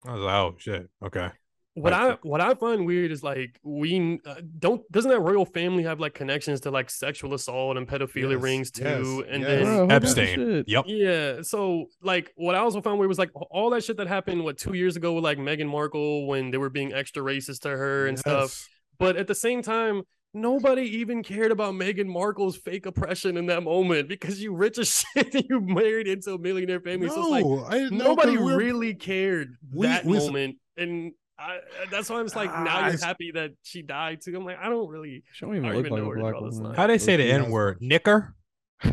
I 0.07 0.13
was 0.13 0.23
like 0.23 0.35
oh 0.35 0.55
shit 0.59 0.91
okay. 1.05 1.31
What 1.75 1.95
I 1.95 2.19
what 2.23 2.43
I 2.43 2.53
find 2.55 2.85
weird 2.85 3.11
is 3.13 3.23
like 3.23 3.59
we 3.63 4.21
uh, 4.27 4.35
don't 4.59 4.83
doesn't 4.93 5.11
that 5.11 5.21
royal 5.21 5.47
family 5.47 5.85
have 5.85 6.01
like 6.01 6.13
connections 6.13 6.61
to 6.63 6.71
like 6.71 6.91
sexual 6.91 7.33
assault 7.33 7.79
and 7.79 7.89
pedophilia 7.89 8.33
Yes, 8.33 8.43
rings 8.43 8.71
too? 8.71 8.85
yes, 8.85 9.27
and 9.31 9.43
yes. 9.43 9.51
then 9.51 9.65
Bro, 9.65 9.87
who 9.87 9.91
Epstein. 9.93 10.35
shit? 10.35 10.69
Yep. 10.69 10.85
yeah, 10.87 11.41
so 11.43 11.87
like 12.03 12.31
what 12.37 12.55
I 12.55 12.59
also 12.59 12.83
found 12.83 12.99
weird 12.99 13.09
was 13.09 13.19
like 13.19 13.31
all 13.35 13.71
that 13.71 13.83
shit 13.85 13.97
that 13.97 14.07
happened 14.07 14.45
what 14.45 14.59
two 14.59 14.75
years 14.75 14.97
ago 14.97 15.15
with 15.15 15.25
like 15.25 15.39
Meghan 15.39 15.67
Markle 15.69 16.27
when 16.27 16.51
they 16.51 16.59
were 16.59 16.69
being 16.69 16.93
extra 16.93 17.23
racist 17.23 17.61
to 17.61 17.71
her 17.71 18.07
and 18.07 18.19
stuff. 18.19 18.69
But 18.99 19.17
at 19.17 19.27
the 19.27 19.35
same 19.35 19.63
time, 19.63 20.03
nobody 20.35 20.83
even 20.99 21.23
cared 21.23 21.53
about 21.53 21.73
Meghan 21.73 22.07
Markle's 22.07 22.55
fake 22.57 22.85
oppression 22.85 23.39
in 23.39 23.47
that 23.47 23.63
moment 23.63 24.09
because 24.11 24.43
you 24.43 24.55
rich 24.55 24.77
as 24.79 25.05
shit 25.17 25.35
and 25.35 25.45
you 25.49 25.59
married 25.63 26.07
into 26.07 26.35
a 26.35 26.39
millionaire 26.39 26.81
family. 26.81 27.09
so 27.09 27.21
it's 27.23 27.31
like 27.31 27.45
No, 27.47 27.65
I 27.65 27.79
didn't 27.79 27.97
know, 27.99 28.15
'cause 28.15 28.27
nobody 28.27 28.37
we're- 28.37 28.57
really 28.63 28.93
cared 28.95 29.57
we- 29.73 29.87
that 29.87 30.05
we- 30.05 30.19
moment 30.19 30.57
and 30.77 31.13
I, 31.39 31.59
that's 31.91 32.09
why 32.11 32.19
I'm 32.21 32.27
just 32.27 32.37
like 32.37 32.51
now 32.51 32.67
Ah, 32.79 32.89
you're 32.89 32.99
happy 32.99 33.33
that 33.33 33.53
she 33.63 33.83
died 33.83 34.21
too. 34.23 34.37
I'm 34.37 34.45
like 34.45 34.59
I 34.61 34.69
don't 34.69 34.89
really. 34.89 35.25
She 35.33 35.45
don't 35.45 35.57
even 35.57 35.65
don't 35.71 35.77
look 35.77 35.87
even 35.87 35.93
like 35.93 36.01
know 36.03 36.05
a 36.05 36.09
where 36.09 36.17
to 36.17 36.23
black 36.23 36.33
draw 36.35 36.45
this 36.47 36.55
woman. 36.55 36.69
line. 36.71 36.77
How 36.77 36.87
they 36.87 36.99
say 36.99 37.17
the 37.17 37.25
N 37.25 37.51
word? 37.51 37.79
Knicker. 37.81 38.35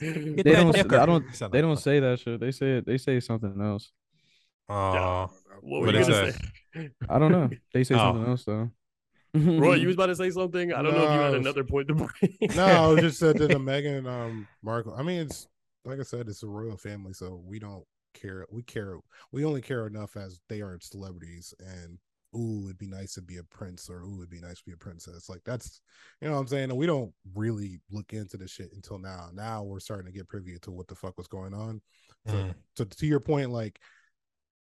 They 0.00 0.42
don't. 0.42 0.72
knicker. 0.74 0.98
I 0.98 1.06
don't. 1.06 1.24
They 1.52 1.60
don't 1.60 1.76
say 1.78 2.00
that 2.00 2.20
shit. 2.20 2.40
They 2.40 2.50
say 2.50 2.78
it. 2.78 2.86
They 2.86 2.98
say 2.98 3.20
something 3.20 3.60
else. 3.60 3.92
Uh, 4.68 5.26
What 5.60 5.62
What 5.62 5.80
were 5.82 6.00
is 6.00 6.06
you 6.08 6.12
gonna 6.14 6.26
that? 6.26 6.34
say? 6.74 6.90
I 7.08 7.18
don't 7.18 7.32
know. 7.32 7.50
They 7.72 7.84
say 7.84 7.94
Oh. 7.96 7.98
something 7.98 8.26
else 8.30 8.44
though. 8.44 8.70
Roy, 9.34 9.74
you 9.74 9.86
was 9.92 9.96
about 9.96 10.06
to 10.06 10.16
say 10.16 10.30
something. 10.30 10.72
I 10.72 10.82
don't 10.82 10.92
know 10.94 11.04
if 11.04 11.12
you 11.12 11.18
had 11.20 11.30
was- 11.32 11.40
another 11.40 11.64
point 11.64 11.88
to 11.88 11.94
bring. 11.94 12.38
no, 12.54 12.64
I 12.64 12.86
was 12.88 13.00
just 13.00 13.18
said 13.18 13.36
to 13.36 13.46
the 13.48 13.54
Meghan 13.54 14.06
um 14.06 14.46
Markle. 14.62 14.94
I 14.94 15.02
mean, 15.02 15.22
it's 15.22 15.46
like 15.84 15.98
I 16.00 16.02
said, 16.02 16.28
it's 16.28 16.42
a 16.42 16.46
royal 16.48 16.76
family, 16.76 17.12
so 17.12 17.42
we 17.46 17.58
don't 17.58 17.84
care. 18.20 18.46
We 18.50 18.62
care. 18.62 18.98
We 19.32 19.44
only 19.44 19.62
care 19.62 19.86
enough 19.86 20.16
as 20.16 20.40
they 20.48 20.60
are 20.62 20.78
celebrities, 20.80 21.54
and 21.60 21.98
ooh, 22.34 22.64
it'd 22.66 22.78
be 22.78 22.88
nice 22.88 23.14
to 23.14 23.22
be 23.22 23.38
a 23.38 23.44
prince, 23.44 23.88
or 23.88 24.02
ooh, 24.02 24.18
it'd 24.18 24.30
be 24.30 24.40
nice 24.40 24.58
to 24.58 24.64
be 24.66 24.72
a 24.72 24.76
princess. 24.76 25.28
Like 25.28 25.42
that's, 25.44 25.80
you 26.20 26.28
know, 26.28 26.34
what 26.34 26.40
I'm 26.40 26.46
saying. 26.48 26.70
And 26.70 26.76
we 26.78 26.86
don't 26.86 27.12
really 27.34 27.80
look 27.90 28.12
into 28.12 28.36
the 28.36 28.48
shit 28.48 28.72
until 28.74 28.98
now. 28.98 29.28
Now 29.32 29.62
we're 29.62 29.80
starting 29.80 30.06
to 30.06 30.12
get 30.12 30.28
privy 30.28 30.58
to 30.60 30.70
what 30.70 30.88
the 30.88 30.94
fuck 30.94 31.16
was 31.18 31.28
going 31.28 31.54
on. 31.54 31.80
So, 32.26 32.38
Mm. 32.38 32.54
so 32.76 32.84
to 32.84 33.06
your 33.06 33.20
point, 33.20 33.50
like, 33.50 33.80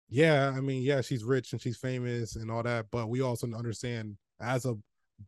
yeah, 0.09 0.53
I 0.57 0.61
mean, 0.61 0.83
yeah, 0.83 1.01
she's 1.01 1.25
rich 1.25 1.53
and 1.53 1.61
she's 1.61 1.77
famous 1.77 2.37
and 2.37 2.51
all 2.51 2.63
that, 2.63 2.87
but 2.91 3.09
we 3.09 3.23
also 3.23 3.49
understand 3.53 4.17
as 4.41 4.65
a 4.65 4.77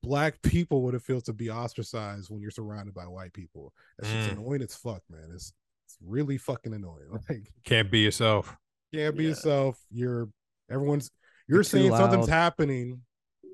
black 0.03 0.41
people 0.43 0.83
what 0.83 0.95
it 0.95 1.03
feels 1.03 1.25
to 1.25 1.33
be 1.33 1.51
ostracized 1.51 2.31
when 2.31 2.41
you're 2.41 2.51
surrounded 2.51 2.95
by 2.95 3.07
white 3.07 3.33
people. 3.33 3.73
That's 3.99 4.13
just 4.13 4.29
Mm. 4.29 4.33
annoying 4.33 4.63
as 4.63 4.75
fuck, 4.77 5.03
man. 5.11 5.31
It's 5.35 5.53
really 6.05 6.39
fucking 6.39 6.73
annoying. 6.73 7.09
Like, 7.29 7.53
can't 7.65 7.91
be 7.91 8.01
yourself. 8.01 8.57
can't 8.95 9.17
be 9.17 9.25
Yeah. 9.25 9.29
yourself. 9.31 9.79
You're 9.91 10.29
everyone's 10.71 11.11
you're, 11.47 11.59
You're 11.59 11.65
saying 11.65 11.91
something's 11.97 12.29
happening, 12.29 13.01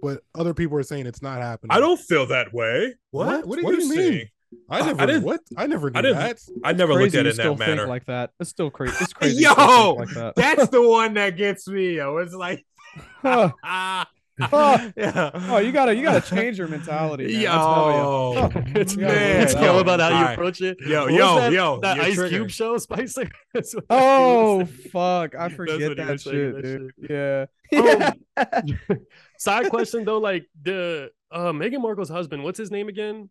but 0.02 0.20
other 0.34 0.52
people 0.54 0.76
are 0.78 0.82
saying 0.82 1.06
it's 1.06 1.22
not 1.22 1.40
happening. 1.40 1.76
I 1.76 1.80
don't 1.80 1.98
feel 2.00 2.26
that 2.26 2.52
way. 2.52 2.94
What? 3.10 3.46
What 3.46 3.56
do 3.60 3.62
you 3.72 3.88
mean? 3.88 3.94
saying? 3.96 4.28
I 4.68 4.80
I- 4.80 4.86
never 4.86 5.02
I 5.02 5.06
didn't- 5.06 5.22
what? 5.24 5.40
I 5.56 5.66
never 5.66 5.90
knew 5.90 5.98
I 5.98 6.02
didn't- 6.02 6.18
that. 6.18 6.38
I 6.62 6.72
never 6.72 6.94
looked 6.94 7.14
at 7.14 7.26
it 7.26 7.30
in 7.30 7.34
still 7.34 7.54
that 7.56 7.64
think 7.66 7.76
manner. 7.78 7.88
like 7.88 8.04
that. 8.06 8.30
It's 8.40 8.50
still 8.50 8.70
crazy. 8.76 8.94
It's 9.00 9.12
crazy. 9.12 9.42
Yo, 9.42 9.94
like 9.98 10.08
that. 10.10 10.34
That's 10.36 10.68
the 10.68 10.82
one 10.86 11.14
that 11.14 11.36
gets 11.36 11.66
me. 11.68 11.96
Yo, 11.96 12.16
it's 12.18 12.34
like, 12.34 12.64
Huh. 13.22 13.50
Fuck. 14.38 14.92
yeah. 14.96 15.30
Oh, 15.32 15.58
you 15.58 15.70
gotta 15.70 15.94
you 15.94 16.02
gotta 16.02 16.20
change 16.20 16.58
your 16.58 16.66
mentality. 16.68 17.26
Man. 17.32 17.46
I 17.46 17.54
tell. 17.54 18.34
Yo, 18.34 18.50
it's, 18.80 18.96
man. 18.96 19.42
it's 19.42 19.54
all 19.54 19.78
about 19.78 20.00
how 20.00 20.08
you 20.08 20.14
Alright. 20.16 20.34
approach 20.34 20.60
it. 20.60 20.78
Yo, 20.80 21.04
What 21.04 21.12
yo, 21.12 21.34
that, 21.36 21.52
yo, 21.52 21.80
that 21.80 22.00
Ice 22.00 22.16
triggering. 22.16 22.28
Cube 22.30 22.50
show, 22.50 22.76
Spicer. 22.78 23.30
That's 23.54 23.74
what 23.74 23.84
he 23.84 23.86
Oh 23.90 24.64
fuck! 24.90 25.34
I 25.36 25.48
forget 25.50 25.96
that 25.96 26.08
was 26.08 26.22
saying, 26.24 26.34
shit, 26.62 26.62
that 26.62 26.62
dude. 27.08 27.48
Yeah. 27.72 28.14
Um, 28.90 29.00
Side 29.38 29.70
question 29.70 30.04
though, 30.04 30.18
like 30.18 30.46
the 30.60 31.10
uh 31.30 31.52
Meghan 31.52 31.80
Markle's 31.80 32.08
husband, 32.08 32.42
what's 32.44 32.58
his 32.58 32.70
name 32.70 32.88
again? 32.88 33.30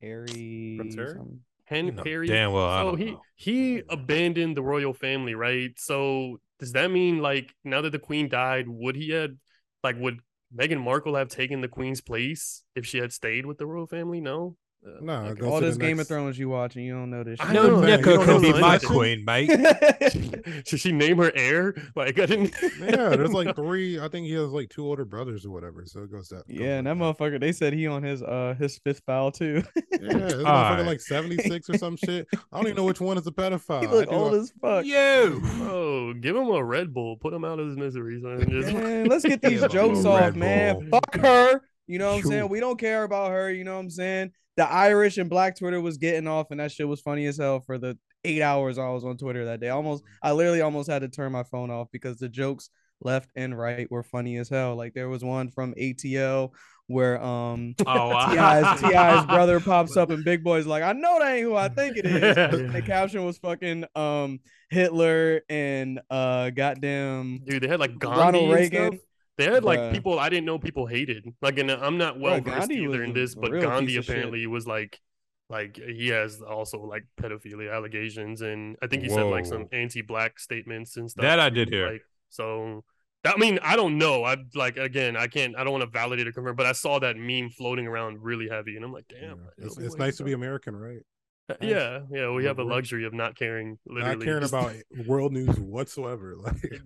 Harry. 0.00 0.74
Prince 0.78 0.94
Harry? 0.96 1.08
something. 1.10 1.40
Hen 1.66 1.86
You 1.86 1.92
know 1.92 2.24
damn 2.26 2.52
well. 2.52 2.68
I 2.68 2.82
so 2.82 2.90
don't 2.90 2.98
he 2.98 3.10
know. 3.12 3.20
he 3.36 3.82
abandoned 3.88 4.56
the 4.56 4.62
royal 4.62 4.92
family, 4.92 5.34
right? 5.34 5.70
So 5.78 6.40
does 6.58 6.72
that 6.72 6.90
mean 6.90 7.18
like 7.18 7.54
now 7.64 7.80
that 7.82 7.90
the 7.90 7.98
queen 7.98 8.28
died, 8.28 8.68
would 8.68 8.96
he 8.96 9.10
had 9.10 9.38
like 9.82 9.96
would 9.98 10.20
Meghan 10.54 10.82
Markle 10.82 11.16
have 11.16 11.28
taken 11.28 11.60
the 11.60 11.68
queen's 11.68 12.00
place 12.00 12.62
if 12.74 12.84
she 12.84 12.98
had 12.98 13.12
stayed 13.12 13.46
with 13.46 13.58
the 13.58 13.66
royal 13.66 13.86
family? 13.86 14.20
No. 14.20 14.56
Uh, 14.84 14.90
No, 15.00 15.12
okay. 15.26 15.40
it 15.40 15.44
All 15.48 15.60
this 15.60 15.76
Game 15.76 16.00
of 16.00 16.08
Thrones 16.08 16.36
you 16.38 16.48
watching, 16.48 16.84
you 16.84 16.92
don't 16.92 17.08
know 17.10 17.22
this. 17.22 17.38
Shit. 17.38 17.48
I 17.48 17.52
shit. 17.52 17.62
know, 17.62 17.80
No, 17.80 17.96
Nika 17.96 18.24
could 18.24 18.42
be 18.42 18.52
my 18.52 18.78
queen, 18.78 19.24
mate. 19.26 19.48
Should 20.66 20.80
she 20.80 20.90
name 20.92 21.18
her 21.18 21.30
heir? 21.34 21.74
Like 21.94 22.18
I 22.18 22.26
didn't. 22.26 22.52
Yeah, 22.80 23.10
there's 23.10 23.32
like 23.32 23.54
three. 23.54 24.00
I 24.00 24.08
think 24.08 24.26
he 24.26 24.32
has 24.32 24.48
like 24.50 24.70
two 24.70 24.84
older 24.86 25.04
brothers 25.04 25.44
or 25.44 25.50
whatever. 25.50 25.84
So 25.86 26.00
it 26.00 26.10
goes 26.10 26.28
that. 26.28 26.44
Yeah, 26.48 26.78
and 26.78 26.86
that 26.86 26.96
like 26.96 27.16
motherfucker. 27.18 27.38
They 27.38 27.52
said 27.52 27.72
he 27.74 27.86
on 27.86 28.02
his 28.02 28.22
uh 28.22 28.54
his 28.58 28.78
fifth 28.78 29.02
foul 29.06 29.30
too. 29.30 29.62
Yeah, 29.76 29.98
this 30.00 30.34
motherfucker 30.34 30.46
Alright. 30.46 30.86
like 30.86 31.00
76 31.00 31.70
or 31.70 31.78
some 31.78 31.96
shit. 31.96 32.26
I 32.32 32.56
don't 32.56 32.66
even 32.66 32.76
know 32.76 32.84
which 32.84 33.00
one 33.00 33.18
is 33.18 33.26
a 33.26 33.30
pedophile. 33.30 33.82
he 33.82 33.86
look 33.88 34.08
do- 34.08 34.14
old 34.16 34.34
as 34.34 34.52
fuck. 34.60 34.84
You. 34.84 35.40
Oh, 35.62 36.12
give 36.14 36.34
him 36.34 36.48
a 36.48 36.64
Red 36.64 36.92
Bull. 36.94 37.16
Put 37.18 37.32
him 37.34 37.44
out 37.44 37.58
of 37.60 37.68
his 37.68 37.76
misery, 37.76 38.20
son. 38.22 38.48
Just- 38.48 38.72
Man, 38.72 39.06
let's 39.06 39.24
get 39.24 39.42
these 39.42 39.60
jokes 39.68 40.04
off, 40.04 40.20
Red 40.20 40.36
man. 40.36 40.88
Bull. 40.88 41.00
Fuck 41.00 41.16
her. 41.22 41.60
You 41.86 41.98
know 41.98 42.12
what 42.14 42.24
I'm 42.24 42.30
saying? 42.30 42.48
We 42.48 42.58
don't 42.60 42.78
care 42.80 43.02
about 43.04 43.30
her. 43.32 43.52
You 43.52 43.64
know 43.64 43.74
what 43.74 43.80
I'm 43.80 43.90
saying? 43.90 44.32
The 44.56 44.70
Irish 44.70 45.18
and 45.18 45.30
Black 45.30 45.58
Twitter 45.58 45.80
was 45.80 45.96
getting 45.98 46.28
off, 46.28 46.50
and 46.50 46.60
that 46.60 46.72
shit 46.72 46.86
was 46.86 47.00
funny 47.00 47.26
as 47.26 47.38
hell 47.38 47.60
for 47.60 47.78
the 47.78 47.98
eight 48.24 48.42
hours 48.42 48.78
I 48.78 48.88
was 48.90 49.04
on 49.04 49.16
Twitter 49.16 49.46
that 49.46 49.60
day. 49.60 49.70
Almost, 49.70 50.04
I 50.22 50.32
literally 50.32 50.60
almost 50.60 50.90
had 50.90 51.00
to 51.02 51.08
turn 51.08 51.32
my 51.32 51.42
phone 51.42 51.70
off 51.70 51.88
because 51.90 52.18
the 52.18 52.28
jokes 52.28 52.70
left 53.00 53.30
and 53.36 53.56
right 53.56 53.90
were 53.90 54.02
funny 54.02 54.36
as 54.36 54.48
hell. 54.48 54.76
Like 54.76 54.94
there 54.94 55.08
was 55.08 55.24
one 55.24 55.50
from 55.50 55.74
ATL 55.74 56.50
where 56.86 57.22
um 57.22 57.74
Oh, 57.86 58.12
Ti's 58.34 58.80
Ti's 58.80 59.26
brother 59.26 59.60
pops 59.64 59.96
up 59.96 60.10
and 60.10 60.24
Big 60.24 60.44
Boy's 60.44 60.66
like, 60.66 60.82
I 60.82 60.92
know 60.92 61.18
that 61.18 61.32
ain't 61.32 61.44
who 61.44 61.56
I 61.56 61.68
think 61.68 61.96
it 61.96 62.06
is. 62.06 62.72
The 62.72 62.82
caption 62.82 63.24
was 63.24 63.38
fucking 63.38 63.84
um 63.94 64.40
Hitler 64.70 65.42
and 65.48 66.00
uh 66.10 66.50
goddamn 66.50 67.40
Dude, 67.44 67.62
they 67.62 67.68
had 67.68 67.80
like 67.80 67.98
Gandhi 67.98 68.20
Ronald 68.20 68.52
Reagan. 68.52 69.00
They 69.38 69.44
had 69.44 69.64
like 69.64 69.78
Bruh. 69.78 69.92
people 69.92 70.18
I 70.18 70.28
didn't 70.28 70.44
know 70.44 70.58
people 70.58 70.86
hated. 70.86 71.26
Like, 71.40 71.58
and 71.58 71.70
I'm 71.70 71.98
not 71.98 72.20
well 72.20 72.40
versed 72.40 72.68
Gandhi 72.68 72.84
either 72.84 73.02
in 73.02 73.12
this, 73.12 73.34
but 73.34 73.50
Gandhi 73.50 73.96
apparently 73.96 74.46
was 74.46 74.66
like, 74.66 75.00
like 75.48 75.76
he 75.76 76.08
has 76.08 76.40
also 76.42 76.84
like 76.84 77.04
pedophilia 77.20 77.74
allegations, 77.74 78.42
and 78.42 78.76
I 78.82 78.86
think 78.86 79.02
he 79.02 79.08
said 79.08 79.24
like 79.24 79.46
some 79.46 79.66
anti-black 79.72 80.38
statements 80.38 80.96
and 80.96 81.10
stuff. 81.10 81.22
That 81.22 81.40
I 81.40 81.50
did 81.50 81.68
hear. 81.68 81.92
Like, 81.92 82.02
so 82.28 82.84
that 83.24 83.34
I 83.36 83.38
mean, 83.38 83.58
I 83.62 83.76
don't 83.76 83.98
know. 83.98 84.24
I 84.24 84.36
like 84.54 84.76
again, 84.76 85.16
I 85.16 85.28
can't. 85.28 85.56
I 85.56 85.64
don't 85.64 85.72
want 85.72 85.84
to 85.84 85.90
validate 85.90 86.26
or 86.26 86.32
confirm, 86.32 86.56
but 86.56 86.66
I 86.66 86.72
saw 86.72 86.98
that 86.98 87.16
meme 87.16 87.50
floating 87.50 87.86
around 87.86 88.22
really 88.22 88.48
heavy, 88.48 88.76
and 88.76 88.84
I'm 88.84 88.92
like, 88.92 89.04
Yeah, 89.12 89.28
damn. 89.28 89.48
It's, 89.58 89.78
it's 89.78 89.96
nice 89.96 90.16
to 90.16 90.24
be? 90.24 90.32
American, 90.32 90.74
right? 90.76 91.00
Uh, 91.48 91.54
yeah, 91.60 92.00
yeah. 92.10 92.30
We 92.30 92.44
have 92.46 92.58
a 92.58 92.64
luxury 92.64 93.04
of 93.04 93.12
not 93.12 93.36
caring. 93.36 93.78
Literally, 93.86 94.16
Not 94.16 94.24
caring 94.24 94.44
about 94.48 94.74
world 95.06 95.32
news 95.32 95.58
whatsoever. 95.58 96.36
Like, 96.42 96.80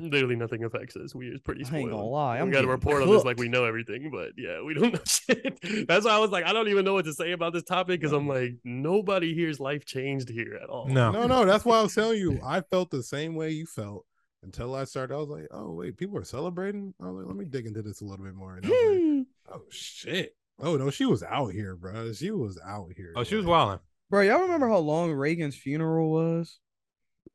literally 0.00 0.36
nothing 0.36 0.64
affects 0.64 0.96
us. 0.96 1.14
We 1.14 1.28
are 1.34 1.38
pretty 1.38 1.64
spoiled. 1.64 1.76
I 1.76 1.80
spoiled. 1.82 1.92
ain't 1.92 1.98
gonna 2.00 2.10
lie. 2.10 2.38
I'm 2.38 2.46
we 2.46 2.52
got 2.52 2.58
to 2.58 2.66
getting 2.66 2.70
report 2.70 3.02
on 3.02 3.10
this 3.10 3.24
like 3.24 3.38
we 3.38 3.48
know 3.48 3.64
everything, 3.64 4.10
but 4.10 4.32
yeah, 4.36 4.62
we 4.62 4.74
don't 4.74 4.92
know 4.94 5.00
shit. 5.06 5.86
That's 5.88 6.04
why 6.04 6.12
I 6.12 6.18
was 6.18 6.30
like, 6.30 6.44
I 6.44 6.52
don't 6.52 6.68
even 6.68 6.84
know 6.84 6.94
what 6.94 7.04
to 7.06 7.12
say 7.12 7.32
about 7.32 7.52
this 7.52 7.62
topic 7.64 8.00
because 8.00 8.12
I'm 8.12 8.26
like, 8.28 8.54
nobody 8.64 9.34
here's 9.34 9.60
life 9.60 9.84
changed 9.84 10.28
here 10.28 10.58
at 10.62 10.68
all. 10.68 10.88
No. 10.88 11.10
no, 11.10 11.26
no, 11.26 11.44
that's 11.44 11.64
why 11.64 11.78
I 11.78 11.82
was 11.82 11.94
telling 11.94 12.18
you. 12.18 12.40
I 12.44 12.60
felt 12.62 12.90
the 12.90 13.02
same 13.02 13.34
way 13.34 13.50
you 13.50 13.66
felt 13.66 14.06
until 14.42 14.74
I 14.74 14.84
started. 14.84 15.14
I 15.14 15.18
was 15.18 15.28
like, 15.28 15.48
oh 15.50 15.72
wait, 15.72 15.96
people 15.96 16.16
are 16.18 16.24
celebrating. 16.24 16.94
I 17.02 17.06
was 17.06 17.16
like, 17.16 17.26
let 17.26 17.36
me 17.36 17.44
dig 17.44 17.66
into 17.66 17.82
this 17.82 18.00
a 18.00 18.04
little 18.04 18.24
bit 18.24 18.34
more. 18.34 18.56
And 18.56 18.64
like, 18.64 19.26
oh 19.54 19.62
shit. 19.70 20.34
Oh 20.62 20.76
no, 20.76 20.90
she 20.90 21.06
was 21.06 21.22
out 21.22 21.52
here, 21.52 21.74
bro. 21.76 22.12
She 22.12 22.30
was 22.30 22.58
out 22.66 22.88
here. 22.96 23.12
Oh, 23.16 23.24
she 23.24 23.34
was 23.36 23.44
like- 23.44 23.50
wilding. 23.50 23.80
Bro, 24.10 24.22
y'all 24.22 24.40
remember 24.40 24.68
how 24.68 24.78
long 24.78 25.12
Reagan's 25.12 25.54
funeral 25.54 26.10
was? 26.10 26.58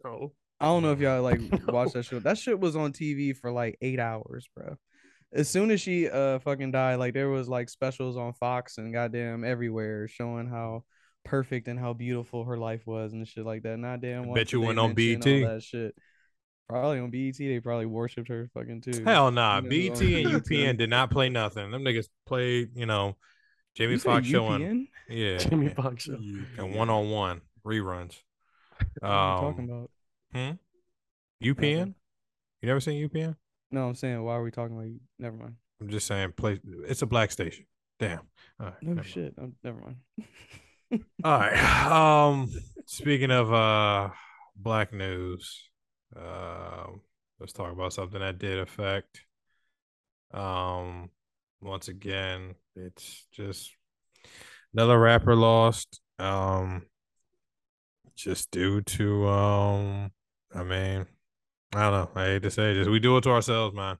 Oh, 0.03 0.33
I 0.59 0.65
don't 0.65 0.83
know 0.83 0.91
if 0.91 0.99
y'all 0.99 1.21
like 1.21 1.41
watched 1.67 1.93
that 1.93 2.03
show. 2.03 2.19
That 2.19 2.37
shit 2.37 2.59
was 2.59 2.75
on 2.75 2.93
TV 2.93 3.35
for 3.35 3.51
like 3.51 3.77
eight 3.81 3.99
hours, 3.99 4.47
bro. 4.55 4.77
As 5.33 5.49
soon 5.49 5.69
as 5.71 5.81
she 5.81 6.07
uh 6.07 6.39
fucking 6.39 6.71
died, 6.71 6.95
like 6.95 7.13
there 7.13 7.29
was 7.29 7.49
like 7.49 7.69
specials 7.69 8.15
on 8.15 8.33
Fox 8.33 8.77
and 8.77 8.93
goddamn 8.93 9.43
everywhere 9.43 10.07
showing 10.07 10.47
how 10.47 10.83
perfect 11.25 11.67
and 11.67 11.79
how 11.79 11.91
beautiful 11.93 12.45
her 12.45 12.57
life 12.57 12.85
was 12.85 13.11
and 13.13 13.27
shit 13.27 13.45
like 13.45 13.63
that. 13.63 13.77
Not 13.77 13.99
damn. 14.01 14.27
once 14.27 14.39
Bet 14.39 14.53
you 14.53 14.61
went 14.61 14.79
on 14.79 14.93
mention 14.95 15.19
BET. 15.43 15.49
That 15.49 15.63
shit. 15.63 15.95
Probably 16.69 16.99
on 16.99 17.11
BET, 17.11 17.37
they 17.37 17.59
probably 17.59 17.85
worshipped 17.85 18.29
her 18.29 18.49
fucking 18.53 18.81
too. 18.81 19.03
Hell 19.03 19.29
nah. 19.31 19.57
You 19.57 19.61
know, 19.63 19.69
BT 19.69 20.23
and 20.23 20.27
um, 20.35 20.41
UPN 20.41 20.77
did 20.77 20.89
not 20.89 21.11
play 21.11 21.29
nothing. 21.29 21.69
Them 21.69 21.83
niggas 21.83 22.07
played, 22.25 22.69
you 22.75 22.85
know, 22.85 23.17
Jamie 23.75 23.93
You 23.93 23.99
say 23.99 24.09
Foxx 24.09 24.27
showing. 24.27 24.61
UPN? 24.61 24.87
Yeah. 25.09 25.37
Jamie 25.37 25.69
Foxx 25.69 26.03
show. 26.03 26.17
And 26.57 26.73
one 26.73 26.89
on 26.89 27.09
one 27.11 27.41
reruns. 27.65 28.15
What 28.99 29.09
are 29.09 29.35
you 29.35 29.41
talking 29.41 29.63
Um, 29.65 29.69
about? 29.69 29.89
Hmm? 30.35 30.51
UPN? 31.43 31.93
You 32.61 32.67
never 32.67 32.79
seen 32.79 33.07
UPN? 33.07 33.35
No, 33.71 33.87
I'm 33.87 33.95
saying 33.95 34.21
why 34.23 34.33
are 34.35 34.43
we 34.43 34.51
talking 34.51 34.75
about 34.75 34.87
you? 34.87 34.99
Never 35.19 35.35
mind. 35.35 35.55
I'm 35.81 35.89
just 35.89 36.07
saying, 36.07 36.33
play. 36.33 36.59
It's 36.87 37.01
a 37.01 37.05
black 37.05 37.31
station. 37.31 37.65
Damn. 37.99 38.21
All 38.59 38.67
right. 38.67 38.73
No 38.81 38.89
never 38.89 38.95
mind. 38.95 39.07
shit. 39.07 39.33
Never 39.63 39.79
mind. 39.79 41.05
All 41.23 41.39
right. 41.39 41.91
Um, 41.91 42.51
speaking 42.85 43.31
of 43.31 43.53
uh 43.53 44.09
black 44.55 44.93
news, 44.93 45.69
um, 46.15 47.01
let's 47.39 47.53
talk 47.53 47.71
about 47.71 47.93
something 47.93 48.19
that 48.19 48.37
did 48.37 48.59
affect. 48.59 49.21
Um, 50.33 51.09
once 51.61 51.87
again, 51.87 52.55
it's 52.75 53.25
just 53.31 53.71
another 54.73 54.99
rapper 54.99 55.35
lost. 55.35 56.01
Um, 56.19 56.83
just 58.15 58.51
due 58.51 58.81
to 58.81 59.27
um, 59.27 60.11
I 60.55 60.63
mean, 60.63 61.05
I 61.73 61.81
don't 61.81 61.91
know. 61.91 62.09
I 62.15 62.25
hate 62.25 62.43
to 62.43 62.51
say 62.51 62.73
this, 62.73 62.87
we 62.87 62.99
do 62.99 63.17
it 63.17 63.21
to 63.21 63.31
ourselves, 63.31 63.75
man. 63.75 63.97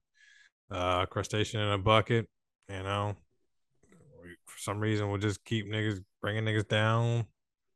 Uh, 0.72 1.06
crustacean 1.06 1.60
in 1.60 1.70
a 1.70 1.78
bucket, 1.78 2.28
you 2.70 2.84
know. 2.84 3.16
We, 4.24 4.30
for 4.46 4.60
some 4.60 4.80
reason, 4.80 5.10
we'll 5.10 5.20
just 5.20 5.44
keep 5.44 5.70
niggas 5.70 6.02
bringing 6.22 6.46
niggas 6.46 6.68
down, 6.68 7.26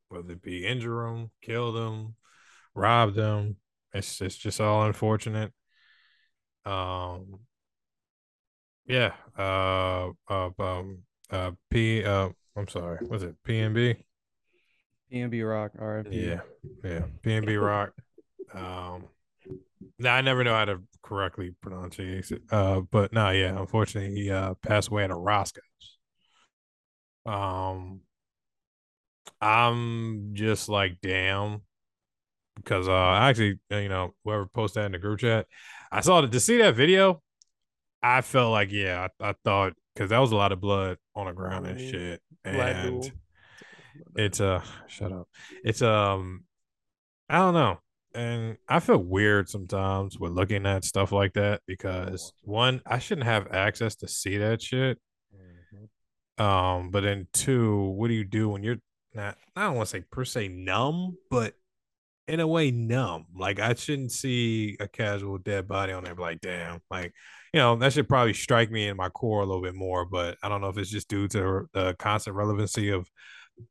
whether 0.07 0.31
it 0.31 0.41
be 0.41 0.65
injure 0.65 1.03
them, 1.03 1.31
kill 1.41 1.73
them, 1.73 2.15
rob 2.73 3.13
them. 3.13 3.57
It's 3.93 4.21
it's 4.21 4.37
just 4.37 4.61
all 4.61 4.85
unfortunate. 4.85 5.51
Um, 6.65 7.39
yeah. 8.85 9.13
Uh, 9.37 10.09
uh, 10.29 10.49
um, 10.59 10.99
uh, 11.29 11.51
P. 11.69 12.03
Uh, 12.03 12.29
I'm 12.55 12.67
sorry. 12.67 13.05
Was 13.07 13.23
it 13.23 13.35
PNB? 13.47 13.97
PNB 15.11 15.47
Rock. 15.47 15.71
All 15.79 15.87
right. 15.87 16.11
Yeah, 16.11 16.41
yeah. 16.83 17.03
PNB 17.23 17.63
Rock. 17.63 17.93
Um, 18.53 19.05
now 19.97 20.15
I 20.15 20.21
never 20.21 20.43
know 20.43 20.53
how 20.53 20.65
to 20.65 20.81
correctly 21.01 21.55
pronounce 21.61 21.97
it. 21.99 22.41
Uh, 22.51 22.81
but 22.81 23.13
no, 23.13 23.29
yeah. 23.31 23.57
Unfortunately, 23.57 24.15
he 24.15 24.31
uh 24.31 24.53
passed 24.55 24.89
away 24.89 25.03
at 25.03 25.11
a 25.11 25.15
Roscoe's. 25.15 25.63
Um, 27.25 28.01
I'm 29.41 30.31
just 30.33 30.67
like, 30.69 30.97
damn, 31.01 31.61
because 32.55 32.87
uh, 32.87 33.13
actually, 33.21 33.59
you 33.69 33.89
know, 33.89 34.13
whoever 34.23 34.45
posted 34.47 34.81
that 34.81 34.85
in 34.87 34.91
the 34.93 34.97
group 34.99 35.19
chat, 35.19 35.47
I 35.91 36.01
saw 36.01 36.23
it 36.23 36.31
to 36.31 36.39
see 36.39 36.57
that 36.57 36.75
video. 36.75 37.21
I 38.01 38.21
felt 38.21 38.51
like, 38.51 38.71
yeah, 38.71 39.07
I, 39.21 39.29
I 39.29 39.33
thought 39.43 39.73
because 39.93 40.09
that 40.09 40.19
was 40.19 40.31
a 40.31 40.35
lot 40.35 40.51
of 40.51 40.61
blood 40.61 40.97
on 41.15 41.27
the 41.27 41.33
ground 41.33 41.67
and 41.67 41.77
Mhm. 41.77 41.91
shit, 41.91 42.21
and 42.45 43.11
it's 44.15 44.39
uh 44.41 44.63
shut 44.87 45.11
up. 45.11 45.27
It's 45.63 45.81
um 45.81 46.45
I 47.29 47.37
don't 47.39 47.53
know. 47.53 47.79
And 48.15 48.57
I 48.67 48.79
feel 48.79 48.97
weird 48.97 49.49
sometimes 49.49 50.19
with 50.19 50.31
looking 50.31 50.65
at 50.65 50.83
stuff 50.83 51.11
like 51.11 51.33
that 51.33 51.61
because 51.67 52.33
one, 52.41 52.81
I 52.85 52.99
shouldn't 52.99 53.27
have 53.27 53.51
access 53.51 53.95
to 53.97 54.07
see 54.07 54.37
that 54.37 54.61
shit. 54.61 54.97
Um, 56.37 56.89
but 56.89 57.01
then 57.01 57.27
two, 57.33 57.89
what 57.89 58.07
do 58.07 58.13
you 58.13 58.23
do 58.23 58.49
when 58.49 58.63
you're 58.63 58.77
not 59.13 59.37
I 59.55 59.63
don't 59.63 59.75
want 59.75 59.89
to 59.89 59.97
say 59.97 60.03
per 60.09 60.23
se 60.23 60.47
numb, 60.49 61.17
but 61.29 61.53
in 62.27 62.39
a 62.39 62.47
way 62.47 62.71
numb. 62.71 63.25
Like 63.35 63.59
I 63.59 63.73
shouldn't 63.73 64.11
see 64.11 64.77
a 64.79 64.87
casual 64.87 65.37
dead 65.37 65.67
body 65.67 65.91
on 65.91 66.03
there 66.03 66.15
be 66.15 66.21
like, 66.21 66.41
damn, 66.41 66.79
like 66.89 67.13
you 67.53 67.59
know, 67.59 67.75
that 67.75 67.93
should 67.93 68.07
probably 68.07 68.33
strike 68.33 68.69
me 68.71 68.87
in 68.87 68.95
my 68.95 69.09
core 69.09 69.41
a 69.41 69.45
little 69.45 69.63
bit 69.63 69.75
more, 69.75 70.05
but 70.05 70.37
I 70.43 70.49
don't 70.49 70.61
know 70.61 70.69
if 70.69 70.77
it's 70.77 70.91
just 70.91 71.09
due 71.09 71.27
to 71.29 71.67
the 71.73 71.95
constant 71.97 72.35
relevancy 72.35 72.89
of 72.89 73.09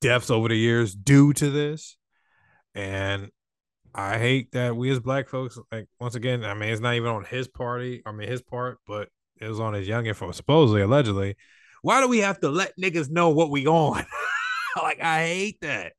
deaths 0.00 0.30
over 0.30 0.48
the 0.48 0.56
years 0.56 0.94
due 0.94 1.32
to 1.34 1.50
this. 1.50 1.96
And 2.74 3.30
I 3.94 4.18
hate 4.18 4.52
that 4.52 4.76
we 4.76 4.90
as 4.90 5.00
black 5.00 5.28
folks, 5.28 5.58
like 5.72 5.86
once 6.00 6.14
again, 6.14 6.44
I 6.44 6.54
mean, 6.54 6.70
it's 6.70 6.80
not 6.80 6.94
even 6.94 7.08
on 7.10 7.24
his 7.24 7.48
party, 7.48 8.02
I 8.06 8.12
mean 8.12 8.28
his 8.28 8.42
part, 8.42 8.78
but 8.86 9.08
it 9.40 9.48
was 9.48 9.60
on 9.60 9.74
his 9.74 9.88
young 9.88 10.06
info, 10.06 10.30
supposedly, 10.32 10.82
allegedly. 10.82 11.36
Why 11.82 12.00
do 12.00 12.08
we 12.08 12.18
have 12.18 12.40
to 12.40 12.48
let 12.50 12.72
niggas 12.80 13.10
know 13.10 13.30
what 13.30 13.50
we 13.50 13.66
on? 13.66 14.04
like, 14.76 15.00
I 15.02 15.26
hate 15.26 15.60
that. 15.62 15.92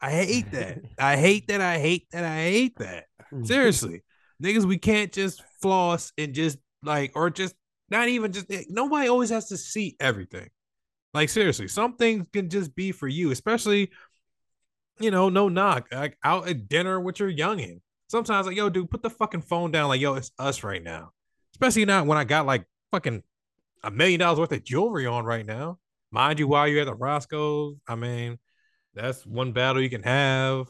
I 0.00 0.10
hate 0.10 0.50
that. 0.52 0.78
I 0.98 1.16
hate 1.16 1.48
that. 1.48 1.60
I 1.60 1.78
hate 1.78 2.06
that. 2.12 2.24
I 2.24 2.36
hate 2.42 2.78
that. 2.78 3.04
Seriously, 3.42 4.02
niggas, 4.42 4.64
we 4.64 4.78
can't 4.78 5.12
just 5.12 5.42
floss 5.60 6.12
and 6.18 6.34
just 6.34 6.58
like, 6.82 7.12
or 7.14 7.30
just 7.30 7.54
not 7.90 8.08
even 8.08 8.32
just. 8.32 8.50
eh, 8.50 8.64
Nobody 8.68 9.08
always 9.08 9.30
has 9.30 9.48
to 9.48 9.56
see 9.56 9.96
everything. 10.00 10.48
Like 11.14 11.28
seriously, 11.30 11.68
some 11.68 11.96
things 11.96 12.26
can 12.32 12.50
just 12.50 12.74
be 12.74 12.92
for 12.92 13.08
you, 13.08 13.30
especially, 13.30 13.90
you 14.98 15.10
know, 15.10 15.28
no 15.28 15.48
knock, 15.48 15.88
like 15.92 16.16
out 16.24 16.48
at 16.48 16.68
dinner 16.68 17.00
with 17.00 17.20
your 17.20 17.30
youngin. 17.32 17.80
Sometimes 18.08 18.46
like, 18.46 18.56
yo, 18.56 18.68
dude, 18.68 18.90
put 18.90 19.02
the 19.02 19.10
fucking 19.10 19.42
phone 19.42 19.70
down. 19.70 19.88
Like, 19.88 20.00
yo, 20.00 20.14
it's 20.14 20.30
us 20.38 20.62
right 20.62 20.82
now. 20.82 21.10
Especially 21.54 21.84
not 21.84 22.06
when 22.06 22.18
I 22.18 22.24
got 22.24 22.46
like 22.46 22.64
fucking 22.92 23.22
a 23.82 23.90
million 23.90 24.20
dollars 24.20 24.38
worth 24.38 24.52
of 24.52 24.64
jewelry 24.64 25.06
on 25.06 25.24
right 25.24 25.44
now. 25.44 25.78
Mind 26.10 26.38
you, 26.38 26.48
while 26.48 26.68
you're 26.68 26.80
at 26.82 26.86
the 26.86 26.94
Roscoe's, 26.94 27.76
I 27.88 27.96
mean, 27.96 28.38
that's 28.94 29.26
one 29.26 29.52
battle 29.52 29.82
you 29.82 29.90
can 29.90 30.02
have. 30.04 30.68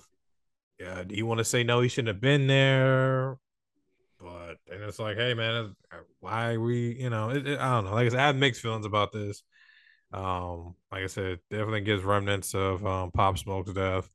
Yeah, 0.81 1.05
do 1.05 1.15
you 1.15 1.27
want 1.27 1.39
to 1.39 1.45
say 1.45 1.63
no? 1.63 1.81
He 1.81 1.89
shouldn't 1.89 2.09
have 2.15 2.21
been 2.21 2.47
there. 2.47 3.39
But 4.21 4.57
then 4.67 4.83
it's 4.83 4.99
like, 4.99 5.17
hey 5.17 5.35
man, 5.35 5.75
uh, 5.93 5.97
why 6.21 6.57
we? 6.57 6.97
You 6.99 7.11
know, 7.11 7.31
it, 7.31 7.47
it- 7.47 7.61
I 7.61 7.71
don't 7.77 7.85
know. 7.85 7.93
Like 7.93 8.07
I 8.07 8.09
said, 8.11 8.21
I 8.21 8.27
have 8.29 8.37
mixed 8.37 8.63
feelings 8.63 8.87
about 8.87 9.13
this. 9.13 9.43
Um, 10.13 10.75
like 10.91 11.03
I 11.05 11.07
said, 11.07 11.41
definitely 11.51 11.83
gives 11.83 12.03
remnants 12.05 12.55
of 12.55 12.85
um 12.87 13.11
Pop 13.13 13.39
Smoke's 13.39 13.73
death. 13.73 14.09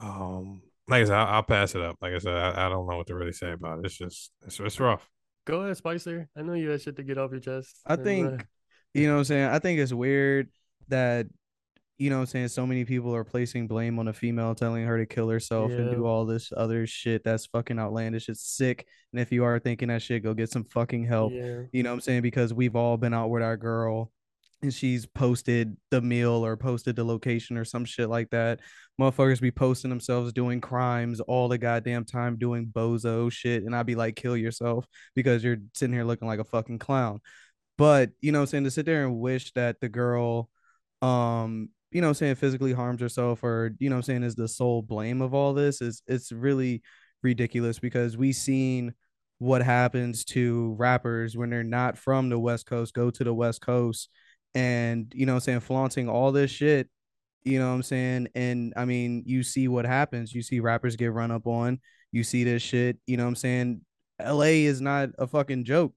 Um, 0.00 0.62
like 0.88 1.02
I 1.02 1.04
said, 1.04 1.14
I'll, 1.14 1.34
I'll 1.36 1.42
pass 1.42 1.74
it 1.74 1.82
up. 1.82 1.96
Like 2.00 2.12
I 2.14 2.18
said, 2.18 2.34
I, 2.34 2.66
I 2.66 2.68
don't 2.68 2.88
know 2.88 2.96
what 2.96 3.06
to 3.06 3.14
really 3.14 3.32
say 3.32 3.52
about 3.52 3.78
it. 3.78 3.86
It's 3.86 3.96
just 3.96 4.32
it's, 4.46 4.58
it's 4.60 4.80
rough. 4.80 5.08
Go 5.44 5.62
ahead, 5.62 5.76
Spicer. 5.76 6.28
I 6.36 6.42
know 6.42 6.54
you 6.54 6.70
had 6.70 6.82
shit 6.82 6.96
to 6.96 7.02
get 7.02 7.18
off 7.18 7.30
your 7.30 7.40
chest. 7.40 7.80
I 7.86 7.94
And, 7.94 8.00
uh, 8.00 8.04
think, 8.04 8.46
you 8.94 9.06
know 9.06 9.14
what 9.14 9.18
I'm 9.20 9.24
saying? 9.24 9.48
I 9.48 9.58
think 9.58 9.80
it's 9.80 9.92
weird 9.92 10.50
that, 10.88 11.26
you 11.98 12.10
know 12.10 12.16
what 12.16 12.22
I'm 12.22 12.26
saying, 12.26 12.48
so 12.48 12.66
many 12.66 12.84
people 12.84 13.14
are 13.14 13.24
placing 13.24 13.68
blame 13.68 13.98
on 13.98 14.08
a 14.08 14.12
female, 14.12 14.54
telling 14.54 14.84
her 14.84 14.98
to 14.98 15.06
kill 15.06 15.28
herself 15.28 15.70
and 15.70 15.90
do 15.90 16.04
all 16.04 16.26
this 16.26 16.52
other 16.56 16.84
shit 16.86 17.22
that's 17.22 17.46
fucking 17.46 17.78
outlandish. 17.78 18.28
It's 18.28 18.44
sick. 18.44 18.86
And 19.12 19.20
if 19.20 19.30
you 19.30 19.44
are 19.44 19.58
thinking 19.60 19.88
that 19.88 20.02
shit, 20.02 20.22
go 20.24 20.34
get 20.34 20.50
some 20.50 20.64
fucking 20.64 21.04
help. 21.04 21.32
yeah. 21.32 21.62
You 21.72 21.82
know 21.84 21.90
what 21.90 21.94
I'm 21.94 22.00
saying? 22.00 22.22
Because 22.22 22.52
we've 22.52 22.74
all 22.74 22.96
been 22.96 23.14
out 23.14 23.30
with 23.30 23.42
our 23.42 23.56
girl 23.56 24.10
and 24.62 24.72
she's 24.72 25.06
posted 25.06 25.76
the 25.90 26.00
meal 26.00 26.44
or 26.44 26.56
posted 26.56 26.94
the 26.96 27.04
location 27.04 27.56
or 27.56 27.64
some 27.64 27.84
shit 27.84 28.08
like 28.08 28.30
that. 28.30 28.60
Motherfuckers 29.00 29.40
be 29.40 29.50
posting 29.50 29.90
themselves 29.90 30.32
doing 30.32 30.60
crimes 30.60 31.20
all 31.20 31.48
the 31.48 31.58
goddamn 31.58 32.04
time, 32.04 32.36
doing 32.36 32.66
bozo 32.66 33.30
shit. 33.30 33.64
And 33.64 33.74
I'd 33.74 33.86
be 33.86 33.96
like, 33.96 34.14
kill 34.14 34.36
yourself 34.36 34.86
because 35.14 35.42
you're 35.42 35.58
sitting 35.74 35.94
here 35.94 36.04
looking 36.04 36.28
like 36.28 36.38
a 36.38 36.44
fucking 36.44 36.78
clown. 36.78 37.20
But, 37.76 38.10
you 38.20 38.30
know 38.30 38.40
I'm 38.40 38.46
saying? 38.46 38.64
To 38.64 38.70
sit 38.70 38.86
there 38.86 39.04
and 39.04 39.18
wish 39.18 39.52
that 39.54 39.80
the 39.80 39.88
girl, 39.88 40.48
um, 41.00 41.70
you 41.90 42.00
know 42.00 42.08
I'm 42.08 42.14
saying, 42.14 42.36
physically 42.36 42.72
harms 42.72 43.00
herself 43.00 43.42
or, 43.42 43.72
you 43.78 43.90
know 43.90 43.96
I'm 43.96 44.02
saying, 44.02 44.22
is 44.22 44.36
the 44.36 44.48
sole 44.48 44.82
blame 44.82 45.20
of 45.20 45.34
all 45.34 45.54
this 45.54 45.80
is 45.80 46.02
it's 46.06 46.30
really 46.30 46.82
ridiculous 47.22 47.78
because 47.78 48.16
we 48.16 48.32
seen 48.32 48.94
what 49.38 49.62
happens 49.62 50.24
to 50.24 50.76
rappers 50.78 51.36
when 51.36 51.50
they're 51.50 51.64
not 51.64 51.98
from 51.98 52.28
the 52.28 52.38
West 52.38 52.66
Coast, 52.66 52.94
go 52.94 53.10
to 53.10 53.24
the 53.24 53.34
West 53.34 53.60
Coast 53.60 54.08
and 54.54 55.12
you 55.14 55.26
know 55.26 55.34
I'm 55.34 55.40
saying, 55.40 55.60
flaunting 55.60 56.08
all 56.08 56.32
this 56.32 56.50
shit, 56.50 56.88
you 57.44 57.58
know 57.58 57.68
what 57.68 57.74
I'm 57.74 57.82
saying? 57.82 58.28
And 58.34 58.72
I 58.76 58.84
mean, 58.84 59.24
you 59.26 59.42
see 59.42 59.68
what 59.68 59.84
happens. 59.86 60.32
You 60.32 60.42
see 60.42 60.60
rappers 60.60 60.96
get 60.96 61.12
run 61.12 61.30
up 61.30 61.46
on, 61.46 61.80
you 62.12 62.24
see 62.24 62.44
this 62.44 62.62
shit, 62.62 62.98
you 63.06 63.16
know 63.16 63.24
what 63.24 63.30
I'm 63.30 63.36
saying? 63.36 63.80
LA 64.20 64.64
is 64.66 64.80
not 64.80 65.10
a 65.18 65.26
fucking 65.26 65.64
joke. 65.64 65.94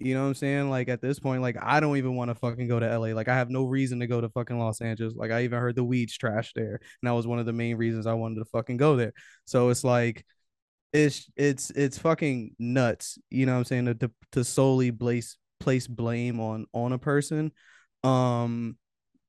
You 0.00 0.14
know 0.14 0.22
what 0.22 0.28
I'm 0.28 0.34
saying? 0.34 0.70
Like 0.70 0.88
at 0.88 1.02
this 1.02 1.18
point, 1.18 1.42
like 1.42 1.56
I 1.60 1.78
don't 1.78 1.98
even 1.98 2.16
want 2.16 2.30
to 2.30 2.34
fucking 2.34 2.68
go 2.68 2.80
to 2.80 2.98
LA. 2.98 3.08
Like 3.08 3.28
I 3.28 3.36
have 3.36 3.50
no 3.50 3.64
reason 3.66 4.00
to 4.00 4.06
go 4.06 4.20
to 4.20 4.30
fucking 4.30 4.58
Los 4.58 4.80
Angeles. 4.80 5.14
Like 5.14 5.30
I 5.30 5.44
even 5.44 5.58
heard 5.58 5.76
the 5.76 5.84
weed's 5.84 6.16
trash 6.16 6.52
there. 6.54 6.80
And 7.02 7.08
that 7.08 7.12
was 7.12 7.26
one 7.26 7.38
of 7.38 7.44
the 7.44 7.52
main 7.52 7.76
reasons 7.76 8.06
I 8.06 8.14
wanted 8.14 8.36
to 8.36 8.46
fucking 8.46 8.78
go 8.78 8.96
there. 8.96 9.12
So 9.44 9.68
it's 9.68 9.84
like 9.84 10.24
it's 10.94 11.30
it's 11.36 11.70
it's 11.70 11.98
fucking 11.98 12.56
nuts. 12.58 13.18
You 13.28 13.44
know 13.44 13.52
what 13.52 13.58
I'm 13.58 13.64
saying? 13.66 13.84
To 13.86 13.94
to, 13.94 14.10
to 14.32 14.44
solely 14.44 14.90
place 14.90 15.36
place 15.60 15.86
blame 15.86 16.40
on 16.40 16.66
on 16.72 16.92
a 16.92 16.98
person. 16.98 17.52
Um 18.04 18.76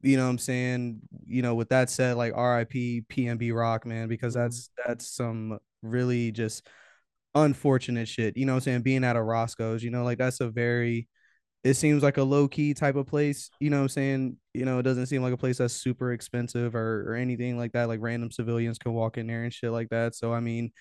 you 0.02 0.18
know 0.18 0.24
what 0.26 0.32
I'm 0.32 0.38
saying? 0.40 1.02
You 1.26 1.42
know, 1.42 1.56
with 1.56 1.70
that 1.70 1.90
said, 1.90 2.18
like 2.18 2.36
RIP 2.36 2.72
PNB 3.08 3.54
Rock, 3.54 3.86
man, 3.86 4.08
because 4.08 4.34
that's 4.34 4.70
that's 4.86 5.08
some 5.08 5.60
really 5.84 6.32
just 6.32 6.68
unfortunate 7.36 8.08
shit. 8.08 8.38
You 8.38 8.46
know 8.46 8.54
what 8.54 8.58
I'm 8.58 8.62
saying? 8.62 8.82
Being 8.82 9.04
at 9.04 9.16
a 9.16 9.22
Roscoe's, 9.22 9.84
you 9.84 9.92
know, 9.92 10.04
like 10.04 10.18
that's 10.18 10.42
a 10.42 10.50
very 10.50 11.08
it 11.64 11.76
seems 11.76 12.02
like 12.02 12.18
a 12.18 12.24
low 12.24 12.48
key 12.48 12.74
type 12.74 12.96
of 12.96 13.06
place. 13.06 13.50
You 13.60 13.70
know 13.70 13.78
what 13.78 13.84
I'm 13.84 13.90
saying? 13.90 14.38
You 14.54 14.66
know, 14.66 14.80
it 14.80 14.84
doesn't 14.84 15.06
seem 15.06 15.22
like 15.22 15.34
a 15.34 15.38
place 15.38 15.60
that's 15.60 15.74
super 15.76 16.12
expensive 16.14 16.76
or 16.76 17.12
or 17.12 17.16
anything 17.16 17.58
like 17.58 17.74
that. 17.74 17.88
Like 17.88 18.00
random 18.02 18.32
civilians 18.32 18.80
can 18.80 18.94
walk 18.94 19.18
in 19.18 19.28
there 19.28 19.44
and 19.44 19.54
shit 19.54 19.72
like 19.72 19.90
that. 19.90 20.16
So 20.16 20.34
I 20.34 20.40
mean, 20.40 20.72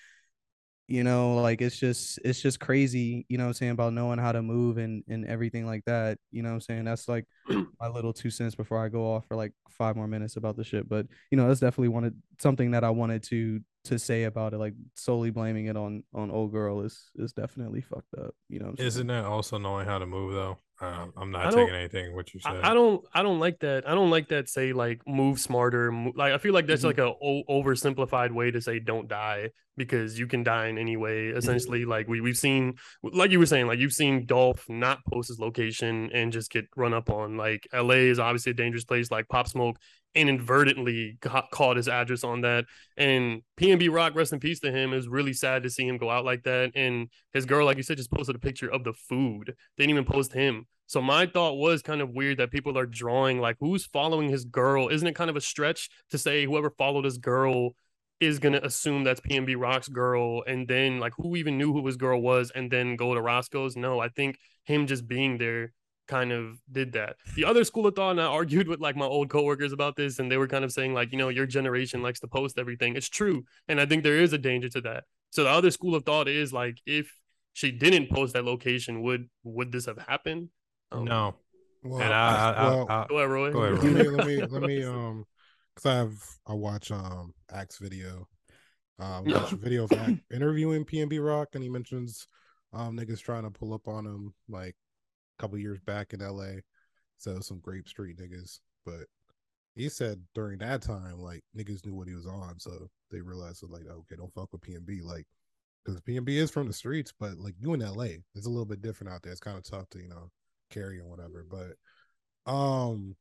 you 0.91 1.05
know, 1.05 1.35
like 1.35 1.61
it's 1.61 1.79
just 1.79 2.19
it's 2.25 2.41
just 2.41 2.59
crazy, 2.59 3.25
you 3.29 3.37
know 3.37 3.45
what 3.45 3.49
I'm 3.49 3.53
saying, 3.53 3.71
about 3.71 3.93
knowing 3.93 4.19
how 4.19 4.33
to 4.33 4.41
move 4.41 4.77
and 4.77 5.05
and 5.07 5.25
everything 5.25 5.65
like 5.65 5.85
that. 5.85 6.17
You 6.31 6.43
know 6.43 6.49
what 6.49 6.55
I'm 6.55 6.61
saying? 6.61 6.83
That's 6.83 7.07
like 7.07 7.25
my 7.79 7.87
little 7.87 8.11
two 8.11 8.29
cents 8.29 8.55
before 8.55 8.83
I 8.83 8.89
go 8.89 9.13
off 9.13 9.25
for 9.25 9.37
like 9.37 9.53
five 9.69 9.95
more 9.95 10.07
minutes 10.07 10.35
about 10.35 10.57
the 10.57 10.65
shit. 10.65 10.89
But 10.89 11.07
you 11.31 11.37
know, 11.37 11.47
that's 11.47 11.61
definitely 11.61 11.87
wanted 11.87 12.15
something 12.41 12.71
that 12.71 12.83
I 12.83 12.89
wanted 12.89 13.23
to 13.29 13.61
to 13.85 13.97
say 13.97 14.25
about 14.25 14.53
it. 14.53 14.57
Like 14.57 14.73
solely 14.95 15.29
blaming 15.29 15.67
it 15.67 15.77
on 15.77 16.03
on 16.13 16.29
old 16.29 16.51
girl 16.51 16.81
is 16.81 17.09
is 17.15 17.31
definitely 17.31 17.79
fucked 17.79 18.13
up. 18.19 18.35
You 18.49 18.59
know 18.59 18.65
what 18.65 18.81
I'm? 18.81 18.85
Isn't 18.85 19.07
that 19.07 19.23
also 19.23 19.57
knowing 19.57 19.85
how 19.85 19.97
to 19.97 20.05
move 20.05 20.33
though? 20.33 20.57
Um, 20.81 21.13
I'm 21.15 21.31
not 21.31 21.51
taking 21.53 21.75
anything 21.75 22.15
what 22.15 22.33
you 22.33 22.39
said. 22.39 22.57
I, 22.63 22.71
I 22.71 22.73
don't 22.73 23.03
I 23.13 23.21
don't 23.21 23.39
like 23.39 23.59
that. 23.59 23.87
I 23.87 23.93
don't 23.93 24.09
like 24.09 24.29
that 24.29 24.49
say 24.49 24.73
like 24.73 25.01
move 25.07 25.39
smarter. 25.39 25.91
mo- 25.91 26.13
Like 26.15 26.33
I 26.33 26.37
feel 26.39 26.53
like 26.53 26.65
that's 26.65 26.81
Mhm. 26.81 26.85
like 26.85 26.97
a 26.97 27.05
o- 27.21 27.43
oversimplified 27.47 28.31
way 28.31 28.49
to 28.51 28.59
say 28.61 28.79
don't 28.79 29.07
die 29.07 29.49
because 29.77 30.17
you 30.17 30.25
can 30.27 30.43
die 30.43 30.67
in 30.67 30.77
any 30.79 30.97
way. 30.97 31.27
Essentially, 31.27 31.85
like 31.85 32.07
we 32.07 32.19
we've 32.19 32.37
seen 32.37 32.73
like 33.03 33.29
you 33.31 33.37
were 33.39 33.45
saying, 33.45 33.67
like 33.67 33.79
you've 33.79 33.93
seen 33.93 34.25
Dolph 34.25 34.65
not 34.69 35.05
post 35.05 35.29
his 35.29 35.39
location 35.39 36.09
and 36.13 36.31
just 36.31 36.49
get 36.51 36.65
run 36.75 36.93
up 36.93 37.09
on. 37.11 37.37
Like 37.37 37.67
LA 37.73 38.09
is 38.09 38.17
obviously 38.19 38.51
a 38.51 38.55
dangerous 38.55 38.83
place. 38.83 39.11
Like 39.11 39.27
Pop 39.29 39.47
Smoke 39.47 39.77
inadvertently 40.15 41.17
got, 41.21 41.51
caught 41.51 41.77
his 41.77 41.87
address 41.87 42.23
on 42.23 42.41
that. 42.41 42.65
And 42.97 43.41
PNB 43.57 43.91
Rock, 43.91 44.15
rest 44.15 44.33
in 44.33 44.39
peace 44.39 44.59
to 44.61 44.71
him. 44.71 44.93
It 44.93 44.97
was 44.97 45.07
really 45.07 45.33
sad 45.33 45.63
to 45.63 45.69
see 45.69 45.87
him 45.87 45.97
go 45.97 46.09
out 46.09 46.25
like 46.25 46.43
that. 46.43 46.71
And 46.75 47.09
his 47.33 47.45
girl, 47.45 47.65
like 47.65 47.77
you 47.77 47.83
said, 47.83 47.97
just 47.97 48.11
posted 48.11 48.35
a 48.35 48.39
picture 48.39 48.69
of 48.69 48.83
the 48.83 48.93
food. 48.93 49.53
They 49.77 49.83
didn't 49.83 49.91
even 49.91 50.05
post 50.05 50.33
him. 50.33 50.67
So 50.87 51.01
my 51.01 51.25
thought 51.25 51.55
was 51.55 51.81
kind 51.81 52.01
of 52.01 52.09
weird 52.09 52.39
that 52.39 52.51
people 52.51 52.77
are 52.77 52.85
drawing 52.85 53.39
like 53.39 53.55
who's 53.61 53.85
following 53.85 54.27
his 54.27 54.43
girl. 54.43 54.89
Isn't 54.89 55.07
it 55.07 55.15
kind 55.15 55.29
of 55.29 55.37
a 55.37 55.41
stretch 55.41 55.89
to 56.09 56.17
say 56.17 56.45
whoever 56.45 56.69
followed 56.69 57.05
his 57.05 57.17
girl 57.17 57.71
is 58.19 58.39
gonna 58.39 58.59
assume 58.61 59.05
that's 59.05 59.21
PNB 59.21 59.55
Rock's 59.57 59.87
girl, 59.87 60.43
and 60.45 60.67
then 60.67 60.99
like 60.99 61.13
who 61.15 61.37
even 61.37 61.57
knew 61.57 61.71
who 61.71 61.85
his 61.87 61.95
girl 61.95 62.21
was, 62.21 62.51
and 62.53 62.69
then 62.69 62.97
go 62.97 63.15
to 63.15 63.21
Roscoe's? 63.21 63.77
No, 63.77 63.99
I 63.99 64.09
think 64.09 64.37
him 64.65 64.85
just 64.85 65.07
being 65.07 65.37
there 65.37 65.71
kind 66.11 66.31
of 66.31 66.59
did 66.71 66.91
that. 66.93 67.15
The 67.35 67.45
other 67.45 67.63
school 67.63 67.87
of 67.87 67.95
thought, 67.95 68.11
and 68.11 68.21
I 68.21 68.25
argued 68.25 68.67
with 68.67 68.81
like 68.81 68.95
my 68.97 69.05
old 69.05 69.29
coworkers 69.29 69.71
about 69.71 69.95
this, 69.95 70.19
and 70.19 70.29
they 70.29 70.37
were 70.37 70.47
kind 70.47 70.65
of 70.65 70.71
saying 70.71 70.93
like, 70.93 71.11
you 71.11 71.17
know, 71.17 71.29
your 71.29 71.45
generation 71.45 72.01
likes 72.03 72.19
to 72.19 72.27
post 72.27 72.59
everything. 72.59 72.95
It's 72.95 73.09
true, 73.09 73.45
and 73.67 73.79
I 73.79 73.85
think 73.85 74.03
there 74.03 74.17
is 74.17 74.33
a 74.33 74.37
danger 74.37 74.69
to 74.69 74.81
that. 74.81 75.05
So 75.31 75.43
the 75.45 75.49
other 75.49 75.71
school 75.71 75.95
of 75.95 76.03
thought 76.03 76.27
is 76.27 76.51
like, 76.51 76.77
if 76.85 77.11
she 77.53 77.71
didn't 77.71 78.09
post 78.09 78.33
that 78.33 78.45
location, 78.45 79.01
would 79.03 79.29
would 79.43 79.71
this 79.71 79.85
have 79.85 79.97
happened? 79.97 80.49
Um, 80.91 81.05
no. 81.05 81.35
Well, 81.83 82.01
And 82.01 82.13
I, 82.13 82.51
I, 82.51 82.63
well, 82.63 82.85
I, 82.89 82.93
I, 82.93 83.07
Go 83.07 83.17
ahead, 83.17 83.29
Roy. 83.29 83.51
Go 83.51 83.59
ahead, 83.63 83.83
let 83.83 83.83
Roy. 83.83 84.03
me 84.03 84.09
let 84.09 84.27
me 84.27 84.45
let 84.49 84.63
me 84.63 84.83
um 84.83 85.25
because 85.75 85.89
I 85.89 85.95
have 85.95 86.13
I 86.45 86.53
watch 86.53 86.91
um 86.91 87.33
Axe 87.51 87.77
video, 87.77 88.27
um 88.99 89.25
watch 89.25 89.51
a 89.51 89.55
video 89.55 89.85
of 89.85 89.91
Axe 89.93 90.19
interviewing 90.31 90.85
PNB 90.85 91.25
Rock 91.25 91.49
and 91.53 91.63
he 91.63 91.69
mentions 91.69 92.27
um 92.73 92.97
niggas 92.97 93.21
trying 93.21 93.43
to 93.43 93.49
pull 93.49 93.73
up 93.73 93.87
on 93.87 94.05
him 94.05 94.33
like 94.49 94.75
a 94.75 94.90
couple 95.41 95.57
years 95.57 95.79
back 95.79 96.13
in 96.13 96.19
LA, 96.19 96.61
so 97.17 97.39
some 97.39 97.59
Grape 97.59 97.87
Street 97.87 98.17
niggas, 98.17 98.59
but 98.85 99.07
he 99.75 99.87
said 99.89 100.21
during 100.35 100.59
that 100.59 100.81
time 100.81 101.19
like 101.19 101.43
niggas 101.57 101.85
knew 101.85 101.95
what 101.95 102.07
he 102.07 102.13
was 102.13 102.27
on, 102.27 102.59
so 102.59 102.89
they 103.09 103.21
realized 103.21 103.63
like 103.69 103.87
okay 103.87 104.15
don't 104.15 104.33
fuck 104.33 104.51
with 104.51 104.61
PNB 104.61 105.03
like 105.03 105.27
because 105.83 105.99
PNB 106.01 106.29
is 106.29 106.51
from 106.51 106.67
the 106.67 106.73
streets, 106.73 107.13
but 107.17 107.37
like 107.37 107.55
you 107.59 107.73
in 107.73 107.79
LA, 107.79 108.19
it's 108.35 108.45
a 108.45 108.49
little 108.49 108.65
bit 108.65 108.81
different 108.81 109.11
out 109.11 109.23
there. 109.23 109.31
It's 109.31 109.41
kind 109.41 109.57
of 109.57 109.63
tough 109.63 109.89
to 109.91 109.99
you 109.99 110.09
know 110.09 110.29
carry 110.69 110.99
and 110.99 111.09
whatever, 111.09 111.45
but 111.49 111.75
um 112.51 113.15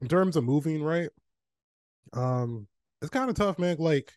in 0.00 0.08
terms 0.08 0.36
of 0.36 0.44
moving 0.44 0.82
right 0.82 1.10
um 2.14 2.66
it's 3.00 3.10
kind 3.10 3.28
of 3.28 3.36
tough 3.36 3.58
man 3.58 3.76
like 3.78 4.12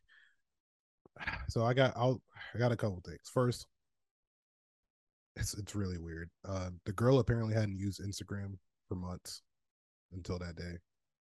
so 1.49 1.63
i 1.63 1.73
got 1.73 1.93
i'll 1.95 2.21
i 2.53 2.57
got 2.57 2.71
a 2.71 2.77
couple 2.77 3.01
things 3.05 3.29
first 3.31 3.67
it's 5.35 5.53
it's 5.53 5.75
really 5.75 5.97
weird 5.97 6.29
uh 6.47 6.69
the 6.85 6.91
girl 6.93 7.19
apparently 7.19 7.53
hadn't 7.53 7.75
used 7.77 8.01
instagram 8.01 8.55
for 8.87 8.95
months 8.95 9.41
until 10.13 10.37
that 10.39 10.55
day 10.55 10.77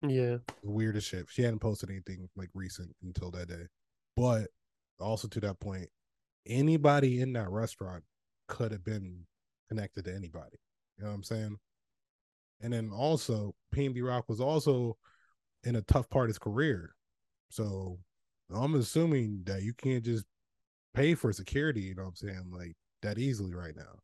Yeah. 0.07 0.38
weirdest 0.64 1.07
shit 1.07 1.26
she 1.30 1.41
hadn't 1.44 1.60
posted 1.60 1.90
anything 1.90 2.30
like 2.36 2.49
recent 2.53 2.95
until 3.03 3.32
that 3.32 3.48
day 3.48 3.68
but 4.15 4.48
also 4.99 5.28
to 5.28 5.40
that 5.41 5.60
point 5.60 5.88
anybody 6.48 7.22
in 7.22 7.34
that 7.34 7.49
restaurant 7.49 8.03
could 8.48 8.72
have 8.72 8.84
been 8.84 9.26
connected 9.69 10.06
to 10.06 10.14
anybody 10.14 10.57
You 10.98 11.03
know 11.03 11.10
what 11.11 11.15
I'm 11.15 11.23
saying? 11.23 11.57
And 12.64 12.73
then 12.73 12.91
also, 12.91 13.56
PNB 13.73 14.03
Rock 14.07 14.26
was 14.30 14.40
also 14.40 14.98
in 15.64 15.76
a 15.78 15.82
tough 15.82 16.07
part 16.11 16.26
of 16.26 16.30
his 16.30 16.38
career. 16.38 16.94
So 17.49 17.98
I'm 18.53 18.76
assuming 18.76 19.41
that 19.45 19.64
you 19.64 19.73
can't 19.73 20.03
just 20.06 20.26
pay 20.94 21.15
for 21.15 21.34
security, 21.34 21.82
you 21.82 21.95
know 21.95 22.03
what 22.03 22.10
I'm 22.10 22.15
saying, 22.18 22.52
like 22.52 22.76
that 23.02 23.18
easily 23.18 23.53
right 23.53 23.76
now. 23.76 23.99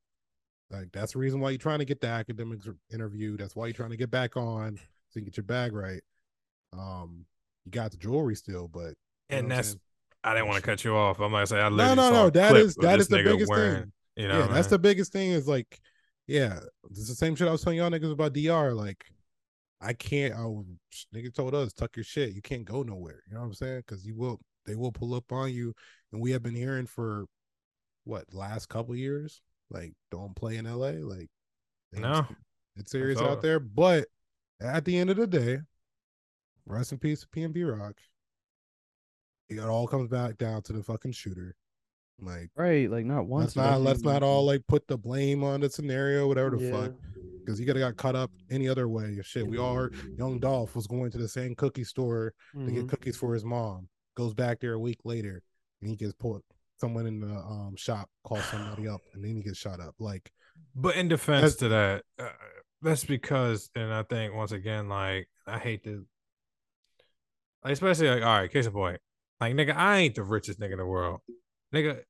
Like 0.69 0.91
that's 0.91 1.13
the 1.13 1.19
reason 1.19 1.39
why 1.39 1.51
you're 1.51 1.59
trying 1.59 1.79
to 1.79 1.85
get 1.85 2.01
the 2.01 2.07
Akademiks 2.07 2.73
interview. 2.91 3.37
That's 3.37 3.55
why 3.55 3.67
you're 3.67 3.73
trying 3.73 3.91
to 3.91 3.97
get 3.97 4.11
back 4.11 4.35
on 4.35 4.77
so 5.09 5.19
you 5.19 5.25
get 5.25 5.37
your 5.37 5.45
bag 5.45 5.73
right. 5.73 6.01
Um, 6.73 7.25
you 7.65 7.71
got 7.71 7.91
the 7.91 7.97
jewelry 7.97 8.35
still, 8.35 8.67
but 8.67 8.93
And 9.29 9.29
know 9.29 9.35
what 9.35 9.41
I'm 9.43 9.49
that's? 9.49 9.77
I 10.23 10.33
didn't 10.33 10.47
want 10.47 10.57
to 10.57 10.63
cut 10.63 10.83
you 10.83 10.95
off. 10.95 11.19
I'm 11.19 11.31
gonna 11.31 11.47
say 11.47 11.61
I 11.61 11.69
no, 11.69 11.93
no, 11.93 12.11
no. 12.11 12.29
That 12.29 12.55
is 12.57 12.75
that 12.75 12.99
is 12.99 13.07
the 13.07 13.23
biggest 13.23 13.49
wearing, 13.49 13.81
thing. 13.83 13.91
You 14.17 14.27
know, 14.27 14.39
yeah, 14.39 14.47
that's 14.47 14.67
the 14.67 14.79
biggest 14.79 15.13
thing. 15.13 15.31
Is 15.31 15.47
like, 15.47 15.79
yeah, 16.27 16.59
it's 16.89 17.07
the 17.07 17.15
same 17.15 17.35
shit 17.35 17.47
I 17.47 17.51
was 17.51 17.61
telling 17.61 17.77
y'all 17.77 17.89
niggas 17.89 18.11
about 18.11 18.33
DR. 18.33 18.73
Like, 18.73 19.05
I 19.79 19.93
can't. 19.93 20.33
I 20.33 20.45
was, 20.45 20.65
nigga 21.15 21.33
told 21.33 21.55
us 21.55 21.71
tuck 21.71 21.95
your 21.95 22.03
shit. 22.03 22.33
You 22.33 22.41
can't 22.41 22.65
go 22.65 22.83
nowhere. 22.83 23.23
You 23.27 23.35
know 23.35 23.41
what 23.41 23.47
I'm 23.47 23.53
saying? 23.53 23.83
Because 23.87 24.05
you 24.05 24.15
will, 24.15 24.39
they 24.65 24.75
will 24.75 24.91
pull 24.91 25.13
up 25.13 25.31
on 25.31 25.53
you. 25.53 25.73
And 26.11 26.21
we 26.21 26.31
have 26.31 26.43
been 26.43 26.55
hearing 26.55 26.87
for 26.87 27.25
what 28.07 28.33
last 28.33 28.69
couple 28.69 28.95
years, 28.95 29.41
like 29.69 29.93
don't 30.11 30.35
play 30.35 30.57
in 30.57 30.65
LA. 30.65 30.91
Like, 31.03 31.29
it's- 31.91 32.01
No. 32.01 32.25
it's 32.75 32.91
serious 32.91 33.19
out 33.19 33.41
there. 33.41 33.59
But 33.59 34.07
at 34.61 34.85
the 34.85 34.97
end 34.97 35.09
of 35.09 35.17
the 35.17 35.27
day, 35.27 35.59
rest 36.65 36.91
in 36.91 36.99
peace 36.99 37.21
to 37.21 37.27
PNB 37.27 37.63
Rock. 37.63 37.99
It 39.49 39.59
all 39.59 39.87
comes 39.87 40.09
back 40.09 40.37
down 40.37 40.61
to 40.63 40.73
the 40.73 40.83
fucking 40.83 41.13
shooter. 41.13 41.55
Like, 42.19 42.49
Right, 42.55 42.89
like 42.89 43.05
not 43.05 43.27
once. 43.27 43.55
let's 43.55 43.71
not 43.71 43.81
let's 43.81 44.01
not 44.01 44.23
all 44.23 44.43
like 44.45 44.65
put 44.67 44.87
the 44.87 44.97
blame 44.97 45.43
on 45.43 45.61
the 45.61 45.69
scenario, 45.69 46.27
whatever 46.27 46.57
the 46.57 46.71
fuck. 46.71 46.93
Because 47.39 47.59
he 47.59 47.65
could 47.65 47.77
have 47.77 47.95
got 47.95 48.01
caught 48.01 48.15
up 48.15 48.31
any 48.49 48.67
other 48.67 48.89
way. 48.89 49.17
Shit, 49.21 49.47
we 49.47 49.57
all 49.57 49.75
heard 49.75 49.95
young 50.17 50.39
Dolph 50.39 50.75
was 50.75 50.87
going 50.87 51.11
to 51.11 51.17
the 51.17 51.27
same 51.29 51.55
cookie 51.55 51.83
store 51.85 52.33
to 52.53 52.57
Mm-hmm. 52.59 52.75
get 52.75 52.89
cookies 52.89 53.15
for 53.15 53.33
his 53.33 53.45
mom. 53.45 53.87
Goes 54.15 54.33
back 54.33 54.59
there 54.59 54.73
a 54.73 54.79
week 54.79 54.97
later, 55.05 55.43
and 55.79 55.89
he 55.89 55.95
gets 55.95 56.13
put. 56.13 56.43
Someone 56.79 57.07
in 57.07 57.19
the 57.19 57.35
um 57.35 57.75
shop 57.75 58.09
calls 58.23 58.45
somebody 58.45 58.87
up, 58.87 59.01
and 59.13 59.23
then 59.23 59.35
he 59.35 59.41
gets 59.41 59.57
shot 59.57 59.79
up. 59.79 59.95
Like, 59.99 60.31
But 60.75 60.95
in 60.95 61.07
defense 61.07 61.55
to 61.57 61.69
that, 61.69 62.03
uh, 62.19 62.29
that's 62.81 63.03
because, 63.03 63.69
and 63.75 63.91
I 63.93 64.03
think 64.03 64.35
once 64.35 64.51
again, 64.51 64.87
like 64.89 65.27
I 65.47 65.57
hate 65.57 65.83
to, 65.85 66.05
like, 67.63 67.73
especially 67.73 68.09
like, 68.09 68.23
all 68.23 68.39
right, 68.39 68.51
case 68.51 68.67
in 68.67 68.73
point, 68.73 68.99
like 69.41 69.55
nigga, 69.55 69.75
I 69.75 69.97
ain't 69.97 70.15
the 70.15 70.23
richest 70.23 70.59
nigga 70.59 70.73
in 70.73 70.77
the 70.77 70.85
world, 70.85 71.21
nigga. 71.73 72.01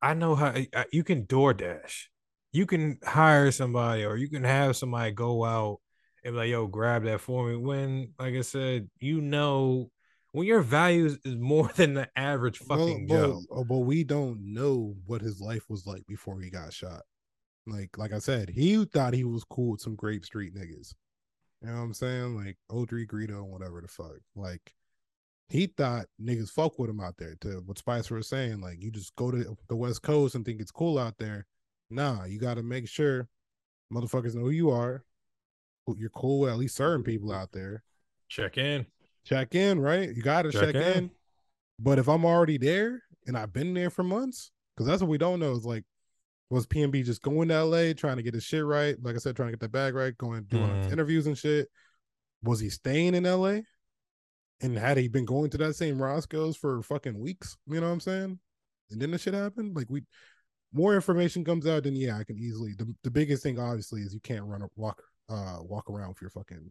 I 0.00 0.14
know 0.14 0.34
how 0.34 0.48
I, 0.48 0.68
you 0.92 1.04
can 1.04 1.26
DoorDash, 1.26 2.04
you 2.52 2.66
can 2.66 2.98
hire 3.04 3.50
somebody, 3.50 4.04
or 4.04 4.16
you 4.16 4.30
can 4.30 4.44
have 4.44 4.76
somebody 4.76 5.12
go 5.12 5.44
out 5.44 5.80
and 6.24 6.34
be 6.34 6.38
like, 6.38 6.48
yo, 6.48 6.66
grab 6.66 7.04
that 7.04 7.20
for 7.20 7.46
me. 7.46 7.56
When, 7.56 8.14
like 8.18 8.34
I 8.34 8.40
said, 8.40 8.88
you 8.98 9.20
know, 9.20 9.90
when 10.34 10.48
your 10.48 10.62
values 10.62 11.16
is 11.24 11.36
more 11.36 11.70
than 11.76 11.94
the 11.94 12.08
average 12.16 12.60
well, 12.66 12.80
fucking 12.80 13.06
but, 13.06 13.14
Joe. 13.14 13.42
oh, 13.52 13.62
but 13.62 13.78
we 13.78 14.02
don't 14.02 14.40
know 14.52 14.96
what 15.06 15.22
his 15.22 15.40
life 15.40 15.70
was 15.70 15.86
like 15.86 16.04
before 16.08 16.40
he 16.40 16.50
got 16.50 16.72
shot. 16.72 17.02
Like, 17.68 17.96
like 17.96 18.12
I 18.12 18.18
said, 18.18 18.48
he 18.48 18.84
thought 18.84 19.14
he 19.14 19.22
was 19.22 19.44
cool 19.44 19.70
with 19.70 19.80
some 19.80 19.94
Grape 19.94 20.24
Street 20.24 20.52
niggas. 20.52 20.92
You 21.62 21.68
know 21.68 21.74
what 21.74 21.82
I'm 21.82 21.94
saying? 21.94 22.34
Like 22.36 22.56
03 22.68 23.06
Greedo 23.06 23.44
and 23.44 23.52
whatever 23.52 23.80
the 23.80 23.86
fuck. 23.86 24.16
Like 24.34 24.74
he 25.48 25.68
thought 25.68 26.06
niggas 26.20 26.50
fuck 26.50 26.80
with 26.80 26.90
him 26.90 27.00
out 27.00 27.14
there. 27.16 27.36
To 27.42 27.62
what 27.64 27.78
Spicer 27.78 28.16
was 28.16 28.28
saying, 28.28 28.60
like 28.60 28.82
you 28.82 28.90
just 28.90 29.14
go 29.14 29.30
to 29.30 29.56
the 29.68 29.76
West 29.76 30.02
Coast 30.02 30.34
and 30.34 30.44
think 30.44 30.60
it's 30.60 30.72
cool 30.72 30.98
out 30.98 31.16
there. 31.16 31.46
Nah, 31.90 32.24
you 32.24 32.40
got 32.40 32.54
to 32.54 32.64
make 32.64 32.88
sure 32.88 33.28
motherfuckers 33.92 34.34
know 34.34 34.42
who 34.42 34.50
you 34.50 34.70
are. 34.70 35.04
who 35.86 35.96
You're 35.96 36.10
cool 36.10 36.40
with 36.40 36.50
at 36.50 36.58
least 36.58 36.74
certain 36.74 37.04
people 37.04 37.30
out 37.30 37.52
there. 37.52 37.84
Check 38.28 38.58
in. 38.58 38.86
Check 39.24 39.54
in, 39.54 39.80
right? 39.80 40.14
You 40.14 40.22
got 40.22 40.42
to 40.42 40.52
Check 40.52 40.72
check, 40.72 40.74
in. 40.74 40.82
in. 41.04 41.10
But 41.78 41.98
if 41.98 42.08
I'm 42.08 42.24
already 42.24 42.58
there 42.58 43.02
and 43.26 43.36
I've 43.36 43.52
been 43.52 43.74
there 43.74 43.90
for 43.90 44.02
months, 44.02 44.50
because 44.76 44.86
that's 44.86 45.02
what 45.02 45.10
we 45.10 45.18
don't 45.18 45.40
know 45.40 45.52
is 45.52 45.64
like, 45.64 45.84
was 46.50 46.66
PNB 46.66 47.04
just 47.04 47.22
going 47.22 47.48
to 47.48 47.64
LA 47.64 47.94
trying 47.94 48.16
to 48.16 48.22
get 48.22 48.34
his 48.34 48.44
shit 48.44 48.64
right? 48.64 48.96
Like 49.02 49.14
I 49.14 49.18
said, 49.18 49.34
trying 49.34 49.48
to 49.48 49.52
get 49.52 49.60
that 49.60 49.72
bag 49.72 49.94
right, 49.94 50.16
going 50.18 50.44
doing 50.44 50.70
Mhm. 50.82 50.92
interviews 50.92 51.26
and 51.26 51.36
shit. 51.36 51.68
Was 52.42 52.60
he 52.60 52.68
staying 52.68 53.14
in 53.14 53.24
LA? 53.24 53.62
And 54.60 54.76
had 54.76 54.98
he 54.98 55.08
been 55.08 55.24
going 55.24 55.50
to 55.50 55.58
that 55.58 55.74
same 55.74 56.00
Roscoe's 56.00 56.56
for 56.56 56.82
fucking 56.82 57.18
weeks? 57.18 57.56
You 57.66 57.80
know 57.80 57.86
what 57.86 57.92
I'm 57.94 58.00
saying? 58.00 58.38
And 58.90 59.00
then 59.00 59.10
the 59.10 59.18
shit 59.18 59.34
happened. 59.34 59.74
Like 59.74 59.88
we, 59.88 60.04
more 60.72 60.94
information 60.94 61.44
comes 61.44 61.66
out, 61.66 61.84
then 61.84 61.96
yeah, 61.96 62.18
I 62.18 62.24
can 62.24 62.38
easily. 62.38 62.74
The, 62.74 62.94
the 63.02 63.10
biggest 63.10 63.42
thing 63.42 63.58
obviously 63.58 64.02
is 64.02 64.14
you 64.14 64.20
can't 64.20 64.44
run 64.44 64.62
a 64.62 64.68
walk, 64.76 65.02
uh, 65.28 65.58
walk 65.62 65.88
around 65.90 66.10
with 66.10 66.20
your 66.20 66.30
fucking, 66.30 66.70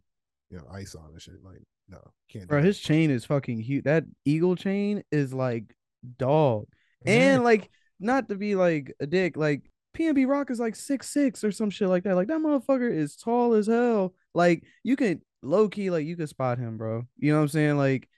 you 0.49 0.57
know, 0.57 0.67
ice 0.71 0.95
on 0.95 1.09
and 1.11 1.21
shit. 1.21 1.43
Like 1.43 1.61
no, 1.88 1.99
can't. 2.30 2.47
Bro, 2.47 2.61
his 2.61 2.80
chain 2.80 3.11
is 3.11 3.26
fucking 3.26 3.60
huge. 3.60 3.84
That 3.85 4.05
eagle 4.26 4.55
chain 4.55 5.03
is 5.11 5.34
like 5.34 5.76
dog. 6.18 6.68
And 7.05 7.43
like, 7.43 7.69
not 7.99 8.30
to 8.30 8.35
be 8.35 8.55
like 8.55 8.93
a 8.99 9.07
dick, 9.07 9.35
like 9.35 9.69
PNB 9.97 10.27
Rock 10.27 10.49
is 10.49 10.60
like 10.60 10.76
six 10.76 11.10
six 11.10 11.43
or 11.43 11.51
some 11.51 11.69
shit 11.69 11.88
like 11.88 12.03
that. 12.03 12.15
Like 12.15 12.27
that 12.27 12.39
motherfucker 12.39 12.91
is 12.91 13.15
tall 13.15 13.53
as 13.53 13.68
hell. 13.68 14.14
Like 14.34 14.64
you 14.84 14.95
can 14.95 15.22
low 15.41 15.69
key, 15.69 15.89
like 15.89 16.05
you 16.05 16.15
could 16.15 16.30
spot 16.30 16.57
him, 16.57 16.77
bro. 16.77 17.05
You 17.18 17.31
know 17.31 17.39
what 17.39 17.43
I'm 17.43 17.49
saying? 17.49 17.77
Like, 17.77 18.10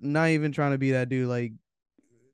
not 0.00 0.30
even 0.30 0.52
trying 0.52 0.72
to 0.72 0.78
be 0.78 0.92
that 0.92 1.08
dude. 1.08 1.28
Like 1.28 1.52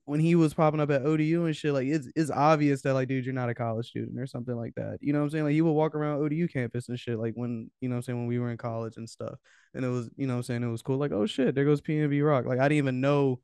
when 0.05 0.19
he 0.19 0.35
was 0.35 0.53
popping 0.53 0.81
up 0.81 0.91
at 0.91 1.05
ODU 1.07 1.45
and 1.45 1.57
shit, 1.57 1.73
like 1.73 1.87
it's 1.87 2.09
it's 2.16 2.31
obvious 2.31 2.83
that 2.83 2.95
like, 2.95 3.09
dude, 3.09 3.24
you're 3.24 3.35
not 3.35 3.49
a 3.49 3.55
college 3.55 3.89
student 3.89 4.19
or 4.19 4.27
something 4.27 4.57
like 4.57 4.74
that. 4.74 4.99
You 5.01 5.12
know 5.12 5.20
what 5.20 5.27
I'm 5.27 5.31
saying? 5.31 5.45
Like 5.45 5.53
he 5.53 5.62
would 5.62 5.73
walk 5.73 5.95
around 5.95 6.20
ODU 6.23 6.49
campus 6.49 6.89
and 6.89 6.99
shit, 6.99 7.19
like 7.19 7.35
when 7.35 7.70
you 7.81 7.89
know 7.89 7.95
what 7.95 7.99
I'm 7.99 8.03
saying 8.03 8.19
when 8.19 8.27
we 8.27 8.39
were 8.39 8.51
in 8.51 8.57
college 8.57 8.97
and 8.97 9.09
stuff. 9.09 9.35
And 9.74 9.85
it 9.85 9.89
was, 9.89 10.11
you 10.16 10.27
know 10.27 10.35
what 10.35 10.39
I'm 10.39 10.43
saying, 10.45 10.62
it 10.65 10.69
was 10.69 10.83
cool. 10.83 10.99
Like, 10.99 11.12
oh 11.12 11.27
shit, 11.27 11.55
there 11.55 11.65
goes 11.65 11.81
PNB 11.81 12.27
Rock. 12.27 12.47
Like 12.47 12.59
I 12.59 12.65
didn't 12.65 12.79
even 12.79 13.01
know 13.01 13.41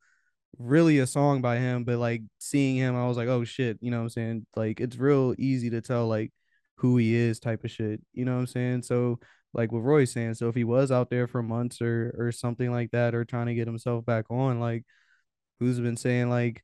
really 0.58 0.98
a 0.98 1.06
song 1.06 1.40
by 1.40 1.58
him, 1.58 1.84
but 1.84 1.98
like 1.98 2.22
seeing 2.38 2.76
him, 2.76 2.96
I 2.96 3.06
was 3.06 3.16
like, 3.16 3.28
oh 3.28 3.44
shit, 3.44 3.78
you 3.80 3.90
know 3.90 3.98
what 3.98 4.04
I'm 4.04 4.08
saying? 4.10 4.46
Like 4.56 4.80
it's 4.80 4.96
real 4.96 5.34
easy 5.38 5.70
to 5.70 5.80
tell 5.80 6.08
like 6.08 6.32
who 6.76 6.96
he 6.96 7.14
is 7.14 7.38
type 7.40 7.64
of 7.64 7.70
shit. 7.70 8.00
You 8.12 8.24
know 8.24 8.34
what 8.34 8.40
I'm 8.40 8.46
saying? 8.48 8.82
So 8.82 9.20
like 9.54 9.70
what 9.72 9.80
Roy's 9.84 10.12
saying, 10.12 10.34
so 10.34 10.48
if 10.48 10.54
he 10.56 10.64
was 10.64 10.90
out 10.90 11.10
there 11.10 11.26
for 11.28 11.42
months 11.42 11.80
or 11.80 12.14
or 12.18 12.32
something 12.32 12.70
like 12.72 12.90
that, 12.92 13.14
or 13.14 13.24
trying 13.24 13.46
to 13.46 13.54
get 13.54 13.66
himself 13.68 14.04
back 14.04 14.26
on, 14.30 14.60
like 14.60 14.84
who's 15.60 15.80
been 15.80 15.96
saying 15.96 16.30
like 16.30 16.62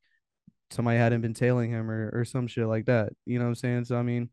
somebody 0.70 0.98
hadn't 0.98 1.20
been 1.20 1.34
tailing 1.34 1.70
him 1.70 1.90
or 1.90 2.10
or 2.12 2.24
some 2.24 2.46
shit 2.46 2.66
like 2.66 2.86
that. 2.86 3.12
You 3.26 3.38
know 3.38 3.44
what 3.46 3.50
I'm 3.50 3.54
saying? 3.56 3.84
So 3.86 3.96
I 3.96 4.02
mean, 4.02 4.30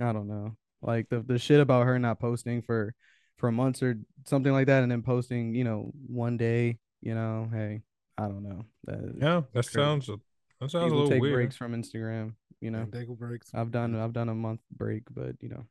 I 0.00 0.12
don't 0.12 0.28
know. 0.28 0.56
Like 0.82 1.08
the 1.08 1.20
the 1.20 1.38
shit 1.38 1.60
about 1.60 1.86
her 1.86 1.98
not 1.98 2.20
posting 2.20 2.62
for 2.62 2.94
for 3.38 3.50
months 3.52 3.82
or 3.82 3.96
something 4.26 4.52
like 4.52 4.66
that, 4.68 4.82
and 4.82 4.90
then 4.90 5.02
posting, 5.02 5.54
you 5.54 5.64
know, 5.64 5.92
one 6.06 6.36
day, 6.36 6.78
you 7.02 7.14
know, 7.14 7.48
hey, 7.52 7.82
I 8.16 8.22
don't 8.28 8.42
know. 8.42 8.64
That 8.84 9.14
Yeah, 9.20 9.42
that 9.52 9.66
crazy. 9.66 9.70
sounds 9.72 10.06
that 10.06 10.70
sounds 10.70 10.74
a 10.74 10.78
people 10.80 10.96
little 10.96 11.10
take 11.10 11.20
weird. 11.22 11.34
breaks 11.34 11.56
from 11.56 11.74
Instagram. 11.74 12.34
You 12.62 12.70
know, 12.70 12.78
And 12.80 12.90
Dago 12.92 13.16
breaks. 13.18 13.50
I've 13.54 13.70
done 13.70 13.94
I've 13.94 14.14
done 14.14 14.30
a 14.30 14.34
month 14.34 14.60
break, 14.74 15.02
but 15.12 15.36
you 15.42 15.50
know, 15.50 15.64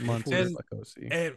months 0.00 0.30
And- 0.30 0.54
like 0.54 0.64
OC. 0.72 1.08
And, 1.10 1.34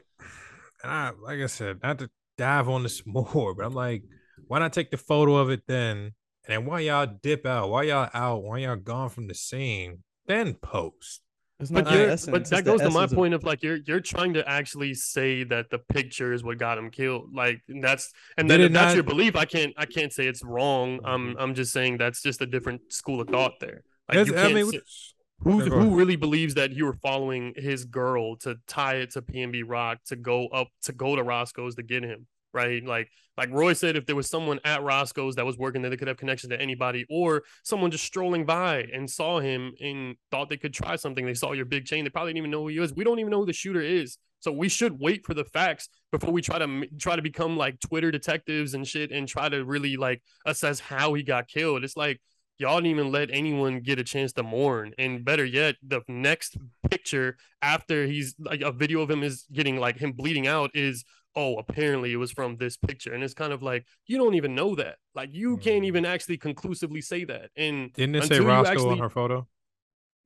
and 0.84 0.92
I, 0.92 1.12
like 1.22 1.40
I 1.40 1.46
said, 1.48 1.80
not 1.82 2.00
to 2.00 2.10
dive 2.38 2.68
on 2.68 2.84
this 2.84 3.04
more, 3.06 3.54
but 3.56 3.66
I'm 3.66 3.74
like, 3.74 4.04
why 4.48 4.60
not 4.60 4.74
take 4.74 4.92
the 4.92 4.98
photo 4.98 5.36
of 5.38 5.50
it 5.50 5.62
then? 5.68 6.12
And 6.50 6.64
then 6.64 6.66
why 6.66 6.80
y'all 6.80 7.06
dip 7.22 7.46
out? 7.46 7.70
Why 7.70 7.84
y'all 7.84 8.10
out? 8.12 8.42
Why 8.42 8.58
y'all 8.60 8.76
gone 8.76 9.10
from 9.10 9.28
the 9.28 9.36
scene? 9.36 10.00
Then 10.26 10.56
post. 10.56 11.22
It's 11.60 11.70
But, 11.70 11.84
not 11.84 11.92
the 11.94 12.00
you're, 12.00 12.10
essence, 12.10 12.32
but 12.32 12.42
it's 12.42 12.50
that 12.50 12.66
goes 12.66 12.80
to 12.82 12.90
my 12.90 13.02
essence 13.02 13.12
of- 13.12 13.16
point 13.18 13.34
of 13.36 13.44
like 13.44 13.62
you're 13.62 13.78
you're 13.86 14.00
trying 14.00 14.34
to 14.34 14.50
actually 14.50 14.96
say 14.96 15.44
that 15.44 15.70
the 15.70 15.78
picture 15.78 16.34
is 16.34 16.44
what 16.44 16.58
got 16.58 16.78
him 16.80 16.90
killed. 16.90 17.36
Like 17.36 17.62
that's 17.68 18.12
and 18.38 18.50
then 18.50 18.62
it 18.62 18.66
if 18.66 18.72
that's 18.74 18.86
not- 18.92 18.96
your 18.96 19.04
belief, 19.04 19.36
I 19.36 19.46
can't 19.46 19.74
I 19.78 19.86
can't 19.86 20.12
say 20.12 20.26
it's 20.26 20.44
wrong. 20.44 21.00
I'm 21.04 21.34
Mhm. 21.34 21.36
I'm 21.38 21.54
just 21.54 21.72
saying 21.72 21.98
that's 21.98 22.24
just 22.24 22.42
a 22.42 22.48
different 22.48 22.92
school 22.92 23.22
of 23.22 23.28
thought 23.28 23.60
there. 23.60 23.84
Like 24.08 24.16
That's- 24.18 24.28
you 24.28 24.34
I 24.34 24.42
can't 24.42 24.56
mean, 24.56 24.72
say- 24.72 24.78
what's- 24.80 25.14
who 25.42 25.60
who 25.60 25.96
really 25.96 26.16
believes 26.16 26.56
that 26.56 26.72
you 26.72 26.86
were 26.86 26.98
following 27.04 27.54
his 27.58 27.86
girl 27.86 28.38
to 28.38 28.56
tie 28.66 28.96
it 28.96 29.12
to 29.12 29.22
PNB 29.22 29.62
Rock 29.64 30.00
to 30.06 30.16
go 30.16 30.48
up 30.48 30.70
to 30.84 30.94
go 30.94 31.16
to 31.16 31.22
Roscoe's 31.24 31.76
to 31.76 31.84
get 31.84 32.04
him 32.04 32.26
right? 32.54 32.84
Like 32.84 33.10
like 33.38 33.52
Roy 33.52 33.74
said 33.74 33.96
if 33.96 34.06
there 34.06 34.16
was 34.16 34.30
someone 34.30 34.60
at 34.66 34.84
Roscoe's 34.84 35.36
that 35.36 35.46
was 35.46 35.58
working 35.58 35.82
there 35.82 35.90
they 35.90 35.98
could 35.98 36.08
have 36.08 36.18
connection 36.18 36.50
to 36.50 36.62
anybody 36.62 37.06
or 37.10 37.44
someone 37.64 37.92
just 37.92 38.04
strolling 38.04 38.46
by 38.46 38.88
and 38.94 39.10
saw 39.10 39.40
him 39.40 39.74
and 39.82 40.16
thought 40.32 40.50
they 40.50 40.58
could 40.58 40.74
try 40.74 40.96
something 40.96 41.26
they 41.26 41.34
saw 41.34 41.54
your 41.54 41.66
big 41.66 41.86
chain 41.86 42.04
they 42.04 42.10
probably 42.10 42.32
didn't 42.32 42.40
even 42.40 42.52
know 42.52 42.62
who 42.62 42.68
he 42.68 42.80
was 42.80 42.94
we 42.94 43.04
don't 43.04 43.20
even 43.20 43.32
know 43.32 43.40
who 43.40 43.46
the 43.46 43.54
shooter 43.54 43.82
is. 43.82 44.18
So 44.42 44.52
we 44.52 44.70
should 44.70 45.00
wait 45.00 45.26
for 45.26 45.34
the 45.34 45.44
facts 45.44 45.90
before 46.12 46.32
we 46.32 46.42
try 46.42 46.60
to 46.60 46.88
try 46.98 47.16
to 47.16 47.22
become 47.22 47.58
like 47.58 47.80
Twitter 47.80 48.10
detectives 48.12 48.74
and 48.74 48.88
shit 48.88 49.12
and 49.12 49.28
try 49.28 49.50
to 49.50 49.66
really 49.66 49.98
like 49.98 50.22
assess 50.46 50.80
how 50.80 51.14
he 51.14 51.24
got 51.24 51.48
killed. 51.48 51.84
It's 51.84 51.98
like 51.98 52.22
y'all 52.58 52.78
didn't 52.78 52.92
even 52.92 53.12
let 53.12 53.30
anyone 53.32 53.80
get 53.80 54.00
a 54.00 54.04
chance 54.04 54.34
to 54.34 54.44
mourn. 54.44 54.94
And 54.98 55.26
better 55.26 55.46
yet, 55.46 55.76
the 55.82 56.02
next 56.08 56.58
picture 56.90 57.38
after 57.62 58.06
he's 58.06 58.36
like 58.40 58.62
a 58.62 58.72
video 58.72 59.02
of 59.02 59.10
him 59.10 59.24
is 59.24 59.46
getting 59.52 59.78
like 59.78 59.98
him 59.98 60.12
bleeding 60.12 60.48
out 60.48 60.72
is 60.74 61.04
oh 61.36 61.58
apparently 61.58 62.12
it 62.12 62.18
was 62.18 62.32
from 62.32 62.58
this 62.58 62.76
picture 62.78 63.14
and 63.14 63.24
it's 63.24 63.34
kind 63.34 63.54
of 63.54 63.62
like 63.62 63.86
you 64.08 64.18
don't 64.18 64.34
even 64.36 64.56
know 64.56 64.76
that 64.76 64.96
like 65.16 65.30
you 65.32 65.58
can't 65.58 65.84
Mm. 65.84 65.88
even 65.88 66.06
actually 66.06 66.38
conclusively 66.38 67.02
say 67.02 67.24
that 67.26 67.52
and 67.56 67.94
Didn't 67.94 68.16
it 68.16 68.24
say 68.26 68.40
Roscoe 68.40 68.72
actually- 68.72 68.92
on 68.92 68.98
her 69.00 69.10
photo? 69.10 69.48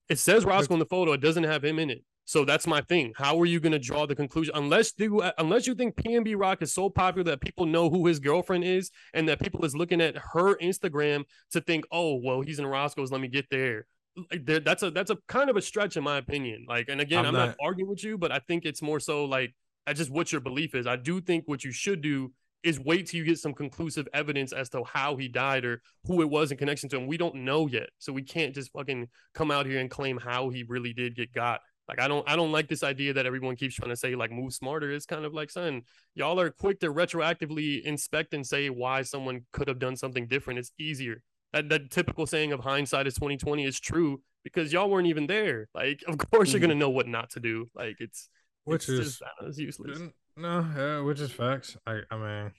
it 0.10 0.20
says 0.20 0.46
Roscoe 0.46 0.74
in 0.74 0.80
the 0.80 0.86
photo 0.86 1.12
it 1.14 1.22
doesn't 1.22 1.44
have 1.44 1.64
him 1.64 1.80
in 1.80 1.90
it 1.90 2.04
So 2.26 2.46
that's 2.46 2.66
my 2.68 2.80
thing. 2.82 3.12
How 3.18 3.38
are 3.42 3.46
you 3.46 3.60
going 3.60 3.74
to 3.74 3.80
draw 3.90 4.06
the 4.08 4.16
conclusion 4.16 4.54
unless 4.56 4.94
you 4.98 5.22
unless 5.38 5.68
you 5.68 5.76
think 5.76 5.96
PNB 5.98 6.36
Rock 6.40 6.62
is 6.62 6.72
so 6.74 6.90
popular 6.90 7.26
that 7.32 7.42
people 7.42 7.66
know 7.66 7.90
who 7.90 8.08
his 8.08 8.20
girlfriend 8.22 8.64
is 8.64 8.92
and 9.14 9.28
that 9.28 9.42
people 9.42 9.66
is 9.66 9.76
looking 9.76 10.00
at 10.00 10.16
her 10.34 10.56
Instagram 10.70 11.26
to 11.52 11.60
think, 11.60 11.84
"Oh, 11.92 12.16
well, 12.24 12.40
he's 12.42 12.60
in 12.60 12.66
Roscoe's, 12.66 13.12
let 13.12 13.20
me 13.20 13.28
get 13.28 13.48
there." 13.50 13.88
Like 14.32 14.46
there, 14.46 14.62
that's 14.62 14.84
a 14.84 14.90
that's 14.92 15.12
a 15.12 15.18
kind 15.28 15.50
of 15.50 15.58
a 15.58 15.62
stretch 15.62 15.98
in 15.98 16.04
my 16.04 16.18
opinion. 16.18 16.66
Like 16.66 16.88
and 16.88 17.02
again, 17.02 17.20
I'm 17.26 17.26
I'm, 17.28 17.34
not, 17.34 17.46
not- 17.48 17.58
arguing 17.68 17.90
with 17.90 18.04
you, 18.06 18.18
but 18.18 18.32
I 18.32 18.40
think 18.48 18.64
it's 18.64 18.82
more 18.82 19.02
so 19.02 19.26
like 19.26 19.54
I 19.86 19.94
just 19.94 20.12
what 20.12 20.32
your 20.32 20.42
belief 20.42 20.76
is. 20.76 20.88
I 20.88 20.96
do 20.96 21.22
think 21.22 21.44
what 21.48 21.64
you 21.64 21.72
should 21.72 22.02
do 22.02 22.32
is 22.64 22.80
wait 22.80 23.08
till 23.08 23.18
you 23.18 23.26
get 23.26 23.38
some 23.38 23.54
conclusive 23.54 24.08
evidence 24.14 24.54
as 24.54 24.70
to 24.70 24.84
how 24.86 25.18
he 25.18 25.28
died 25.28 25.66
or 25.66 25.82
who 26.06 26.22
it 26.22 26.30
was 26.30 26.52
in 26.52 26.58
connection 26.58 26.88
to 26.90 26.98
him. 26.98 27.08
We 27.08 27.18
don't 27.18 27.36
know 27.36 27.68
yet. 27.68 27.90
So 28.00 28.14
we 28.14 28.24
can't 28.24 28.56
just 28.56 28.72
fucking 28.72 29.10
come 29.34 29.52
out 29.52 29.66
here 29.66 29.80
and 29.80 29.92
claim 29.92 30.18
how 30.18 30.50
he 30.50 30.64
really 30.64 30.94
did 30.94 31.16
get 31.16 31.34
got. 31.34 31.60
Like 31.88 32.00
I 32.00 32.08
don't 32.08 32.28
I 32.30 32.38
don't 32.38 32.54
like 32.54 32.70
this 32.70 32.84
idea 32.84 33.14
that 33.14 33.26
everyone 33.26 33.58
keeps 33.58 33.76
trying 33.76 33.90
to 33.90 33.98
say 33.98 34.16
like 34.16 34.32
move 34.32 34.54
smarter. 34.54 34.90
It's 34.92 35.06
kind 35.06 35.26
of 35.26 35.34
like 35.34 35.52
son, 35.52 35.82
y'all 36.16 36.40
are 36.40 36.50
quick 36.50 36.80
to 36.80 36.94
retroactively 36.94 37.82
inspect 37.84 38.34
and 38.34 38.48
say 38.48 38.70
why 38.70 39.02
someone 39.02 39.42
could 39.52 39.68
have 39.68 39.80
done 39.80 39.98
something 39.98 40.28
different. 40.28 40.60
It's 40.60 40.72
easier. 40.80 41.22
That 41.52 41.68
that 41.70 41.92
typical 41.92 42.26
saying 42.26 42.54
of 42.54 42.62
hindsight 42.62 43.08
is 43.08 43.16
2020 43.16 43.66
is 43.66 43.80
true 43.82 44.22
because 44.46 44.72
y'all 44.72 44.90
weren't 44.90 45.08
even 45.08 45.28
there. 45.28 45.68
Like 45.76 46.02
of 46.08 46.18
course 46.18 46.54
you're 46.54 46.62
mm-hmm. 46.62 46.70
gonna 46.70 46.80
know 46.80 46.90
what 46.90 47.10
not 47.10 47.32
to 47.32 47.42
do. 47.42 47.70
Like 47.76 47.98
it's 48.00 48.30
Which 48.66 48.90
it's 48.90 48.90
is 48.90 49.22
know, 49.22 49.52
useless. 49.56 50.00
No, 50.38 50.60
uh, 50.60 51.04
which 51.04 51.20
is 51.20 51.32
facts. 51.32 51.78
I, 51.86 52.00
I 52.10 52.18
mean, 52.18 52.52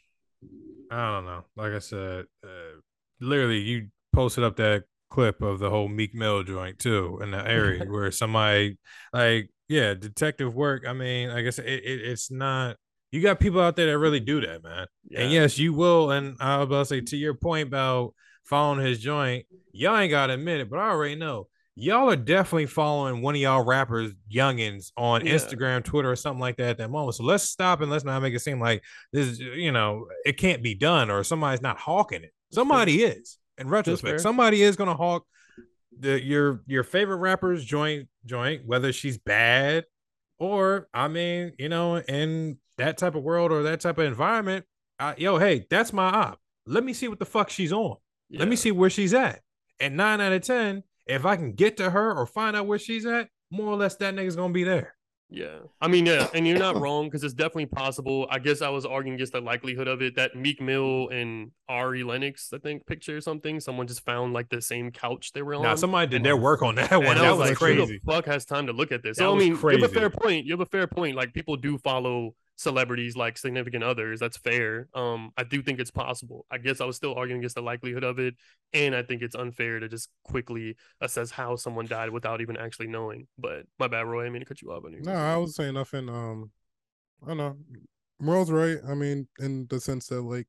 I 0.91 1.13
don't 1.13 1.25
know. 1.25 1.45
Like 1.57 1.73
I 1.73 1.79
said, 1.79 2.27
uh, 2.45 2.81
literally, 3.21 3.61
you 3.61 3.89
posted 4.13 4.45
up 4.45 4.57
that 4.57 4.85
clip 5.11 5.43
of 5.43 5.59
the 5.59 5.71
whole 5.71 5.89
Meek 5.89 6.15
Mill 6.15 6.43
joint 6.43 6.79
too 6.79 7.19
in 7.23 7.31
the 7.31 7.49
area 7.49 7.85
where 7.89 8.11
somebody, 8.11 8.79
like, 9.13 9.51
yeah, 9.69 9.95
detective 9.95 10.55
work. 10.55 10.85
I 10.87 10.93
mean, 10.93 11.31
I 11.31 11.43
guess 11.43 11.59
it, 11.59 11.67
it, 11.67 12.01
it's 12.03 12.31
not. 12.31 12.77
You 13.11 13.23
got 13.23 13.39
people 13.39 13.61
out 13.61 13.77
there 13.77 13.87
that 13.87 13.99
really 13.99 14.21
do 14.21 14.41
that, 14.41 14.65
man. 14.65 14.87
And 15.17 15.31
yes, 15.31 15.57
you 15.57 15.73
will. 15.73 16.11
And 16.11 16.37
I 16.41 16.59
was 16.59 16.67
about 16.67 16.79
to 16.81 16.85
say 16.87 17.01
to 17.01 17.17
your 17.17 17.35
point 17.35 17.69
about 17.69 18.13
following 18.45 18.85
his 18.85 18.99
joint, 18.99 19.47
y'all 19.73 19.97
ain't 19.97 20.11
got 20.11 20.27
to 20.27 20.35
admit 20.35 20.61
it, 20.61 20.69
but 20.69 20.81
I 20.81 20.91
already 20.91 21.15
know 21.15 21.47
y'all 21.77 22.09
are 22.11 22.17
definitely 22.17 22.67
following 22.67 23.21
one 23.23 23.35
of 23.35 23.41
y'all 23.41 23.65
rappers, 23.65 24.13
youngins, 24.33 24.93
on 24.97 25.25
Yeah. 25.27 25.35
Instagram, 25.35 25.83
Twitter, 25.85 26.11
or 26.11 26.17
something 26.17 26.41
like 26.41 26.57
that 26.57 26.69
at 26.69 26.79
that 26.79 26.91
moment. 26.91 27.17
So 27.17 27.25
let's 27.25 27.45
stop 27.45 27.81
and 27.81 27.91
let's 27.91 28.05
not 28.05 28.21
make 28.23 28.35
it 28.35 28.41
seem 28.41 28.61
like 28.61 28.83
this 29.13 29.27
is, 29.27 29.41
you 29.41 29.73
know, 29.73 30.07
it 30.25 30.37
can't 30.37 30.63
be 30.63 30.75
done 30.75 31.11
or 31.11 31.25
somebody's 31.25 31.63
not 31.63 31.79
hawking 31.79 32.23
it. 32.23 32.33
Somebody 32.53 33.03
is. 33.03 33.39
In 33.59 33.69
retrospect, 33.69 34.21
somebody 34.21 34.63
is 34.63 34.77
gonna 34.77 34.97
hawk 34.97 35.25
the 35.97 36.21
your 36.21 36.63
your 36.67 36.83
favorite 36.83 37.19
rapper's 37.19 37.65
joint 37.65 38.09
joint, 38.27 38.67
whether 38.67 38.93
she's 38.93 39.17
bad 39.17 39.85
or 40.39 40.89
I 40.93 41.07
mean, 41.07 41.53
you 41.59 41.69
know, 41.69 41.99
in 41.99 42.59
that 42.79 42.99
type 42.99 43.15
of 43.15 43.23
world 43.23 43.53
or 43.53 43.63
that 43.65 43.81
type 43.81 43.99
of 43.99 44.05
environment, 44.07 44.65
uh, 44.99 45.15
yo, 45.17 45.39
hey, 45.39 45.67
that's 45.71 45.93
my 45.93 46.07
op. 46.09 46.41
Let 46.67 46.83
me 46.83 46.93
see 46.95 47.07
what 47.07 47.21
the 47.21 47.27
fuck 47.27 47.49
she's 47.51 47.73
on. 47.73 47.97
Let 48.31 48.49
me 48.49 48.57
see 48.57 48.73
where 48.73 48.91
she's 48.91 49.15
at. 49.15 49.41
And 49.79 49.97
nine 49.97 50.21
out 50.21 50.33
of 50.33 50.43
ten, 50.43 50.83
if 51.07 51.25
I 51.25 51.37
can 51.37 51.53
get 51.53 51.77
to 51.79 51.91
her 51.91 52.13
or 52.13 52.27
find 52.27 52.57
out 52.57 52.67
where 52.67 52.79
she's 52.79 53.07
at, 53.07 53.29
more 53.51 53.67
or 53.67 53.77
less 53.77 53.97
that 53.97 54.15
nigga's 54.15 54.37
gonna 54.37 54.53
be 54.53 54.65
there. 54.65 54.95
Yeah. 55.31 55.59
I 55.81 55.89
mean, 55.89 56.07
yeah, 56.07 56.29
and 56.33 56.47
you're 56.47 56.59
not 56.59 56.77
wrong 56.77 57.07
because 57.07 57.25
it's 57.25 57.35
definitely 57.35 57.67
possible. 57.67 58.27
I 58.31 58.39
guess 58.39 58.63
I 58.63 58.69
was 58.69 58.87
arguing 58.87 59.15
against 59.15 59.33
the 59.33 59.41
likelihood 59.41 59.89
of 59.89 60.01
it 60.01 60.15
that 60.17 60.37
Meek 60.37 60.61
Mill 60.61 61.09
and 61.09 61.51
Ari 61.69 62.05
Lennox, 62.05 62.53
I 62.53 62.59
think, 62.59 62.87
picture 62.87 63.17
or 63.17 63.21
something. 63.21 63.59
Someone 63.59 63.87
just 63.87 64.05
found 64.05 64.33
like 64.33 64.49
the 64.49 64.63
same 64.63 64.93
couch 64.93 65.33
they 65.33 65.43
were 65.43 65.57
on. 65.57 65.63
Now 65.63 65.75
somebody 65.75 66.09
did 66.09 66.23
their 66.23 66.37
work 66.37 66.63
on 66.63 66.77
that 66.77 66.93
one. 66.93 67.07
and 67.07 67.19
I 67.19 67.23
That 67.23 67.31
was, 67.31 67.39
was 67.41 67.49
like, 67.51 67.59
crazy. 67.59 67.81
Who 67.81 67.87
the 67.87 68.01
fuck 68.07 68.27
has 68.27 68.45
time 68.45 68.67
to 68.69 68.73
look 68.73 68.93
at 68.93 69.03
this? 69.03 69.17
That 69.17 69.25
So 69.25 69.35
I 69.35 69.39
mean, 69.39 69.57
you 69.57 69.69
have 69.69 69.83
a 69.83 69.89
fair 69.89 70.11
point. 70.11 70.47
You 70.47 70.53
have 70.53 70.61
a 70.61 70.67
fair 70.67 70.87
point. 70.87 71.17
Like 71.17 71.33
people 71.33 71.57
do 71.57 71.79
follow 71.79 72.35
celebrities 72.57 73.17
like 73.17 73.37
significant 73.39 73.83
others. 73.85 74.21
That's 74.21 74.37
fair. 74.37 74.89
Um, 74.95 75.31
I 75.37 75.45
do 75.45 75.63
think 75.63 75.81
it's 75.81 75.91
possible. 75.91 76.47
I 76.51 76.59
guess 76.59 76.81
I 76.81 76.85
was 76.85 76.97
still 76.97 77.15
arguing 77.15 77.41
against 77.41 77.57
the 77.57 77.63
likelihood 77.63 78.05
of 78.05 78.19
it, 78.19 78.35
and 78.73 78.95
I 78.95 79.03
think 79.03 79.23
it's 79.23 79.35
unfair 79.35 79.81
to 79.81 79.89
just 79.89 80.09
quickly 80.25 80.77
assess 81.01 81.31
how 81.31 81.57
someone 81.57 81.87
died 81.87 82.11
without 82.11 82.41
even 82.41 82.57
actually 82.57 82.89
knowing. 82.89 83.27
But 83.39 83.67
my 83.79 83.89
bad, 83.89 84.07
Roy. 84.07 84.27
I 84.27 84.31
mean 84.31 84.41
to 84.41 84.47
cut 84.47 84.63
you 84.63 84.73
off. 84.73 84.85
on 84.85 84.93
you. 84.93 85.01
No, 85.03 85.13
I 85.15 85.37
was 85.37 85.55
saying 85.57 85.75
nothing. 85.75 86.09
Um, 86.09 86.51
I 87.23 87.29
don't 87.29 87.37
know. 87.39 87.57
Merle's 88.21 88.51
right. 88.51 88.79
I 88.89 88.95
mean, 88.95 89.27
in 89.41 89.67
the 89.69 89.81
sense 89.81 90.07
that 90.09 90.23
like, 90.23 90.47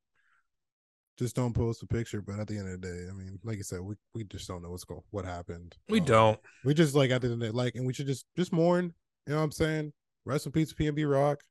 just 1.18 1.36
don't 1.36 1.54
post 1.54 1.82
a 1.82 1.88
picture. 1.88 2.22
But 2.22 2.40
at 2.40 2.48
the 2.48 2.58
end 2.58 2.68
of 2.68 2.82
the 2.82 2.88
day, 2.88 3.08
I 3.10 3.14
mean, 3.14 3.40
like 3.44 3.58
you 3.58 3.64
said, 3.64 3.80
we, 3.82 3.96
we 4.14 4.24
just 4.26 4.48
don't 4.48 4.62
know 4.62 4.70
what's 4.72 4.84
going, 4.84 5.02
what 5.12 5.26
happened. 5.26 5.76
We 5.90 6.00
Um, 6.00 6.06
don't. 6.06 6.40
We 6.64 6.74
just 6.74 6.94
like 6.96 7.12
at 7.12 7.22
the 7.22 7.28
end 7.28 7.34
of 7.36 7.40
the 7.40 7.46
day, 7.48 7.52
like, 7.52 7.76
and 7.76 7.86
we 7.86 7.94
should 7.94 8.08
just 8.08 8.26
just 8.36 8.52
mourn. 8.54 8.94
You 9.28 9.34
know 9.34 9.38
what 9.40 9.46
I'm 9.46 9.52
saying? 9.52 9.94
Rest 10.26 10.46
in 10.46 10.52
peace, 10.52 10.74
PNB 10.74 11.10
Rock. 11.10 11.42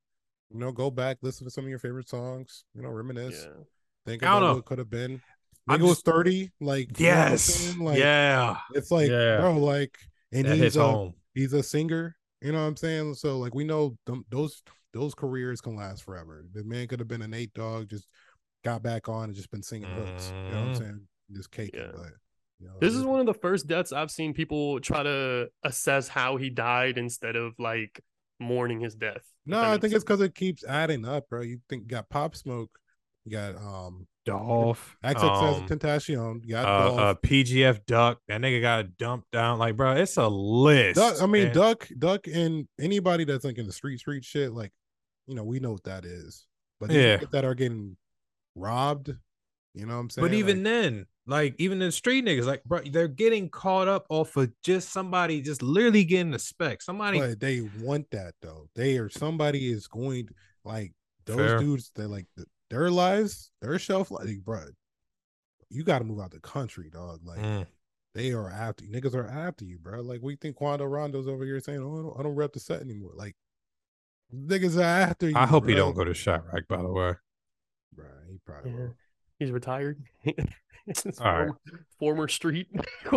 You 0.50 0.58
know, 0.60 0.72
go 0.72 0.90
back, 0.90 1.18
listen 1.22 1.44
to 1.46 1.50
some 1.50 1.64
of 1.64 1.70
your 1.70 1.78
favorite 1.78 2.08
songs. 2.08 2.64
You 2.74 2.82
know, 2.82 2.90
reminisce. 2.90 3.44
Yeah. 3.44 3.62
Think 4.06 4.22
I 4.22 4.26
don't 4.26 4.36
about 4.38 4.48
know. 4.48 4.54
what 4.56 4.64
could 4.66 4.78
have 4.78 4.90
been. 4.90 5.20
I'm 5.66 5.80
Nigga 5.80 5.88
was 5.88 6.02
30. 6.02 6.52
Like, 6.60 6.98
you 7.00 7.06
know 7.06 7.12
Yes. 7.12 7.76
Like, 7.78 7.98
yeah. 7.98 8.56
It's 8.74 8.90
like, 8.90 9.08
Yeah. 9.08 9.38
bro, 9.40 9.56
like, 9.58 9.96
and 10.32 10.44
That 10.46 10.56
he's 10.58 10.76
a, 10.76 10.82
home. 10.82 11.14
he's 11.34 11.52
a 11.54 11.62
singer. 11.62 12.16
You 12.42 12.52
know 12.52 12.60
what 12.60 12.68
I'm 12.68 12.76
saying? 12.76 13.14
So 13.14 13.38
like 13.38 13.54
we 13.54 13.64
know 13.64 13.96
them, 14.06 14.24
those 14.30 14.62
those 14.92 15.14
careers 15.14 15.60
can 15.62 15.74
last 15.74 16.04
forever. 16.04 16.44
The 16.52 16.62
man 16.62 16.86
could 16.86 16.98
have 17.00 17.08
been 17.08 17.22
an 17.22 17.32
eight 17.34 17.52
dog, 17.54 17.88
just 17.88 18.06
got 18.62 18.82
back 18.82 19.08
on 19.08 19.24
and 19.24 19.34
just 19.34 19.50
been 19.50 19.62
singing 19.62 19.88
hooks. 19.90 20.28
You 20.30 20.50
know 20.50 20.60
what 20.60 20.68
I'm 20.68 20.74
Mhm. 20.74 20.78
saying? 20.78 21.08
Just 21.32 21.50
cake. 21.50 21.70
Yeah. 21.74 21.88
But 21.92 22.12
you 22.60 22.68
know, 22.68 22.74
This 22.80 22.94
is 22.94 23.02
one 23.02 23.18
of 23.20 23.26
the 23.26 23.34
first 23.34 23.66
deaths 23.66 23.92
I've 23.92 24.10
seen 24.10 24.34
people 24.34 24.78
try 24.80 25.02
to 25.02 25.48
assess 25.64 26.06
how 26.08 26.36
he 26.36 26.50
died 26.50 26.98
instead 26.98 27.34
of 27.34 27.54
like 27.58 28.00
mourning 28.44 28.80
his 28.80 28.94
death. 28.94 29.22
No, 29.46 29.60
I 29.60 29.72
makes 29.72 29.82
think 29.82 29.94
it's 29.94 30.04
because 30.04 30.20
it 30.20 30.34
keeps 30.34 30.64
adding 30.64 31.04
up, 31.04 31.28
bro. 31.28 31.42
You 31.42 31.60
think 31.68 31.82
you 31.82 31.88
got 31.88 32.08
Pop 32.08 32.36
Smoke, 32.36 32.70
you 33.24 33.32
got 33.32 33.56
um 33.56 34.06
Dolph. 34.24 34.96
XXS 35.04 35.58
um, 35.58 35.66
Tentacion, 35.68 36.40
you 36.44 36.50
got 36.52 36.64
uh, 36.66 36.86
Dolph. 36.86 36.98
uh, 37.00 37.14
PGF 37.22 37.84
Duck. 37.86 38.20
That 38.28 38.40
nigga 38.40 38.60
got 38.62 38.96
dumped 38.96 39.30
down. 39.30 39.58
Like, 39.58 39.76
bro, 39.76 39.96
it's 39.96 40.16
a 40.16 40.28
list. 40.28 40.96
Duck, 40.96 41.20
I 41.20 41.26
mean, 41.26 41.46
And- 41.46 41.54
Duck, 41.54 41.88
Duck, 41.98 42.26
and 42.26 42.66
anybody 42.80 43.24
that's 43.24 43.44
like 43.44 43.58
in 43.58 43.66
the 43.66 43.72
street, 43.72 43.98
street 44.00 44.24
shit, 44.24 44.52
like, 44.52 44.72
you 45.26 45.34
know, 45.34 45.44
we 45.44 45.60
know 45.60 45.72
what 45.72 45.84
that 45.84 46.04
is. 46.06 46.46
But 46.80 46.90
Yeah. 46.90 47.18
that 47.32 47.44
are 47.44 47.54
getting 47.54 47.96
robbed, 48.54 49.14
you 49.74 49.86
know 49.86 49.94
what 49.94 50.00
I'm 50.00 50.10
saying? 50.10 50.26
But 50.28 50.34
even 50.34 50.58
Like, 50.58 50.64
then, 50.64 51.06
like 51.26 51.54
even 51.58 51.78
the 51.78 51.90
street 51.92 52.24
niggas, 52.24 52.44
like 52.44 52.62
bro, 52.64 52.80
they're 52.90 53.08
getting 53.08 53.48
caught 53.48 53.88
up 53.88 54.06
off 54.08 54.36
of 54.36 54.50
just 54.62 54.90
somebody 54.90 55.40
just 55.42 55.62
literally 55.62 56.04
getting 56.04 56.30
the 56.30 56.38
spec. 56.38 56.80
Somebody 56.82 57.18
but 57.18 57.40
they 57.40 57.60
want 57.80 58.10
that 58.10 58.34
though. 58.40 58.68
They 58.74 58.98
are 58.98 59.08
somebody 59.08 59.70
is 59.72 59.86
going 59.86 60.28
to, 60.28 60.34
like 60.64 60.92
those 61.26 61.36
Fair. 61.36 61.58
dudes. 61.58 61.90
They're 61.94 62.06
like 62.08 62.26
th- 62.36 62.48
their 62.70 62.90
lives, 62.90 63.50
their 63.60 63.78
shelf 63.78 64.10
life, 64.10 64.26
like, 64.26 64.44
bro. 64.44 64.64
You 65.70 65.82
got 65.82 65.98
to 66.00 66.04
move 66.04 66.20
out 66.20 66.30
the 66.30 66.40
country, 66.40 66.88
dog. 66.90 67.20
Like 67.24 67.40
Mm. 67.40 67.66
they 68.14 68.32
are 68.32 68.48
after 68.50 68.84
you. 68.84 68.90
Niggas 68.92 69.14
are 69.14 69.26
after 69.26 69.64
you, 69.64 69.78
bro. 69.78 70.02
Like 70.02 70.20
we 70.22 70.36
think 70.36 70.56
Quando 70.56 70.84
Rondo's 70.84 71.26
over 71.26 71.44
here 71.44 71.58
saying, 71.60 71.80
"Oh, 71.80 71.98
I 71.98 72.02
don't, 72.02 72.20
I 72.20 72.22
don't 72.22 72.34
rep 72.36 72.52
the 72.52 72.60
set 72.60 72.80
anymore." 72.80 73.12
Like 73.14 73.34
niggas 74.32 74.76
are 74.78 74.82
after 74.82 75.28
you. 75.28 75.36
I 75.36 75.46
hope 75.46 75.66
he 75.68 75.74
don't 75.74 75.94
go 75.96 76.04
to 76.04 76.12
Chiraq, 76.12 76.68
by 76.68 76.82
the 76.82 76.88
way. 76.92 77.14
Bro, 77.92 78.06
he 78.30 78.38
probably 78.44 78.72
Yeah. 78.72 78.88
Will. 79.44 79.46
He's 79.46 79.52
retired. 79.52 80.02
It's 80.86 81.06
All 81.20 81.26
right. 81.32 81.48
former, 81.48 81.58
former 81.98 82.28
street. 82.28 82.68
I 83.10 83.16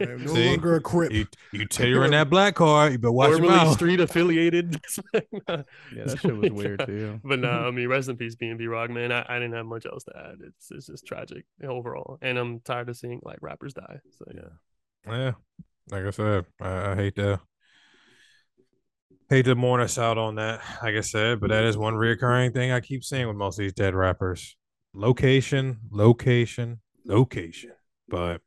am 0.00 0.24
no 0.24 0.34
See? 0.34 0.48
longer 0.48 0.74
a 0.76 0.80
crip. 0.80 1.12
You 1.12 1.26
you 1.52 1.66
tearing 1.66 2.10
that 2.10 2.28
black 2.28 2.54
car, 2.56 2.90
you 2.90 2.98
better 2.98 3.10
watch 3.12 3.30
your 3.30 3.38
formerly 3.38 3.56
mouth. 3.56 3.72
street 3.74 4.00
affiliated. 4.00 4.80
Yeah, 5.94 6.04
that 6.04 6.18
shit 6.20 6.36
was 6.36 6.50
weird 6.50 6.84
too. 6.86 7.20
But 7.24 7.38
no, 7.40 7.48
I 7.50 7.70
mean, 7.70 7.88
rest 7.88 8.08
in 8.10 8.16
peace, 8.16 8.36
PNB 8.36 8.68
Rock, 8.68 8.90
man. 8.90 9.10
I, 9.10 9.24
I 9.28 9.38
didn't 9.38 9.54
have 9.54 9.64
much 9.66 9.86
else 9.86 10.04
to 10.04 10.12
add. 10.16 10.34
It's 10.46 10.70
it's 10.70 10.86
just 10.86 11.06
tragic 11.06 11.44
overall, 11.64 12.18
and 12.20 12.36
I'm 12.38 12.60
tired 12.60 12.88
of 12.90 12.96
seeing 12.96 13.20
like 13.24 13.38
rappers 13.40 13.72
die. 13.72 14.00
So 14.10 14.26
yeah, 14.34 15.10
Yeah, 15.12 15.32
like 15.90 16.04
I 16.04 16.10
said, 16.10 16.44
I, 16.60 16.90
I 16.92 16.94
hate 16.96 17.14
to 17.16 17.40
hate 19.28 19.44
to 19.44 19.54
mourn 19.54 19.80
us 19.80 19.98
out 19.98 20.18
on 20.18 20.36
that. 20.36 20.60
Like 20.82 20.94
I 20.94 21.00
said, 21.00 21.40
but 21.40 21.50
that 21.50 21.64
is 21.64 21.76
one 21.76 21.94
reoccurring 21.94 22.54
thing 22.54 22.72
I 22.72 22.80
keep 22.80 23.04
seeing 23.04 23.26
with 23.28 23.36
most 23.36 23.58
of 23.58 23.62
these 23.62 23.72
dead 23.74 23.94
rappers: 23.94 24.56
location, 24.94 25.78
location, 25.90 26.80
location. 27.04 27.72
But 28.08 28.40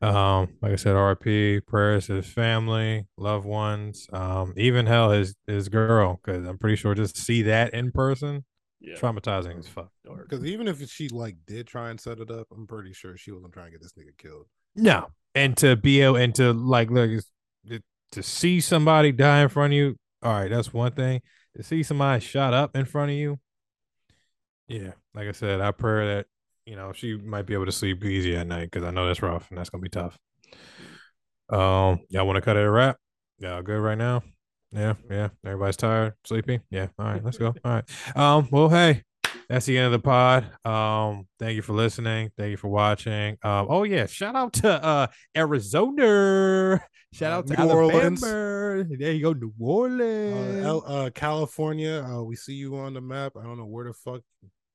um, 0.00 0.54
like 0.60 0.72
I 0.72 0.76
said, 0.76 0.96
RP 0.96 1.64
prayers 1.66 2.08
to 2.08 2.14
his 2.14 2.26
family, 2.26 3.06
loved 3.16 3.46
ones, 3.46 4.06
um, 4.12 4.52
even 4.56 4.86
hell 4.86 5.12
his 5.12 5.34
his 5.46 5.68
girl, 5.68 6.20
because 6.22 6.46
I'm 6.46 6.58
pretty 6.58 6.76
sure 6.76 6.94
just 6.94 7.16
to 7.16 7.22
see 7.22 7.42
that 7.42 7.72
in 7.72 7.92
person, 7.92 8.44
yeah. 8.80 8.96
traumatizing 8.96 9.58
as 9.58 9.68
fuck. 9.68 9.90
Because 10.04 10.44
even 10.44 10.68
if 10.68 10.86
she 10.90 11.08
like 11.08 11.36
did 11.46 11.66
try 11.66 11.90
and 11.90 12.00
set 12.00 12.18
it 12.18 12.30
up, 12.30 12.48
I'm 12.52 12.66
pretty 12.66 12.92
sure 12.92 13.16
she 13.16 13.30
wasn't 13.30 13.52
trying 13.52 13.66
to 13.66 13.72
get 13.72 13.82
this 13.82 13.92
nigga 13.92 14.16
killed. 14.18 14.46
No, 14.76 15.08
and 15.34 15.56
to 15.58 15.76
be 15.76 16.00
able 16.02 16.16
and 16.16 16.34
to 16.34 16.52
like 16.52 16.90
look 16.90 17.08
it's- 17.10 17.30
it- 17.66 17.84
to 18.14 18.22
see 18.22 18.60
somebody 18.60 19.12
die 19.12 19.42
in 19.42 19.48
front 19.48 19.72
of 19.72 19.76
you. 19.76 19.96
All 20.22 20.32
right, 20.32 20.50
that's 20.50 20.72
one 20.72 20.92
thing. 20.92 21.20
To 21.56 21.62
see 21.62 21.82
somebody 21.82 22.20
shot 22.20 22.54
up 22.54 22.74
in 22.76 22.84
front 22.84 23.10
of 23.10 23.16
you. 23.16 23.38
Yeah, 24.66 24.92
like 25.14 25.28
I 25.28 25.32
said, 25.32 25.60
I 25.60 25.70
pray 25.70 26.06
that 26.06 26.26
you 26.66 26.76
know 26.76 26.92
she 26.92 27.16
might 27.16 27.46
be 27.46 27.54
able 27.54 27.66
to 27.66 27.72
sleep 27.72 28.04
easy 28.04 28.36
at 28.36 28.46
night 28.46 28.70
because 28.70 28.84
I 28.84 28.90
know 28.90 29.06
that's 29.06 29.22
rough 29.22 29.50
and 29.50 29.58
that's 29.58 29.70
gonna 29.70 29.82
be 29.82 29.88
tough. 29.88 30.18
Um, 31.50 32.00
y'all 32.08 32.26
want 32.26 32.36
to 32.36 32.40
cut 32.40 32.56
it 32.56 32.64
a 32.64 32.70
wrap? 32.70 32.96
Y'all 33.38 33.62
good 33.62 33.80
right 33.80 33.98
now? 33.98 34.22
Yeah, 34.72 34.94
yeah. 35.10 35.28
Everybody's 35.44 35.76
tired, 35.76 36.14
sleepy. 36.24 36.60
Yeah. 36.70 36.88
All 36.98 37.06
right, 37.06 37.24
let's 37.24 37.38
go. 37.38 37.54
All 37.64 37.72
right. 37.72 38.16
Um, 38.16 38.48
well, 38.50 38.68
hey, 38.68 39.02
that's 39.48 39.66
the 39.66 39.76
end 39.78 39.86
of 39.86 39.92
the 39.92 39.98
pod. 39.98 40.44
Um, 40.66 41.26
thank 41.38 41.56
you 41.56 41.62
for 41.62 41.72
listening. 41.72 42.30
Thank 42.36 42.50
you 42.52 42.56
for 42.56 42.68
watching. 42.68 43.36
Um, 43.42 43.66
oh 43.68 43.82
yeah, 43.84 44.06
shout 44.06 44.34
out 44.34 44.52
to 44.54 44.70
uh 44.84 45.06
Arizona. 45.36 46.80
Shout 47.12 47.32
Uh, 47.32 47.36
out 47.36 47.46
to 47.46 47.56
New 47.56 47.70
Orleans. 47.72 48.20
There 48.20 48.84
you 49.12 49.22
go, 49.22 49.32
New 49.32 49.52
Uh, 49.60 49.64
Orleans. 49.64 50.82
Uh, 50.86 51.10
California, 51.14 52.02
uh, 52.02 52.22
we 52.22 52.34
see 52.36 52.54
you 52.54 52.76
on 52.76 52.94
the 52.94 53.00
map. 53.00 53.32
I 53.38 53.44
don't 53.44 53.56
know 53.58 53.66
where 53.66 53.84
the 53.86 53.92
fuck 53.94 54.22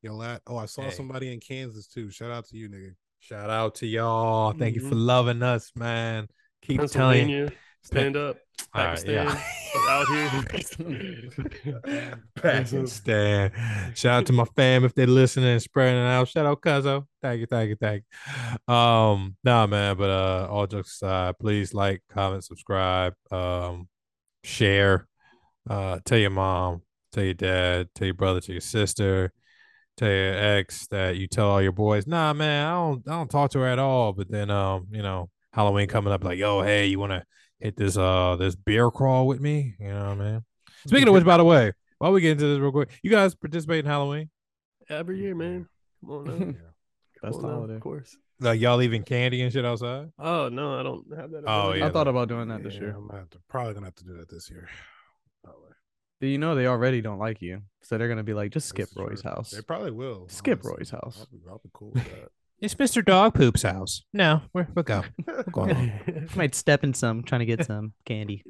y'all 0.01 0.23
at. 0.23 0.41
Oh, 0.47 0.55
I 0.57 0.65
saw 0.65 0.83
Hey. 0.83 0.91
somebody 0.91 1.33
in 1.33 1.39
Kansas 1.41 1.87
too. 1.87 2.09
Shout 2.09 2.31
out 2.31 2.45
to 2.47 2.57
you, 2.57 2.69
nigga. 2.69 2.93
Shout 3.19 3.49
out 3.49 3.75
to 3.75 3.87
y'all. 3.87 4.53
Thank 4.53 4.75
you 4.75 4.81
for 4.81 4.95
Mhm. 4.95 5.05
loving 5.05 5.43
us, 5.43 5.71
man. 5.75 6.29
Keep 6.61 6.85
telling 6.85 7.29
you. 7.29 7.49
Pennsylvania, 7.81 7.81
stand 7.81 8.17
up. 8.17 8.37
All 8.73 8.83
right, 8.83 8.89
Pakistan, 8.89 9.13
yeah. 9.13 9.41
out 9.89 10.07
here. 10.07 10.29
Pakistan. 12.35 13.51
Shout 13.95 14.13
out 14.13 14.25
to 14.27 14.33
my 14.33 14.45
fam 14.55 14.85
if 14.85 14.93
they're 14.93 15.07
listening 15.07 15.49
and 15.49 15.61
spreading 15.61 15.99
it 15.99 16.05
out. 16.05 16.27
Shout 16.27 16.45
out 16.45 16.61
Cuzzo. 16.61 17.05
Thank 17.21 17.39
you, 17.39 17.47
thank 17.47 17.69
you, 17.69 17.75
thank 17.75 18.03
you. 18.67 18.73
Um, 18.73 19.35
nah, 19.43 19.65
man, 19.65 19.97
but 19.97 20.09
uh 20.09 20.47
all 20.49 20.67
jokes 20.67 20.93
aside, 20.93 21.39
please 21.39 21.73
like, 21.73 22.03
comment, 22.09 22.43
subscribe, 22.43 23.13
um, 23.31 23.87
share, 24.43 25.07
uh, 25.69 25.99
tell 26.05 26.19
your 26.19 26.29
mom, 26.29 26.83
tell 27.11 27.23
your 27.23 27.33
dad, 27.33 27.89
tell 27.95 28.05
your 28.05 28.15
brother, 28.15 28.41
tell 28.41 28.53
your 28.53 28.61
sister, 28.61 29.31
tell 29.97 30.09
your 30.09 30.33
ex 30.33 30.87
that 30.87 31.17
you 31.17 31.27
tell 31.27 31.49
all 31.49 31.61
your 31.61 31.71
boys, 31.71 32.05
nah, 32.05 32.33
man, 32.33 32.67
I 32.67 32.71
don't 32.71 33.07
I 33.07 33.11
don't 33.11 33.31
talk 33.31 33.51
to 33.51 33.59
her 33.59 33.67
at 33.67 33.79
all. 33.79 34.13
But 34.13 34.29
then 34.29 34.51
um, 34.51 34.87
you 34.91 35.01
know, 35.01 35.29
Halloween 35.53 35.87
coming 35.87 36.13
up, 36.13 36.23
like, 36.23 36.37
yo, 36.37 36.61
hey, 36.61 36.85
you 36.85 36.99
wanna 36.99 37.23
hit 37.59 37.75
this 37.75 37.97
uh 37.97 38.35
this 38.37 38.55
beer 38.55 38.89
crawl 38.91 39.27
with 39.27 39.39
me? 39.39 39.75
You 39.79 39.89
know 39.89 40.09
what 40.09 40.21
I 40.21 40.31
mean? 40.31 40.43
Speaking 40.87 41.07
of 41.07 41.13
which, 41.13 41.25
by 41.25 41.37
the 41.37 41.43
way, 41.43 41.73
while 41.97 42.11
we 42.11 42.21
get 42.21 42.31
into 42.31 42.45
this 42.47 42.59
real 42.59 42.71
quick, 42.71 42.89
you 43.03 43.11
guys 43.11 43.35
participate 43.35 43.79
in 43.79 43.85
Halloween? 43.85 44.29
Every 44.89 45.19
year, 45.19 45.35
man. 45.35 45.67
Come 46.01 46.11
on 46.11 46.25
now. 46.39 46.45
Best 47.21 47.35
Come 47.35 47.45
on 47.45 47.51
now, 47.51 47.55
holiday. 47.57 47.75
Of 47.75 47.81
course. 47.81 48.17
Like 48.41 48.61
y'all 48.61 48.77
leaving 48.77 49.03
candy 49.03 49.41
and 49.41 49.51
shit 49.51 49.65
outside? 49.65 50.11
Oh 50.17 50.47
no, 50.47 50.79
I 50.79 50.83
don't 50.83 51.05
have 51.17 51.31
that. 51.31 51.43
Oh, 51.45 51.73
yeah. 51.73 51.87
I 51.87 51.89
thought 51.91 52.07
about 52.07 52.29
doing 52.29 52.47
that 52.47 52.63
this 52.63 52.75
year. 52.75 52.95
I'm 52.95 53.07
gonna 53.07 53.19
have 53.19 53.29
to, 53.31 53.39
probably 53.49 53.73
gonna 53.73 53.87
have 53.87 53.95
to 53.95 54.05
do 54.05 54.13
that 54.17 54.29
this 54.29 54.49
year. 54.49 54.69
Probably. 55.43 55.71
Do 56.21 56.27
you 56.27 56.37
know 56.37 56.55
they 56.55 56.65
already 56.67 57.01
don't 57.01 57.19
like 57.19 57.41
you? 57.41 57.63
So 57.81 57.97
they're 57.97 58.07
gonna 58.07 58.23
be 58.23 58.33
like, 58.33 58.51
just 58.53 58.69
skip 58.69 58.87
This 58.87 58.97
Roy's 58.97 59.21
true. 59.21 59.31
house. 59.31 59.51
They 59.51 59.61
probably 59.61 59.91
will. 59.91 60.29
Skip 60.29 60.59
honestly. 60.63 60.75
Roy's 60.77 60.89
house. 60.91 61.17
I'll 61.19 61.27
be, 61.37 61.39
I'll 61.49 61.61
be 61.61 61.69
cool 61.73 61.91
with 61.91 62.05
that. 62.05 62.29
It's 62.61 62.75
Mr. 62.75 63.03
Dog 63.03 63.35
Poop's 63.35 63.61
house. 63.63 64.01
No, 64.13 64.41
we're 64.53 64.67
we'll 64.75 64.83
go. 64.83 65.03
We're 65.25 65.43
going 65.43 65.75
on. 66.07 66.29
Might 66.35 66.55
step 66.55 66.83
in 66.83 66.93
some, 66.93 67.23
trying 67.23 67.39
to 67.39 67.45
get 67.45 67.65
some 67.65 67.93
candy. 68.05 68.43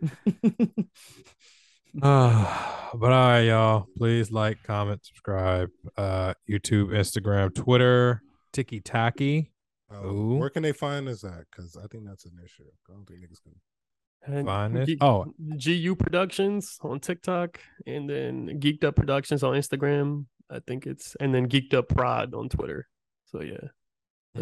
Uh, 2.01 2.89
but 2.95 3.11
all 3.11 3.29
right, 3.29 3.41
y'all. 3.41 3.85
Please 3.97 4.31
like, 4.31 4.63
comment, 4.63 5.05
subscribe. 5.05 5.69
Uh, 5.95 6.33
YouTube, 6.49 6.87
Instagram, 6.89 7.53
Twitter, 7.53 8.21
Tiki 8.51 8.79
Taki. 8.79 9.51
Uh, 9.93 10.07
Ooh. 10.07 10.35
where 10.37 10.49
can 10.49 10.63
they 10.63 10.71
find 10.71 11.07
us 11.07 11.23
at? 11.23 11.45
Because 11.51 11.75
I 11.77 11.85
think 11.87 12.05
that's 12.07 12.25
an 12.25 12.37
issue. 12.43 12.63
I 12.89 12.93
don't 12.93 13.05
think 13.05 13.19
niggas 13.21 13.41
can. 13.43 14.45
Find 14.45 14.77
it? 14.77 14.85
Geek- 14.87 15.03
Oh. 15.03 15.33
GU 15.63 15.95
Productions 15.95 16.77
on 16.81 16.99
TikTok, 16.99 17.59
and 17.87 18.09
then 18.09 18.59
Geeked 18.59 18.83
Up 18.83 18.95
Productions 18.95 19.43
on 19.43 19.53
Instagram. 19.53 20.25
I 20.49 20.59
think 20.65 20.87
it's 20.87 21.15
and 21.19 21.33
then 21.33 21.47
Geeked 21.47 21.75
Up 21.75 21.89
Prod 21.89 22.33
on 22.33 22.49
Twitter. 22.49 22.87
So 23.25 23.41
yeah, 23.41 23.67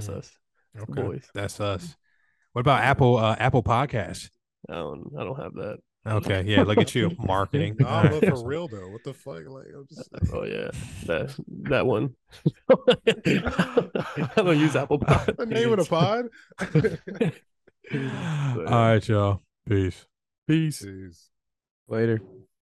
that's 0.06 0.08
Mhm. 0.10 0.18
us. 0.18 0.32
It's 0.76 0.86
the 0.86 0.92
Okay, 0.92 1.02
boys. 1.02 1.30
that's 1.34 1.60
us. 1.60 1.96
What 2.54 2.62
about 2.62 2.82
Apple? 2.84 3.18
Uh, 3.18 3.36
Apple 3.40 3.64
Podcasts. 3.64 4.30
I 4.70 4.76
don't. 4.76 5.12
I 5.18 5.24
don't 5.24 5.40
have 5.42 5.54
that. 5.56 5.78
Okay, 6.06 6.44
yeah. 6.46 6.64
Look 6.64 6.78
at 6.78 6.96
you, 6.96 7.12
marketing. 7.20 7.76
No, 7.80 7.88
All 7.88 8.04
right, 8.04 8.22
but 8.22 8.30
for 8.30 8.48
real 8.48 8.68
though, 8.70 8.90
what 8.90 9.04
the 9.04 9.14
fuck? 9.14 9.44
Like, 9.48 9.66
I'm 9.76 9.86
just. 9.88 10.10
Oh 10.34 10.44
yeah, 10.46 10.72
that 11.06 11.36
that 11.70 11.86
one. 11.86 12.16
I 13.10 14.32
don't 14.38 14.58
use 14.60 14.76
Apple. 14.76 15.00
the 15.00 15.46
name 15.48 15.74
of 15.74 15.80
the 15.80 15.86
pod. 15.86 16.26
All 17.94 18.90
right, 18.94 19.08
y'all. 19.08 19.42
Peace. 19.68 20.06
Peace. 20.48 20.82
Jeez. 20.84 21.28
Later. 21.88 22.22